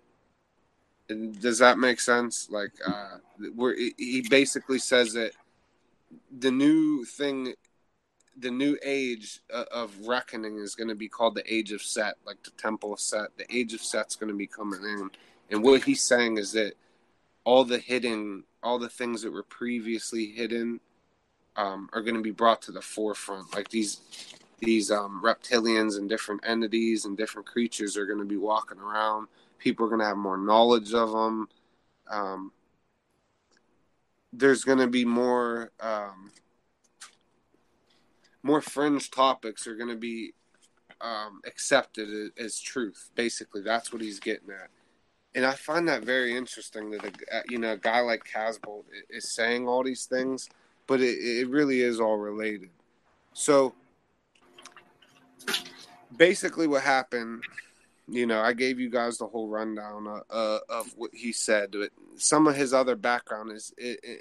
and 1.08 1.40
does 1.40 1.58
that 1.58 1.78
make 1.78 2.00
sense? 2.00 2.48
Like, 2.50 2.72
uh, 2.86 3.18
where 3.54 3.74
he 3.74 4.24
basically 4.30 4.78
says 4.78 5.12
that 5.14 5.32
the 6.38 6.50
new 6.50 7.04
thing 7.04 7.54
the 8.38 8.50
new 8.50 8.78
age 8.82 9.40
uh, 9.52 9.64
of 9.72 10.06
reckoning 10.06 10.58
is 10.58 10.74
going 10.74 10.88
to 10.88 10.94
be 10.94 11.08
called 11.08 11.34
the 11.34 11.54
age 11.54 11.72
of 11.72 11.82
set 11.82 12.16
like 12.26 12.42
the 12.42 12.50
temple 12.52 12.92
of 12.92 13.00
set. 13.00 13.36
The 13.36 13.54
age 13.54 13.74
of 13.74 13.80
set's 13.80 14.16
going 14.16 14.30
to 14.30 14.36
be 14.36 14.46
coming 14.46 14.82
in. 14.82 15.10
And 15.50 15.62
what 15.62 15.84
he's 15.84 16.02
saying 16.02 16.38
is 16.38 16.52
that 16.52 16.74
all 17.44 17.64
the 17.64 17.78
hidden 17.78 18.44
all 18.62 18.78
the 18.78 18.88
things 18.88 19.22
that 19.22 19.32
were 19.32 19.42
previously 19.42 20.26
hidden 20.26 20.78
um, 21.56 21.90
are 21.92 22.00
going 22.00 22.14
to 22.14 22.22
be 22.22 22.30
brought 22.30 22.62
to 22.62 22.72
the 22.72 22.80
forefront. 22.80 23.54
Like 23.54 23.68
these 23.68 24.00
these 24.60 24.90
um, 24.90 25.20
reptilians 25.22 25.98
and 25.98 26.08
different 26.08 26.42
entities 26.46 27.04
and 27.04 27.16
different 27.16 27.46
creatures 27.46 27.96
are 27.96 28.06
going 28.06 28.20
to 28.20 28.24
be 28.24 28.36
walking 28.36 28.78
around. 28.78 29.26
People 29.58 29.86
are 29.86 29.88
going 29.88 30.00
to 30.00 30.06
have 30.06 30.16
more 30.16 30.38
knowledge 30.38 30.94
of 30.94 31.10
them 31.10 31.48
um, 32.10 32.52
there's 34.32 34.64
going 34.64 34.78
to 34.78 34.86
be 34.86 35.04
more 35.04 35.72
um, 35.80 36.30
more 38.42 38.60
fringe 38.60 39.10
topics 39.10 39.66
are 39.66 39.76
going 39.76 39.90
to 39.90 39.96
be 39.96 40.34
um, 41.00 41.40
accepted 41.46 42.32
as, 42.38 42.60
truth. 42.60 43.10
Basically, 43.14 43.62
that's 43.62 43.92
what 43.92 44.02
he's 44.02 44.20
getting 44.20 44.50
at, 44.50 44.68
and 45.34 45.44
I 45.44 45.54
find 45.54 45.88
that 45.88 46.04
very 46.04 46.36
interesting 46.36 46.90
that 46.90 47.04
a, 47.04 47.36
uh, 47.36 47.42
you 47.48 47.58
know 47.58 47.72
a 47.72 47.78
guy 47.78 48.00
like 48.00 48.24
Casbolt 48.24 48.84
is 49.10 49.32
saying 49.32 49.66
all 49.68 49.82
these 49.82 50.06
things, 50.06 50.48
but 50.86 51.00
it, 51.00 51.18
it 51.18 51.48
really 51.48 51.80
is 51.80 52.00
all 52.00 52.18
related. 52.18 52.70
So 53.32 53.74
basically, 56.16 56.66
what 56.66 56.82
happened 56.82 57.42
you 58.08 58.26
know, 58.26 58.40
I 58.40 58.52
gave 58.52 58.80
you 58.80 58.90
guys 58.90 59.18
the 59.18 59.26
whole 59.26 59.48
rundown 59.48 60.06
uh, 60.06 60.20
uh, 60.30 60.58
of 60.68 60.92
what 60.96 61.14
he 61.14 61.32
said. 61.32 61.70
But 61.72 61.90
some 62.16 62.46
of 62.46 62.56
his 62.56 62.74
other 62.74 62.96
background 62.96 63.52
is, 63.52 63.72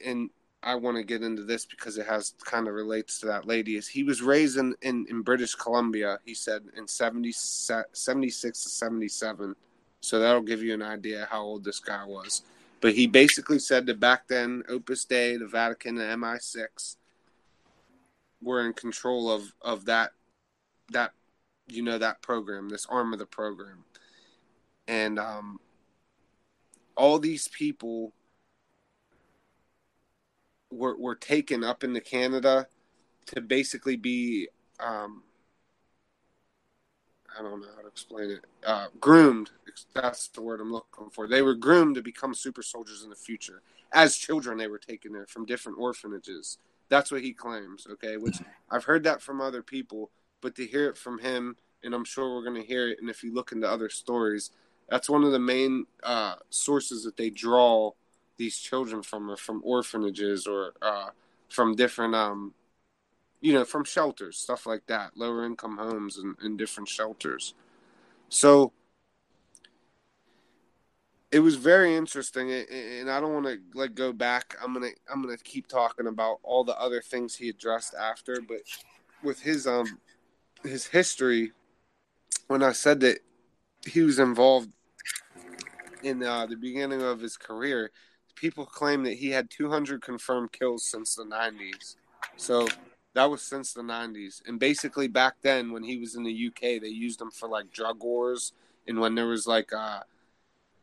and 0.06 0.30
I 0.64 0.76
want 0.76 0.98
to 0.98 1.04
get 1.04 1.24
into 1.24 1.44
this 1.44 1.66
because 1.66 1.98
it 1.98 2.06
has 2.06 2.36
kind 2.44 2.68
of 2.68 2.76
relates 2.76 3.20
to 3.20 3.26
that 3.28 3.48
lady. 3.48 3.78
Is 3.78 3.88
he 3.88 4.04
was 4.04 4.22
raised 4.22 4.58
in, 4.58 4.76
in, 4.82 5.08
in 5.10 5.22
British 5.22 5.56
Columbia, 5.56 6.20
he 6.24 6.36
said, 6.36 6.64
in 6.78 6.88
70, 6.88 7.32
76 7.32 8.64
to 8.64 8.70
77. 8.70 9.56
So 10.02 10.20
that'll 10.20 10.42
give 10.42 10.62
you 10.62 10.74
an 10.74 10.82
idea 10.82 11.28
how 11.32 11.42
old 11.42 11.64
this 11.64 11.80
guy 11.80 12.06
was. 12.06 12.44
But 12.80 12.94
he 12.94 13.08
basically 13.08 13.60
said 13.60 13.86
that 13.88 14.00
back 14.00 14.28
then, 14.28 14.64
Opus 14.70 15.06
Dei, 15.06 15.38
the 15.38 15.48
Vatican, 15.48 16.00
and 16.00 16.22
MI6 16.22 16.96
were 18.42 18.66
in 18.66 18.74
control 18.74 19.32
of, 19.32 19.54
of 19.62 19.86
that 19.86 20.12
that 20.92 21.12
you 21.68 21.84
know 21.84 21.98
that 21.98 22.22
program, 22.22 22.70
this 22.70 22.86
arm 22.88 23.14
of 23.14 23.20
the 23.20 23.26
program, 23.26 23.86
and 24.88 25.18
um, 25.20 25.60
all 26.98 27.20
these 27.20 27.48
people 27.48 28.14
were 30.72 30.98
were 30.98 31.16
taken 31.16 31.64
up 31.64 31.84
into 31.84 32.02
Canada 32.02 32.68
to 33.28 33.42
basically 33.42 33.96
be 33.96 34.48
um, 34.80 35.24
I 37.38 37.42
don't 37.42 37.62
know 37.62 37.68
how 37.76 37.82
to 37.82 37.88
explain 37.88 38.32
it. 38.32 38.46
Uh, 38.66 38.88
groomed. 39.00 39.52
That's 39.94 40.28
the 40.28 40.42
word 40.42 40.60
I'm 40.60 40.72
looking 40.72 41.10
for. 41.10 41.28
They 41.28 41.42
were 41.42 41.56
groomed 41.56 41.96
to 41.96 42.02
become 42.02 42.34
super 42.34 42.62
soldiers 42.62 43.04
in 43.04 43.10
the 43.10 43.16
future. 43.16 43.62
As 43.94 44.18
children, 44.18 44.58
they 44.58 44.68
were 44.68 44.78
taken 44.80 45.14
there 45.14 45.26
from 45.28 45.46
different 45.46 45.78
orphanages. 45.80 46.58
That's 46.90 47.12
what 47.12 47.22
he 47.22 47.34
claims. 47.34 47.88
Okay, 47.90 48.18
which 48.18 48.40
I've 48.70 48.84
heard 48.84 49.04
that 49.04 49.22
from 49.22 49.40
other 49.40 49.62
people, 49.62 50.12
but 50.42 50.56
to 50.56 50.66
hear 50.66 50.90
it 50.90 50.98
from 50.98 51.20
him, 51.20 51.56
and 51.84 51.94
I'm 51.94 52.06
sure 52.06 52.34
we're 52.34 52.44
going 52.44 52.62
to 52.62 52.68
hear 52.68 52.90
it. 52.90 53.00
And 53.00 53.10
if 53.10 53.24
you 53.24 53.34
look 53.34 53.52
into 53.52 53.70
other 53.70 53.90
stories, 53.90 54.52
that's 54.90 55.10
one 55.10 55.24
of 55.24 55.32
the 55.32 55.40
main 55.40 55.86
uh, 56.04 56.36
sources 56.50 57.04
that 57.06 57.18
they 57.18 57.30
draw 57.30 57.92
these 58.42 58.58
children 58.58 59.04
from, 59.04 59.30
or 59.30 59.38
from 59.38 59.62
orphanages, 59.64 60.48
or 60.48 60.74
uh, 60.82 61.10
from 61.48 61.76
different 61.76 62.16
um, 62.16 62.54
you 63.40 63.54
know, 63.54 63.66
from 63.66 63.84
shelters, 63.84 64.38
stuff 64.38 64.66
like 64.66 64.86
that, 64.88 65.12
lower 65.16 65.46
income 65.46 65.78
homes 65.78 66.18
and, 66.18 66.36
and 66.42 66.58
different 66.58 66.88
shelters. 66.88 67.54
So 68.30 68.72
it 71.32 71.40
was 71.40 71.56
very 71.56 71.96
interesting, 71.96 72.52
and 72.52 73.10
I 73.10 73.20
don't 73.20 73.34
want 73.34 73.46
to 73.46 73.60
like 73.74 73.96
go 73.96 74.12
back. 74.14 74.56
I'm 74.62 74.74
gonna 74.74 74.90
I'm 75.12 75.22
gonna 75.22 75.38
keep 75.38 75.68
talking 75.68 76.08
about 76.08 76.40
all 76.44 76.64
the 76.64 76.80
other 76.80 77.02
things 77.02 77.36
he 77.36 77.50
addressed 77.50 77.94
after, 77.96 78.42
but 78.48 78.62
with 79.24 79.42
his 79.42 79.66
um 79.68 80.00
his 80.64 80.88
history, 80.88 81.52
when 82.48 82.64
I 82.64 82.74
said 82.74 83.00
that 83.02 83.20
he 83.86 84.02
was 84.02 84.20
involved 84.20 84.72
in 86.04 86.22
uh, 86.24 86.46
the 86.46 86.56
beginning 86.56 87.02
of 87.02 87.20
his 87.20 87.38
career, 87.38 87.92
people 88.36 88.66
claim 88.66 89.04
that 89.04 89.14
he 89.14 89.30
had 89.30 89.50
200 89.50 90.02
confirmed 90.02 90.52
kills 90.52 90.86
since 90.86 91.16
the 91.16 91.24
90s. 91.24 91.96
So 92.38 92.68
that 93.14 93.30
was 93.30 93.42
since 93.42 93.74
the 93.74 93.82
90s. 93.82 94.42
And 94.48 94.60
basically, 94.60 95.08
back 95.08 95.36
then, 95.42 95.72
when 95.72 95.84
he 95.84 95.98
was 95.98 96.16
in 96.16 96.24
the 96.24 96.48
UK, 96.48 96.82
they 96.82 96.88
used 96.88 97.22
him 97.22 97.32
for 97.32 97.48
like 97.48 97.72
drug 97.72 98.04
wars. 98.04 98.54
And 98.88 99.00
when 99.00 99.16
there 99.16 99.28
was 99.28 99.48
like, 99.48 99.74
uh, 99.74 100.02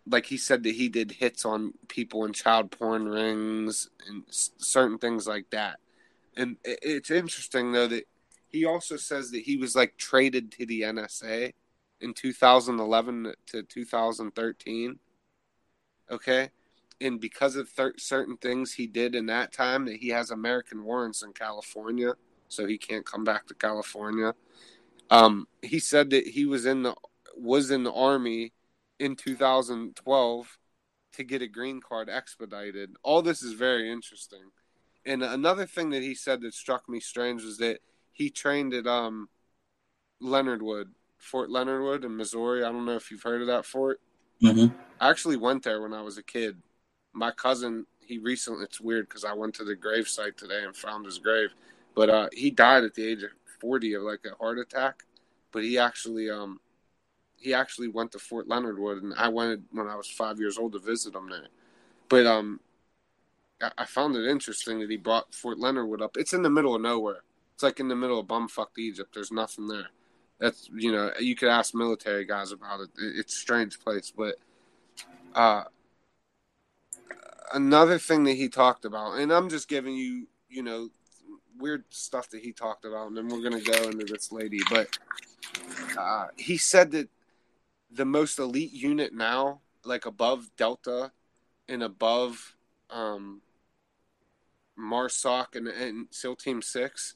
like 0.06 0.26
he 0.26 0.36
said 0.36 0.62
that 0.62 0.74
he 0.74 0.88
did 0.88 1.12
hits 1.12 1.44
on 1.44 1.74
people 1.88 2.24
in 2.24 2.32
child 2.32 2.70
porn 2.70 3.08
rings 3.08 3.90
and 4.06 4.24
certain 4.28 4.98
things 4.98 5.26
like 5.26 5.50
that. 5.50 5.78
And 6.36 6.56
it's 6.64 7.10
interesting, 7.10 7.72
though, 7.72 7.88
that 7.88 8.04
he 8.48 8.64
also 8.64 8.96
says 8.96 9.30
that 9.32 9.42
he 9.42 9.56
was 9.56 9.74
like 9.74 9.96
traded 9.96 10.52
to 10.52 10.66
the 10.66 10.82
NSA 10.82 11.52
in 12.00 12.14
2011 12.14 13.34
to 13.46 13.62
2013. 13.62 14.98
Okay 16.10 16.50
and 17.00 17.20
because 17.20 17.56
of 17.56 17.68
thir- 17.68 17.94
certain 17.96 18.36
things 18.36 18.72
he 18.72 18.86
did 18.86 19.14
in 19.14 19.26
that 19.26 19.52
time, 19.52 19.84
that 19.86 19.96
he 19.96 20.08
has 20.08 20.30
American 20.30 20.84
warrants 20.84 21.22
in 21.22 21.32
California, 21.32 22.14
so 22.48 22.66
he 22.66 22.78
can't 22.78 23.06
come 23.06 23.24
back 23.24 23.46
to 23.46 23.54
California. 23.54 24.34
Um, 25.10 25.46
he 25.62 25.78
said 25.78 26.10
that 26.10 26.26
he 26.26 26.44
was 26.44 26.66
in 26.66 26.82
the 26.82 26.94
was 27.36 27.70
in 27.70 27.84
the 27.84 27.92
army 27.92 28.52
in 28.98 29.14
2012 29.14 30.58
to 31.12 31.24
get 31.24 31.40
a 31.40 31.46
green 31.46 31.80
card 31.80 32.08
expedited. 32.10 32.96
All 33.02 33.22
this 33.22 33.42
is 33.42 33.52
very 33.52 33.90
interesting. 33.90 34.50
And 35.06 35.22
another 35.22 35.66
thing 35.66 35.90
that 35.90 36.02
he 36.02 36.14
said 36.14 36.42
that 36.42 36.52
struck 36.52 36.88
me 36.88 37.00
strange 37.00 37.44
was 37.44 37.58
that 37.58 37.78
he 38.12 38.28
trained 38.28 38.74
at 38.74 38.86
um, 38.86 39.28
Leonard 40.20 40.62
Wood, 40.62 40.90
Fort 41.16 41.48
Leonard 41.48 41.82
Wood 41.82 42.04
in 42.04 42.16
Missouri. 42.16 42.64
I 42.64 42.72
don't 42.72 42.84
know 42.84 42.96
if 42.96 43.10
you've 43.10 43.22
heard 43.22 43.40
of 43.40 43.46
that 43.46 43.64
fort. 43.64 44.00
Mm-hmm. 44.42 44.74
I 45.00 45.08
actually 45.08 45.36
went 45.36 45.62
there 45.62 45.80
when 45.80 45.94
I 45.94 46.02
was 46.02 46.18
a 46.18 46.22
kid 46.22 46.60
my 47.12 47.30
cousin 47.30 47.86
he 48.00 48.18
recently 48.18 48.64
it's 48.64 48.80
weird 48.80 49.08
because 49.08 49.24
I 49.24 49.34
went 49.34 49.54
to 49.56 49.64
the 49.64 49.74
grave 49.74 50.08
site 50.08 50.36
today 50.36 50.64
and 50.64 50.74
found 50.74 51.04
his 51.04 51.18
grave, 51.18 51.50
but 51.94 52.08
uh, 52.08 52.28
he 52.32 52.50
died 52.50 52.84
at 52.84 52.94
the 52.94 53.06
age 53.06 53.22
of 53.22 53.30
forty 53.60 53.94
of 53.94 54.02
like 54.02 54.20
a 54.24 54.34
heart 54.36 54.58
attack. 54.58 55.02
But 55.52 55.64
he 55.64 55.78
actually 55.78 56.30
um 56.30 56.60
he 57.38 57.54
actually 57.54 57.88
went 57.88 58.12
to 58.12 58.18
Fort 58.18 58.48
Leonard 58.48 58.78
Wood, 58.78 59.02
and 59.02 59.14
I 59.16 59.28
went 59.28 59.62
when 59.70 59.86
I 59.86 59.94
was 59.94 60.08
five 60.08 60.38
years 60.38 60.58
old 60.58 60.72
to 60.72 60.78
visit 60.78 61.14
him 61.14 61.28
there. 61.30 61.48
But 62.08 62.26
um, 62.26 62.60
I, 63.62 63.70
I 63.78 63.84
found 63.84 64.16
it 64.16 64.28
interesting 64.28 64.80
that 64.80 64.90
he 64.90 64.96
brought 64.96 65.34
Fort 65.34 65.58
Leonard 65.58 65.88
Wood 65.88 66.02
up. 66.02 66.16
It's 66.16 66.32
in 66.32 66.42
the 66.42 66.50
middle 66.50 66.74
of 66.74 66.82
nowhere. 66.82 67.22
It's 67.54 67.62
like 67.62 67.80
in 67.80 67.88
the 67.88 67.96
middle 67.96 68.18
of 68.18 68.26
bumfuck 68.26 68.76
Egypt. 68.76 69.14
There's 69.14 69.32
nothing 69.32 69.68
there. 69.68 69.88
That's 70.38 70.68
you 70.74 70.92
know 70.92 71.12
you 71.18 71.34
could 71.34 71.48
ask 71.48 71.74
military 71.74 72.24
guys 72.24 72.52
about 72.52 72.80
it. 72.80 72.90
It's 72.96 73.34
a 73.34 73.38
strange 73.38 73.78
place, 73.80 74.12
but 74.16 74.36
uh, 75.34 75.64
another 77.52 77.98
thing 77.98 78.24
that 78.24 78.34
he 78.34 78.48
talked 78.48 78.84
about, 78.84 79.18
and 79.18 79.32
I'm 79.32 79.48
just 79.48 79.68
giving 79.68 79.94
you, 79.94 80.26
you 80.48 80.62
know, 80.62 80.88
weird 81.58 81.84
stuff 81.90 82.30
that 82.30 82.40
he 82.40 82.52
talked 82.52 82.84
about, 82.84 83.08
and 83.08 83.16
then 83.16 83.28
we're 83.28 83.42
gonna 83.42 83.62
go 83.62 83.88
into 83.88 84.04
this 84.04 84.32
lady. 84.32 84.60
But 84.70 84.88
uh, 85.98 86.26
he 86.36 86.56
said 86.56 86.90
that 86.92 87.08
the 87.90 88.04
most 88.04 88.38
elite 88.38 88.72
unit 88.72 89.12
now, 89.12 89.60
like 89.84 90.06
above 90.06 90.50
Delta 90.56 91.12
and 91.68 91.82
above 91.82 92.56
um, 92.90 93.42
MARSOC 94.78 95.56
and, 95.56 95.68
and 95.68 96.06
SEAL 96.10 96.36
Team 96.36 96.62
Six, 96.62 97.14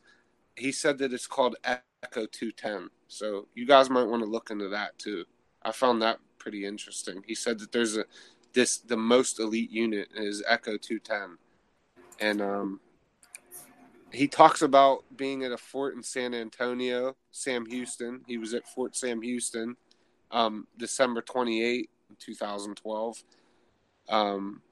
he 0.57 0.73
said 0.73 0.99
that 0.99 1.13
it's 1.13 1.27
called 1.27 1.57
Echo 1.65 2.27
210. 2.27 2.91
So 3.09 3.49
you 3.55 3.67
guys 3.67 3.91
might 3.91 4.05
want 4.07 4.23
to 4.23 4.29
look 4.29 4.51
into 4.51 4.69
that 4.69 4.99
too. 4.99 5.25
I 5.63 5.73
found 5.73 6.03
that 6.03 6.19
pretty 6.39 6.67
interesting. 6.67 7.23
He 7.27 7.35
said 7.35 7.59
that 7.61 7.73
there's 7.73 7.97
a 7.97 8.05
this 8.53 8.79
the 8.79 8.97
most 8.97 9.41
elite 9.41 9.71
unit 9.71 10.09
is 10.15 10.43
Echo 10.47 10.77
210, 10.77 11.39
and 12.21 12.41
um, 12.41 12.81
he 14.13 14.29
talks 14.29 14.63
about 14.63 15.05
being 15.17 15.43
at 15.45 15.53
a 15.53 15.57
fort 15.57 15.95
in 15.95 16.03
San 16.03 16.35
Antonio, 16.35 17.17
Sam 17.31 17.67
Houston. 17.67 18.23
He 18.27 18.39
was 18.39 18.55
at 18.55 18.69
Fort 18.69 18.95
Sam 18.95 19.23
Houston, 19.23 19.77
um, 20.31 20.67
December 20.77 21.23
28, 21.23 21.89
2012. 22.19 23.25
Um, 24.09 24.63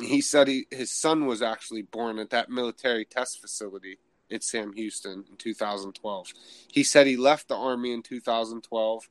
he 0.00 0.20
said 0.20 0.48
he, 0.48 0.66
his 0.70 0.90
son 0.90 1.26
was 1.26 1.40
actually 1.40 1.82
born 1.82 2.18
at 2.18 2.30
that 2.30 2.50
military 2.50 3.04
test 3.04 3.40
facility 3.40 3.98
at 4.30 4.42
Sam 4.42 4.72
Houston 4.72 5.24
in 5.30 5.36
2012. 5.36 6.32
He 6.70 6.82
said 6.82 7.06
he 7.06 7.16
left 7.16 7.48
the 7.48 7.56
army 7.56 7.92
in 7.92 8.02
2012 8.02 9.08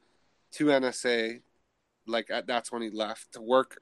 to 0.54 0.66
NSA 0.66 1.42
like 2.06 2.30
that's 2.48 2.72
when 2.72 2.82
he 2.82 2.90
left 2.90 3.34
to 3.34 3.42
work 3.42 3.78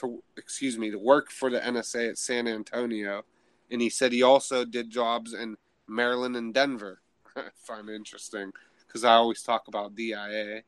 to 0.00 0.22
excuse 0.36 0.78
me 0.78 0.90
to 0.90 0.98
work 0.98 1.30
for 1.30 1.50
the 1.50 1.60
NSA 1.60 2.10
at 2.10 2.18
San 2.18 2.48
Antonio, 2.48 3.24
and 3.70 3.80
he 3.80 3.90
said 3.90 4.12
he 4.12 4.22
also 4.22 4.64
did 4.64 4.90
jobs 4.90 5.32
in 5.34 5.56
Maryland 5.86 6.36
and 6.36 6.54
Denver. 6.54 7.00
I 7.36 7.44
find 7.54 7.88
it 7.88 7.94
interesting 7.94 8.52
because 8.86 9.04
I 9.04 9.14
always 9.14 9.42
talk 9.42 9.68
about 9.68 9.94
DIA, 9.94 10.62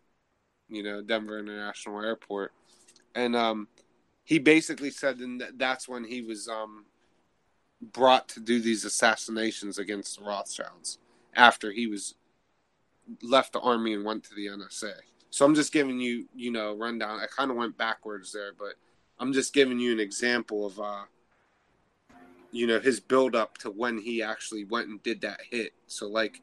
you 0.69 0.83
know, 0.83 1.03
Denver 1.03 1.39
International 1.39 2.03
Airport, 2.03 2.53
and 3.15 3.35
um, 3.35 3.69
he 4.25 4.39
basically 4.39 4.91
said 4.91 5.19
that 5.19 5.59
that's 5.59 5.89
when 5.89 6.05
he 6.05 6.23
was 6.23 6.49
um, 6.49 6.85
brought 7.81 8.29
to 8.29 8.41
do 8.41 8.61
these 8.61 8.85
assassinations 8.85 9.79
against 9.79 10.19
the 10.19 10.25
Rothschilds 10.25 10.99
after 11.35 11.73
he 11.73 11.87
was 11.87 12.15
left 13.23 13.53
the 13.53 13.61
army 13.61 13.95
and 13.95 14.05
went 14.05 14.25
to 14.25 14.35
the 14.35 14.47
NSA. 14.47 14.93
So 15.33 15.47
I'm 15.47 15.55
just 15.55 15.73
giving 15.73 15.99
you, 15.99 16.29
you 16.37 16.53
know, 16.53 16.77
rundown. 16.77 17.19
I 17.19 17.25
kind 17.25 17.51
of 17.51 17.57
went 17.57 17.79
backwards 17.79 18.33
there, 18.33 18.53
but 18.53 18.75
I'm 19.19 19.33
just 19.33 19.55
giving 19.55 19.79
you 19.79 19.91
an 19.91 19.99
example 19.99 20.67
of, 20.67 20.79
uh, 20.79 21.05
you 22.51 22.67
know, 22.67 22.79
his 22.79 23.01
build 23.01 23.35
up 23.35 23.57
to 23.59 23.71
when 23.71 23.97
he 23.97 24.23
actually 24.23 24.65
went 24.65 24.89
and 24.89 25.03
did 25.03 25.23
that 25.23 25.41
hit. 25.51 25.73
So 25.87 26.07
like, 26.07 26.43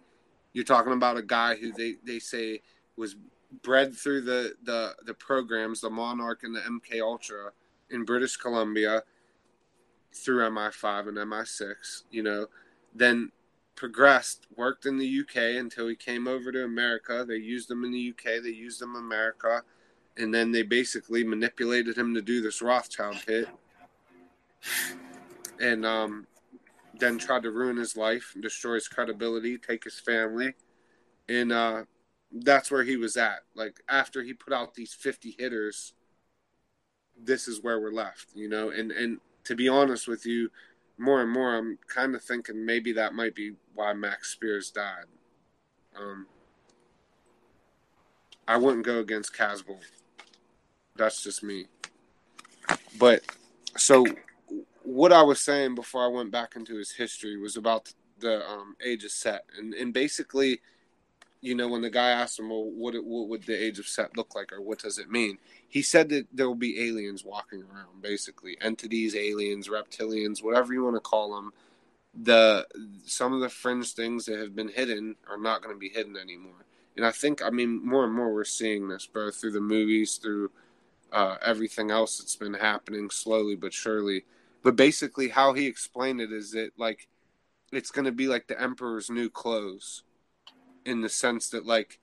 you're 0.54 0.66
talking 0.66 0.94
about 0.94 1.18
a 1.18 1.22
guy 1.22 1.56
who 1.56 1.72
they 1.72 1.98
they 2.04 2.18
say 2.18 2.62
was 2.98 3.16
bred 3.62 3.96
through 3.96 4.22
the 4.22 4.56
the 4.64 4.96
the 5.06 5.14
programs, 5.14 5.82
the 5.82 5.92
Monarch 5.92 6.42
and 6.42 6.56
the 6.56 6.62
MK 6.62 7.00
Ultra 7.00 7.52
in 7.92 8.06
British 8.06 8.38
Columbia 8.38 9.04
through 10.12 10.50
MI5 10.50 11.10
and 11.10 11.18
MI6. 11.18 12.04
You 12.10 12.24
know, 12.24 12.48
then 12.96 13.32
progressed, 13.80 14.46
worked 14.58 14.86
in 14.86 14.98
the 14.98 15.22
UK 15.22 15.58
until 15.58 15.88
he 15.88 15.96
came 15.96 16.28
over 16.28 16.52
to 16.52 16.66
America. 16.66 17.26
They 17.26 17.38
used 17.38 17.72
him 17.72 17.86
in 17.86 17.92
the 17.94 18.10
UK, 18.10 18.44
they 18.44 18.50
used 18.50 18.82
him 18.82 18.96
in 18.96 19.02
America, 19.02 19.64
and 20.18 20.34
then 20.34 20.52
they 20.52 20.64
basically 20.64 21.24
manipulated 21.24 21.98
him 21.98 22.14
to 22.14 22.22
do 22.22 22.42
this 22.42 22.62
Rothschild 22.62 23.16
hit. 23.26 23.48
and 25.62 25.86
um, 25.86 26.28
then 27.00 27.18
tried 27.18 27.44
to 27.44 27.52
ruin 27.52 27.78
his 27.78 27.96
life, 27.96 28.36
destroy 28.42 28.76
his 28.76 28.90
credibility, 28.90 29.58
take 29.58 29.86
his 29.86 29.98
family, 29.98 30.54
and 31.30 31.54
uh, 31.54 31.84
that's 32.32 32.70
where 32.70 32.84
he 32.84 32.98
was 32.98 33.16
at. 33.16 33.40
Like 33.56 33.80
after 33.88 34.24
he 34.24 34.34
put 34.34 34.52
out 34.52 34.74
these 34.74 34.94
50 34.94 35.36
hitters, 35.40 35.94
this 37.18 37.48
is 37.48 37.64
where 37.64 37.80
we're 37.80 37.92
left, 37.92 38.28
you 38.36 38.50
know. 38.50 38.72
And 38.72 38.92
and 38.92 39.20
to 39.46 39.56
be 39.56 39.70
honest 39.70 40.08
with 40.08 40.26
you, 40.26 40.50
more 41.00 41.22
and 41.22 41.32
more, 41.32 41.56
I'm 41.56 41.78
kind 41.88 42.14
of 42.16 42.22
thinking 42.22 42.66
maybe 42.66 42.92
that 42.94 43.14
might 43.14 43.34
be 43.34 43.54
why 43.74 43.94
Max 43.94 44.34
Spiers 44.34 44.70
died. 44.70 45.06
Um, 45.98 46.28
I 48.48 48.58
wouldn't 48.58 48.86
go 48.86 49.00
against 49.00 49.36
Casbolt. 49.36 49.84
That's 50.96 51.24
just 51.24 51.44
me. 51.44 51.68
But 53.00 53.22
so 53.78 54.06
what 54.84 55.14
I 55.14 55.22
was 55.22 55.40
saying 55.40 55.76
before 55.76 56.04
I 56.04 56.08
went 56.08 56.32
back 56.32 56.56
into 56.56 56.76
his 56.76 56.92
history 56.92 57.38
was 57.38 57.56
about 57.56 57.94
the 58.20 58.46
um, 58.50 58.76
age 58.84 59.04
of 59.06 59.12
Set, 59.12 59.46
and 59.58 59.74
and 59.74 59.94
basically, 59.94 60.62
you 61.42 61.56
know, 61.56 61.68
when 61.68 61.82
the 61.82 61.90
guy 61.90 62.10
asked 62.10 62.40
him, 62.40 62.50
"Well, 62.50 62.64
what 62.64 62.96
what 63.04 63.30
would 63.30 63.44
the 63.44 63.56
age 63.56 63.80
of 63.80 63.88
Set 63.88 64.18
look 64.18 64.36
like, 64.36 64.52
or 64.52 64.62
what 64.62 64.80
does 64.80 64.98
it 64.98 65.10
mean?" 65.10 65.38
He 65.68 65.82
said 65.82 66.10
that 66.10 66.28
there 66.34 66.48
will 66.48 66.56
be 66.56 66.88
aliens 66.88 67.24
walking 67.24 67.64
around, 67.64 68.02
basically 68.02 68.58
entities, 68.62 69.16
aliens, 69.16 69.68
reptilians, 69.70 70.44
whatever 70.44 70.74
you 70.74 70.84
want 70.84 70.96
to 70.96 71.02
call 71.02 71.36
them. 71.36 71.54
The 72.24 72.68
some 73.06 73.34
of 73.34 73.42
the 73.42 73.50
fringe 73.50 73.94
things 73.94 74.26
that 74.26 74.40
have 74.40 74.56
been 74.56 74.70
hidden 74.70 75.16
are 75.30 75.38
not 75.38 75.62
going 75.62 75.76
to 75.76 75.80
be 75.80 75.90
hidden 75.90 76.18
anymore, 76.18 76.66
and 76.98 77.06
I 77.06 77.12
think, 77.12 77.44
I 77.44 77.50
mean, 77.50 77.86
more 77.86 78.04
and 78.06 78.14
more 78.14 78.34
we're 78.34 78.44
seeing 78.46 78.88
this, 78.88 79.06
both 79.06 79.36
through 79.36 79.52
the 79.52 79.62
movies, 79.62 80.18
through 80.18 80.52
uh, 81.12 81.38
everything 81.44 81.92
else 81.92 82.18
that's 82.20 82.36
been 82.36 82.54
happening 82.54 83.10
slowly 83.10 83.56
but 83.56 83.74
surely 83.74 84.26
but 84.62 84.76
basically, 84.76 85.30
how 85.30 85.54
he 85.54 85.68
explained 85.68 86.22
it 86.22 86.32
is 86.32 86.52
that 86.52 86.72
like 86.78 87.08
it's 87.72 87.92
going 87.92 88.06
to 88.06 88.12
be 88.12 88.28
like 88.28 88.48
the 88.48 88.62
emperor's 88.62 89.10
new 89.10 89.30
clothes, 89.30 90.04
in 90.86 91.02
the 91.02 91.10
sense 91.10 91.50
that 91.50 91.66
like 91.66 92.00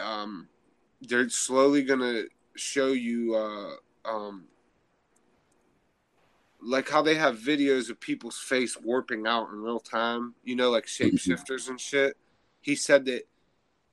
um, 0.00 0.48
they're 1.00 1.28
slowly 1.28 1.82
going 1.82 2.00
to 2.00 2.28
show 2.56 2.88
you 2.88 3.34
uh, 3.34 4.08
um, 4.08 4.44
like 6.62 6.88
how 6.88 7.02
they 7.02 7.14
have 7.14 7.38
videos 7.38 7.90
of 7.90 8.00
people's 8.00 8.38
face 8.38 8.76
warping 8.76 9.26
out 9.26 9.50
in 9.50 9.60
real 9.62 9.80
time. 9.80 10.34
You 10.44 10.56
know, 10.56 10.70
like 10.70 10.86
mm-hmm. 10.86 11.16
shapeshifters 11.16 11.68
and 11.68 11.80
shit. 11.80 12.16
He 12.60 12.76
said 12.76 13.06
that 13.06 13.26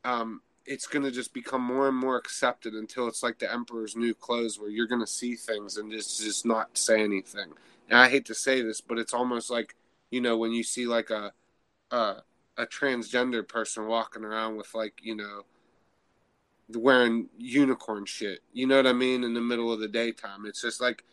um, 0.04 0.42
it's 0.68 0.86
going 0.86 1.04
to 1.04 1.12
just 1.12 1.34
become 1.34 1.62
more 1.62 1.88
and 1.88 1.98
more 1.98 2.18
accepted 2.18 2.74
until 2.74 3.08
it's 3.08 3.24
like 3.24 3.40
the 3.40 3.52
emperor's 3.52 3.96
new 3.96 4.14
clothes 4.14 4.60
where 4.60 4.70
you're 4.70 4.88
going 4.88 5.02
to 5.02 5.08
see 5.08 5.36
things 5.36 5.78
and 5.78 5.92
just 5.92 6.22
just 6.22 6.46
not 6.46 6.78
say 6.78 7.02
anything 7.02 7.52
and 7.90 7.98
i 7.98 8.10
hate 8.10 8.26
to 8.26 8.36
say 8.36 8.62
this 8.62 8.82
but 8.82 9.00
it's 9.00 9.14
almost 9.14 9.50
like 9.50 9.76
you 10.12 10.22
know 10.22 10.38
when 10.38 10.52
you 10.52 10.64
see 10.64 10.86
like 10.86 11.10
a 11.10 11.32
a, 11.92 12.18
a 12.58 12.66
transgender 12.66 13.48
person 13.48 13.88
walking 13.88 14.24
around 14.24 14.56
with 14.56 14.74
like 14.74 14.94
you 15.02 15.16
know 15.16 15.44
wearing 16.76 17.30
unicorn 17.38 18.06
shit 18.06 18.40
you 18.52 18.68
know 18.68 18.76
what 18.76 18.88
i 18.88 18.94
mean 18.94 19.24
in 19.24 19.34
the 19.34 19.42
middle 19.42 19.72
of 19.72 19.80
the 19.80 19.88
daytime 19.88 20.46
it's 20.46 20.62
just 20.62 20.82
like 20.82 21.04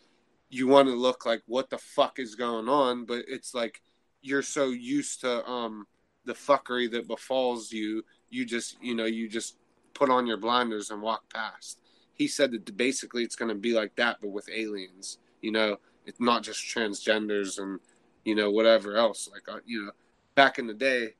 you 0.49 0.67
want 0.67 0.87
to 0.87 0.93
look 0.93 1.25
like 1.25 1.41
what 1.47 1.69
the 1.69 1.77
fuck 1.77 2.19
is 2.19 2.35
going 2.35 2.67
on 2.67 3.05
but 3.05 3.23
it's 3.27 3.53
like 3.53 3.81
you're 4.21 4.41
so 4.41 4.69
used 4.69 5.21
to 5.21 5.47
um 5.47 5.87
the 6.25 6.33
fuckery 6.33 6.91
that 6.91 7.07
befalls 7.07 7.71
you 7.71 8.03
you 8.29 8.45
just 8.45 8.77
you 8.81 8.93
know 8.93 9.05
you 9.05 9.29
just 9.29 9.55
put 9.95 10.11
on 10.11 10.27
your 10.27 10.37
blinders 10.37 10.91
and 10.91 11.01
walk 11.01 11.33
past. 11.33 11.79
He 12.13 12.27
said 12.27 12.51
that 12.51 12.77
basically 12.77 13.23
it's 13.23 13.35
going 13.35 13.49
to 13.49 13.55
be 13.55 13.73
like 13.73 13.95
that, 13.95 14.17
but 14.21 14.29
with 14.29 14.47
aliens. 14.53 15.17
You 15.41 15.51
know, 15.51 15.77
it's 16.05 16.19
not 16.19 16.43
just 16.43 16.63
transgenders 16.63 17.57
and 17.57 17.79
you 18.23 18.35
know 18.35 18.51
whatever 18.51 18.95
else. 18.97 19.27
Like 19.31 19.49
uh, 19.49 19.61
you 19.65 19.85
know, 19.85 19.91
back 20.35 20.59
in 20.59 20.67
the 20.67 20.73
day, 20.73 21.15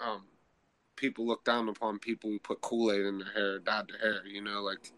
um, 0.00 0.22
people 0.96 1.26
look 1.26 1.44
down 1.44 1.68
upon 1.68 1.98
people 1.98 2.30
who 2.30 2.38
put 2.38 2.60
Kool 2.60 2.92
Aid 2.92 3.04
in 3.04 3.18
their 3.18 3.32
hair, 3.32 3.58
dyed 3.58 3.88
their 3.88 3.98
hair. 3.98 4.26
You 4.26 4.42
know, 4.42 4.62
like 4.62 4.92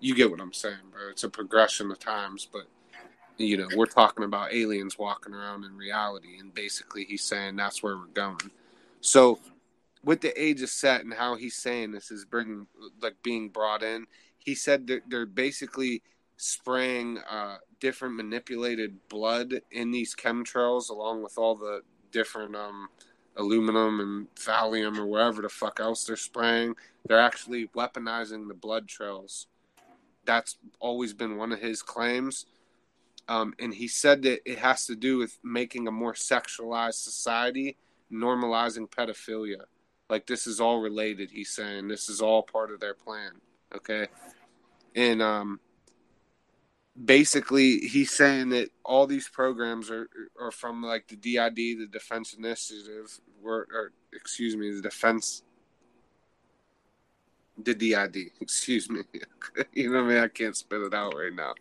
you 0.00 0.14
get 0.14 0.30
what 0.30 0.40
I'm 0.40 0.52
saying, 0.52 0.76
bro. 0.90 1.10
It's 1.10 1.24
a 1.24 1.28
progression 1.28 1.90
of 1.90 1.98
times, 1.98 2.48
but 2.50 2.66
you 3.38 3.56
know, 3.56 3.68
we're 3.76 3.86
talking 3.86 4.24
about 4.24 4.52
aliens 4.54 4.98
walking 4.98 5.34
around 5.34 5.64
in 5.64 5.76
reality, 5.76 6.38
and 6.38 6.54
basically 6.54 7.04
he's 7.04 7.22
saying 7.22 7.56
that's 7.56 7.82
where 7.82 7.96
we're 7.96 8.06
going. 8.06 8.50
So 9.00 9.38
with 10.06 10.20
the 10.20 10.40
age 10.40 10.62
of 10.62 10.70
set 10.70 11.02
and 11.02 11.12
how 11.12 11.34
he's 11.34 11.56
saying 11.56 11.90
this 11.90 12.10
is 12.10 12.24
bringing 12.24 12.66
like 13.02 13.16
being 13.22 13.48
brought 13.50 13.82
in 13.82 14.06
he 14.38 14.54
said 14.54 14.86
that 14.86 15.02
they're 15.08 15.26
basically 15.26 16.02
spraying 16.36 17.18
uh, 17.28 17.56
different 17.80 18.14
manipulated 18.14 18.96
blood 19.08 19.60
in 19.72 19.90
these 19.90 20.14
chemtrails 20.14 20.88
along 20.88 21.22
with 21.22 21.36
all 21.36 21.56
the 21.56 21.80
different 22.12 22.54
um, 22.54 22.88
aluminum 23.36 24.00
and 24.00 24.34
thallium 24.34 24.98
or 24.98 25.06
wherever 25.06 25.42
the 25.42 25.48
fuck 25.48 25.80
else 25.80 26.04
they're 26.04 26.16
spraying 26.16 26.74
they're 27.06 27.20
actually 27.20 27.68
weaponizing 27.68 28.48
the 28.48 28.54
blood 28.54 28.88
trails 28.88 29.46
that's 30.24 30.56
always 30.80 31.12
been 31.12 31.36
one 31.36 31.52
of 31.52 31.60
his 31.60 31.82
claims 31.82 32.46
um, 33.28 33.54
and 33.58 33.74
he 33.74 33.88
said 33.88 34.22
that 34.22 34.40
it 34.50 34.58
has 34.58 34.86
to 34.86 34.94
do 34.94 35.18
with 35.18 35.38
making 35.42 35.88
a 35.88 35.92
more 35.92 36.14
sexualized 36.14 37.02
society 37.02 37.76
normalizing 38.10 38.88
pedophilia 38.88 39.64
like 40.08 40.26
this 40.26 40.46
is 40.46 40.60
all 40.60 40.80
related. 40.80 41.30
He's 41.30 41.50
saying 41.50 41.88
this 41.88 42.08
is 42.08 42.20
all 42.20 42.42
part 42.42 42.70
of 42.70 42.80
their 42.80 42.94
plan. 42.94 43.32
Okay, 43.74 44.06
and 44.94 45.20
um, 45.20 45.60
basically 47.04 47.78
he's 47.78 48.10
saying 48.10 48.50
that 48.50 48.70
all 48.84 49.06
these 49.06 49.28
programs 49.28 49.90
are 49.90 50.08
are 50.40 50.50
from 50.50 50.82
like 50.82 51.08
the 51.08 51.16
DID, 51.16 51.56
the 51.56 51.88
Defense 51.90 52.34
Initiative, 52.34 53.20
or, 53.44 53.66
or 53.72 53.92
excuse 54.12 54.56
me, 54.56 54.70
the 54.72 54.82
Defense. 54.82 55.42
The 57.58 57.74
DID, 57.74 58.16
excuse 58.40 58.90
me. 58.90 59.00
you 59.72 59.90
know 59.90 60.02
what 60.02 60.10
I 60.10 60.14
mean? 60.14 60.24
I 60.24 60.28
can't 60.28 60.56
spit 60.56 60.82
it 60.82 60.94
out 60.94 61.14
right 61.14 61.32
now. 61.34 61.54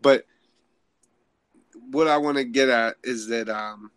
But 0.00 0.24
what 1.90 2.08
I 2.08 2.16
want 2.16 2.38
to 2.38 2.44
get 2.44 2.68
at 2.68 2.96
is 3.02 3.28
that 3.28 3.48
um, 3.48 3.90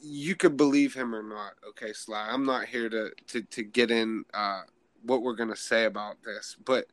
you 0.00 0.34
could 0.34 0.56
believe 0.56 0.94
him 0.94 1.14
or 1.14 1.22
not, 1.22 1.52
okay, 1.70 1.92
Sly. 1.92 2.28
I'm 2.30 2.44
not 2.44 2.66
here 2.66 2.88
to 2.88 3.10
to 3.28 3.42
to 3.42 3.62
get 3.62 3.90
in 3.90 4.24
uh, 4.34 4.62
what 5.04 5.22
we're 5.22 5.34
gonna 5.34 5.56
say 5.56 5.84
about 5.84 6.16
this, 6.24 6.56
but 6.64 6.86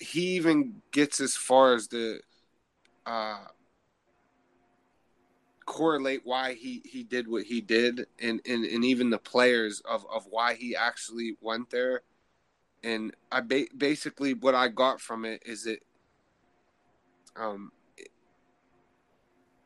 he 0.00 0.36
even 0.36 0.82
gets 0.92 1.20
as 1.20 1.36
far 1.36 1.74
as 1.74 1.88
the 1.88 2.20
uh, 3.06 3.44
correlate 5.66 6.22
why 6.24 6.54
he 6.54 6.82
he 6.84 7.04
did 7.04 7.28
what 7.28 7.44
he 7.44 7.60
did, 7.60 8.06
and 8.20 8.40
and 8.46 8.64
and 8.64 8.84
even 8.84 9.10
the 9.10 9.18
players 9.18 9.80
of 9.80 10.04
of 10.12 10.26
why 10.28 10.54
he 10.54 10.74
actually 10.74 11.36
went 11.40 11.70
there. 11.70 12.02
And 12.82 13.14
I 13.30 13.42
ba- 13.42 13.66
basically 13.76 14.32
what 14.32 14.54
I 14.54 14.68
got 14.68 15.00
from 15.00 15.24
it 15.24 15.42
is 15.44 15.64
that 15.64 15.80
um 17.36 17.72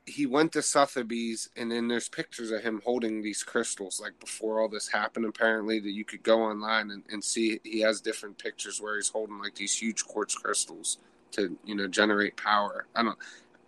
he 0.06 0.26
went 0.26 0.52
to 0.52 0.62
Sotheby's, 0.62 1.48
and 1.56 1.72
then 1.72 1.88
there's 1.88 2.08
pictures 2.08 2.50
of 2.50 2.62
him 2.62 2.82
holding 2.84 3.22
these 3.22 3.42
crystals, 3.42 4.00
like 4.00 4.18
before 4.20 4.60
all 4.60 4.68
this 4.68 4.88
happened. 4.88 5.24
Apparently, 5.24 5.80
that 5.80 5.92
you 5.92 6.04
could 6.04 6.22
go 6.22 6.42
online 6.42 6.90
and, 6.90 7.04
and 7.10 7.24
see 7.24 7.60
he 7.64 7.80
has 7.80 8.00
different 8.00 8.38
pictures 8.38 8.80
where 8.80 8.96
he's 8.96 9.08
holding 9.08 9.38
like 9.38 9.54
these 9.54 9.76
huge 9.76 10.04
quartz 10.04 10.34
crystals 10.34 10.98
to 11.32 11.56
you 11.64 11.74
know 11.74 11.88
generate 11.88 12.36
power. 12.36 12.86
I 12.94 13.02
don't. 13.02 13.18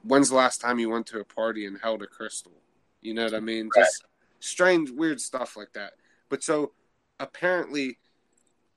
When's 0.03 0.29
the 0.29 0.37
last 0.37 0.61
time 0.61 0.79
you 0.79 0.91
went 0.91 1.07
to 1.09 1.21
a 1.21 1.25
party 1.25 1.67
and 1.67 1.79
held 1.83 2.03
a 2.03 2.07
crystal? 2.07 2.53
You 3.01 3.15
know 3.15 3.25
what 3.25 3.35
I 3.35 3.41
mean? 3.41 3.71
Right. 3.75 3.85
Just 3.85 4.05
strange, 4.41 4.91
weird 4.91 5.21
stuff 5.21 5.57
like 5.57 5.73
that. 5.73 5.95
But 6.29 6.43
so 6.43 6.73
apparently, 7.19 7.99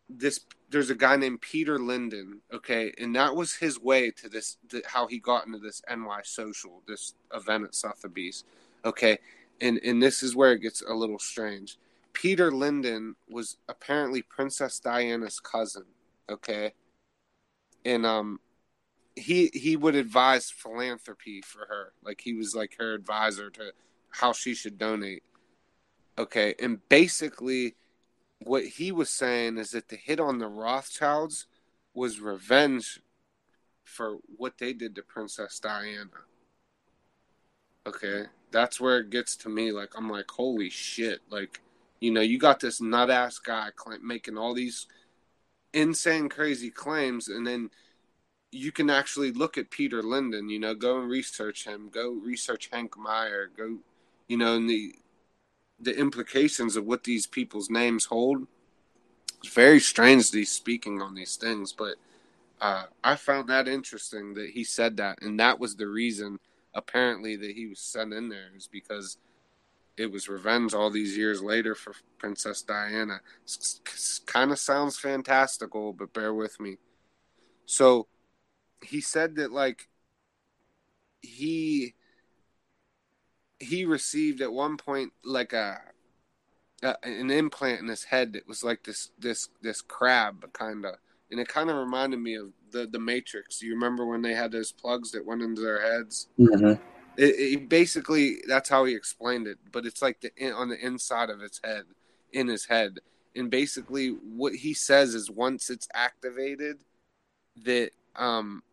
this 0.10 0.40
there's 0.72 0.90
a 0.90 0.96
guy 0.96 1.16
named 1.16 1.42
Peter 1.42 1.80
Linden, 1.80 2.42
okay, 2.54 2.94
and 3.00 3.16
that 3.16 3.36
was 3.36 3.56
his 3.56 3.80
way 3.80 4.12
to 4.12 4.30
this 4.30 4.58
to 4.70 4.82
how 4.86 5.08
he 5.08 5.20
got 5.20 5.46
into 5.46 5.60
this 5.60 5.82
NY 5.90 6.22
social, 6.24 6.82
this 6.88 7.14
event 7.34 7.64
at 7.66 7.76
Sotheby's, 7.76 8.44
okay, 8.84 9.20
and 9.62 9.80
and 9.84 10.02
this 10.02 10.24
is 10.24 10.36
where 10.36 10.54
it 10.54 10.60
gets 10.60 10.82
a 10.82 10.94
little 10.94 11.20
strange. 11.20 11.78
Peter 12.14 12.52
Linden 12.52 13.16
was 13.30 13.58
apparently 13.68 14.22
Princess 14.22 14.80
Diana's 14.80 15.40
cousin, 15.40 15.86
okay, 16.30 16.74
and 17.86 18.06
um, 18.06 18.40
he 19.16 19.52
he 19.54 19.76
would 19.76 19.96
advise 19.96 20.50
philanthropy 20.50 21.42
for 21.42 21.66
her, 21.68 21.94
like 22.04 22.22
he 22.22 22.34
was 22.34 22.56
like 22.56 22.76
her 22.80 22.94
advisor 22.94 23.50
to 23.52 23.72
how 24.10 24.34
she 24.34 24.56
should 24.56 24.78
donate, 24.78 25.24
okay, 26.18 26.56
and 26.60 26.80
basically 26.90 27.76
what 28.40 28.64
he 28.66 28.92
was 28.92 29.10
saying 29.10 29.58
is 29.58 29.72
that 29.72 29.90
the 29.90 29.96
hit 29.96 30.20
on 30.20 30.40
the 30.40 30.48
Rothschilds 30.48 31.46
was 31.94 32.20
revenge 32.20 33.02
for 33.84 34.18
what 34.38 34.58
they 34.58 34.74
did 34.74 34.96
to 34.96 35.02
Princess 35.02 35.60
Diana. 35.60 36.10
Okay, 37.86 38.26
that's 38.52 38.80
where 38.80 39.00
it 39.00 39.10
gets 39.10 39.36
to 39.38 39.50
me. 39.50 39.72
Like 39.72 39.92
I'm 39.98 40.10
like, 40.10 40.30
holy 40.30 40.70
shit! 40.70 41.22
Like, 41.30 41.62
you 42.00 42.12
know, 42.12 42.22
you 42.22 42.38
got 42.38 42.60
this 42.60 42.80
nut 42.82 43.10
ass 43.10 43.40
guy 43.40 43.70
making 44.02 44.38
all 44.38 44.54
these 44.54 44.88
insane, 45.74 46.30
crazy 46.30 46.70
claims, 46.70 47.28
and 47.28 47.46
then 47.46 47.70
you 48.52 48.72
can 48.72 48.90
actually 48.90 49.32
look 49.32 49.58
at 49.58 49.70
Peter 49.70 50.02
Linden, 50.02 50.50
you 50.50 50.60
know, 50.60 50.74
go 50.74 51.00
and 51.00 51.10
research 51.10 51.66
him, 51.66 51.90
go 51.92 52.12
research 52.12 52.70
Hank 52.72 52.94
Meijer, 52.94 53.48
go, 53.56 53.78
you 54.28 54.38
know, 54.38 54.56
and 54.56 54.70
the 54.70 54.96
the 55.82 55.98
implications 55.98 56.76
of 56.76 56.86
what 56.86 57.04
these 57.04 57.28
people's 57.28 57.70
names 57.70 58.06
hold. 58.06 58.48
It's 59.44 59.54
very 59.54 59.80
strange 59.80 60.32
these 60.32 60.52
speaking 60.52 61.02
on 61.02 61.16
these 61.16 61.38
things, 61.38 61.72
but 61.72 61.96
uh, 62.60 62.86
I 63.04 63.16
found 63.16 63.48
that 63.50 63.68
interesting 63.68 64.34
that 64.34 64.50
he 64.50 64.64
said 64.64 64.98
that, 64.98 65.22
and 65.22 65.40
that 65.40 65.60
was 65.60 65.76
the 65.76 65.88
reason 65.88 66.40
apparently 66.74 67.36
that 67.36 67.56
he 67.56 67.68
was 67.68 67.80
sent 67.80 68.14
in 68.14 68.30
there 68.30 68.50
is 68.56 68.68
because 68.68 69.18
it 69.98 70.12
was 70.12 70.30
revenge 70.30 70.74
all 70.74 70.90
these 70.90 71.18
years 71.18 71.42
later 71.42 71.76
for 71.76 71.94
Princess 72.18 72.62
Diana. 72.62 73.20
Kind 74.26 74.52
of 74.52 74.60
sounds 74.60 74.98
fantastical, 74.98 75.94
but 75.94 76.14
bear 76.14 76.34
with 76.34 76.60
me. 76.60 76.78
So 77.66 78.08
he 78.82 79.02
said 79.02 79.36
that 79.36 79.52
like 79.52 79.90
he 81.22 81.96
he 83.60 83.86
received 83.86 84.42
at 84.42 84.52
one 84.52 84.78
point 84.78 85.14
like 85.24 85.54
a, 85.54 85.80
a 86.84 86.96
an 87.04 87.30
implant 87.30 87.82
in 87.82 87.88
his 87.88 88.06
head 88.06 88.34
that 88.34 88.48
was 88.48 88.64
like 88.64 88.84
this 88.84 89.12
this 89.20 89.50
this 89.62 89.82
crab 89.82 90.52
kind 90.54 90.86
of 90.86 90.96
and 91.32 91.40
it 91.40 91.48
kind 91.48 91.70
of 91.70 91.78
reminded 91.78 92.20
me 92.20 92.36
of 92.36 92.52
the 92.72 92.88
the 92.88 93.00
Matrix. 93.00 93.62
You 93.62 93.74
remember 93.74 94.06
when 94.06 94.22
they 94.22 94.34
had 94.34 94.52
those 94.52 94.72
plugs 94.72 95.12
that 95.12 95.26
went 95.26 95.42
into 95.42 95.62
their 95.62 95.82
heads? 95.82 96.28
Mm-hmm. 96.40 96.82
It, 97.18 97.36
it 97.36 97.70
basically 97.70 98.38
that's 98.48 98.70
how 98.70 98.86
he 98.86 98.96
explained 98.96 99.48
it, 99.48 99.58
but 99.72 99.86
it's 99.86 100.02
like 100.02 100.22
the 100.22 100.52
on 100.52 100.70
the 100.70 100.86
inside 100.86 101.30
of 101.30 101.40
his 101.40 101.60
head, 101.64 101.84
in 102.32 102.48
his 102.48 102.66
head, 102.66 103.00
and 103.36 103.50
basically 103.50 104.10
what 104.10 104.54
he 104.54 104.74
says 104.74 105.14
is 105.14 105.30
once 105.30 105.70
it's 105.70 105.88
activated, 105.94 106.80
that 107.64 107.92
um 108.16 108.64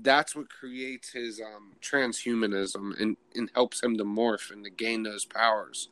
that's 0.00 0.34
what 0.34 0.48
creates 0.48 1.10
his 1.10 1.40
um, 1.40 1.72
transhumanism 1.80 2.98
and, 3.00 3.16
and 3.34 3.50
helps 3.54 3.82
him 3.82 3.96
to 3.98 4.04
morph 4.04 4.50
and 4.50 4.64
to 4.64 4.70
gain 4.70 5.02
those 5.02 5.24
powers. 5.24 5.88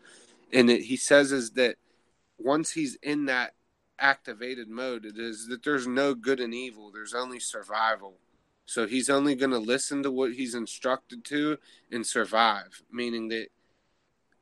And 0.53 0.71
it, 0.71 0.83
he 0.83 0.97
says 0.97 1.33
is 1.33 1.53
that 1.53 1.77
once 2.39 2.73
he's 2.73 2.97
in 3.03 3.27
that 3.27 3.55
activated 3.99 4.69
mode, 4.69 5.05
it 5.05 5.19
is 5.19 5.49
that 5.49 5.63
there's 5.63 5.87
no 5.87 6.15
good 6.15 6.41
and 6.41 6.55
evil. 6.55 6.91
There's 6.91 7.15
only 7.15 7.39
survival. 7.39 8.15
So 8.65 8.87
he's 8.87 9.11
only 9.11 9.35
going 9.35 9.51
to 9.51 9.59
listen 9.59 10.03
to 10.05 10.11
what 10.11 10.33
he's 10.33 10.55
instructed 10.55 11.25
to 11.27 11.59
and 11.91 12.07
survive, 12.07 12.83
meaning 12.91 13.29
that 13.29 13.49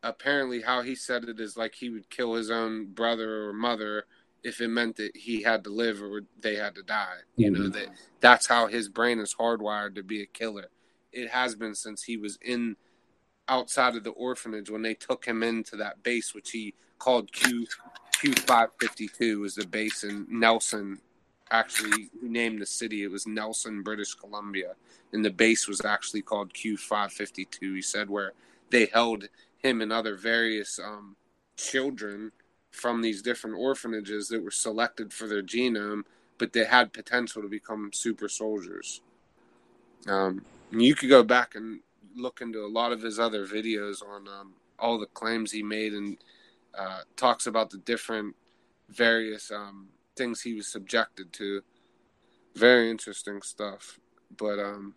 apparently 0.03 0.63
how 0.63 0.83
he 0.83 0.95
said 0.95 1.25
it 1.25 1.41
is 1.41 1.57
like 1.57 1.75
he 1.75 1.91
would 1.91 2.11
kill 2.11 2.35
his 2.35 2.51
own 2.51 2.93
brother 2.93 3.49
or 3.49 3.53
mother 3.53 4.05
if 4.45 4.61
it 4.61 4.69
meant 4.69 4.97
that 4.97 5.17
he 5.17 5.43
had 5.43 5.65
to 5.65 5.71
live 5.71 6.03
or 6.03 6.23
they 6.41 6.57
had 6.57 6.75
to 6.77 6.83
die. 6.83 7.19
You 7.37 7.51
know 7.51 7.69
that 7.69 7.89
that's 8.21 8.47
how 8.47 8.67
his 8.67 8.89
brain 8.89 9.19
is 9.19 9.35
hardwired 9.35 9.95
to 9.97 10.03
be 10.03 10.23
a 10.23 10.27
killer. 10.27 10.69
It 11.13 11.29
has 11.31 11.55
been 11.55 11.75
since 11.75 12.03
he 12.03 12.17
was 12.17 12.39
in 12.43 12.77
outside 13.49 13.97
of 13.97 14.05
the 14.05 14.11
orphanage 14.11 14.71
when 14.71 14.83
they 14.83 14.95
took 14.95 15.25
him 15.25 15.43
into 15.43 15.77
that 15.77 16.03
base, 16.03 16.35
which 16.35 16.51
he 16.51 16.75
called 16.99 17.33
Q 17.33 17.67
Q 18.13 18.33
five 18.35 18.71
fifty 18.81 19.09
two, 19.09 19.41
was 19.41 19.55
the 19.55 19.67
base 19.67 20.05
in 20.05 20.27
Nelson. 20.29 21.01
Actually, 21.51 22.11
named 22.21 22.61
the 22.61 22.67
city. 22.67 23.05
It 23.05 23.11
was 23.11 23.27
Nelson, 23.27 23.83
British 23.83 24.13
Columbia, 24.15 24.75
and 25.15 25.25
the 25.25 25.31
base 25.31 25.67
was 25.67 25.83
actually 25.83 26.21
called 26.21 26.53
Q 26.53 26.77
five 26.77 27.11
fifty 27.11 27.47
two. 27.47 27.73
He 27.73 27.81
said 27.81 28.11
where 28.11 28.35
they 28.69 28.85
held 28.85 29.29
him 29.57 29.81
and 29.81 29.91
other 29.91 30.15
various 30.15 30.79
um, 30.79 31.17
children 31.57 32.33
from 32.71 33.03
these 33.03 33.23
different 33.23 33.57
orphanages 33.57 34.29
that 34.29 34.43
were 34.43 34.51
selected 34.51 35.13
for 35.13 35.27
their 35.27 35.43
genome, 35.43 36.03
but 36.39 36.53
they 36.53 36.65
had 36.65 36.93
potential 36.93 37.43
to 37.43 37.49
become 37.49 37.91
super 37.93 38.29
soldiers. 38.29 39.01
Um, 40.07 40.45
you 40.71 40.95
could 40.95 41.09
go 41.09 41.23
back 41.23 41.55
and 41.55 41.81
look 42.15 42.41
into 42.41 42.65
a 42.65 42.69
lot 42.69 42.93
of 42.93 43.03
his 43.03 43.19
other 43.19 43.47
videos 43.47 44.03
on 44.03 44.29
um, 44.29 44.55
all 44.79 44.99
the 44.99 45.07
claims 45.07 45.53
he 45.53 45.63
made 45.63 45.93
and 45.93 46.17
uh, 46.79 47.01
talks 47.17 47.47
about 47.47 47.71
the 47.71 47.79
different 47.79 48.37
various 48.89 49.51
um, 49.51 49.89
things 50.17 50.43
he 50.43 50.55
was 50.55 50.69
subjected 50.69 51.33
to. 51.33 51.63
Very 52.55 52.91
interesting 52.91 53.43
stuff. 53.43 53.99
But 54.37 54.59
um, 54.59 54.95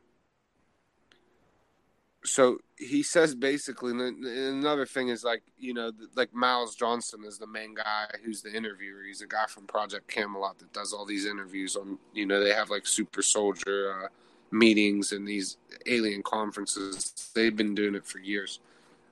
so 2.23 2.59
he 2.77 3.01
says 3.01 3.33
basically 3.33 3.91
another 3.91 4.85
thing 4.85 5.07
is 5.09 5.23
like 5.23 5.41
you 5.57 5.73
know 5.73 5.91
like 6.15 6.33
Miles 6.33 6.75
Johnston 6.75 7.23
is 7.25 7.37
the 7.37 7.47
main 7.47 7.73
guy 7.73 8.05
who's 8.23 8.41
the 8.41 8.53
interviewer. 8.53 9.03
He's 9.03 9.21
a 9.21 9.27
guy 9.27 9.45
from 9.47 9.65
project 9.65 10.07
camelot 10.07 10.59
that 10.59 10.71
does 10.71 10.93
all 10.93 11.05
these 11.05 11.25
interviews 11.25 11.75
on 11.75 11.97
you 12.13 12.25
know 12.25 12.43
they 12.43 12.53
have 12.53 12.69
like 12.69 12.85
super 12.85 13.21
soldier 13.23 14.03
uh, 14.03 14.07
meetings 14.51 15.11
and 15.11 15.27
these 15.27 15.57
alien 15.87 16.21
conferences. 16.21 17.31
They've 17.33 17.55
been 17.55 17.73
doing 17.73 17.95
it 17.95 18.05
for 18.05 18.19
years. 18.19 18.59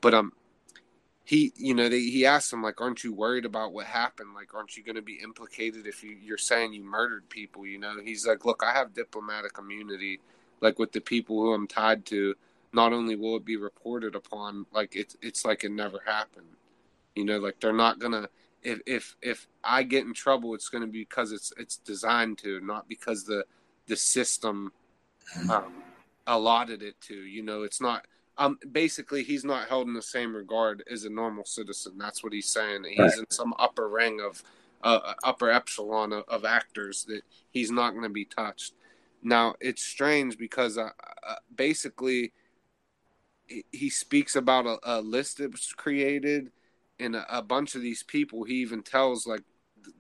But 0.02 0.14
um 0.14 0.34
he 1.26 1.52
you 1.56 1.74
know 1.74 1.90
they, 1.90 2.02
he 2.02 2.28
asked 2.28 2.54
him 2.54 2.62
like 2.62 2.80
aren't 2.80 3.04
you 3.04 3.14
worried 3.14 3.46
about 3.46 3.74
what 3.74 3.88
happened? 3.88 4.36
Like 4.36 4.54
aren't 4.54 4.78
you 4.78 4.84
going 4.84 4.98
to 4.98 5.02
be 5.02 5.20
implicated 5.24 5.88
if 5.88 6.04
you, 6.04 6.16
you're 6.22 6.38
saying 6.38 6.74
you 6.74 6.84
murdered 6.84 7.28
people? 7.30 7.66
You 7.66 7.80
know 7.80 7.96
he's 8.04 8.28
like 8.28 8.46
look 8.46 8.64
i 8.64 8.72
have 8.72 8.94
diplomatic 8.94 9.58
immunity 9.58 10.20
like 10.62 10.78
with 10.78 10.92
the 10.92 11.02
people 11.02 11.42
who 11.42 11.54
i'm 11.54 11.68
tied 11.68 12.06
to 12.08 12.36
not 12.74 12.94
only 12.94 13.16
will 13.16 13.38
it 13.38 13.46
be 13.46 13.58
reported 13.58 14.16
upon 14.16 14.66
like 14.72 14.96
it's 14.96 15.16
it's 15.22 15.46
like 15.46 15.64
it 15.64 15.72
never 15.72 16.02
happened. 16.06 16.48
You 17.16 17.26
know 17.26 17.38
like 17.40 17.60
they're 17.60 17.74
not 17.74 18.00
gonna 18.00 18.30
if 18.64 18.80
if 18.86 19.16
if 19.22 19.48
i 19.64 19.84
get 19.84 20.06
in 20.06 20.14
trouble 20.14 20.54
it's 20.54 20.70
gonna 20.70 20.88
be 20.88 21.00
because 21.00 21.32
it's 21.32 21.54
it's 21.58 21.78
designed 21.78 22.38
to 22.38 22.60
not 22.62 22.88
because 22.90 23.24
the 23.24 23.46
the 23.88 23.96
system 23.96 24.72
um, 25.50 25.74
allotted 26.28 26.84
it 26.84 27.00
to 27.02 27.16
you 27.16 27.42
know 27.42 27.64
it's 27.64 27.82
not 27.82 28.06
um 28.38 28.58
basically 28.72 29.24
he's 29.24 29.44
not 29.44 29.68
held 29.68 29.88
in 29.88 29.94
the 29.94 30.02
same 30.02 30.36
regard 30.36 30.84
as 30.90 31.04
a 31.04 31.10
normal 31.10 31.46
citizen. 31.46 31.98
That's 31.98 32.24
what 32.24 32.34
he's 32.34 32.48
saying. 32.48 32.86
He's 32.88 33.00
right. 33.00 33.18
in 33.18 33.26
some 33.30 33.54
upper 33.60 33.90
ring 33.90 34.22
of 34.22 34.42
uh, 34.82 35.14
upper 35.24 35.50
epsilon 35.50 36.14
of, 36.14 36.24
of 36.30 36.46
actors 36.46 37.04
that 37.06 37.22
he's 37.52 37.70
not 37.70 37.92
going 37.92 38.04
to 38.04 38.10
be 38.10 38.24
touched. 38.24 38.74
Now 39.22 39.56
it's 39.60 39.84
strange 39.84 40.38
because 40.38 40.78
uh, 40.78 40.92
uh, 41.28 41.36
basically 41.54 42.32
he 43.72 43.90
speaks 43.90 44.36
about 44.36 44.66
a, 44.66 44.78
a 44.84 45.02
list 45.02 45.38
that 45.38 45.52
was 45.52 45.74
created 45.76 46.52
and 47.00 47.16
a, 47.16 47.38
a, 47.38 47.42
bunch 47.42 47.76
of 47.76 47.82
these 47.82 48.04
people 48.04 48.44
he 48.44 48.56
even 48.56 48.82
tells 48.82 49.26
like 49.26 49.44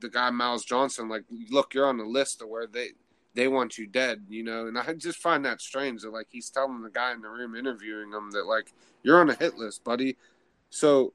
the 0.02 0.10
guy 0.10 0.30
Miles 0.30 0.66
Johnston 0.66 1.10
like 1.10 1.24
look 1.50 1.74
you're 1.74 1.88
on 1.88 1.98
the 1.98 2.06
list 2.06 2.42
of 2.42 2.50
where 2.50 2.68
they 2.68 2.90
they 3.34 3.48
want 3.48 3.78
you 3.78 3.88
dead 3.88 4.26
you 4.30 4.44
know? 4.44 4.68
And 4.68 4.78
i 4.78 4.94
just 4.94 5.20
find 5.20 5.46
that 5.46 5.62
strange 5.62 6.02
that 6.02 6.12
like 6.12 6.28
he's 6.30 6.50
telling 6.50 6.82
the 6.82 6.90
guy 6.90 7.14
in 7.14 7.22
the 7.22 7.30
room 7.30 7.56
interviewing 7.56 8.12
him 8.12 8.32
that 8.32 8.46
like 8.46 8.74
you're 9.04 9.20
on 9.20 9.30
a 9.30 9.36
hit 9.36 9.56
list 9.56 9.84
buddy. 9.84 10.18
So 10.70 11.14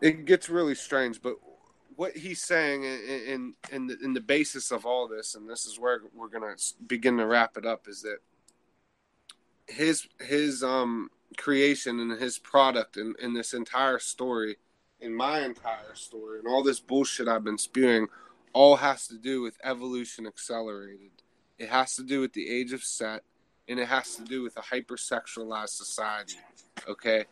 it 0.00 0.24
gets 0.24 0.48
really 0.48 0.74
strange 0.74 1.20
but 1.22 1.36
what 1.96 2.16
he's 2.16 2.40
saying 2.40 2.82
in 2.84 2.98
in 3.26 3.54
in 3.72 3.86
the, 3.86 3.98
in 4.02 4.14
the 4.14 4.20
basis 4.22 4.70
of 4.70 4.86
all 4.86 5.06
this 5.06 5.34
and 5.34 5.48
this 5.48 5.66
is 5.66 5.78
where 5.78 6.00
we're 6.14 6.28
gonna 6.28 6.54
begin 6.86 7.18
to 7.18 7.26
wrap 7.26 7.58
it 7.58 7.66
up 7.66 7.86
is 7.86 8.00
that 8.00 8.16
his 9.70 10.08
his 10.20 10.62
um 10.62 11.10
creation 11.36 12.00
and 12.00 12.20
his 12.20 12.38
product 12.38 12.96
and, 12.96 13.16
in 13.20 13.32
this 13.32 13.54
entire 13.54 13.98
story 13.98 14.56
in 15.00 15.14
my 15.14 15.40
entire 15.40 15.94
story 15.94 16.38
and 16.38 16.48
all 16.48 16.62
this 16.62 16.80
bullshit 16.80 17.28
I've 17.28 17.44
been 17.44 17.58
spewing 17.58 18.08
all 18.52 18.76
has 18.76 19.06
to 19.06 19.16
do 19.16 19.42
with 19.42 19.56
evolution 19.62 20.26
accelerated. 20.26 21.12
It 21.56 21.68
has 21.68 21.94
to 21.96 22.02
do 22.02 22.20
with 22.20 22.32
the 22.32 22.48
age 22.48 22.72
of 22.72 22.82
Set 22.82 23.22
and 23.68 23.78
it 23.78 23.86
has 23.86 24.16
to 24.16 24.24
do 24.24 24.42
with 24.42 24.56
a 24.56 24.60
hypersexualized 24.60 25.68
society. 25.68 26.38
Okay. 26.88 27.24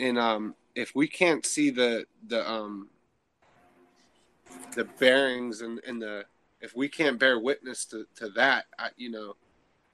And 0.00 0.18
um 0.18 0.54
if 0.74 0.94
we 0.94 1.06
can't 1.06 1.44
see 1.44 1.70
the 1.70 2.06
the 2.26 2.48
um 2.50 2.88
the 4.74 4.84
bearings 4.84 5.60
and, 5.60 5.80
and 5.86 6.00
the 6.00 6.24
if 6.60 6.74
we 6.74 6.88
can't 6.88 7.18
bear 7.18 7.38
witness 7.38 7.84
to, 7.86 8.06
to 8.16 8.30
that, 8.30 8.64
I, 8.78 8.88
you 8.96 9.10
know, 9.10 9.36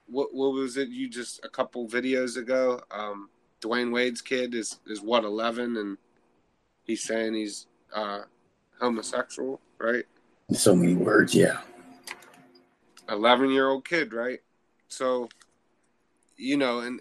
what 0.07 0.33
what 0.33 0.53
was 0.53 0.77
it 0.77 0.89
you 0.89 1.09
just 1.09 1.43
a 1.43 1.49
couple 1.49 1.87
videos 1.87 2.37
ago? 2.37 2.81
Um, 2.91 3.29
Dwyane 3.61 3.91
Wade's 3.91 4.21
kid 4.21 4.53
is 4.55 4.79
is 4.87 5.01
what 5.01 5.23
eleven, 5.23 5.77
and 5.77 5.97
he's 6.83 7.03
saying 7.03 7.33
he's 7.33 7.67
uh, 7.93 8.21
homosexual, 8.79 9.59
right? 9.77 10.05
So 10.51 10.75
many 10.75 10.95
words, 10.95 11.33
yeah. 11.33 11.61
Eleven 13.09 13.49
year 13.49 13.69
old 13.69 13.87
kid, 13.87 14.13
right? 14.13 14.39
So, 14.87 15.29
you 16.37 16.57
know, 16.57 16.79
and 16.79 16.99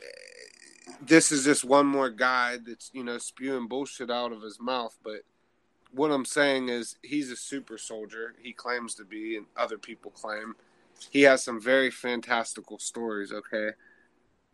this 1.01 1.33
is 1.33 1.45
just 1.45 1.65
one 1.65 1.87
more 1.87 2.11
guy 2.11 2.59
that's 2.65 2.91
you 2.93 3.05
know 3.05 3.19
spewing 3.19 3.69
bullshit 3.69 4.11
out 4.11 4.33
of 4.33 4.43
his 4.43 4.61
mouth, 4.61 4.97
but 5.03 5.23
what 5.95 6.11
I'm 6.11 6.25
saying 6.25 6.69
is 6.69 6.97
he's 7.03 7.31
a 7.31 7.37
super 7.37 7.77
soldier. 7.77 8.35
He 8.43 8.53
claims 8.53 8.95
to 8.95 9.05
be, 9.05 9.37
and 9.37 9.47
other 9.57 9.79
people 9.79 10.11
claim 10.11 10.55
he 11.11 11.23
has 11.23 11.43
some 11.43 11.61
very 11.61 11.91
fantastical 11.91 12.79
stories. 12.79 13.33
Okay, 13.33 13.71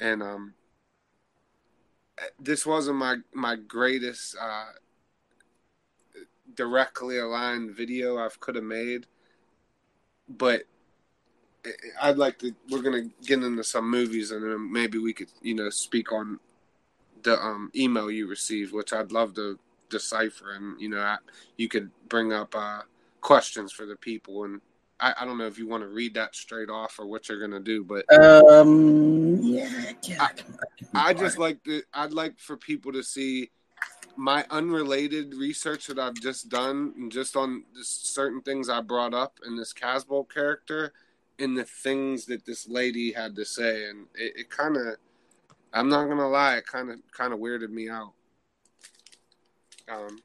and 0.01 0.23
um, 0.23 0.55
this 2.39 2.67
wasn't 2.67 2.99
my 2.99 3.17
my 3.33 3.57
greatest 3.57 4.37
uh, 4.41 4.73
directly 6.55 7.19
aligned 7.19 7.77
video 7.77 8.19
I've 8.19 8.41
could 8.41 8.55
have 8.55 8.65
made, 8.65 9.07
but 10.29 10.63
I'd 12.01 12.19
like 12.19 12.39
to. 12.41 12.55
We're 12.71 12.83
gonna 12.83 13.09
get 13.25 13.43
into 13.43 13.65
some 13.65 13.91
movies, 13.91 14.31
and 14.31 14.43
then 14.43 14.73
maybe 14.73 14.99
we 14.99 15.13
could, 15.13 15.31
you 15.43 15.55
know, 15.55 15.71
speak 15.71 16.13
on 16.13 16.39
the 17.23 17.41
um, 17.41 17.71
email 17.75 18.11
you 18.11 18.29
received, 18.29 18.73
which 18.73 18.93
I'd 18.93 19.13
love 19.13 19.35
to 19.35 19.59
decipher, 19.91 20.53
and 20.53 20.81
you 20.81 20.89
know, 20.89 21.17
you 21.57 21.69
could 21.69 21.91
bring 22.09 22.33
up 22.33 22.55
uh, 22.55 22.83
questions 23.21 23.73
for 23.73 23.87
the 23.87 23.97
people, 23.97 24.45
and 24.45 24.61
I, 25.01 25.15
I, 25.21 25.25
don't 25.25 25.39
know 25.39 25.47
if 25.47 25.59
you 25.59 25.69
want 25.69 25.83
to 25.83 25.89
read 25.89 26.15
that 26.15 26.35
straight 26.35 26.71
off 26.71 26.99
or 26.99 27.07
what 27.07 27.29
you're 27.29 27.41
gonna 27.41 27.61
do, 27.61 27.85
but 27.85 28.05
um, 28.13 29.39
yeah, 29.43 29.93
I, 30.19 30.31
I 30.95 31.15
just 31.15 31.39
like 31.39 31.63
to. 31.65 31.83
I'd 31.95 32.13
like 32.13 32.39
for 32.39 32.57
people 32.57 32.93
to 32.93 33.03
see 33.03 33.51
my 34.17 34.45
unrelated 34.51 35.35
research 35.35 35.87
that 35.87 35.99
I've 35.99 36.15
just 36.15 36.49
done, 36.49 36.93
and 36.97 37.13
just 37.13 37.37
on 37.37 37.65
certain 37.81 38.41
things 38.41 38.69
I 38.69 38.81
brought 38.81 39.15
up 39.15 39.39
in 39.47 39.57
this 39.57 39.73
Casbolt 39.73 40.33
character, 40.33 40.93
in 41.39 41.55
the 41.55 41.65
things 41.65 42.27
that 42.27 42.45
this 42.45 42.69
lady 42.69 43.13
had 43.13 43.37
to 43.37 43.45
say, 43.45 43.89
and 43.89 44.07
it, 44.15 44.33
it 44.37 44.51
kind 44.51 44.77
of, 44.77 44.97
I'm 45.73 45.89
not 45.89 46.09
gonna 46.09 46.29
lie, 46.29 46.57
it 46.57 46.67
kind 46.67 46.91
of 46.91 46.99
kind 47.13 47.33
of 47.33 47.39
weirded 47.39 47.71
me 47.71 47.89
out. 47.89 48.13
Um, 49.89 50.19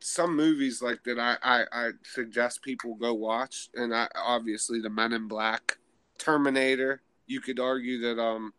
some 0.00 0.36
movies 0.36 0.82
like 0.82 1.04
that 1.04 1.18
I, 1.18 1.36
I, 1.42 1.64
I 1.72 1.90
suggest 2.04 2.62
people 2.62 2.94
go 2.94 3.14
watch, 3.14 3.68
and 3.74 3.94
I 3.94 4.08
obviously 4.14 4.80
the 4.80 4.90
Men 4.90 5.12
in 5.12 5.28
Black, 5.28 5.78
Terminator. 6.18 7.02
You 7.26 7.40
could 7.40 7.58
argue 7.58 8.00
that 8.00 8.20
um, 8.20 8.52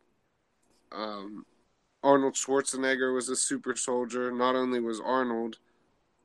um, 0.91 1.45
Arnold 2.03 2.33
Schwarzenegger 2.33 3.13
was 3.13 3.29
a 3.29 3.35
super 3.35 3.75
soldier. 3.75 4.31
Not 4.31 4.55
only 4.55 4.79
was 4.79 4.99
Arnold, 4.99 5.57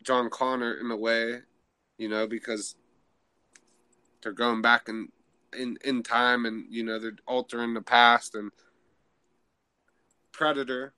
John 0.03 0.31
Connor 0.31 0.75
in 0.75 0.91
a 0.91 0.97
way, 0.97 1.41
you 1.99 2.09
know, 2.09 2.27
because 2.27 2.77
they're 4.23 4.33
going 4.33 4.63
back 4.63 4.89
in 4.89 5.09
in 5.57 5.79
in 5.85 6.03
time, 6.03 6.47
and 6.47 6.65
you 6.71 6.85
know 6.85 6.99
they're 6.99 7.13
altering 7.27 7.75
the 7.75 7.83
past 7.83 8.35
and 8.35 8.51
Predator 10.33 10.95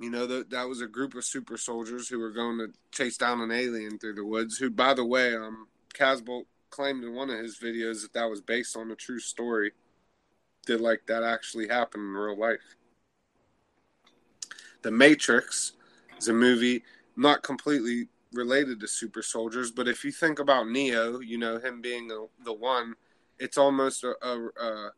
you 0.00 0.10
know, 0.10 0.26
that 0.26 0.50
that 0.50 0.68
was 0.68 0.80
a 0.80 0.86
group 0.86 1.14
of 1.14 1.24
super 1.24 1.56
soldiers 1.56 2.08
who 2.08 2.18
were 2.18 2.32
going 2.32 2.58
to 2.58 2.72
chase 2.90 3.16
down 3.16 3.40
an 3.40 3.52
alien 3.52 3.98
through 3.98 4.14
the 4.14 4.24
woods. 4.24 4.58
Who, 4.58 4.70
by 4.70 4.94
the 4.94 5.04
way, 5.04 5.34
um, 5.34 5.68
Casbolt 5.94 6.46
claimed 6.70 7.04
in 7.04 7.14
one 7.14 7.30
of 7.30 7.38
his 7.38 7.58
videos 7.58 8.02
that 8.02 8.12
that 8.14 8.28
was 8.28 8.40
based 8.40 8.76
on 8.76 8.90
a 8.90 8.96
true 8.96 9.20
story. 9.20 9.72
Did 10.66 10.80
like 10.80 11.06
that 11.06 11.22
actually 11.22 11.68
happen 11.68 12.00
in 12.00 12.08
real 12.08 12.38
life? 12.38 12.76
The 14.82 14.90
Matrix 14.90 15.72
is 16.18 16.28
a 16.28 16.32
movie 16.32 16.82
not 17.16 17.42
completely 17.42 18.08
related 18.32 18.80
to 18.80 18.88
super 18.88 19.22
soldiers, 19.22 19.70
but 19.70 19.86
if 19.86 20.04
you 20.04 20.10
think 20.10 20.38
about 20.38 20.68
Neo, 20.68 21.20
you 21.20 21.38
know 21.38 21.58
him 21.58 21.80
being 21.80 22.08
the, 22.08 22.26
the 22.44 22.52
one, 22.52 22.94
it's 23.38 23.56
almost 23.56 24.04
a, 24.04 24.14
a, 24.22 24.48
a 24.60 24.90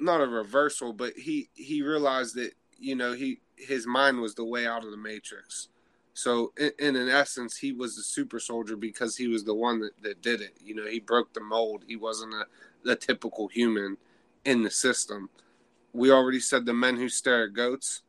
not 0.00 0.20
a 0.20 0.26
reversal, 0.26 0.92
but 0.92 1.12
he 1.14 1.48
he 1.54 1.82
realized 1.82 2.34
that 2.34 2.52
you 2.78 2.94
know 2.94 3.12
he 3.12 3.40
his 3.56 3.86
mind 3.86 4.20
was 4.20 4.34
the 4.34 4.44
way 4.44 4.66
out 4.66 4.84
of 4.84 4.90
the 4.90 4.96
matrix. 4.96 5.68
So 6.14 6.52
in, 6.56 6.72
in 6.78 6.96
an 6.96 7.08
essence, 7.08 7.56
he 7.56 7.72
was 7.72 7.96
the 7.96 8.02
super 8.02 8.38
soldier 8.38 8.76
because 8.76 9.16
he 9.16 9.26
was 9.26 9.44
the 9.44 9.54
one 9.54 9.80
that, 9.80 10.00
that 10.02 10.22
did 10.22 10.40
it. 10.40 10.56
You 10.64 10.76
know, 10.76 10.86
he 10.86 11.00
broke 11.00 11.34
the 11.34 11.40
mold. 11.40 11.84
He 11.86 11.96
wasn't 11.96 12.34
a 12.34 12.46
the 12.84 12.96
typical 12.96 13.48
human 13.48 13.96
in 14.44 14.62
the 14.62 14.70
system. 14.70 15.30
We 15.92 16.10
already 16.10 16.40
said 16.40 16.66
the 16.66 16.74
men 16.74 16.96
who 16.96 17.08
stare 17.08 17.44
at 17.44 17.54
goats. 17.54 18.02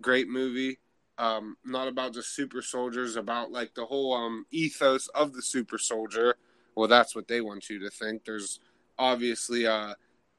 Great 0.00 0.28
movie. 0.28 0.78
Um, 1.16 1.56
not 1.64 1.88
about 1.88 2.14
just 2.14 2.34
super 2.34 2.62
soldiers, 2.62 3.16
about 3.16 3.50
like 3.50 3.74
the 3.74 3.86
whole 3.86 4.14
um, 4.14 4.46
ethos 4.52 5.08
of 5.08 5.32
the 5.32 5.42
super 5.42 5.78
soldier. 5.78 6.36
Well, 6.76 6.86
that's 6.86 7.16
what 7.16 7.26
they 7.26 7.40
want 7.40 7.68
you 7.68 7.80
to 7.80 7.90
think. 7.90 8.24
There's 8.24 8.60
obviously 8.98 9.66
uh, 9.66 9.94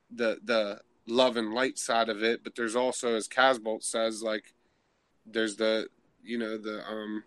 the 0.10 0.38
the 0.44 0.80
love 1.10 1.38
and 1.38 1.54
light 1.54 1.78
side 1.78 2.10
of 2.10 2.24
it, 2.24 2.44
but 2.44 2.56
there's 2.56 2.76
also, 2.76 3.16
as 3.16 3.28
Casbolt 3.28 3.84
says, 3.84 4.22
like 4.24 4.54
there's 5.26 5.56
the 5.56 5.88
you 6.24 6.38
know 6.38 6.58
the 6.58 6.84
um 6.88 7.24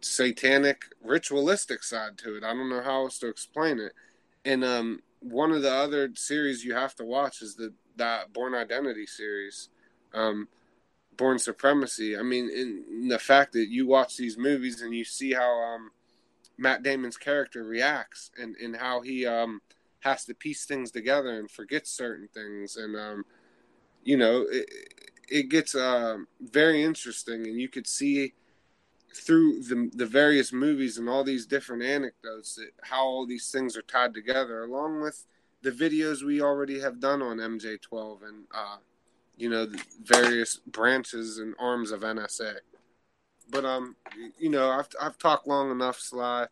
satanic 0.00 0.84
ritualistic 1.02 1.82
side 1.82 2.16
to 2.18 2.36
it. 2.36 2.44
I 2.44 2.54
don't 2.54 2.68
know 2.68 2.82
how 2.82 3.02
else 3.02 3.18
to 3.20 3.28
explain 3.28 3.78
it. 3.78 3.92
And 4.44 4.64
um 4.64 5.00
one 5.20 5.50
of 5.50 5.62
the 5.62 5.72
other 5.72 6.10
series 6.14 6.64
you 6.64 6.74
have 6.74 6.94
to 6.96 7.04
watch 7.04 7.42
is 7.42 7.56
the 7.56 7.72
that 7.96 8.32
Bourne 8.32 8.54
Identity 8.54 9.06
series. 9.06 9.68
Um 10.14 10.48
Bourne 11.16 11.38
Supremacy. 11.40 12.16
I 12.16 12.22
mean, 12.22 12.48
in, 12.48 12.84
in 12.88 13.08
the 13.08 13.18
fact 13.18 13.52
that 13.54 13.68
you 13.68 13.88
watch 13.88 14.16
these 14.16 14.38
movies 14.38 14.80
and 14.80 14.94
you 14.94 15.04
see 15.04 15.32
how 15.32 15.60
um 15.60 15.90
Matt 16.56 16.82
Damon's 16.82 17.16
character 17.16 17.64
reacts 17.64 18.30
and, 18.40 18.56
and 18.56 18.76
how 18.76 19.00
he 19.00 19.26
um 19.26 19.60
has 20.00 20.24
to 20.24 20.34
piece 20.34 20.64
things 20.64 20.90
together 20.90 21.38
and 21.38 21.50
forgets 21.50 21.90
certain 21.90 22.28
things. 22.32 22.76
And 22.76 22.96
um 22.96 23.24
you 24.04 24.16
know 24.16 24.46
it, 24.50 24.68
it 25.30 25.48
gets 25.50 25.74
uh, 25.74 26.18
very 26.40 26.82
interesting. 26.82 27.46
And 27.46 27.60
you 27.60 27.68
could 27.68 27.86
see 27.86 28.34
through 29.14 29.62
the 29.62 29.90
the 29.94 30.06
various 30.06 30.52
movies 30.52 30.98
and 30.98 31.08
all 31.08 31.24
these 31.24 31.46
different 31.46 31.82
anecdotes 31.82 32.54
that 32.54 32.70
how 32.82 33.04
all 33.04 33.26
these 33.26 33.50
things 33.50 33.76
are 33.76 33.82
tied 33.82 34.14
together 34.14 34.64
along 34.64 35.00
with 35.00 35.26
the 35.62 35.70
videos 35.70 36.22
we 36.22 36.40
already 36.40 36.80
have 36.80 37.00
done 37.00 37.22
on 37.22 37.38
MJ12 37.38 38.22
and 38.28 38.44
uh 38.54 38.76
you 39.36 39.48
know 39.48 39.64
the 39.64 39.82
various 40.02 40.56
branches 40.56 41.38
and 41.38 41.54
arms 41.58 41.90
of 41.90 42.02
NSA 42.02 42.56
but 43.50 43.64
um 43.64 43.96
you 44.38 44.50
know 44.50 44.70
I've 44.70 44.88
I've 45.00 45.18
talked 45.18 45.48
long 45.48 45.70
enough 45.70 45.98
Sly. 45.98 46.46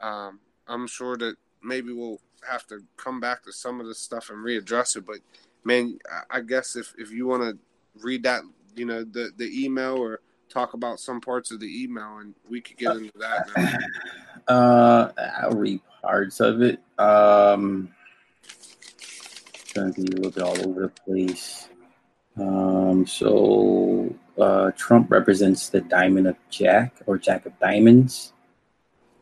Um 0.00 0.40
I'm 0.68 0.86
sure 0.86 1.16
that 1.16 1.36
maybe 1.62 1.92
we'll 1.92 2.20
have 2.48 2.66
to 2.68 2.82
come 2.96 3.20
back 3.20 3.44
to 3.44 3.52
some 3.52 3.80
of 3.80 3.86
this 3.86 3.98
stuff 3.98 4.30
and 4.30 4.44
readdress 4.44 4.96
it. 4.96 5.06
But 5.06 5.18
man, 5.64 5.98
I 6.30 6.40
guess 6.40 6.76
if 6.76 6.94
if 6.98 7.10
you 7.10 7.26
want 7.26 7.42
to 7.42 7.58
read 8.02 8.22
that, 8.24 8.42
you 8.74 8.84
know, 8.84 9.04
the 9.04 9.30
the 9.36 9.64
email 9.64 9.96
or 9.96 10.20
talk 10.48 10.74
about 10.74 11.00
some 11.00 11.20
parts 11.20 11.50
of 11.50 11.60
the 11.60 11.82
email, 11.82 12.18
and 12.18 12.34
we 12.48 12.60
could 12.60 12.76
get 12.76 12.96
into 12.96 13.18
that. 13.18 13.48
Now. 13.56 13.78
Uh, 14.46 15.12
I'll 15.42 15.50
read 15.50 15.78
parts 16.00 16.40
of 16.40 16.62
it. 16.62 16.80
Um, 16.98 17.90
it's 18.42 19.74
gonna 19.74 19.92
be 19.92 20.04
a 20.04 20.04
little 20.06 20.30
bit 20.30 20.42
all 20.42 20.66
over 20.66 20.80
the 20.80 20.88
place. 20.88 21.68
Um, 22.38 23.06
so 23.06 24.14
uh, 24.38 24.70
Trump 24.74 25.10
represents 25.10 25.68
the 25.68 25.82
diamond 25.82 26.28
of 26.28 26.36
Jack 26.48 26.94
or 27.04 27.18
Jack 27.18 27.44
of 27.44 27.58
Diamonds. 27.58 28.32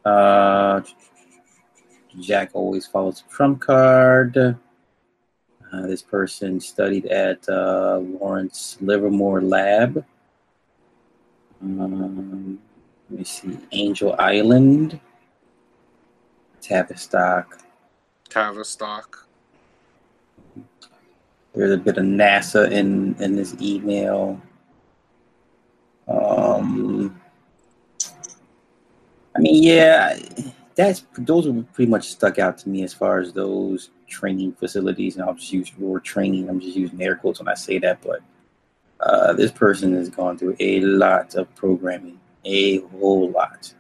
Uh, 0.05 0.83
Jack 2.21 2.51
always 2.55 2.87
follows 2.87 3.23
the 3.23 3.35
trump 3.35 3.61
card. 3.61 4.37
Uh, 4.37 5.83
this 5.83 6.03
person 6.03 6.61
studied 6.61 7.07
at 7.07 7.47
uh, 7.49 7.99
Lawrence 7.99 8.77
Livermore 8.81 9.43
Lab. 9.43 10.05
Um, 11.63 12.59
let 13.11 13.19
me 13.19 13.25
see, 13.25 13.59
Angel 13.73 14.15
Island, 14.19 14.99
Tavistock. 16.61 17.59
Tavistock. 18.29 19.27
There's 21.55 21.73
a 21.73 21.79
bit 21.79 21.97
of 21.97 22.05
NASA 22.05 22.71
in 22.71 23.17
in 23.19 23.35
this 23.35 23.57
email. 23.61 24.41
Um, 26.07 27.21
I 29.35 29.41
mean, 29.41 29.63
yeah 29.63 30.19
that's 30.77 31.05
those 31.19 31.49
were 31.49 31.63
pretty 31.73 31.91
much 31.91 32.09
stuck 32.09 32.39
out 32.39 32.59
to 32.59 32.69
me 32.69 32.85
as 32.85 32.93
far 32.93 33.19
as 33.19 33.33
those 33.33 33.91
training 34.07 34.53
facilities. 34.53 35.17
And 35.17 35.25
I'll 35.25 35.35
just 35.35 35.53
use 35.53 35.77
word 35.79 36.05
training. 36.05 36.49
I'm 36.49 36.61
just 36.61 36.77
using 36.77 37.03
air 37.03 37.17
quotes 37.17 37.41
when 37.41 37.49
I 37.49 37.55
say 37.55 37.79
that, 37.79 38.01
but 38.03 38.21
uh, 39.01 39.33
this 39.33 39.51
person 39.51 39.95
has 39.95 40.09
gone 40.11 40.39
through 40.39 40.57
a 40.61 40.81
lot 40.81 41.35
of 41.35 41.53
programming, 41.55 42.21
a 42.45 42.79
whole 42.79 43.31
lot. 43.31 43.73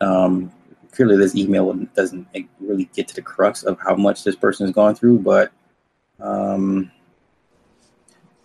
Um, 0.00 0.50
clearly, 0.92 1.18
this 1.18 1.36
email 1.36 1.72
doesn't 1.94 2.26
really 2.58 2.84
get 2.94 3.06
to 3.08 3.14
the 3.14 3.22
crux 3.22 3.62
of 3.62 3.78
how 3.78 3.94
much 3.94 4.24
this 4.24 4.36
person 4.36 4.66
has 4.66 4.74
gone 4.74 4.94
through, 4.94 5.18
but 5.18 5.52
um, 6.18 6.90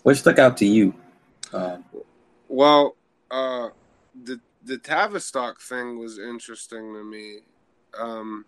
what 0.03 0.18
stuck 0.18 0.40
out 0.40 0.57
to 0.57 0.65
you? 0.65 0.94
Uh, 1.53 1.77
well, 2.48 2.95
uh, 3.32 3.69
the 4.65 4.77
Tavistock 4.77 5.61
thing 5.61 5.99
was 5.99 6.17
interesting 6.17 6.93
to 6.93 7.03
me. 7.03 7.39
Um, 7.97 8.45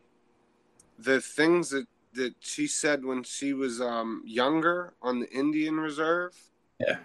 the 0.99 1.21
things 1.21 1.69
that 1.69 1.85
that 2.13 2.33
she 2.39 2.65
said 2.65 3.05
when 3.05 3.21
she 3.21 3.53
was 3.53 3.79
um, 3.79 4.23
younger 4.25 4.93
on 5.01 5.19
the 5.19 5.29
Indian 5.29 5.79
Reserve. 5.79 6.35
Yeah. 6.79 6.97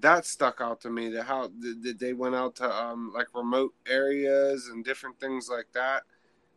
That 0.00 0.26
stuck 0.26 0.60
out 0.60 0.80
to 0.82 0.90
me. 0.90 1.08
That 1.10 1.24
how 1.24 1.50
that 1.60 1.96
they 1.98 2.12
went 2.12 2.34
out 2.34 2.56
to 2.56 2.70
um, 2.70 3.12
like 3.14 3.28
remote 3.34 3.74
areas 3.86 4.68
and 4.68 4.84
different 4.84 5.18
things 5.20 5.48
like 5.48 5.70
that. 5.72 6.02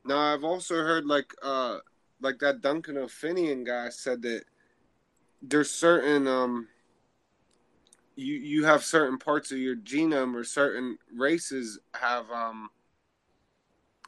Now 0.03 0.17
I've 0.17 0.43
also 0.43 0.75
heard 0.75 1.05
like 1.05 1.33
uh 1.43 1.77
like 2.19 2.39
that 2.39 2.61
Duncan 2.61 2.97
O'Finioan 2.97 3.65
guy 3.65 3.89
said 3.89 4.21
that 4.23 4.43
there's 5.41 5.69
certain 5.69 6.27
um 6.27 6.67
you 8.15 8.35
you 8.35 8.65
have 8.65 8.83
certain 8.83 9.17
parts 9.17 9.51
of 9.51 9.57
your 9.57 9.75
genome 9.75 10.35
or 10.35 10.43
certain 10.43 10.97
races 11.13 11.79
have 11.93 12.29
um 12.31 12.69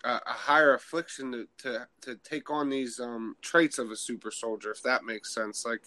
a, 0.03 0.09
a 0.09 0.31
higher 0.31 0.73
affliction 0.73 1.31
to, 1.31 1.47
to 1.57 1.87
to 2.01 2.15
take 2.17 2.49
on 2.49 2.69
these 2.69 2.99
um, 2.99 3.35
traits 3.41 3.79
of 3.79 3.91
a 3.91 3.95
super 3.95 4.31
soldier, 4.31 4.71
if 4.71 4.83
that 4.83 5.05
makes 5.05 5.33
sense. 5.33 5.65
Like 5.65 5.81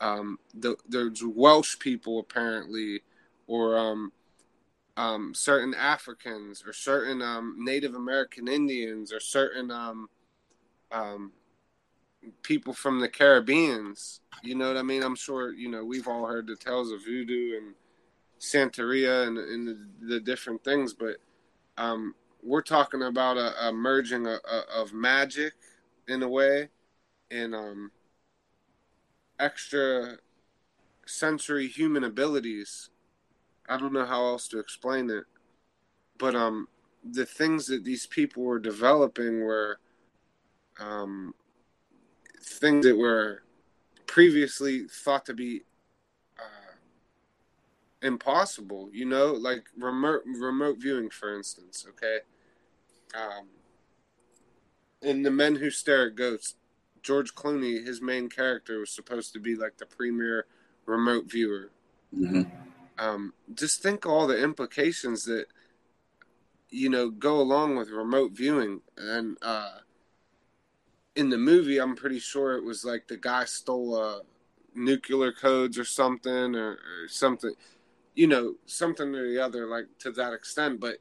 um, 0.00 0.38
the, 0.54 0.76
there's 0.88 1.22
Welsh 1.24 1.78
people 1.78 2.18
apparently, 2.18 3.02
or 3.46 3.78
um, 3.78 4.12
um, 4.96 5.32
certain 5.34 5.74
Africans, 5.74 6.64
or 6.66 6.72
certain 6.72 7.22
um, 7.22 7.56
Native 7.58 7.94
American 7.94 8.48
Indians, 8.48 9.12
or 9.12 9.20
certain 9.20 9.70
um, 9.70 10.08
um, 10.90 11.32
people 12.42 12.72
from 12.72 13.00
the 13.00 13.08
Caribbeans. 13.08 14.20
You 14.42 14.54
know 14.54 14.68
what 14.68 14.76
I 14.76 14.82
mean? 14.82 15.02
I'm 15.02 15.16
sure 15.16 15.52
you 15.52 15.68
know 15.68 15.84
we've 15.84 16.08
all 16.08 16.26
heard 16.26 16.46
the 16.46 16.56
tales 16.56 16.90
of 16.90 17.04
voodoo 17.04 17.56
and 17.56 17.74
Santeria 18.40 19.26
and, 19.26 19.38
and 19.38 19.68
the, 19.68 20.14
the 20.14 20.20
different 20.20 20.62
things, 20.64 20.92
but 20.92 21.16
um, 21.78 22.14
we're 22.42 22.62
talking 22.62 23.02
about 23.02 23.36
a, 23.36 23.68
a 23.68 23.72
merging 23.72 24.26
of, 24.26 24.40
of 24.74 24.92
magic 24.92 25.54
in 26.08 26.22
a 26.22 26.28
way 26.28 26.68
and 27.30 27.54
um, 27.54 27.90
extra 29.38 30.18
sensory 31.06 31.66
human 31.66 32.04
abilities. 32.04 32.90
I 33.68 33.78
don't 33.78 33.92
know 33.92 34.04
how 34.06 34.26
else 34.26 34.46
to 34.48 34.58
explain 34.58 35.08
it, 35.10 35.24
but 36.18 36.34
um, 36.34 36.68
the 37.02 37.26
things 37.26 37.66
that 37.66 37.84
these 37.84 38.06
people 38.06 38.42
were 38.42 38.58
developing 38.58 39.40
were 39.40 39.78
um, 40.78 41.34
things 42.44 42.86
that 42.86 42.96
were 42.96 43.42
previously 44.06 44.84
thought 44.88 45.26
to 45.26 45.34
be 45.34 45.62
uh, 46.38 46.74
impossible. 48.02 48.90
You 48.92 49.06
know, 49.06 49.32
like 49.32 49.64
remote 49.76 50.22
remote 50.26 50.78
viewing, 50.78 51.10
for 51.10 51.34
instance. 51.34 51.86
Okay, 51.90 52.18
um, 53.14 53.48
in 55.02 55.22
the 55.22 55.30
Men 55.30 55.56
Who 55.56 55.70
Stare 55.70 56.08
at 56.08 56.16
Goats, 56.16 56.56
George 57.02 57.34
Clooney, 57.34 57.84
his 57.84 58.00
main 58.00 58.28
character, 58.28 58.80
was 58.80 58.90
supposed 58.90 59.32
to 59.32 59.40
be 59.40 59.56
like 59.56 59.76
the 59.76 59.86
premier 59.86 60.46
remote 60.86 61.30
viewer. 61.30 61.70
Mm-hmm. 62.16 62.42
Um, 62.98 63.34
just 63.54 63.82
think 63.82 64.06
all 64.06 64.26
the 64.26 64.40
implications 64.42 65.24
that 65.24 65.46
you 66.70 66.88
know 66.88 67.10
go 67.10 67.40
along 67.40 67.76
with 67.76 67.90
remote 67.90 68.32
viewing 68.32 68.80
and 68.96 69.36
uh, 69.42 69.78
in 71.16 71.30
the 71.30 71.38
movie, 71.38 71.80
I'm 71.80 71.94
pretty 71.94 72.18
sure 72.18 72.56
it 72.56 72.64
was 72.64 72.84
like 72.84 73.06
the 73.06 73.16
guy 73.16 73.44
stole 73.44 73.96
uh, 73.96 74.20
nuclear 74.74 75.32
codes 75.32 75.78
or 75.78 75.84
something 75.84 76.54
or, 76.54 76.72
or 76.72 77.08
something, 77.08 77.54
you 78.14 78.26
know, 78.26 78.54
something 78.66 79.14
or 79.14 79.28
the 79.28 79.38
other, 79.38 79.66
like 79.66 79.86
to 80.00 80.10
that 80.12 80.32
extent. 80.32 80.80
But 80.80 80.96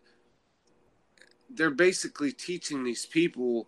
they're 1.49 1.71
basically 1.71 2.31
teaching 2.31 2.83
these 2.83 3.05
people 3.05 3.67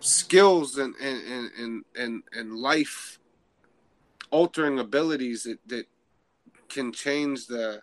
skills 0.00 0.78
and 0.78 0.94
and 0.96 1.50
and 1.58 1.84
and, 1.94 2.22
and 2.32 2.54
life 2.54 3.18
altering 4.30 4.78
abilities 4.78 5.42
that, 5.42 5.58
that 5.66 5.86
can 6.68 6.92
change 6.92 7.46
the 7.46 7.82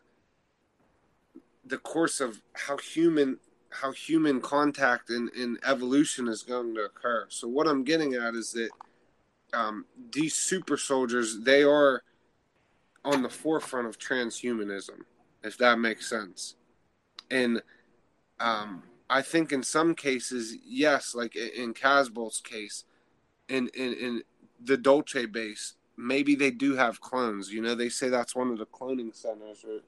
the 1.66 1.78
course 1.78 2.22
of 2.22 2.42
how 2.54 2.78
human 2.78 3.38
how 3.70 3.92
human 3.92 4.42
contact 4.42 5.10
and, 5.10 5.30
and 5.34 5.58
evolution 5.66 6.28
is 6.28 6.44
going 6.44 6.74
to 6.76 6.82
occur. 6.82 7.26
So 7.30 7.48
what 7.48 7.68
I'm 7.68 7.84
getting 7.84 8.14
at 8.14 8.34
is 8.34 8.52
that 8.54 8.70
um, 9.54 9.86
these 10.12 10.34
super 10.34 10.78
soldiers 10.78 11.40
they 11.40 11.64
are 11.64 12.04
on 13.04 13.22
the 13.22 13.30
forefront 13.30 13.88
of 13.88 13.98
transhumanism, 13.98 15.02
if 15.44 15.58
that 15.58 15.80
makes 15.80 16.10
sense. 16.10 16.56
And 17.32 17.62
um, 18.40 18.84
I 19.10 19.22
think 19.22 19.52
in 19.52 19.64
some 19.64 19.96
cases, 19.96 20.56
yes, 20.66 21.16
like 21.16 21.36
in 21.36 21.74
Casbolt's 21.74 22.42
case, 22.42 22.84
in, 23.48 23.70
in 23.74 23.94
in 23.94 24.22
the 24.62 24.78
Dulce 24.78 25.26
base, 25.32 25.76
maybe 25.96 26.36
they 26.36 26.52
do 26.52 26.76
have 26.76 27.00
clones. 27.00 27.52
You 27.52 27.62
know, 27.62 27.76
they 27.76 27.90
say 27.90 28.10
that's 28.10 28.36
one 28.36 28.52
of 28.52 28.58
the 28.58 28.66
cloning 28.66 29.16
centers, 29.16 29.64
or 29.64 29.80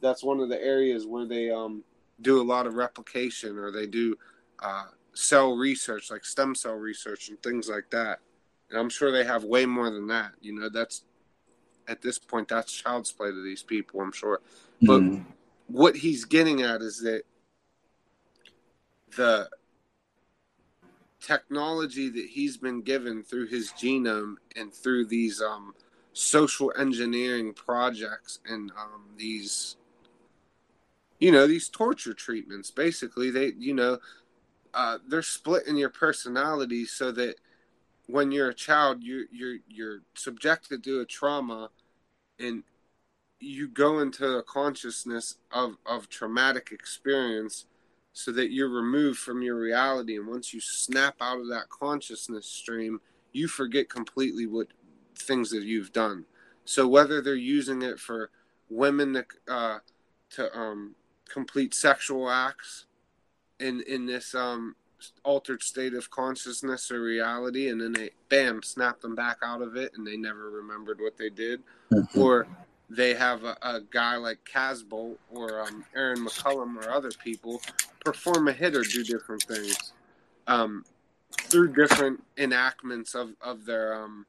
that's 0.00 0.22
one 0.22 0.40
of 0.40 0.48
the 0.48 0.62
areas 0.62 1.06
where 1.06 1.26
they 1.26 1.50
um 1.50 1.82
do 2.20 2.40
a 2.40 2.42
lot 2.42 2.66
of 2.66 2.74
replication 2.74 3.58
or 3.58 3.70
they 3.70 3.86
do 3.86 4.16
uh, 4.60 4.86
cell 5.14 5.56
research, 5.56 6.10
like 6.10 6.24
stem 6.24 6.54
cell 6.54 6.74
research 6.74 7.28
and 7.28 7.42
things 7.42 7.68
like 7.68 7.90
that. 7.90 8.20
And 8.70 8.78
I'm 8.78 8.90
sure 8.90 9.10
they 9.10 9.24
have 9.24 9.44
way 9.44 9.66
more 9.66 9.90
than 9.90 10.06
that. 10.08 10.32
You 10.40 10.52
know, 10.54 10.68
that's 10.68 11.04
at 11.88 12.02
this 12.02 12.18
point, 12.18 12.48
that's 12.48 12.72
child's 12.72 13.10
play 13.10 13.30
to 13.30 13.42
these 13.42 13.62
people, 13.62 14.00
I'm 14.00 14.12
sure. 14.12 14.40
But 14.82 15.00
mm. 15.00 15.24
what 15.68 15.96
he's 15.96 16.24
getting 16.24 16.62
at 16.62 16.82
is 16.82 17.00
that 17.00 17.22
the 19.16 19.48
technology 21.20 22.10
that 22.10 22.26
he's 22.26 22.56
been 22.56 22.82
given 22.82 23.22
through 23.22 23.46
his 23.46 23.72
genome 23.72 24.34
and 24.54 24.72
through 24.72 25.06
these 25.06 25.40
um, 25.40 25.74
social 26.12 26.72
engineering 26.78 27.54
projects 27.54 28.40
and 28.46 28.70
um, 28.72 29.04
these 29.16 29.77
you 31.18 31.32
know 31.32 31.46
these 31.46 31.68
torture 31.68 32.14
treatments 32.14 32.70
basically 32.70 33.30
they 33.30 33.52
you 33.58 33.74
know 33.74 33.98
uh, 34.74 34.98
they're 35.08 35.22
splitting 35.22 35.76
your 35.76 35.88
personality 35.88 36.84
so 36.84 37.10
that 37.10 37.36
when 38.06 38.30
you're 38.30 38.50
a 38.50 38.54
child 38.54 39.02
you're 39.02 39.24
you're 39.32 39.58
you're 39.68 40.00
subjected 40.14 40.84
to 40.84 41.00
a 41.00 41.04
trauma 41.04 41.70
and 42.38 42.62
you 43.40 43.68
go 43.68 44.00
into 44.00 44.36
a 44.36 44.42
consciousness 44.42 45.36
of 45.52 45.76
of 45.86 46.08
traumatic 46.08 46.70
experience 46.72 47.66
so 48.12 48.32
that 48.32 48.50
you're 48.50 48.68
removed 48.68 49.18
from 49.18 49.42
your 49.42 49.54
reality. 49.54 50.16
And 50.16 50.26
once 50.26 50.52
you 50.52 50.60
snap 50.60 51.14
out 51.20 51.38
of 51.38 51.48
that 51.48 51.68
consciousness 51.68 52.46
stream 52.46 53.00
you 53.32 53.46
forget 53.46 53.88
completely 53.88 54.46
what 54.46 54.68
things 55.16 55.50
that 55.50 55.62
you've 55.62 55.92
done. 55.92 56.24
So 56.64 56.88
whether 56.88 57.20
they're 57.20 57.34
using 57.34 57.82
it 57.82 57.98
for 57.98 58.30
women 58.68 59.14
to 59.14 59.24
uh, 59.52 59.78
to 60.30 60.56
um 60.56 60.94
complete 61.28 61.74
sexual 61.74 62.30
acts 62.30 62.86
in 63.60 63.82
in 63.82 64.06
this 64.06 64.34
um 64.34 64.74
altered 65.22 65.62
state 65.62 65.94
of 65.94 66.10
consciousness 66.10 66.90
or 66.90 67.00
reality 67.00 67.68
and 67.68 67.80
then 67.80 67.92
they 67.92 68.10
bam 68.28 68.62
snap 68.62 69.00
them 69.00 69.14
back 69.14 69.38
out 69.42 69.62
of 69.62 69.76
it 69.76 69.92
and 69.96 70.06
they 70.06 70.16
never 70.16 70.50
remembered 70.50 71.00
what 71.00 71.16
they 71.16 71.30
did 71.30 71.62
mm-hmm. 71.92 72.20
or 72.20 72.48
they 72.90 73.14
have 73.14 73.44
a, 73.44 73.56
a, 73.62 73.80
guy 73.90 74.16
like 74.16 74.38
Casbolt 74.50 75.18
or 75.30 75.60
um, 75.60 75.84
Aaron 75.94 76.24
McCollum 76.24 76.76
or 76.76 76.90
other 76.90 77.10
people 77.22 77.60
perform 78.04 78.48
a 78.48 78.52
hit 78.52 78.74
or 78.74 78.82
do 78.82 79.04
different 79.04 79.42
things 79.42 79.92
um, 80.46 80.84
through 81.42 81.74
different 81.74 82.24
enactments 82.38 83.14
of, 83.14 83.34
of 83.42 83.66
their 83.66 84.02
um, 84.02 84.26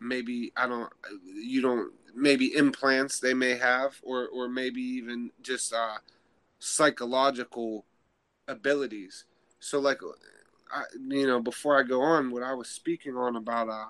maybe 0.00 0.52
I 0.56 0.66
don't 0.66 0.92
you 1.34 1.60
don't 1.62 1.92
maybe 2.14 2.54
implants 2.54 3.20
they 3.20 3.34
may 3.34 3.56
have 3.56 3.96
or 4.02 4.28
or 4.28 4.48
maybe 4.48 4.80
even 4.80 5.30
just 5.42 5.72
uh, 5.72 5.98
psychological 6.58 7.84
abilities. 8.48 9.24
So 9.60 9.78
like 9.78 10.00
I, 10.72 10.82
you 11.08 11.26
know 11.26 11.40
before 11.40 11.78
I 11.78 11.82
go 11.82 12.02
on 12.02 12.30
what 12.30 12.42
I 12.42 12.54
was 12.54 12.68
speaking 12.68 13.16
on 13.16 13.36
about 13.36 13.68
uh 13.68 13.86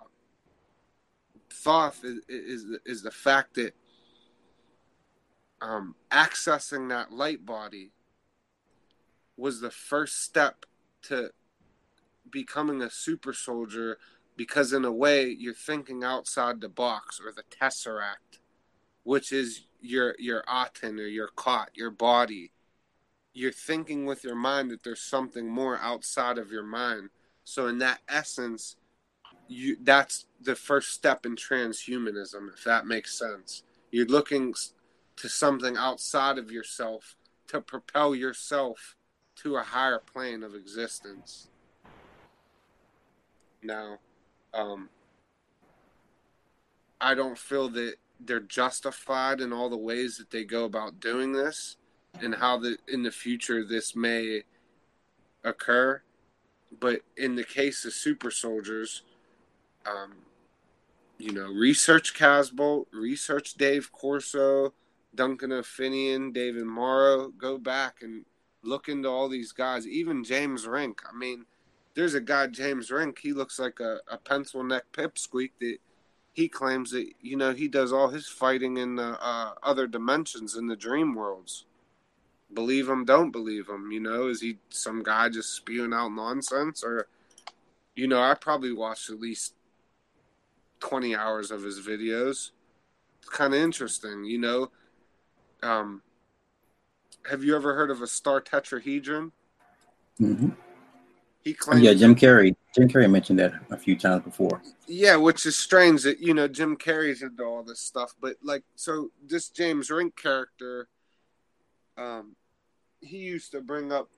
Thoth 1.51 2.05
is 2.05 2.21
is, 2.29 2.79
is 2.85 3.03
the 3.03 3.11
fact 3.11 3.55
that 3.55 3.75
um, 5.61 5.95
accessing 6.11 6.89
that 6.91 7.13
light 7.13 7.45
body 7.45 7.93
was 9.37 9.61
the 9.61 9.71
first 9.71 10.23
step 10.23 10.67
to 11.03 11.31
becoming 12.31 12.83
a 12.83 12.91
super 12.91 13.33
soldier 13.33 13.99
because 14.37 14.73
in 14.73 14.85
a 14.85 14.93
way 14.93 15.27
you're 15.27 15.55
thinking 15.55 16.05
outside 16.05 16.61
the 16.61 16.69
box 16.69 17.21
or 17.21 17.33
the 17.33 17.43
tesseract 17.45 18.41
which 19.07 19.33
is 19.33 19.63
your 19.81 20.17
your 20.19 20.43
aten 20.53 20.99
or 20.99 21.07
your 21.07 21.29
cot 21.29 21.71
your 21.75 21.93
body. 21.93 22.53
You're 23.33 23.53
thinking 23.53 24.05
with 24.05 24.25
your 24.25 24.35
mind 24.35 24.71
that 24.71 24.83
there's 24.83 25.03
something 25.03 25.49
more 25.49 25.79
outside 25.79 26.39
of 26.39 26.51
your 26.51 26.65
mind. 26.65 27.11
So 27.45 27.69
in 27.69 27.79
that 27.79 28.01
essence 28.09 28.77
you 29.47 29.77
that's 29.81 30.27
the 30.41 30.57
first 30.57 30.93
step 30.93 31.25
in 31.25 31.37
transhumanism 31.37 32.53
if 32.53 32.65
that 32.65 32.87
makes 32.87 33.17
sense. 33.17 33.63
You're 33.93 34.07
looking 34.07 34.55
to 35.19 35.29
something 35.29 35.77
outside 35.77 36.37
of 36.37 36.51
yourself 36.51 37.15
to 37.47 37.61
propel 37.61 38.13
yourself 38.13 38.97
to 39.37 39.55
a 39.57 39.63
higher 39.63 40.01
plane 40.01 40.43
of 40.43 40.57
existence. 40.57 41.49
Now 43.63 43.99
um, 44.57 44.89
I 47.01 47.15
don't 47.15 47.39
feel 47.39 47.69
that 47.71 47.97
they're 48.19 48.41
justified 48.41 49.41
in 49.41 49.53
all 49.53 49.69
the 49.69 49.77
ways 49.77 50.17
that 50.17 50.31
they 50.31 50.45
go 50.45 50.65
about 50.65 51.01
doing 51.01 51.33
this 51.33 51.77
and 52.21 52.35
how 52.37 52.59
the 52.59 52.79
in 52.89 53.03
the 53.03 53.11
future 53.11 53.63
this 53.65 53.95
may 53.95 54.43
occur. 55.45 56.01
But 56.81 57.03
in 57.17 57.37
the 57.37 57.45
case 57.45 57.85
of 57.85 57.93
super 57.93 58.31
soldiers, 58.31 59.03
um, 59.87 60.15
you 61.19 61.33
know, 61.33 61.47
research 61.47 62.15
Casbolt, 62.15 62.87
research 62.93 63.55
Dave 63.55 63.93
Corso, 63.93 64.73
Duncan 65.15 65.53
O'Finioan, 65.53 66.33
David 66.33 66.65
Morrow, 66.65 67.29
go 67.29 67.59
back 67.59 67.97
and 68.03 68.25
look 68.63 68.89
into 68.89 69.09
all 69.09 69.29
these 69.29 69.53
guys, 69.53 69.87
even 69.87 70.25
James 70.25 70.67
Rink. 70.67 71.03
I 71.09 71.17
mean, 71.17 71.45
there's 71.97 72.15
a 72.15 72.21
guy, 72.21 72.47
James 72.47 72.91
Rink, 72.91 73.19
he 73.19 73.33
looks 73.33 73.59
like 73.59 73.81
a, 73.81 73.99
a 74.07 74.19
pencil 74.19 74.63
neck 74.63 74.85
pipsqueak 74.93 75.53
that 75.61 75.79
he 76.35 76.47
claims 76.47 76.91
that, 76.91 77.11
you 77.23 77.39
know, 77.39 77.53
he 77.53 77.69
does 77.69 77.91
all 77.91 78.09
his 78.09 78.29
fighting 78.29 78.77
in 78.77 78.97
the 78.97 79.19
uh, 79.21 79.55
other 79.63 79.87
dimensions 79.87 80.57
in 80.57 80.67
the 80.67 80.77
dream 80.77 81.15
worlds. 81.15 81.65
Believe 82.53 82.87
him, 82.87 83.07
don't 83.07 83.31
believe 83.31 83.67
him. 83.67 83.91
You 83.91 84.01
know, 84.01 84.29
is 84.29 84.43
he 84.43 84.59
some 84.69 85.03
guy 85.03 85.31
just 85.31 85.55
spewing 85.55 85.95
out 85.95 86.11
nonsense? 86.11 86.85
Or, 86.85 87.09
you 87.95 88.07
know, 88.07 88.21
I 88.21 88.35
probably 88.35 88.75
watched 88.75 89.09
at 89.09 89.19
least 89.19 89.55
20 90.81 91.17
hours 91.17 91.51
of 91.51 91.63
his 91.63 91.81
videos. 91.81 92.51
It's 93.21 93.31
kind 93.31 93.55
of 93.55 93.61
interesting, 93.61 94.25
you 94.25 94.39
know. 94.39 94.71
Um, 95.63 96.03
have 97.31 97.43
you 97.43 97.57
ever 97.57 97.75
heard 97.75 97.91
of 97.91 98.03
a 98.03 98.07
star 98.07 98.43
tetrahedron? 98.43 99.33
Mm-hmm. 100.21 100.51
He 101.47 101.55
claims. 101.55 101.81
Yeah, 101.81 101.95
Jim 101.95 102.17
Carrey. 102.17 102.57
Jim 102.75 102.89
Carrey 102.89 103.09
mentioned 103.09 103.39
that 103.39 103.55
a 103.71 103.77
few 103.77 103.95
times 103.95 104.25
before. 104.25 104.61
Yeah, 104.89 105.15
which 105.15 105.47
is 105.47 105.57
strange 105.57 106.03
that 106.03 106.19
you 106.19 106.35
know 106.35 106.49
Jim 106.49 106.77
Carrey's 106.77 107.23
into 107.23 107.45
all 107.45 107.63
this 107.63 107.79
stuff, 107.79 108.17
but 108.21 108.35
like, 108.43 108.65
so 108.75 109.13
this 109.25 109.49
James 109.51 109.89
Rink 109.89 110.17
character, 110.21 110.89
um, 111.97 112.35
he 113.01 113.19
used 113.19 113.53
to 113.53 113.61
bring 113.61 113.93
up, 113.93 114.09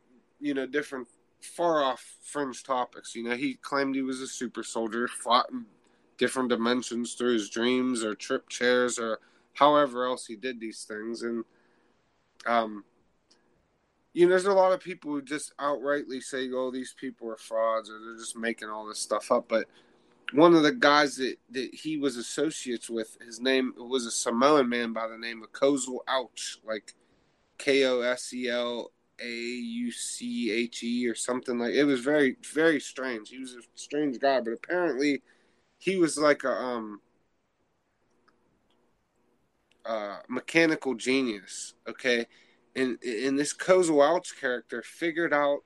you 0.40 0.54
know, 0.54 0.64
different 0.64 1.06
far 1.42 1.84
off 1.84 2.02
fringe 2.22 2.64
topics. 2.64 3.14
You 3.14 3.24
know, 3.24 3.36
he 3.36 3.56
claimed 3.56 3.94
he 3.94 4.00
was 4.00 4.22
a 4.22 4.26
super 4.26 4.62
soldier, 4.62 5.06
fought 5.06 5.50
in 5.50 5.66
different 6.16 6.48
dimensions 6.48 7.12
through 7.12 7.34
his 7.34 7.50
dreams 7.50 8.02
or 8.02 8.14
trip 8.14 8.48
chairs 8.48 8.98
or 8.98 9.18
however 9.52 10.06
else 10.06 10.24
he 10.24 10.34
did 10.34 10.60
these 10.60 10.84
things, 10.84 11.20
and 11.20 11.44
um, 12.46 12.84
you 14.12 14.26
know, 14.26 14.30
there's 14.30 14.46
a 14.46 14.52
lot 14.52 14.72
of 14.72 14.80
people 14.80 15.12
who 15.12 15.22
just 15.22 15.56
outrightly 15.58 16.22
say, 16.22 16.50
"Oh, 16.52 16.70
these 16.70 16.94
people 16.98 17.30
are 17.30 17.36
frauds," 17.36 17.90
or 17.90 17.98
they're 17.98 18.16
just 18.16 18.36
making 18.36 18.68
all 18.68 18.86
this 18.86 18.98
stuff 18.98 19.30
up. 19.30 19.48
But 19.48 19.66
one 20.32 20.54
of 20.54 20.62
the 20.62 20.72
guys 20.72 21.16
that 21.16 21.36
that 21.50 21.74
he 21.74 21.96
was 21.98 22.16
associates 22.16 22.90
with, 22.90 23.18
his 23.24 23.40
name 23.40 23.74
was 23.76 24.06
a 24.06 24.10
Samoan 24.10 24.68
man 24.68 24.92
by 24.92 25.06
the 25.08 25.18
name 25.18 25.42
of 25.42 25.52
Kosel 25.52 26.00
Ouch, 26.08 26.58
like 26.64 26.94
K 27.58 27.84
O 27.84 28.00
S 28.00 28.32
E 28.32 28.48
L 28.48 28.92
A 29.20 29.28
U 29.28 29.92
C 29.92 30.50
H 30.50 30.82
E 30.82 31.06
or 31.06 31.14
something 31.14 31.58
like. 31.58 31.74
It 31.74 31.84
was 31.84 32.00
very 32.00 32.36
very 32.52 32.80
strange. 32.80 33.30
He 33.30 33.38
was 33.38 33.54
a 33.54 33.60
strange 33.74 34.18
guy, 34.18 34.40
but 34.40 34.52
apparently 34.52 35.22
he 35.78 35.96
was 35.96 36.18
like 36.18 36.44
a 36.44 36.52
um 36.52 37.00
uh, 39.88 40.18
mechanical 40.28 40.94
genius. 40.94 41.74
Okay, 41.88 42.26
and 42.76 43.02
and 43.02 43.38
this 43.38 43.52
Kozo 43.52 44.02
Ouch 44.02 44.38
character 44.40 44.82
figured 44.82 45.32
out 45.32 45.60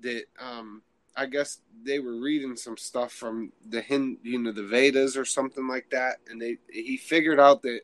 that 0.00 0.24
um, 0.40 0.82
I 1.16 1.26
guess 1.26 1.60
they 1.82 1.98
were 1.98 2.20
reading 2.20 2.56
some 2.56 2.76
stuff 2.76 3.12
from 3.12 3.52
the 3.68 3.82
Hind, 3.82 4.18
you 4.22 4.38
know, 4.38 4.52
the 4.52 4.62
Vedas 4.62 5.16
or 5.16 5.24
something 5.24 5.66
like 5.66 5.90
that, 5.90 6.16
and 6.28 6.40
they 6.40 6.58
he 6.70 6.96
figured 6.96 7.40
out 7.40 7.62
that 7.62 7.80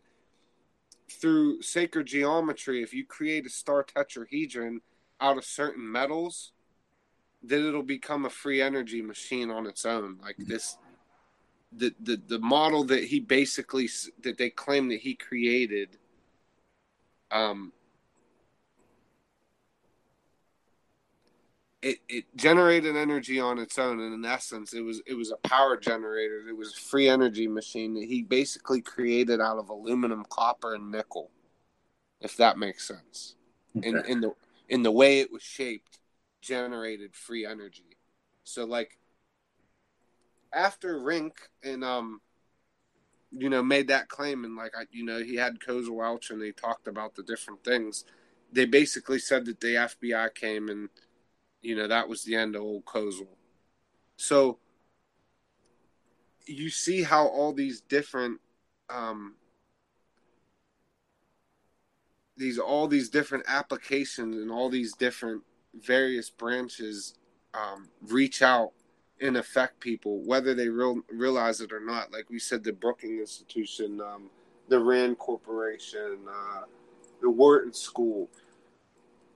through 1.10 1.62
sacred 1.62 2.06
geometry, 2.06 2.82
if 2.82 2.94
you 2.94 3.04
create 3.04 3.46
a 3.46 3.50
star 3.50 3.84
tetrahedron 3.84 4.80
out 5.20 5.38
of 5.38 5.44
certain 5.44 5.90
metals, 5.90 6.52
then 7.42 7.66
it'll 7.66 7.82
become 7.82 8.24
a 8.24 8.30
free 8.30 8.60
energy 8.62 9.02
machine 9.02 9.50
on 9.50 9.66
its 9.66 9.84
own. 9.84 10.18
Like 10.22 10.36
this, 10.38 10.78
the 11.72 11.94
the 12.00 12.20
the 12.26 12.38
model 12.38 12.84
that 12.84 13.04
he 13.04 13.20
basically 13.20 13.88
that 14.22 14.38
they 14.38 14.50
claim 14.50 14.88
that 14.88 15.00
he 15.00 15.14
created 15.14 15.98
um 17.30 17.72
it, 21.84 21.98
it 22.08 22.24
generated 22.36 22.96
energy 22.96 23.38
on 23.38 23.58
its 23.58 23.78
own 23.78 24.00
and 24.00 24.14
in 24.14 24.24
essence 24.24 24.72
it 24.72 24.80
was 24.80 25.02
it 25.06 25.14
was 25.14 25.30
a 25.30 25.48
power 25.48 25.76
generator 25.76 26.48
it 26.48 26.56
was 26.56 26.72
a 26.72 26.76
free 26.76 27.08
energy 27.08 27.46
machine 27.46 27.94
that 27.94 28.04
he 28.04 28.22
basically 28.22 28.80
created 28.80 29.40
out 29.40 29.58
of 29.58 29.68
aluminum 29.68 30.24
copper 30.30 30.74
and 30.74 30.90
nickel 30.90 31.30
if 32.20 32.36
that 32.36 32.58
makes 32.58 32.88
sense 32.88 33.36
okay. 33.76 33.88
in 33.88 34.04
in 34.06 34.20
the 34.20 34.32
in 34.68 34.82
the 34.82 34.90
way 34.90 35.20
it 35.20 35.30
was 35.30 35.42
shaped 35.42 35.98
generated 36.40 37.14
free 37.14 37.44
energy 37.44 37.96
so 38.44 38.64
like 38.64 38.98
after 40.54 41.00
Rink 41.00 41.34
and 41.62 41.84
um, 41.84 42.20
you 43.36 43.50
know, 43.50 43.62
made 43.62 43.88
that 43.88 44.08
claim 44.08 44.44
and 44.44 44.56
like 44.56 44.72
I, 44.78 44.84
you 44.92 45.04
know, 45.04 45.18
he 45.18 45.36
had 45.36 45.58
Koza 45.58 45.90
Welch 45.90 46.30
and 46.30 46.40
they 46.40 46.52
talked 46.52 46.86
about 46.86 47.14
the 47.14 47.22
different 47.22 47.64
things. 47.64 48.04
They 48.52 48.64
basically 48.64 49.18
said 49.18 49.44
that 49.46 49.60
the 49.60 49.74
FBI 49.74 50.34
came 50.34 50.68
and 50.68 50.88
you 51.64 51.74
know 51.74 51.88
that 51.88 52.08
was 52.08 52.22
the 52.22 52.36
end 52.36 52.54
of 52.54 52.62
old 52.62 52.84
Kozel. 52.84 53.26
So 54.16 54.58
you 56.46 56.68
see 56.68 57.02
how 57.02 57.26
all 57.26 57.52
these 57.52 57.80
different 57.80 58.40
um, 58.90 59.36
these 62.36 62.58
all 62.58 62.86
these 62.86 63.08
different 63.08 63.44
applications 63.48 64.36
and 64.36 64.50
all 64.50 64.68
these 64.68 64.94
different 64.94 65.42
various 65.74 66.30
branches 66.30 67.14
um, 67.54 67.88
reach 68.02 68.42
out 68.42 68.72
and 69.20 69.36
affect 69.36 69.80
people, 69.80 70.18
whether 70.24 70.54
they 70.54 70.68
real, 70.68 71.00
realize 71.10 71.60
it 71.60 71.72
or 71.72 71.80
not. 71.80 72.12
Like 72.12 72.28
we 72.28 72.38
said, 72.38 72.64
the 72.64 72.72
Brookings 72.72 73.20
Institution, 73.20 74.00
um, 74.00 74.28
the 74.68 74.78
Rand 74.78 75.18
Corporation, 75.18 76.18
uh, 76.28 76.62
the 77.22 77.30
Wharton 77.30 77.72
School. 77.72 78.28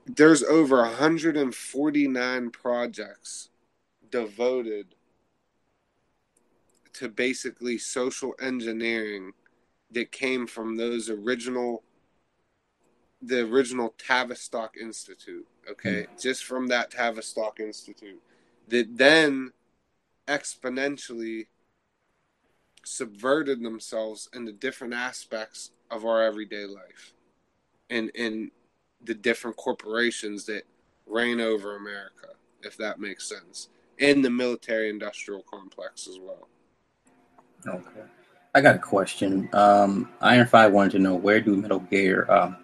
There's 0.08 0.42
over 0.42 0.78
149 0.78 2.50
projects 2.50 3.50
devoted 4.10 4.94
to 6.94 7.08
basically 7.08 7.78
social 7.78 8.34
engineering 8.40 9.32
that 9.90 10.10
came 10.10 10.46
from 10.46 10.76
those 10.76 11.10
original 11.10 11.82
the 13.20 13.40
original 13.40 13.94
Tavistock 13.98 14.76
Institute, 14.80 15.46
okay? 15.68 16.06
Mm. 16.08 16.22
Just 16.22 16.44
from 16.44 16.68
that 16.68 16.92
Tavistock 16.92 17.58
Institute 17.58 18.22
that 18.68 18.96
then 18.96 19.52
exponentially 20.28 21.46
subverted 22.84 23.62
themselves 23.62 24.28
into 24.32 24.52
different 24.52 24.94
aspects 24.94 25.72
of 25.90 26.04
our 26.04 26.22
everyday 26.22 26.64
life 26.64 27.12
and 27.90 28.10
in 28.10 28.50
the 29.02 29.14
different 29.14 29.56
corporations 29.56 30.44
that 30.46 30.62
reign 31.06 31.40
over 31.40 31.76
America, 31.76 32.28
if 32.62 32.76
that 32.76 33.00
makes 33.00 33.28
sense, 33.28 33.68
and 34.00 34.24
the 34.24 34.30
military 34.30 34.90
industrial 34.90 35.42
complex 35.42 36.06
as 36.06 36.18
well. 36.20 36.48
Okay. 37.66 38.02
I 38.54 38.60
got 38.60 38.76
a 38.76 38.78
question. 38.78 39.48
Um, 39.52 40.10
Iron 40.20 40.46
Five 40.46 40.72
wanted 40.72 40.92
to 40.92 40.98
know 40.98 41.14
where 41.14 41.40
do 41.40 41.56
Metal 41.56 41.80
Gear, 41.80 42.30
um, 42.30 42.56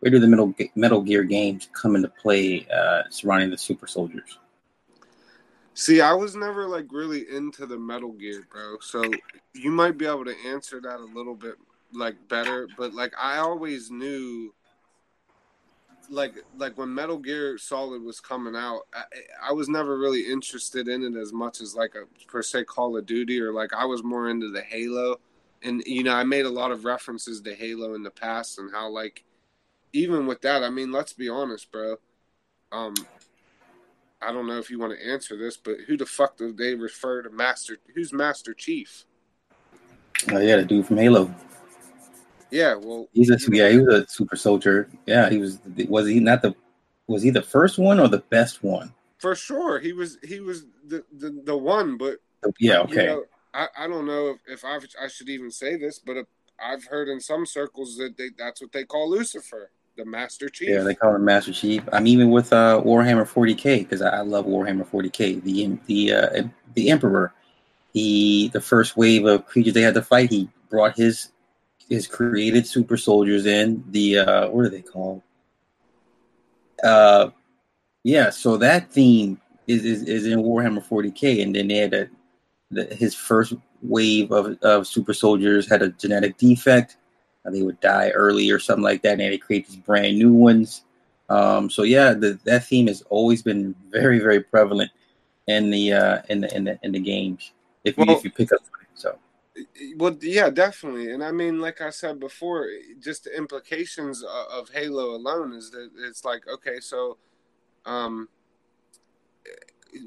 where 0.00 0.10
do 0.10 0.18
the 0.18 0.26
Metal 0.26 0.54
Metal 0.74 1.00
Gear 1.00 1.24
games 1.24 1.68
come 1.72 1.96
into 1.96 2.08
play 2.08 2.66
uh, 2.74 3.02
surrounding 3.10 3.50
the 3.50 3.58
super 3.58 3.86
soldiers? 3.86 4.38
See, 5.74 6.00
I 6.00 6.14
was 6.14 6.34
never 6.34 6.66
like 6.66 6.86
really 6.90 7.26
into 7.30 7.66
the 7.66 7.78
Metal 7.78 8.12
Gear, 8.12 8.46
bro. 8.50 8.78
So 8.80 9.04
you 9.52 9.70
might 9.70 9.98
be 9.98 10.06
able 10.06 10.24
to 10.24 10.34
answer 10.46 10.80
that 10.80 11.00
a 11.00 11.04
little 11.14 11.34
bit 11.34 11.56
like 11.92 12.16
better, 12.28 12.66
but 12.78 12.94
like 12.94 13.12
I 13.20 13.38
always 13.38 13.90
knew 13.90 14.54
like 16.10 16.34
like 16.56 16.76
when 16.78 16.94
Metal 16.94 17.18
Gear 17.18 17.58
Solid 17.58 18.02
was 18.02 18.20
coming 18.20 18.56
out, 18.56 18.82
I, 18.94 19.50
I, 19.50 19.52
was 19.52 19.68
never 19.68 19.98
really 19.98 20.30
interested 20.30 20.88
in 20.88 21.02
it 21.02 21.18
as 21.18 21.32
much 21.32 21.60
as 21.60 21.74
like 21.74 21.94
a 21.94 22.04
per 22.26 22.42
se 22.42 22.64
Call 22.64 22.96
of 22.96 23.06
Duty 23.06 23.40
or 23.40 23.52
like 23.52 23.72
I 23.72 23.84
was 23.84 24.02
more 24.02 24.28
into 24.28 24.50
the 24.50 24.62
Halo, 24.62 25.20
and 25.62 25.82
you 25.86 26.02
know 26.02 26.14
I 26.14 26.24
made 26.24 26.46
a 26.46 26.50
lot 26.50 26.70
of 26.70 26.84
references 26.84 27.40
to 27.42 27.54
Halo 27.54 27.94
in 27.94 28.02
the 28.02 28.10
past 28.10 28.58
and 28.58 28.70
how 28.72 28.88
like 28.88 29.24
even 29.92 30.26
with 30.26 30.42
that, 30.42 30.62
I 30.62 30.70
mean 30.70 30.92
let's 30.92 31.12
be 31.12 31.28
honest, 31.28 31.70
bro. 31.70 31.96
Um, 32.72 32.94
I 34.20 34.32
don't 34.32 34.46
know 34.46 34.58
if 34.58 34.70
you 34.70 34.78
want 34.78 34.98
to 34.98 35.08
answer 35.08 35.36
this, 35.36 35.56
but 35.56 35.76
who 35.86 35.96
the 35.96 36.06
fuck 36.06 36.36
do 36.36 36.52
they 36.52 36.74
refer 36.74 37.22
to 37.22 37.30
Master? 37.30 37.78
Who's 37.94 38.12
Master 38.12 38.54
Chief? 38.54 39.04
Oh 40.32 40.38
yeah, 40.38 40.56
the 40.56 40.64
dude 40.64 40.86
from 40.86 40.96
Halo. 40.96 41.34
Yeah, 42.50 42.74
well, 42.74 43.08
he's 43.12 43.30
a 43.30 43.38
yeah, 43.50 43.68
he 43.68 43.78
was 43.78 43.94
a 43.94 44.08
super 44.08 44.36
soldier. 44.36 44.88
Yeah, 45.06 45.28
he 45.28 45.38
was. 45.38 45.58
Was 45.88 46.06
he 46.06 46.20
not 46.20 46.42
the? 46.42 46.54
Was 47.06 47.22
he 47.22 47.30
the 47.30 47.42
first 47.42 47.78
one 47.78 48.00
or 48.00 48.08
the 48.08 48.18
best 48.18 48.62
one? 48.62 48.92
For 49.18 49.34
sure, 49.34 49.78
he 49.78 49.92
was. 49.92 50.18
He 50.22 50.40
was 50.40 50.64
the 50.86 51.04
the, 51.12 51.42
the 51.44 51.56
one. 51.56 51.96
But 51.96 52.18
yeah, 52.58 52.80
okay. 52.80 53.02
You 53.02 53.08
know, 53.08 53.24
I 53.52 53.68
I 53.76 53.88
don't 53.88 54.06
know 54.06 54.28
if, 54.28 54.38
if 54.46 54.64
I 54.64 54.78
I 55.02 55.08
should 55.08 55.28
even 55.28 55.50
say 55.50 55.76
this, 55.76 55.98
but 55.98 56.16
I've 56.60 56.84
heard 56.84 57.08
in 57.08 57.20
some 57.20 57.46
circles 57.46 57.96
that 57.96 58.16
they 58.16 58.30
that's 58.36 58.60
what 58.60 58.72
they 58.72 58.84
call 58.84 59.10
Lucifer 59.10 59.70
the 59.96 60.04
Master 60.04 60.48
Chief. 60.48 60.68
Yeah, 60.68 60.82
they 60.82 60.94
call 60.94 61.14
him 61.14 61.24
Master 61.24 61.52
Chief. 61.52 61.82
I'm 61.92 62.06
even 62.06 62.30
with 62.30 62.52
uh, 62.52 62.80
Warhammer 62.84 63.26
40k 63.26 63.80
because 63.80 64.02
I, 64.02 64.18
I, 64.18 64.20
love 64.20 64.46
Warhammer 64.46 64.86
40k. 64.86 65.42
The 65.42 65.78
the 65.86 66.12
uh, 66.12 66.42
the 66.74 66.90
Emperor, 66.90 67.32
he 67.92 68.48
the 68.48 68.60
first 68.60 68.96
wave 68.96 69.24
of 69.24 69.46
creatures 69.46 69.74
they 69.74 69.82
had 69.82 69.94
to 69.94 70.02
fight. 70.02 70.30
He 70.30 70.48
brought 70.68 70.96
his 70.96 71.32
his 71.88 72.06
created 72.06 72.66
super 72.66 72.96
soldiers 72.96 73.46
in. 73.46 73.84
The 73.90 74.18
uh, 74.18 74.48
what 74.50 74.66
are 74.66 74.68
they 74.70 74.82
called? 74.82 75.22
Uh, 76.82 77.30
Yeah, 78.02 78.30
so 78.30 78.56
that 78.58 78.92
theme 78.92 79.40
is, 79.66 79.84
is, 79.84 80.02
is 80.04 80.26
in 80.26 80.40
Warhammer 80.40 80.86
40k, 80.86 81.42
and 81.42 81.56
then 81.56 81.68
they 81.68 81.78
had 81.78 81.94
a, 81.94 82.08
the, 82.70 82.84
his 82.94 83.14
first 83.14 83.54
wave 83.82 84.30
of, 84.30 84.56
of 84.62 84.86
super 84.86 85.12
soldiers 85.12 85.68
had 85.68 85.82
a 85.82 85.88
genetic 85.90 86.36
defect. 86.38 86.98
They 87.44 87.62
would 87.62 87.80
die 87.80 88.10
early 88.10 88.50
or 88.50 88.58
something 88.58 88.84
like 88.84 89.02
that, 89.02 89.20
and 89.20 89.20
they 89.20 89.38
create 89.38 89.66
these 89.66 89.76
brand 89.76 90.18
new 90.18 90.32
ones. 90.32 90.84
Um, 91.28 91.68
so 91.70 91.82
yeah, 91.82 92.12
the, 92.12 92.38
that 92.44 92.64
theme 92.64 92.86
has 92.86 93.02
always 93.10 93.42
been 93.42 93.74
very, 93.90 94.18
very 94.20 94.40
prevalent 94.40 94.90
in 95.46 95.70
the 95.70 95.92
uh, 95.92 96.22
in 96.28 96.40
the 96.40 96.56
in 96.56 96.64
the 96.64 96.78
in 96.82 96.92
the 96.92 97.00
games. 97.00 97.52
If 97.84 97.96
you 97.98 98.04
well, 98.06 98.16
if 98.16 98.24
you 98.24 98.30
pick 98.30 98.52
up 98.52 98.60
so. 98.94 99.18
Well, 99.96 100.16
yeah, 100.20 100.50
definitely, 100.50 101.12
and 101.12 101.24
I 101.24 101.32
mean, 101.32 101.60
like 101.60 101.80
I 101.80 101.90
said 101.90 102.20
before, 102.20 102.68
just 103.00 103.24
the 103.24 103.36
implications 103.36 104.22
of 104.22 104.68
Halo 104.70 105.14
alone 105.14 105.54
is 105.54 105.70
that 105.70 105.90
it's 105.98 106.24
like, 106.24 106.46
okay, 106.46 106.80
so, 106.80 107.16
um, 107.86 108.28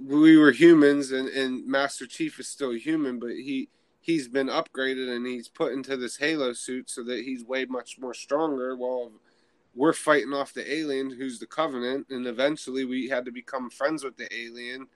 we 0.06 0.38
were 0.38 0.52
humans, 0.52 1.12
and, 1.12 1.30
and 1.30 1.66
Master 1.66 2.06
Chief 2.06 2.40
is 2.40 2.48
still 2.48 2.72
human, 2.72 3.20
but 3.20 3.32
he 3.32 3.70
he's 4.02 4.28
been 4.28 4.48
upgraded 4.48 5.14
and 5.14 5.26
he's 5.28 5.48
put 5.48 5.74
into 5.74 5.98
this 5.98 6.18
Halo 6.18 6.54
suit 6.54 6.90
so 6.90 7.04
that 7.04 7.24
he's 7.26 7.44
way 7.44 7.66
much 7.66 8.00
more 8.00 8.14
stronger. 8.14 8.76
While 8.76 9.12
we're 9.76 9.94
fighting 9.94 10.34
off 10.34 10.54
the 10.54 10.72
alien, 10.72 11.12
who's 11.12 11.40
the 11.40 11.46
Covenant, 11.46 12.08
and 12.10 12.26
eventually 12.26 12.86
we 12.86 13.10
had 13.10 13.26
to 13.26 13.32
become 13.32 13.70
friends 13.70 14.04
with 14.04 14.18
the 14.18 14.34
alien, 14.34 14.88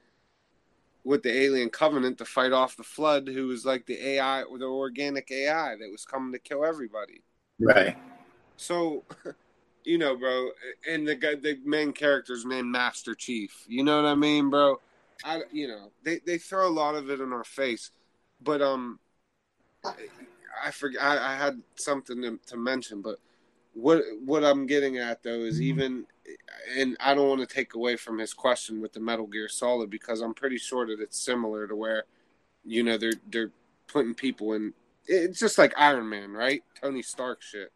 with 1.03 1.23
the 1.23 1.31
alien 1.31 1.69
Covenant 1.69 2.17
to 2.19 2.25
fight 2.25 2.51
off 2.51 2.77
the 2.77 2.83
Flood, 2.83 3.27
who 3.27 3.47
was 3.47 3.65
like 3.65 3.85
the 3.85 4.07
AI 4.07 4.43
or 4.43 4.57
the 4.57 4.65
organic 4.65 5.29
AI 5.31 5.75
that 5.75 5.91
was 5.91 6.05
coming 6.05 6.31
to 6.33 6.39
kill 6.39 6.65
everybody. 6.65 7.23
Right. 7.59 7.97
So. 8.57 9.03
you 9.85 9.97
know, 9.97 10.15
bro, 10.15 10.49
and 10.89 11.07
the 11.07 11.15
guy, 11.15 11.35
the 11.35 11.59
main 11.65 11.91
character's 11.91 12.45
named 12.45 12.69
Master 12.69 13.15
Chief. 13.15 13.65
You 13.67 13.83
know 13.83 14.01
what 14.01 14.07
I 14.07 14.15
mean, 14.15 14.49
bro? 14.49 14.79
I, 15.23 15.41
you 15.51 15.67
know, 15.67 15.91
they 16.03 16.19
they 16.25 16.37
throw 16.37 16.67
a 16.67 16.71
lot 16.71 16.95
of 16.95 17.09
it 17.09 17.19
in 17.19 17.33
our 17.33 17.43
face, 17.43 17.91
but 18.41 18.61
um, 18.61 18.99
I 19.85 20.71
forget. 20.71 21.01
I, 21.01 21.33
I 21.33 21.35
had 21.35 21.61
something 21.75 22.21
to, 22.21 22.39
to 22.47 22.57
mention, 22.57 23.01
but 23.01 23.19
what 23.73 24.03
what 24.23 24.43
I'm 24.43 24.65
getting 24.65 24.97
at 24.97 25.23
though 25.23 25.41
is 25.41 25.55
mm-hmm. 25.55 25.63
even, 25.63 26.05
and 26.77 26.97
I 26.99 27.13
don't 27.13 27.27
want 27.27 27.41
to 27.41 27.53
take 27.53 27.75
away 27.75 27.95
from 27.95 28.17
his 28.17 28.33
question 28.33 28.81
with 28.81 28.93
the 28.93 28.99
Metal 28.99 29.27
Gear 29.27 29.49
Solid 29.49 29.89
because 29.89 30.21
I'm 30.21 30.33
pretty 30.33 30.57
sure 30.57 30.87
that 30.87 30.99
it's 30.99 31.19
similar 31.19 31.67
to 31.67 31.75
where, 31.75 32.03
you 32.63 32.83
know, 32.83 32.97
they're 32.97 33.13
they're 33.29 33.51
putting 33.87 34.13
people 34.13 34.53
in. 34.53 34.73
It's 35.05 35.39
just 35.39 35.57
like 35.57 35.73
Iron 35.77 36.07
Man, 36.09 36.31
right? 36.31 36.63
Tony 36.81 37.01
Stark 37.01 37.41
shit. 37.41 37.71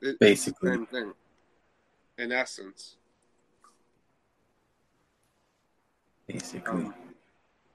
It, 0.00 0.18
Basically, 0.18 0.72
same 0.72 0.86
thing. 0.86 1.12
In 2.18 2.32
essence. 2.32 2.96
Basically. 6.26 6.84
Um, 6.84 6.94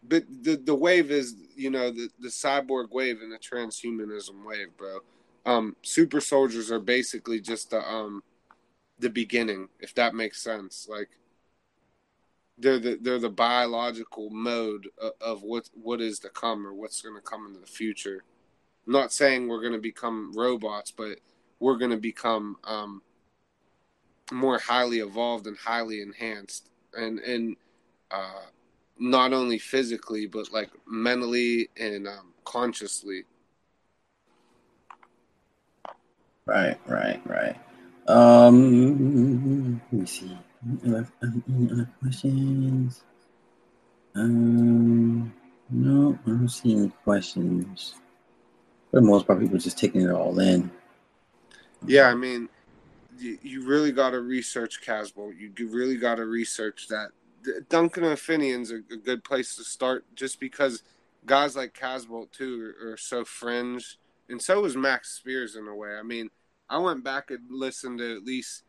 but 0.07 0.23
the 0.43 0.55
the 0.55 0.76
wave 0.76 1.11
is 1.11 1.35
you 1.55 1.69
know 1.69 1.91
the 1.91 2.09
the 2.19 2.30
cyborg 2.30 2.91
wave 2.91 3.22
and 3.22 3.31
the 3.31 3.39
transhumanism 3.39 4.45
wave, 4.45 4.76
bro. 4.77 4.99
Um, 5.47 5.77
super 5.81 6.19
soldiers 6.19 6.69
are 6.71 6.79
basically 6.79 7.39
just 7.39 7.71
the 7.71 7.79
um 7.79 8.21
the 8.99 9.09
beginning, 9.09 9.69
if 9.79 9.95
that 9.95 10.13
makes 10.13 10.43
sense. 10.43 10.87
Like 10.89 11.09
they're 12.57 12.79
the 12.79 12.99
they're 13.01 13.17
the 13.17 13.29
biological 13.29 14.29
mode 14.29 14.89
of, 14.99 15.13
of 15.21 15.43
what 15.43 15.69
what 15.73 16.01
is 16.01 16.19
to 16.19 16.29
come 16.29 16.67
or 16.67 16.73
what's 16.73 17.01
going 17.01 17.15
to 17.15 17.21
come 17.21 17.45
into 17.47 17.59
the 17.59 17.65
future. 17.65 18.23
I'm 18.85 18.93
not 18.93 19.13
saying 19.13 19.47
we're 19.47 19.61
going 19.61 19.73
to 19.73 19.79
become 19.79 20.33
robots, 20.35 20.91
but 20.91 21.19
we're 21.59 21.77
going 21.77 21.91
to 21.91 21.97
become 21.97 22.57
um, 22.65 23.01
more 24.31 24.59
highly 24.59 24.99
evolved 24.99 25.47
and 25.47 25.57
highly 25.57 26.01
enhanced, 26.01 26.69
and 26.93 27.19
and 27.19 27.55
uh, 28.11 28.47
not 28.99 29.31
only 29.31 29.59
physically 29.59 30.25
but 30.25 30.51
like 30.51 30.71
mentally 30.85 31.69
and 31.79 32.05
um, 32.05 32.33
consciously. 32.43 33.23
Right, 36.47 36.79
right, 36.87 37.21
right. 37.25 37.57
Um, 38.07 39.81
let 39.91 39.99
me 40.01 40.05
see. 40.05 40.37
Any 40.83 40.95
other 40.95 41.89
questions? 42.01 43.03
Um, 44.15 45.33
no, 45.69 46.17
I 46.25 46.29
don't 46.29 46.49
see 46.49 46.71
any 46.71 46.89
questions. 47.03 47.95
For 48.91 49.01
the 49.01 49.05
most 49.05 49.27
part, 49.27 49.41
people 49.41 49.57
just 49.57 49.77
taking 49.77 50.01
it 50.01 50.09
all 50.09 50.39
in. 50.39 50.71
Yeah, 51.85 52.07
I 52.07 52.15
mean, 52.15 52.47
you, 53.19 53.67
really 53.67 53.91
got 53.91 54.11
to 54.11 54.21
research 54.21 54.81
Casbolt. 54.81 55.33
You 55.37 55.51
really 55.67 55.97
got 55.97 56.15
to 56.15 56.25
research 56.25 56.87
that. 56.87 57.09
Duncan 57.69 58.05
O'Finioan's 58.05 58.71
a, 58.71 58.77
a 58.91 58.97
good 58.97 59.23
place 59.25 59.57
to 59.57 59.65
start, 59.65 60.05
just 60.15 60.39
because 60.39 60.83
guys 61.25 61.57
like 61.57 61.73
Casbolt 61.73 62.31
too 62.31 62.73
are 62.81 62.97
so 62.97 63.25
fringe, 63.25 63.99
and 64.29 64.41
so 64.41 64.61
was 64.61 64.75
Max 64.75 65.11
Spiers 65.11 65.55
in 65.55 65.67
a 65.67 65.75
way. 65.75 65.95
I 65.95 66.03
mean, 66.03 66.29
I 66.69 66.77
went 66.79 67.03
back 67.03 67.31
and 67.31 67.41
listened 67.49 67.99
to 67.99 68.15
at 68.15 68.23
least. 68.23 68.63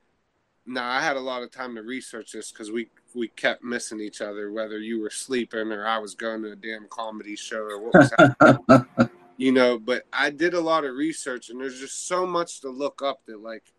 Now 0.67 0.89
I 0.89 1.01
had 1.01 1.17
a 1.17 1.21
lot 1.21 1.43
of 1.43 1.51
time 1.51 1.75
to 1.77 1.83
research 1.83 2.33
this 2.33 2.53
because 2.53 2.71
we 2.71 2.89
we 3.15 3.29
kept 3.29 3.65
missing 3.65 4.01
each 4.01 4.21
other, 4.21 4.53
whether 4.53 4.79
you 4.79 5.01
were 5.01 5.11
sleeping 5.11 5.73
or 5.73 5.87
I 5.87 5.99
was 5.99 6.15
going 6.15 6.43
to 6.43 6.53
a 6.53 6.57
damn 6.57 6.87
comedy 6.89 7.37
show 7.37 7.63
or 7.63 7.81
what 7.81 7.95
was 7.95 8.13
happening. 8.19 9.11
you 9.39 9.53
know, 9.53 9.79
but 9.79 10.05
I 10.13 10.31
did 10.31 10.55
a 10.55 10.61
lot 10.61 10.85
of 10.85 10.95
research 10.95 11.49
and 11.49 11.61
there's 11.61 11.81
just 11.81 12.07
so 12.07 12.27
much 12.27 12.61
to 12.61 12.69
look 12.69 13.03
up 13.03 13.25
that 13.27 13.41
like 13.41 13.73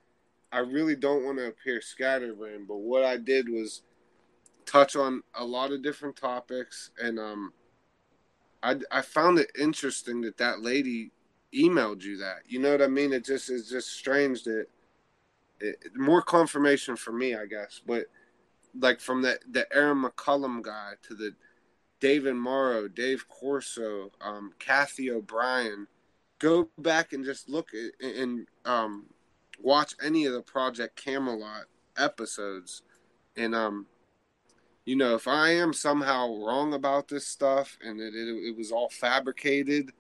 I 0.52 0.60
really 0.60 0.96
don't 0.96 1.26
want 1.26 1.38
to 1.38 1.48
appear 1.48 1.80
scatterbrained, 1.80 2.68
but 2.68 2.78
what 2.78 3.04
I 3.04 3.18
did 3.18 3.48
was 3.50 3.84
touch 4.66 4.96
on 4.96 5.22
a 5.36 5.46
lot 5.46 5.72
of 5.72 5.84
different 5.84 6.16
topics 6.16 6.92
and 7.02 7.20
um 7.20 7.54
I 8.64 8.78
I 8.92 9.02
found 9.02 9.40
it 9.40 9.52
interesting 9.60 10.22
that 10.22 10.38
that 10.38 10.62
lady 10.62 11.12
emailed 11.54 12.04
you 12.04 12.18
that. 12.18 12.40
You 12.48 12.60
know 12.60 12.72
what 12.72 12.82
I 12.82 12.88
mean? 12.88 13.14
It 13.14 13.26
just 13.26 13.50
is 13.50 13.70
just 13.70 13.94
strange 13.94 14.44
that 14.44 14.68
it, 15.60 15.78
more 15.96 16.22
confirmation 16.22 16.96
for 16.96 17.12
me, 17.12 17.36
I 17.36 17.46
guess, 17.46 17.82
but 17.86 18.06
like 18.78 19.00
from 19.00 19.22
the 19.22 19.40
the 19.50 19.68
Aaron 19.76 20.04
McCollum 20.04 20.62
guy 20.62 20.94
to 21.04 21.16
the 21.16 21.32
David 22.00 22.36
Morrow, 22.36 22.88
Dave 22.88 23.28
Corso, 23.28 24.12
um, 24.22 24.54
Cathy 24.60 25.12
O'Brien. 25.12 25.88
Go 26.40 26.70
back 26.78 27.12
and 27.12 27.26
just 27.26 27.50
look 27.50 27.70
at, 27.74 28.06
and 28.06 28.48
um, 28.64 29.08
watch 29.62 29.96
any 30.02 30.26
of 30.26 30.32
the 30.32 30.42
Project 30.42 30.96
Camelot 30.96 31.66
episodes, 31.98 32.82
and 33.36 33.54
um, 33.54 33.88
you 34.86 34.96
know, 34.96 35.14
if 35.14 35.28
I 35.28 35.50
am 35.52 35.72
somehow 35.72 36.34
wrong 36.44 36.74
about 36.74 37.10
this 37.10 37.28
stuff 37.28 37.78
and 37.84 38.00
it, 38.00 38.16
it, 38.16 38.28
it 38.50 38.58
was 38.58 38.72
all 38.72 38.90
fabricated, 38.90 39.92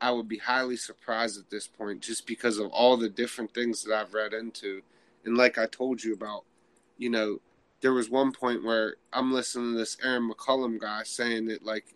I 0.00 0.10
would 0.10 0.28
be 0.28 0.38
highly 0.38 0.76
surprised 0.76 1.38
at 1.38 1.50
this 1.50 1.66
point, 1.66 2.02
just 2.02 2.26
because 2.26 2.58
of 2.58 2.70
all 2.70 2.96
the 2.96 3.08
different 3.08 3.54
things 3.54 3.82
that 3.82 3.94
I've 3.94 4.14
read 4.14 4.32
into, 4.32 4.82
and 5.24 5.36
like 5.36 5.58
I 5.58 5.66
told 5.66 6.04
you 6.04 6.12
about, 6.12 6.44
you 6.98 7.10
know, 7.10 7.40
there 7.80 7.92
was 7.92 8.10
one 8.10 8.32
point 8.32 8.64
where 8.64 8.96
I'm 9.12 9.32
listening 9.32 9.72
to 9.72 9.78
this 9.78 9.96
Aaron 10.02 10.30
McCollum 10.30 10.80
guy 10.80 11.02
saying 11.04 11.46
that 11.46 11.64
like 11.64 11.94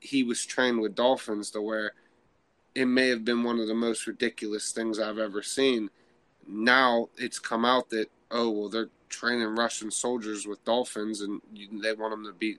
he 0.00 0.22
was 0.22 0.44
trained 0.44 0.80
with 0.80 0.94
dolphins 0.94 1.50
to 1.52 1.62
where 1.62 1.92
it 2.74 2.86
may 2.86 3.08
have 3.08 3.24
been 3.24 3.44
one 3.44 3.58
of 3.58 3.66
the 3.66 3.74
most 3.74 4.06
ridiculous 4.06 4.72
things 4.72 4.98
I've 4.98 5.18
ever 5.18 5.42
seen. 5.42 5.90
Now 6.46 7.08
it's 7.16 7.38
come 7.38 7.64
out 7.64 7.90
that 7.90 8.10
oh 8.30 8.50
well 8.50 8.68
they're 8.68 8.90
training 9.08 9.56
Russian 9.56 9.90
soldiers 9.90 10.46
with 10.46 10.64
dolphins 10.64 11.20
and 11.20 11.40
they 11.82 11.92
want 11.92 12.12
them 12.12 12.24
to 12.24 12.32
be 12.32 12.58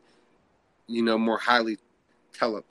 you 0.87 1.01
know 1.01 1.17
more 1.17 1.39
highly 1.39 1.77
tele 2.33 2.63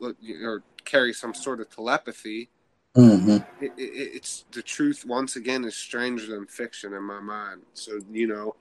or 0.43 0.63
carry 0.85 1.13
some 1.13 1.35
sort 1.35 1.61
of 1.61 1.71
telepathy. 1.71 2.51
Mm-hmm. 2.97 3.65
It, 3.65 3.73
it, 3.77 4.11
it's 4.17 4.45
the 4.53 4.63
truth 4.63 5.05
once 5.07 5.37
again 5.37 5.65
is 5.65 5.77
stranger 5.77 6.27
than 6.27 6.47
fiction 6.47 6.93
in 6.93 7.03
my 7.03 7.21
mind. 7.21 7.63
So 7.75 8.01
you 8.11 8.27
know 8.27 8.55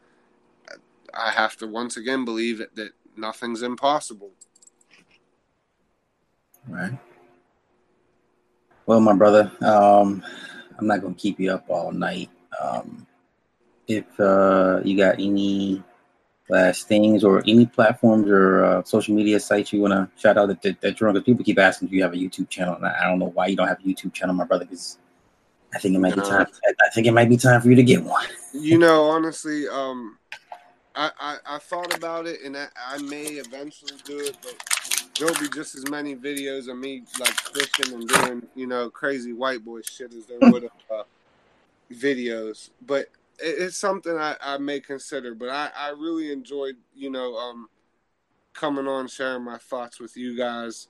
I 1.13 1.31
have 1.31 1.57
to 1.57 1.67
once 1.67 1.97
again 1.97 2.25
believe 2.25 2.59
that, 2.59 2.75
that 2.75 2.91
nothing's 3.17 3.61
impossible. 3.61 4.31
Right. 6.67 6.97
Well, 8.85 9.01
my 9.01 9.13
brother, 9.13 9.51
um, 9.61 10.23
I'm 10.77 10.87
not 10.87 11.01
gonna 11.01 11.13
keep 11.15 11.39
you 11.39 11.51
up 11.51 11.65
all 11.69 11.91
night. 11.91 12.29
Um, 12.61 13.07
if 13.87 14.19
uh, 14.19 14.81
you 14.83 14.97
got 14.97 15.15
any 15.15 15.83
last 16.51 16.87
things 16.87 17.23
or 17.23 17.41
any 17.47 17.65
platforms 17.65 18.29
or 18.29 18.63
uh, 18.65 18.83
social 18.83 19.15
media 19.15 19.39
sites 19.39 19.71
you 19.71 19.81
want 19.81 19.93
to 19.93 20.21
shout 20.21 20.37
out 20.37 20.47
that, 20.47 20.61
that, 20.61 20.81
that 20.81 20.99
you're 20.99 21.07
on, 21.07 21.15
because 21.15 21.25
people 21.25 21.45
keep 21.45 21.57
asking 21.57 21.87
if 21.87 21.93
you 21.93 22.03
have 22.03 22.13
a 22.13 22.17
YouTube 22.17 22.49
channel, 22.49 22.75
and 22.75 22.85
I 22.85 23.07
don't 23.07 23.19
know 23.19 23.29
why 23.29 23.47
you 23.47 23.55
don't 23.55 23.67
have 23.67 23.79
a 23.79 23.83
YouTube 23.83 24.13
channel, 24.13 24.35
my 24.35 24.45
brother, 24.45 24.65
because 24.65 24.97
I 25.73 25.79
think 25.79 25.95
it 25.95 25.99
might 25.99 26.13
be 26.13 26.21
time. 26.21 26.45
I 26.65 26.89
think 26.93 27.07
it 27.07 27.13
might 27.13 27.29
be 27.29 27.37
time 27.37 27.61
for 27.61 27.69
you 27.69 27.75
to 27.75 27.83
get 27.83 28.03
one. 28.03 28.25
you 28.53 28.77
know, 28.77 29.05
honestly, 29.05 29.67
um, 29.69 30.17
I, 30.93 31.11
I, 31.19 31.37
I 31.45 31.57
thought 31.59 31.95
about 31.95 32.27
it, 32.27 32.41
and 32.43 32.57
I, 32.57 32.67
I 32.75 32.97
may 33.01 33.23
eventually 33.23 33.93
do 34.03 34.19
it, 34.19 34.37
but 34.43 34.55
there'll 35.17 35.39
be 35.39 35.47
just 35.49 35.75
as 35.75 35.89
many 35.89 36.15
videos 36.15 36.69
of 36.69 36.77
me 36.77 37.03
like 37.19 37.33
fishing 37.33 37.93
and 37.93 38.07
doing 38.07 38.47
you 38.55 38.67
know 38.67 38.89
crazy 38.89 39.31
white 39.31 39.63
boy 39.63 39.81
shit 39.81 40.13
as 40.13 40.25
there 40.25 40.39
would 40.41 40.63
have 40.63 40.71
uh, 40.93 41.03
videos. 41.93 42.71
But 42.85 43.07
it's 43.41 43.77
something 43.77 44.15
I, 44.15 44.35
I 44.39 44.57
may 44.57 44.79
consider, 44.79 45.35
but 45.35 45.49
I, 45.49 45.69
I 45.75 45.89
really 45.89 46.31
enjoyed, 46.31 46.75
you 46.93 47.09
know, 47.09 47.35
um, 47.35 47.67
coming 48.53 48.87
on, 48.87 49.07
sharing 49.07 49.43
my 49.43 49.57
thoughts 49.57 49.99
with 49.99 50.15
you 50.15 50.37
guys. 50.37 50.87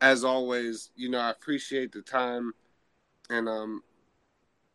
As 0.00 0.24
always, 0.24 0.90
you 0.96 1.10
know, 1.10 1.18
I 1.18 1.30
appreciate 1.30 1.92
the 1.92 2.00
time, 2.00 2.54
and 3.28 3.48
um, 3.48 3.82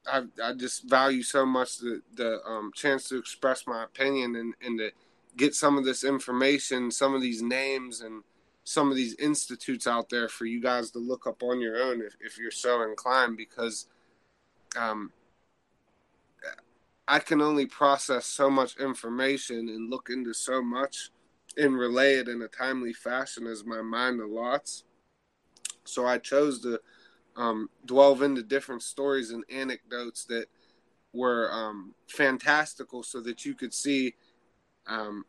I 0.06 0.23
I 0.44 0.53
just 0.53 0.88
value 0.88 1.23
so 1.23 1.45
much 1.45 1.80
the 1.80 2.02
the 2.14 2.40
um, 2.45 2.72
chance 2.76 3.10
to 3.10 3.18
express 3.18 3.65
my 3.65 3.84
opinion 3.84 4.36
and 4.36 4.53
and 4.61 4.77
to 4.80 4.91
get 5.36 5.56
some 5.56 5.77
of 5.77 5.84
this 5.84 6.03
information, 6.03 6.91
some 6.91 7.15
of 7.15 7.22
these 7.22 7.41
names, 7.41 8.02
and 8.02 8.23
some 8.64 8.90
of 8.90 8.95
these 8.95 9.15
institutes 9.15 9.88
out 9.88 10.10
there 10.10 10.30
for 10.30 10.45
you 10.45 10.61
guys 10.61 10.91
to 10.91 10.99
look 10.99 11.27
up 11.27 11.44
on 11.44 11.60
your 11.60 11.82
own 11.82 12.02
if, 12.02 12.15
if 12.19 12.38
you're 12.38 12.52
so 12.52 12.82
inclined, 12.84 13.36
because 13.36 13.88
um, 14.77 15.11
I 17.07 17.19
can 17.19 17.41
only 17.41 17.65
process 17.65 18.26
so 18.26 18.49
much 18.49 18.77
information 18.77 19.69
and 19.69 19.90
look 19.90 20.10
into 20.10 20.34
so 20.34 20.61
much 20.61 21.11
and 21.57 21.77
relay 21.77 22.15
it 22.15 22.27
in 22.27 22.41
a 22.41 22.48
timely 22.48 22.94
fashion 22.94 23.45
as 23.48 23.64
my 23.65 23.82
mind 23.82 24.19
allots. 24.19 24.84
So 25.84 26.06
I 26.06 26.18
chose 26.18 26.61
to 26.61 26.80
um, 27.36 27.69
delve 27.86 28.23
into 28.23 28.41
different 28.41 28.82
stories 28.82 29.32
and 29.32 29.44
anecdotes 29.52 30.26
that 30.26 30.48
were 31.14 31.49
um, 31.52 31.94
fantastical 32.07 33.03
so 33.03 33.22
that 33.22 33.45
you 33.45 33.53
could 33.53 33.73
see 33.73 34.15
um, 34.88 35.26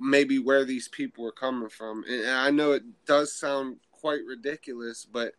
maybe 0.00 0.38
where 0.38 0.64
these 0.64 0.88
people 0.88 1.24
were 1.24 1.32
coming 1.32 1.68
from. 1.68 2.04
And 2.08 2.28
I 2.30 2.50
know 2.50 2.72
it 2.72 2.84
does 3.06 3.34
sound 3.34 3.76
quite 3.92 4.20
ridiculous, 4.26 5.06
but 5.10 5.34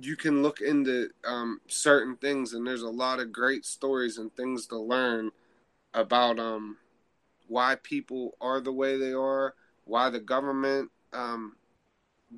you 0.00 0.16
can 0.16 0.42
look 0.42 0.60
into 0.60 1.10
um, 1.24 1.60
certain 1.68 2.16
things, 2.16 2.52
and 2.52 2.66
there's 2.66 2.82
a 2.82 2.88
lot 2.88 3.20
of 3.20 3.32
great 3.32 3.64
stories 3.64 4.18
and 4.18 4.34
things 4.34 4.66
to 4.66 4.78
learn 4.78 5.30
about 5.92 6.38
um, 6.38 6.76
why 7.48 7.76
people 7.82 8.36
are 8.40 8.60
the 8.60 8.72
way 8.72 8.96
they 8.98 9.12
are, 9.12 9.54
why 9.84 10.10
the 10.10 10.20
government 10.20 10.90
um, 11.12 11.56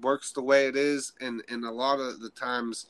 works 0.03 0.33
the 0.33 0.43
way 0.43 0.67
it 0.67 0.77
is, 0.77 1.13
and 1.21 1.43
and 1.49 1.65
a 1.65 1.71
lot 1.71 1.99
of 1.99 2.21
the 2.21 2.31
times, 2.31 2.87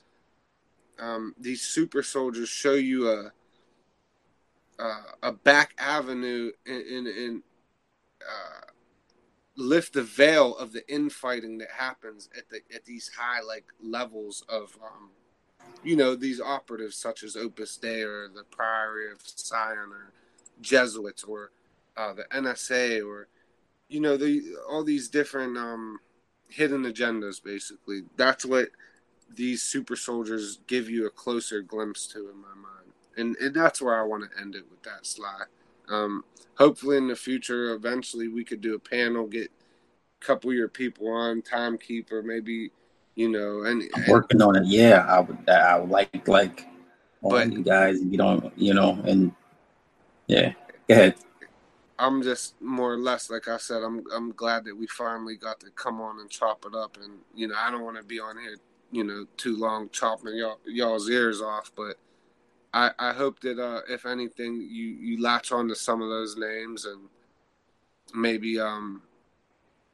um, 0.98 1.34
these 1.38 1.62
super 1.62 2.02
soldiers 2.02 2.48
show 2.48 2.74
you 2.74 3.08
a 3.08 3.32
a, 4.78 4.94
a 5.22 5.32
back 5.32 5.74
avenue 5.78 6.50
in 6.66 6.80
in, 6.80 7.06
in 7.06 7.42
uh, 8.22 8.65
lift 9.56 9.94
the 9.94 10.02
veil 10.02 10.56
of 10.56 10.72
the 10.72 10.88
infighting 10.92 11.58
that 11.58 11.70
happens 11.70 12.28
at 12.36 12.48
the 12.50 12.60
at 12.74 12.84
these 12.84 13.10
high 13.18 13.40
like 13.40 13.64
levels 13.82 14.44
of 14.48 14.76
um, 14.82 15.10
you 15.82 15.96
know 15.96 16.14
these 16.14 16.40
operatives 16.40 16.96
such 16.96 17.22
as 17.22 17.36
Opus 17.36 17.76
Dei 17.76 18.02
or 18.02 18.28
the 18.28 18.44
Priory 18.44 19.10
of 19.10 19.20
Sion 19.22 19.92
or 19.92 20.12
Jesuits 20.60 21.24
or 21.24 21.50
uh, 21.96 22.12
the 22.12 22.24
NSA 22.24 23.06
or 23.06 23.28
you 23.88 24.00
know 24.00 24.16
the 24.16 24.56
all 24.68 24.84
these 24.84 25.08
different 25.08 25.56
um, 25.56 26.00
hidden 26.48 26.84
agendas 26.84 27.42
basically. 27.42 28.02
That's 28.16 28.44
what 28.44 28.68
these 29.34 29.62
super 29.62 29.96
soldiers 29.96 30.60
give 30.66 30.88
you 30.88 31.06
a 31.06 31.10
closer 31.10 31.62
glimpse 31.62 32.06
to 32.08 32.30
in 32.30 32.36
my 32.36 32.54
mind. 32.54 32.92
And 33.16 33.36
and 33.36 33.54
that's 33.54 33.80
where 33.80 33.98
I 33.98 34.04
want 34.04 34.30
to 34.30 34.40
end 34.40 34.54
it 34.54 34.64
with 34.70 34.82
that 34.82 35.06
slide 35.06 35.46
um, 35.90 36.24
hopefully 36.56 36.96
in 36.96 37.08
the 37.08 37.16
future, 37.16 37.74
eventually 37.74 38.28
we 38.28 38.44
could 38.44 38.60
do 38.60 38.74
a 38.74 38.78
panel, 38.78 39.26
get 39.26 39.50
a 40.20 40.24
couple 40.24 40.50
of 40.50 40.56
your 40.56 40.68
people 40.68 41.08
on, 41.08 41.42
timekeeper, 41.42 42.22
maybe, 42.22 42.70
you 43.14 43.28
know, 43.28 43.62
and, 43.64 43.82
I'm 43.94 44.04
working 44.08 44.42
on 44.42 44.56
it. 44.56 44.66
Yeah, 44.66 45.04
I 45.08 45.20
would, 45.20 45.48
I 45.48 45.78
would 45.78 45.90
like, 45.90 46.28
like, 46.28 46.66
all 47.22 47.30
but, 47.30 47.52
you 47.52 47.62
guys, 47.62 48.00
you 48.02 48.18
don't, 48.18 48.52
you 48.58 48.74
know, 48.74 48.98
and 49.04 49.32
yeah, 50.26 50.52
go 50.88 50.94
ahead. 50.94 51.14
I'm 51.98 52.22
just 52.22 52.60
more 52.60 52.92
or 52.92 52.98
less, 52.98 53.30
like 53.30 53.48
I 53.48 53.56
said, 53.56 53.82
I'm, 53.82 54.04
I'm 54.14 54.32
glad 54.32 54.64
that 54.66 54.76
we 54.76 54.86
finally 54.86 55.36
got 55.36 55.60
to 55.60 55.70
come 55.70 56.00
on 56.00 56.20
and 56.20 56.28
chop 56.28 56.66
it 56.66 56.74
up. 56.74 56.98
And, 57.02 57.20
you 57.34 57.48
know, 57.48 57.54
I 57.58 57.70
don't 57.70 57.84
want 57.84 57.96
to 57.96 58.02
be 58.02 58.20
on 58.20 58.36
here, 58.38 58.56
you 58.92 59.02
know, 59.02 59.24
too 59.38 59.56
long 59.56 59.88
chopping 59.90 60.36
y'all, 60.36 60.58
y'all's 60.66 61.08
ears 61.08 61.40
off, 61.40 61.72
but 61.74 61.96
I, 62.76 62.90
I 62.98 63.12
hope 63.14 63.40
that 63.40 63.58
uh, 63.58 63.80
if 63.88 64.04
anything, 64.04 64.56
you, 64.56 64.84
you 64.84 65.22
latch 65.22 65.50
on 65.50 65.66
to 65.68 65.74
some 65.74 66.02
of 66.02 66.10
those 66.10 66.36
names 66.36 66.84
and 66.84 67.08
maybe 68.14 68.60
um, 68.60 69.00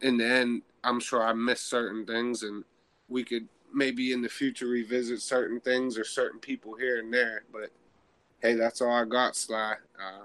in 0.00 0.16
the 0.16 0.26
end, 0.26 0.62
I'm 0.82 0.98
sure 0.98 1.22
I 1.22 1.32
missed 1.32 1.70
certain 1.70 2.04
things 2.04 2.42
and 2.42 2.64
we 3.08 3.22
could 3.22 3.46
maybe 3.72 4.12
in 4.12 4.20
the 4.20 4.28
future 4.28 4.66
revisit 4.66 5.22
certain 5.22 5.60
things 5.60 5.96
or 5.96 6.02
certain 6.02 6.40
people 6.40 6.74
here 6.74 6.98
and 6.98 7.14
there. 7.14 7.44
But 7.52 7.70
hey, 8.40 8.54
that's 8.54 8.80
all 8.80 8.90
I 8.90 9.04
got, 9.04 9.36
Sly. 9.36 9.76
Uh, 9.96 10.24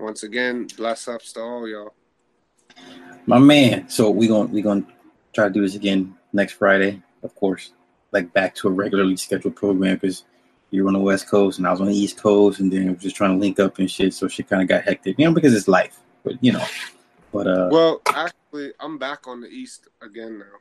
once 0.00 0.24
again, 0.24 0.66
bless 0.76 1.06
ups 1.06 1.32
to 1.34 1.40
all 1.40 1.68
y'all. 1.68 1.94
My 3.26 3.38
man. 3.38 3.88
So 3.88 4.10
we 4.10 4.26
gonna 4.26 4.46
we 4.46 4.60
gonna 4.60 4.84
try 5.32 5.44
to 5.44 5.54
do 5.54 5.62
this 5.62 5.76
again 5.76 6.16
next 6.32 6.54
Friday, 6.54 7.00
of 7.22 7.32
course, 7.36 7.74
like 8.10 8.32
back 8.32 8.56
to 8.56 8.66
a 8.66 8.72
regularly 8.72 9.16
scheduled 9.16 9.54
program 9.54 9.94
because 9.94 10.24
you 10.70 10.82
were 10.82 10.88
on 10.88 10.94
the 10.94 11.00
West 11.00 11.28
Coast 11.28 11.58
and 11.58 11.66
I 11.66 11.70
was 11.70 11.80
on 11.80 11.88
the 11.88 11.96
East 11.96 12.18
Coast, 12.18 12.60
and 12.60 12.72
then 12.72 12.88
we 12.88 12.94
just 12.94 13.16
trying 13.16 13.32
to 13.32 13.40
link 13.40 13.58
up 13.58 13.78
and 13.78 13.90
shit. 13.90 14.14
So 14.14 14.28
shit 14.28 14.48
kind 14.48 14.62
of 14.62 14.68
got 14.68 14.84
hectic, 14.84 15.18
you 15.18 15.26
know, 15.26 15.34
because 15.34 15.54
it's 15.54 15.68
life. 15.68 15.98
But 16.24 16.42
you 16.42 16.52
know, 16.52 16.64
but 17.32 17.46
uh. 17.46 17.68
Well, 17.70 18.02
actually, 18.08 18.72
I'm 18.80 18.98
back 18.98 19.26
on 19.26 19.40
the 19.40 19.48
East 19.48 19.88
again 20.02 20.38
now. 20.38 20.58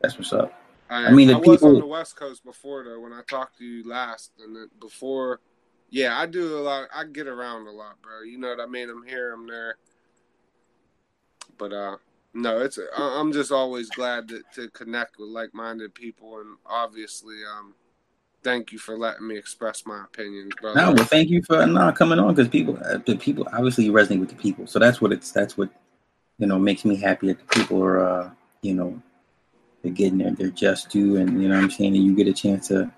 That's 0.00 0.16
what's 0.16 0.32
up. 0.32 0.52
I, 0.90 1.06
I 1.06 1.10
mean, 1.10 1.28
the 1.28 1.36
I 1.36 1.38
people 1.38 1.52
was 1.52 1.62
on 1.62 1.78
the 1.78 1.86
West 1.86 2.16
Coast 2.16 2.44
before 2.44 2.84
though 2.84 3.00
when 3.00 3.12
I 3.12 3.22
talked 3.28 3.58
to 3.58 3.64
you 3.64 3.88
last, 3.88 4.32
and 4.44 4.54
then 4.54 4.68
before, 4.80 5.40
yeah, 5.90 6.18
I 6.18 6.26
do 6.26 6.58
a 6.58 6.60
lot. 6.60 6.88
I 6.94 7.04
get 7.04 7.26
around 7.26 7.66
a 7.66 7.72
lot, 7.72 8.00
bro. 8.02 8.22
You 8.22 8.38
know 8.38 8.48
what 8.48 8.60
I 8.60 8.66
mean? 8.66 8.90
I'm 8.90 9.06
here, 9.06 9.32
I'm 9.32 9.46
there. 9.46 9.76
But 11.58 11.72
uh, 11.72 11.96
no, 12.34 12.60
it's 12.60 12.78
I'm 12.96 13.32
just 13.32 13.52
always 13.52 13.90
glad 13.90 14.28
to, 14.28 14.42
to 14.54 14.68
connect 14.70 15.18
with 15.18 15.28
like-minded 15.28 15.94
people, 15.94 16.40
and 16.40 16.56
obviously, 16.66 17.36
um, 17.44 17.74
thank 18.42 18.72
you 18.72 18.78
for 18.78 18.96
letting 18.96 19.26
me 19.26 19.36
express 19.36 19.84
my 19.86 20.04
opinions, 20.04 20.52
brother. 20.60 20.80
No, 20.80 20.92
well, 20.92 21.04
thank 21.04 21.30
you 21.30 21.42
for 21.42 21.64
not 21.66 21.96
coming 21.96 22.18
on 22.18 22.34
because 22.34 22.48
people, 22.48 22.78
uh, 22.84 22.98
the 23.04 23.16
people, 23.16 23.46
obviously 23.52 23.84
you 23.84 23.92
resonate 23.92 24.20
with 24.20 24.30
the 24.30 24.36
people, 24.36 24.66
so 24.66 24.78
that's 24.78 25.00
what 25.00 25.12
it's 25.12 25.32
that's 25.32 25.56
what 25.56 25.70
you 26.38 26.46
know 26.46 26.58
makes 26.58 26.84
me 26.84 26.96
happy 26.96 27.28
that 27.28 27.38
the 27.38 27.44
people 27.46 27.82
are, 27.82 28.06
uh, 28.06 28.30
you 28.62 28.74
know, 28.74 29.00
they're 29.82 29.92
getting 29.92 30.18
their 30.18 30.32
their 30.32 30.50
just 30.50 30.90
due, 30.90 31.16
and 31.16 31.42
you 31.42 31.48
know 31.48 31.54
what 31.54 31.64
I'm 31.64 31.70
saying, 31.70 31.94
and 31.96 32.04
you 32.04 32.14
get 32.14 32.26
a 32.26 32.32
chance 32.32 32.68
to 32.68 32.90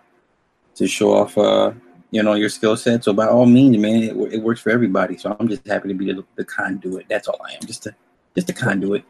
to 0.77 0.87
show 0.87 1.15
off, 1.15 1.39
uh, 1.39 1.73
you 2.11 2.23
know, 2.23 2.35
your 2.35 2.49
skill 2.49 2.77
set. 2.77 3.05
So 3.05 3.13
by 3.13 3.27
all 3.27 3.47
means, 3.47 3.77
man, 3.79 4.03
it, 4.03 4.17
it 4.35 4.43
works 4.43 4.61
for 4.61 4.71
everybody. 4.71 5.17
So 5.17 5.37
I'm 5.39 5.49
just 5.49 5.67
happy 5.67 5.89
to 5.89 5.95
be 5.95 6.13
the, 6.13 6.25
the 6.37 6.45
conduit. 6.45 7.07
That's 7.09 7.29
all 7.29 7.41
I 7.49 7.55
am, 7.55 7.61
just 7.67 7.87
a 7.87 7.95
just 8.35 8.51
a 8.51 8.53
conduit. 8.53 9.05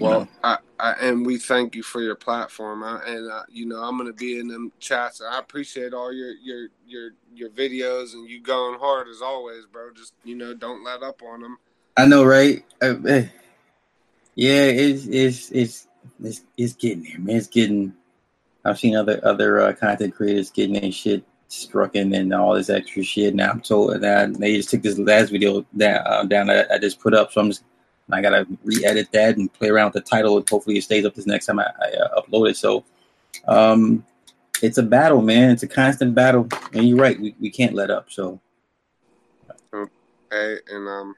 Well, 0.00 0.28
I, 0.42 0.58
I, 0.78 0.92
and 1.00 1.24
we 1.24 1.38
thank 1.38 1.74
you 1.74 1.82
for 1.82 2.00
your 2.00 2.14
platform, 2.14 2.82
I, 2.82 3.00
and 3.06 3.30
uh, 3.30 3.42
you 3.48 3.66
know 3.66 3.82
I'm 3.82 3.96
going 3.96 4.10
to 4.10 4.16
be 4.16 4.38
in 4.38 4.48
them 4.48 4.72
chats. 4.80 5.20
I 5.20 5.38
appreciate 5.38 5.94
all 5.94 6.12
your 6.12 6.32
your 6.42 6.68
your 6.86 7.10
your 7.34 7.50
videos 7.50 8.14
and 8.14 8.28
you 8.28 8.40
going 8.40 8.78
hard 8.78 9.08
as 9.08 9.22
always, 9.22 9.66
bro. 9.66 9.92
Just 9.92 10.14
you 10.24 10.34
know, 10.34 10.54
don't 10.54 10.84
let 10.84 11.02
up 11.02 11.22
on 11.22 11.40
them. 11.40 11.58
I 11.96 12.06
know, 12.06 12.24
right? 12.24 12.64
Uh, 12.82 12.94
yeah, 14.34 14.64
it's 14.64 15.06
it's 15.06 15.50
it's 15.52 15.88
it's 16.22 16.42
it's 16.56 16.72
getting 16.74 17.04
there, 17.04 17.18
man. 17.18 17.36
It's 17.36 17.46
getting. 17.46 17.94
I've 18.64 18.78
seen 18.78 18.96
other 18.96 19.20
other 19.22 19.60
uh, 19.60 19.72
content 19.74 20.14
creators 20.14 20.50
getting 20.50 20.80
their 20.80 20.90
shit 20.90 21.24
struck 21.48 21.94
in 21.94 22.12
and 22.14 22.32
all 22.34 22.54
this 22.54 22.70
extra 22.70 23.02
shit. 23.02 23.34
Now 23.34 23.50
I'm 23.50 23.60
told 23.60 24.00
that 24.00 24.34
they 24.34 24.56
just 24.56 24.70
took 24.70 24.82
this 24.82 24.98
last 24.98 25.30
video 25.30 25.64
down, 25.76 26.02
uh, 26.06 26.24
down 26.24 26.48
that 26.48 26.70
I 26.70 26.78
just 26.78 27.00
put 27.00 27.14
up, 27.14 27.32
so 27.32 27.40
I'm 27.40 27.50
just 27.50 27.64
I 28.10 28.20
gotta 28.20 28.46
re-edit 28.62 29.08
that 29.12 29.36
and 29.36 29.52
play 29.52 29.68
around 29.68 29.92
with 29.92 30.04
the 30.04 30.08
title, 30.08 30.36
and 30.36 30.48
hopefully 30.48 30.76
it 30.76 30.84
stays 30.84 31.04
up 31.04 31.14
this 31.14 31.26
next 31.26 31.46
time 31.46 31.58
I, 31.58 31.70
I 31.80 31.90
uh, 31.92 32.20
upload 32.20 32.50
it. 32.50 32.56
So, 32.56 32.84
um, 33.46 34.04
it's 34.62 34.78
a 34.78 34.82
battle, 34.82 35.22
man. 35.22 35.50
It's 35.50 35.62
a 35.62 35.68
constant 35.68 36.14
battle, 36.14 36.48
and 36.72 36.88
you're 36.88 36.98
right. 36.98 37.18
We, 37.18 37.34
we 37.40 37.50
can't 37.50 37.74
let 37.74 37.90
up. 37.90 38.10
So, 38.10 38.40
hey, 40.30 40.58
and 40.70 40.88
um, 40.88 41.14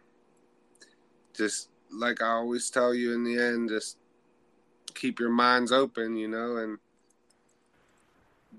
just 1.34 1.68
like 1.90 2.22
I 2.22 2.28
always 2.28 2.70
tell 2.70 2.94
you 2.94 3.14
in 3.14 3.24
the 3.24 3.38
end, 3.38 3.68
just 3.68 3.98
keep 4.94 5.20
your 5.20 5.30
minds 5.30 5.72
open, 5.72 6.16
you 6.16 6.28
know, 6.28 6.56
and 6.56 6.78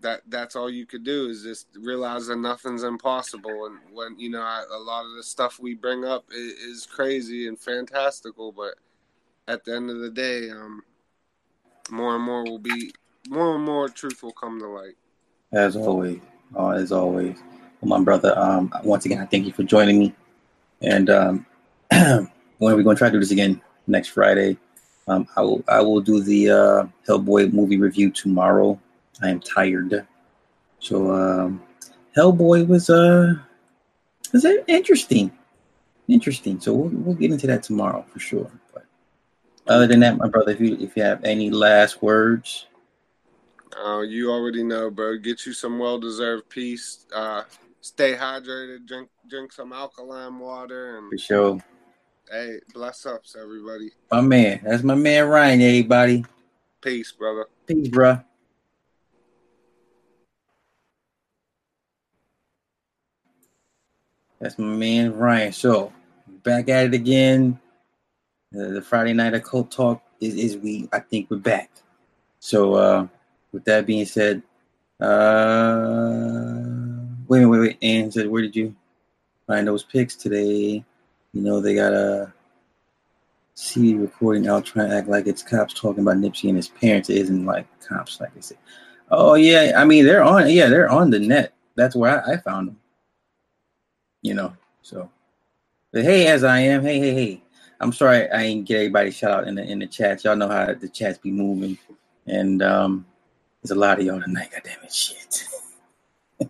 that 0.01 0.21
that's 0.27 0.55
all 0.55 0.69
you 0.69 0.85
could 0.85 1.03
do 1.03 1.27
is 1.27 1.43
just 1.43 1.67
realize 1.75 2.27
that 2.27 2.37
nothing's 2.37 2.83
impossible. 2.83 3.65
And 3.65 3.77
when 3.91 4.19
you 4.19 4.29
know 4.29 4.41
I, 4.41 4.63
a 4.71 4.79
lot 4.79 5.05
of 5.05 5.15
the 5.15 5.23
stuff 5.23 5.59
we 5.59 5.73
bring 5.73 6.05
up 6.05 6.25
is, 6.31 6.53
is, 6.53 6.85
crazy 6.85 7.47
and 7.47 7.59
fantastical 7.59 8.51
but 8.51 8.75
at 9.47 9.63
the 9.65 9.75
end 9.75 9.89
of 9.89 9.99
the 9.99 10.09
day 10.09 10.49
um 10.49 10.81
more 11.91 12.15
and 12.15 12.23
more 12.23 12.43
will 12.43 12.59
be 12.59 12.91
more 13.29 13.55
and 13.55 13.63
more 13.63 13.89
truth 13.89 14.23
will 14.23 14.31
come 14.31 14.59
to 14.59 14.67
light. 14.67 14.95
As 15.51 15.75
always 15.75 16.19
uh, 16.55 16.69
as 16.69 16.91
always. 16.91 17.37
Well, 17.81 17.99
my 17.99 18.03
brother 18.03 18.37
um 18.37 18.73
once 18.83 19.05
again 19.05 19.19
i 19.19 19.25
thank 19.25 19.45
you 19.45 19.53
for 19.53 19.63
joining 19.63 19.99
me. 19.99 20.15
And 20.81 21.09
um 21.09 21.45
when 21.91 22.73
are 22.73 22.75
we 22.75 22.83
going 22.83 22.95
to 22.95 22.99
try 22.99 23.09
to 23.09 23.13
do 23.13 23.19
this 23.19 23.31
again? 23.31 23.61
Next 23.87 24.09
friday. 24.09 24.57
Um, 25.07 25.27
I 25.37 25.41
will 25.41 25.63
I 25.67 25.81
will 25.81 26.01
do 26.01 26.21
the 26.21 26.49
uh, 26.49 26.87
Hellboy 27.07 27.53
movie 27.53 27.77
review 27.77 28.11
tomorrow. 28.11 28.79
I 29.21 29.29
am 29.29 29.39
tired. 29.39 30.05
So 30.79 31.11
um, 31.11 31.61
Hellboy 32.15 32.67
was 32.67 32.89
uh 32.89 33.35
Is 34.33 34.45
it 34.45 34.63
interesting? 34.67 35.31
Interesting. 36.07 36.59
So 36.59 36.73
we'll, 36.73 36.89
we'll 36.89 37.15
get 37.15 37.31
into 37.31 37.47
that 37.47 37.63
tomorrow 37.63 38.05
for 38.11 38.19
sure. 38.19 38.49
But 38.73 38.85
other 39.67 39.87
than 39.87 39.99
that, 40.01 40.17
my 40.17 40.27
brother, 40.27 40.51
if 40.51 40.61
you 40.61 40.77
if 40.79 40.95
you 40.95 41.03
have 41.03 41.23
any 41.23 41.49
last 41.49 42.01
words, 42.01 42.67
uh, 43.77 44.01
you 44.01 44.31
already 44.31 44.63
know, 44.63 44.89
bro. 44.89 45.17
Get 45.17 45.45
you 45.45 45.53
some 45.53 45.79
well 45.79 45.99
deserved 45.99 46.49
peace. 46.49 47.05
Uh, 47.13 47.43
stay 47.81 48.13
hydrated. 48.13 48.87
Drink 48.87 49.09
drink 49.29 49.51
some 49.51 49.73
alkaline 49.73 50.39
water 50.39 50.97
and 50.97 51.09
for 51.11 51.17
sure. 51.17 51.59
Hey, 52.31 52.59
bless 52.73 53.05
ups, 53.05 53.37
everybody. 53.39 53.91
My 54.11 54.21
man, 54.21 54.59
that's 54.63 54.83
my 54.83 54.95
man 54.95 55.27
Ryan. 55.27 55.61
Everybody. 55.61 56.25
Peace, 56.81 57.11
brother. 57.11 57.47
Peace, 57.67 57.87
bro. 57.87 58.19
That's 64.39 64.57
my 64.59 64.67
man 64.67 65.15
Ryan. 65.15 65.51
So 65.51 65.91
back 66.43 66.69
at 66.69 66.85
it 66.85 66.93
again. 66.93 67.59
Uh, 68.55 68.69
the 68.69 68.81
Friday 68.81 69.13
night 69.13 69.33
occult 69.33 69.71
talk 69.71 70.01
is, 70.21 70.35
is 70.35 70.57
we 70.57 70.87
I 70.93 70.99
think 70.99 71.29
we're 71.29 71.37
back. 71.37 71.69
So 72.39 72.75
uh 72.75 73.07
with 73.51 73.65
that 73.65 73.85
being 73.85 74.05
said, 74.05 74.43
uh 74.99 76.61
wait, 77.27 77.45
wait, 77.45 77.59
wait. 77.59 77.77
Ann 77.81 78.11
said, 78.11 78.27
where 78.27 78.41
did 78.41 78.55
you 78.55 78.75
find 79.47 79.67
those 79.67 79.83
picks 79.83 80.15
today? 80.15 80.83
You 81.33 81.41
know, 81.41 81.59
they 81.59 81.75
got 81.75 81.93
a 81.93 82.33
CD 83.55 83.95
recording 83.95 84.47
out 84.47 84.65
trying 84.65 84.89
to 84.89 84.95
act 84.95 85.07
like 85.07 85.25
it's 85.25 85.41
cops 85.41 85.73
talking 85.73 86.03
about 86.03 86.17
Nipsey 86.17 86.47
and 86.47 86.57
his 86.57 86.69
parents. 86.69 87.09
It 87.09 87.17
isn't 87.17 87.45
like 87.45 87.65
cops, 87.79 88.19
like 88.21 88.31
I 88.37 88.39
said. 88.39 88.57
Oh 89.09 89.33
yeah, 89.33 89.73
I 89.75 89.83
mean 89.83 90.05
they're 90.05 90.23
on. 90.23 90.49
Yeah, 90.49 90.67
they're 90.67 90.89
on 90.89 91.09
the 91.09 91.19
net. 91.19 91.53
That's 91.75 91.95
where 91.95 92.23
I, 92.23 92.33
I 92.33 92.37
found 92.37 92.67
them. 92.67 92.79
You 94.27 94.33
know, 94.33 94.53
so. 94.81 95.09
But 95.93 96.03
hey, 96.03 96.27
as 96.27 96.43
I 96.43 96.59
am, 96.59 96.83
hey, 96.83 96.99
hey, 96.99 97.13
hey. 97.13 97.41
I'm 97.79 97.93
sorry 97.93 98.29
I 98.29 98.41
ain't 98.41 98.67
get 98.67 98.75
everybody 98.75 99.09
shout 99.09 99.31
out 99.31 99.47
in 99.47 99.55
the 99.55 99.63
in 99.63 99.79
the 99.79 99.87
chat. 99.87 100.25
Y'all 100.25 100.35
know 100.35 100.49
how 100.49 100.73
the 100.73 100.89
chats 100.89 101.17
be 101.17 101.31
moving, 101.31 101.77
and 102.25 102.61
um, 102.61 103.05
there's 103.63 103.71
a 103.71 103.79
lot 103.79 103.99
of 103.99 104.05
y'all 104.05 104.19
tonight. 104.19 104.49
God 104.51 104.63
damn 104.65 104.83
it, 104.83 104.93
shit. 104.93 105.47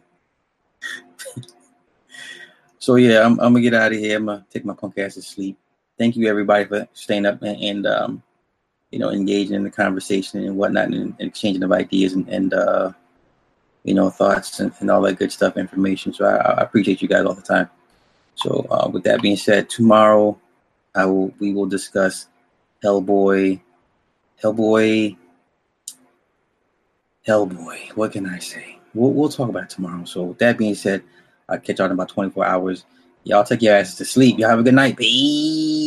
so 2.80 2.96
yeah, 2.96 3.24
I'm, 3.24 3.34
I'm, 3.34 3.54
gonna 3.54 3.62
get 3.62 3.76
out 3.76 3.92
of 3.92 4.00
here. 4.00 4.18
I'm 4.18 4.26
gonna 4.26 4.44
take 4.50 4.66
my 4.66 4.74
punk 4.74 4.98
ass 4.98 5.14
to 5.14 5.22
sleep. 5.22 5.56
Thank 6.00 6.16
you 6.16 6.28
everybody 6.28 6.66
for 6.66 6.88
staying 6.94 7.28
up 7.28 7.44
and, 7.44 7.62
and 7.62 7.86
um, 7.86 8.24
you 8.90 8.98
know, 8.98 9.12
engaging 9.12 9.54
in 9.54 9.64
the 9.64 9.70
conversation 9.70 10.44
and 10.44 10.58
whatnot, 10.58 10.86
and, 10.86 11.16
and 11.20 11.30
exchanging 11.30 11.62
of 11.62 11.72
ideas 11.72 12.14
and, 12.14 12.28
and 12.28 12.56
uh, 12.56 12.92
you 13.88 13.94
know, 13.94 14.10
thoughts 14.10 14.60
and, 14.60 14.74
and, 14.80 14.92
all 14.92 15.02
that 15.02 15.18
good 15.18 15.32
stuff, 15.32 15.56
information. 15.56 16.12
So 16.12 16.26
I, 16.26 16.36
I, 16.36 16.62
appreciate 16.62 17.02
you 17.02 17.08
guys 17.08 17.24
all 17.24 17.34
the 17.34 17.42
time. 17.42 17.70
So 18.36 18.68
uh, 18.70 18.90
with 18.90 19.04
that 19.06 19.22
being 19.22 19.38
said, 19.38 19.70
tomorrow 19.70 20.38
I 20.94 21.06
will 21.06 21.34
we 21.40 21.54
will 21.54 21.68
discuss 21.68 22.28
Hellboy, 22.84 23.62
Hellboy, 24.44 25.16
Hellboy. 27.26 27.96
What 27.96 28.12
can 28.12 28.28
I 28.28 28.40
say? 28.40 28.78
We'll, 28.94 29.12
we'll 29.12 29.30
talk 29.30 29.48
about 29.48 29.70
tomorrow. 29.70 30.04
So 30.04 30.24
with 30.24 30.40
that 30.40 30.58
being 30.58 30.76
said, 30.76 31.02
I'll 31.48 31.60
catch 31.60 31.80
y'all 31.80 31.86
in 31.86 31.94
about 31.94 32.10
24 32.10 32.46
hours. 32.46 32.84
Y'all 33.24 33.46
take 33.46 33.62
your 33.62 33.74
asses 33.74 33.96
to 33.96 34.06
sleep. 34.06 34.38
Y'all 34.38 34.50
have 34.50 34.60
a 34.60 34.64
good 34.64 34.74
night. 34.74 34.98
Peace. 34.98 35.87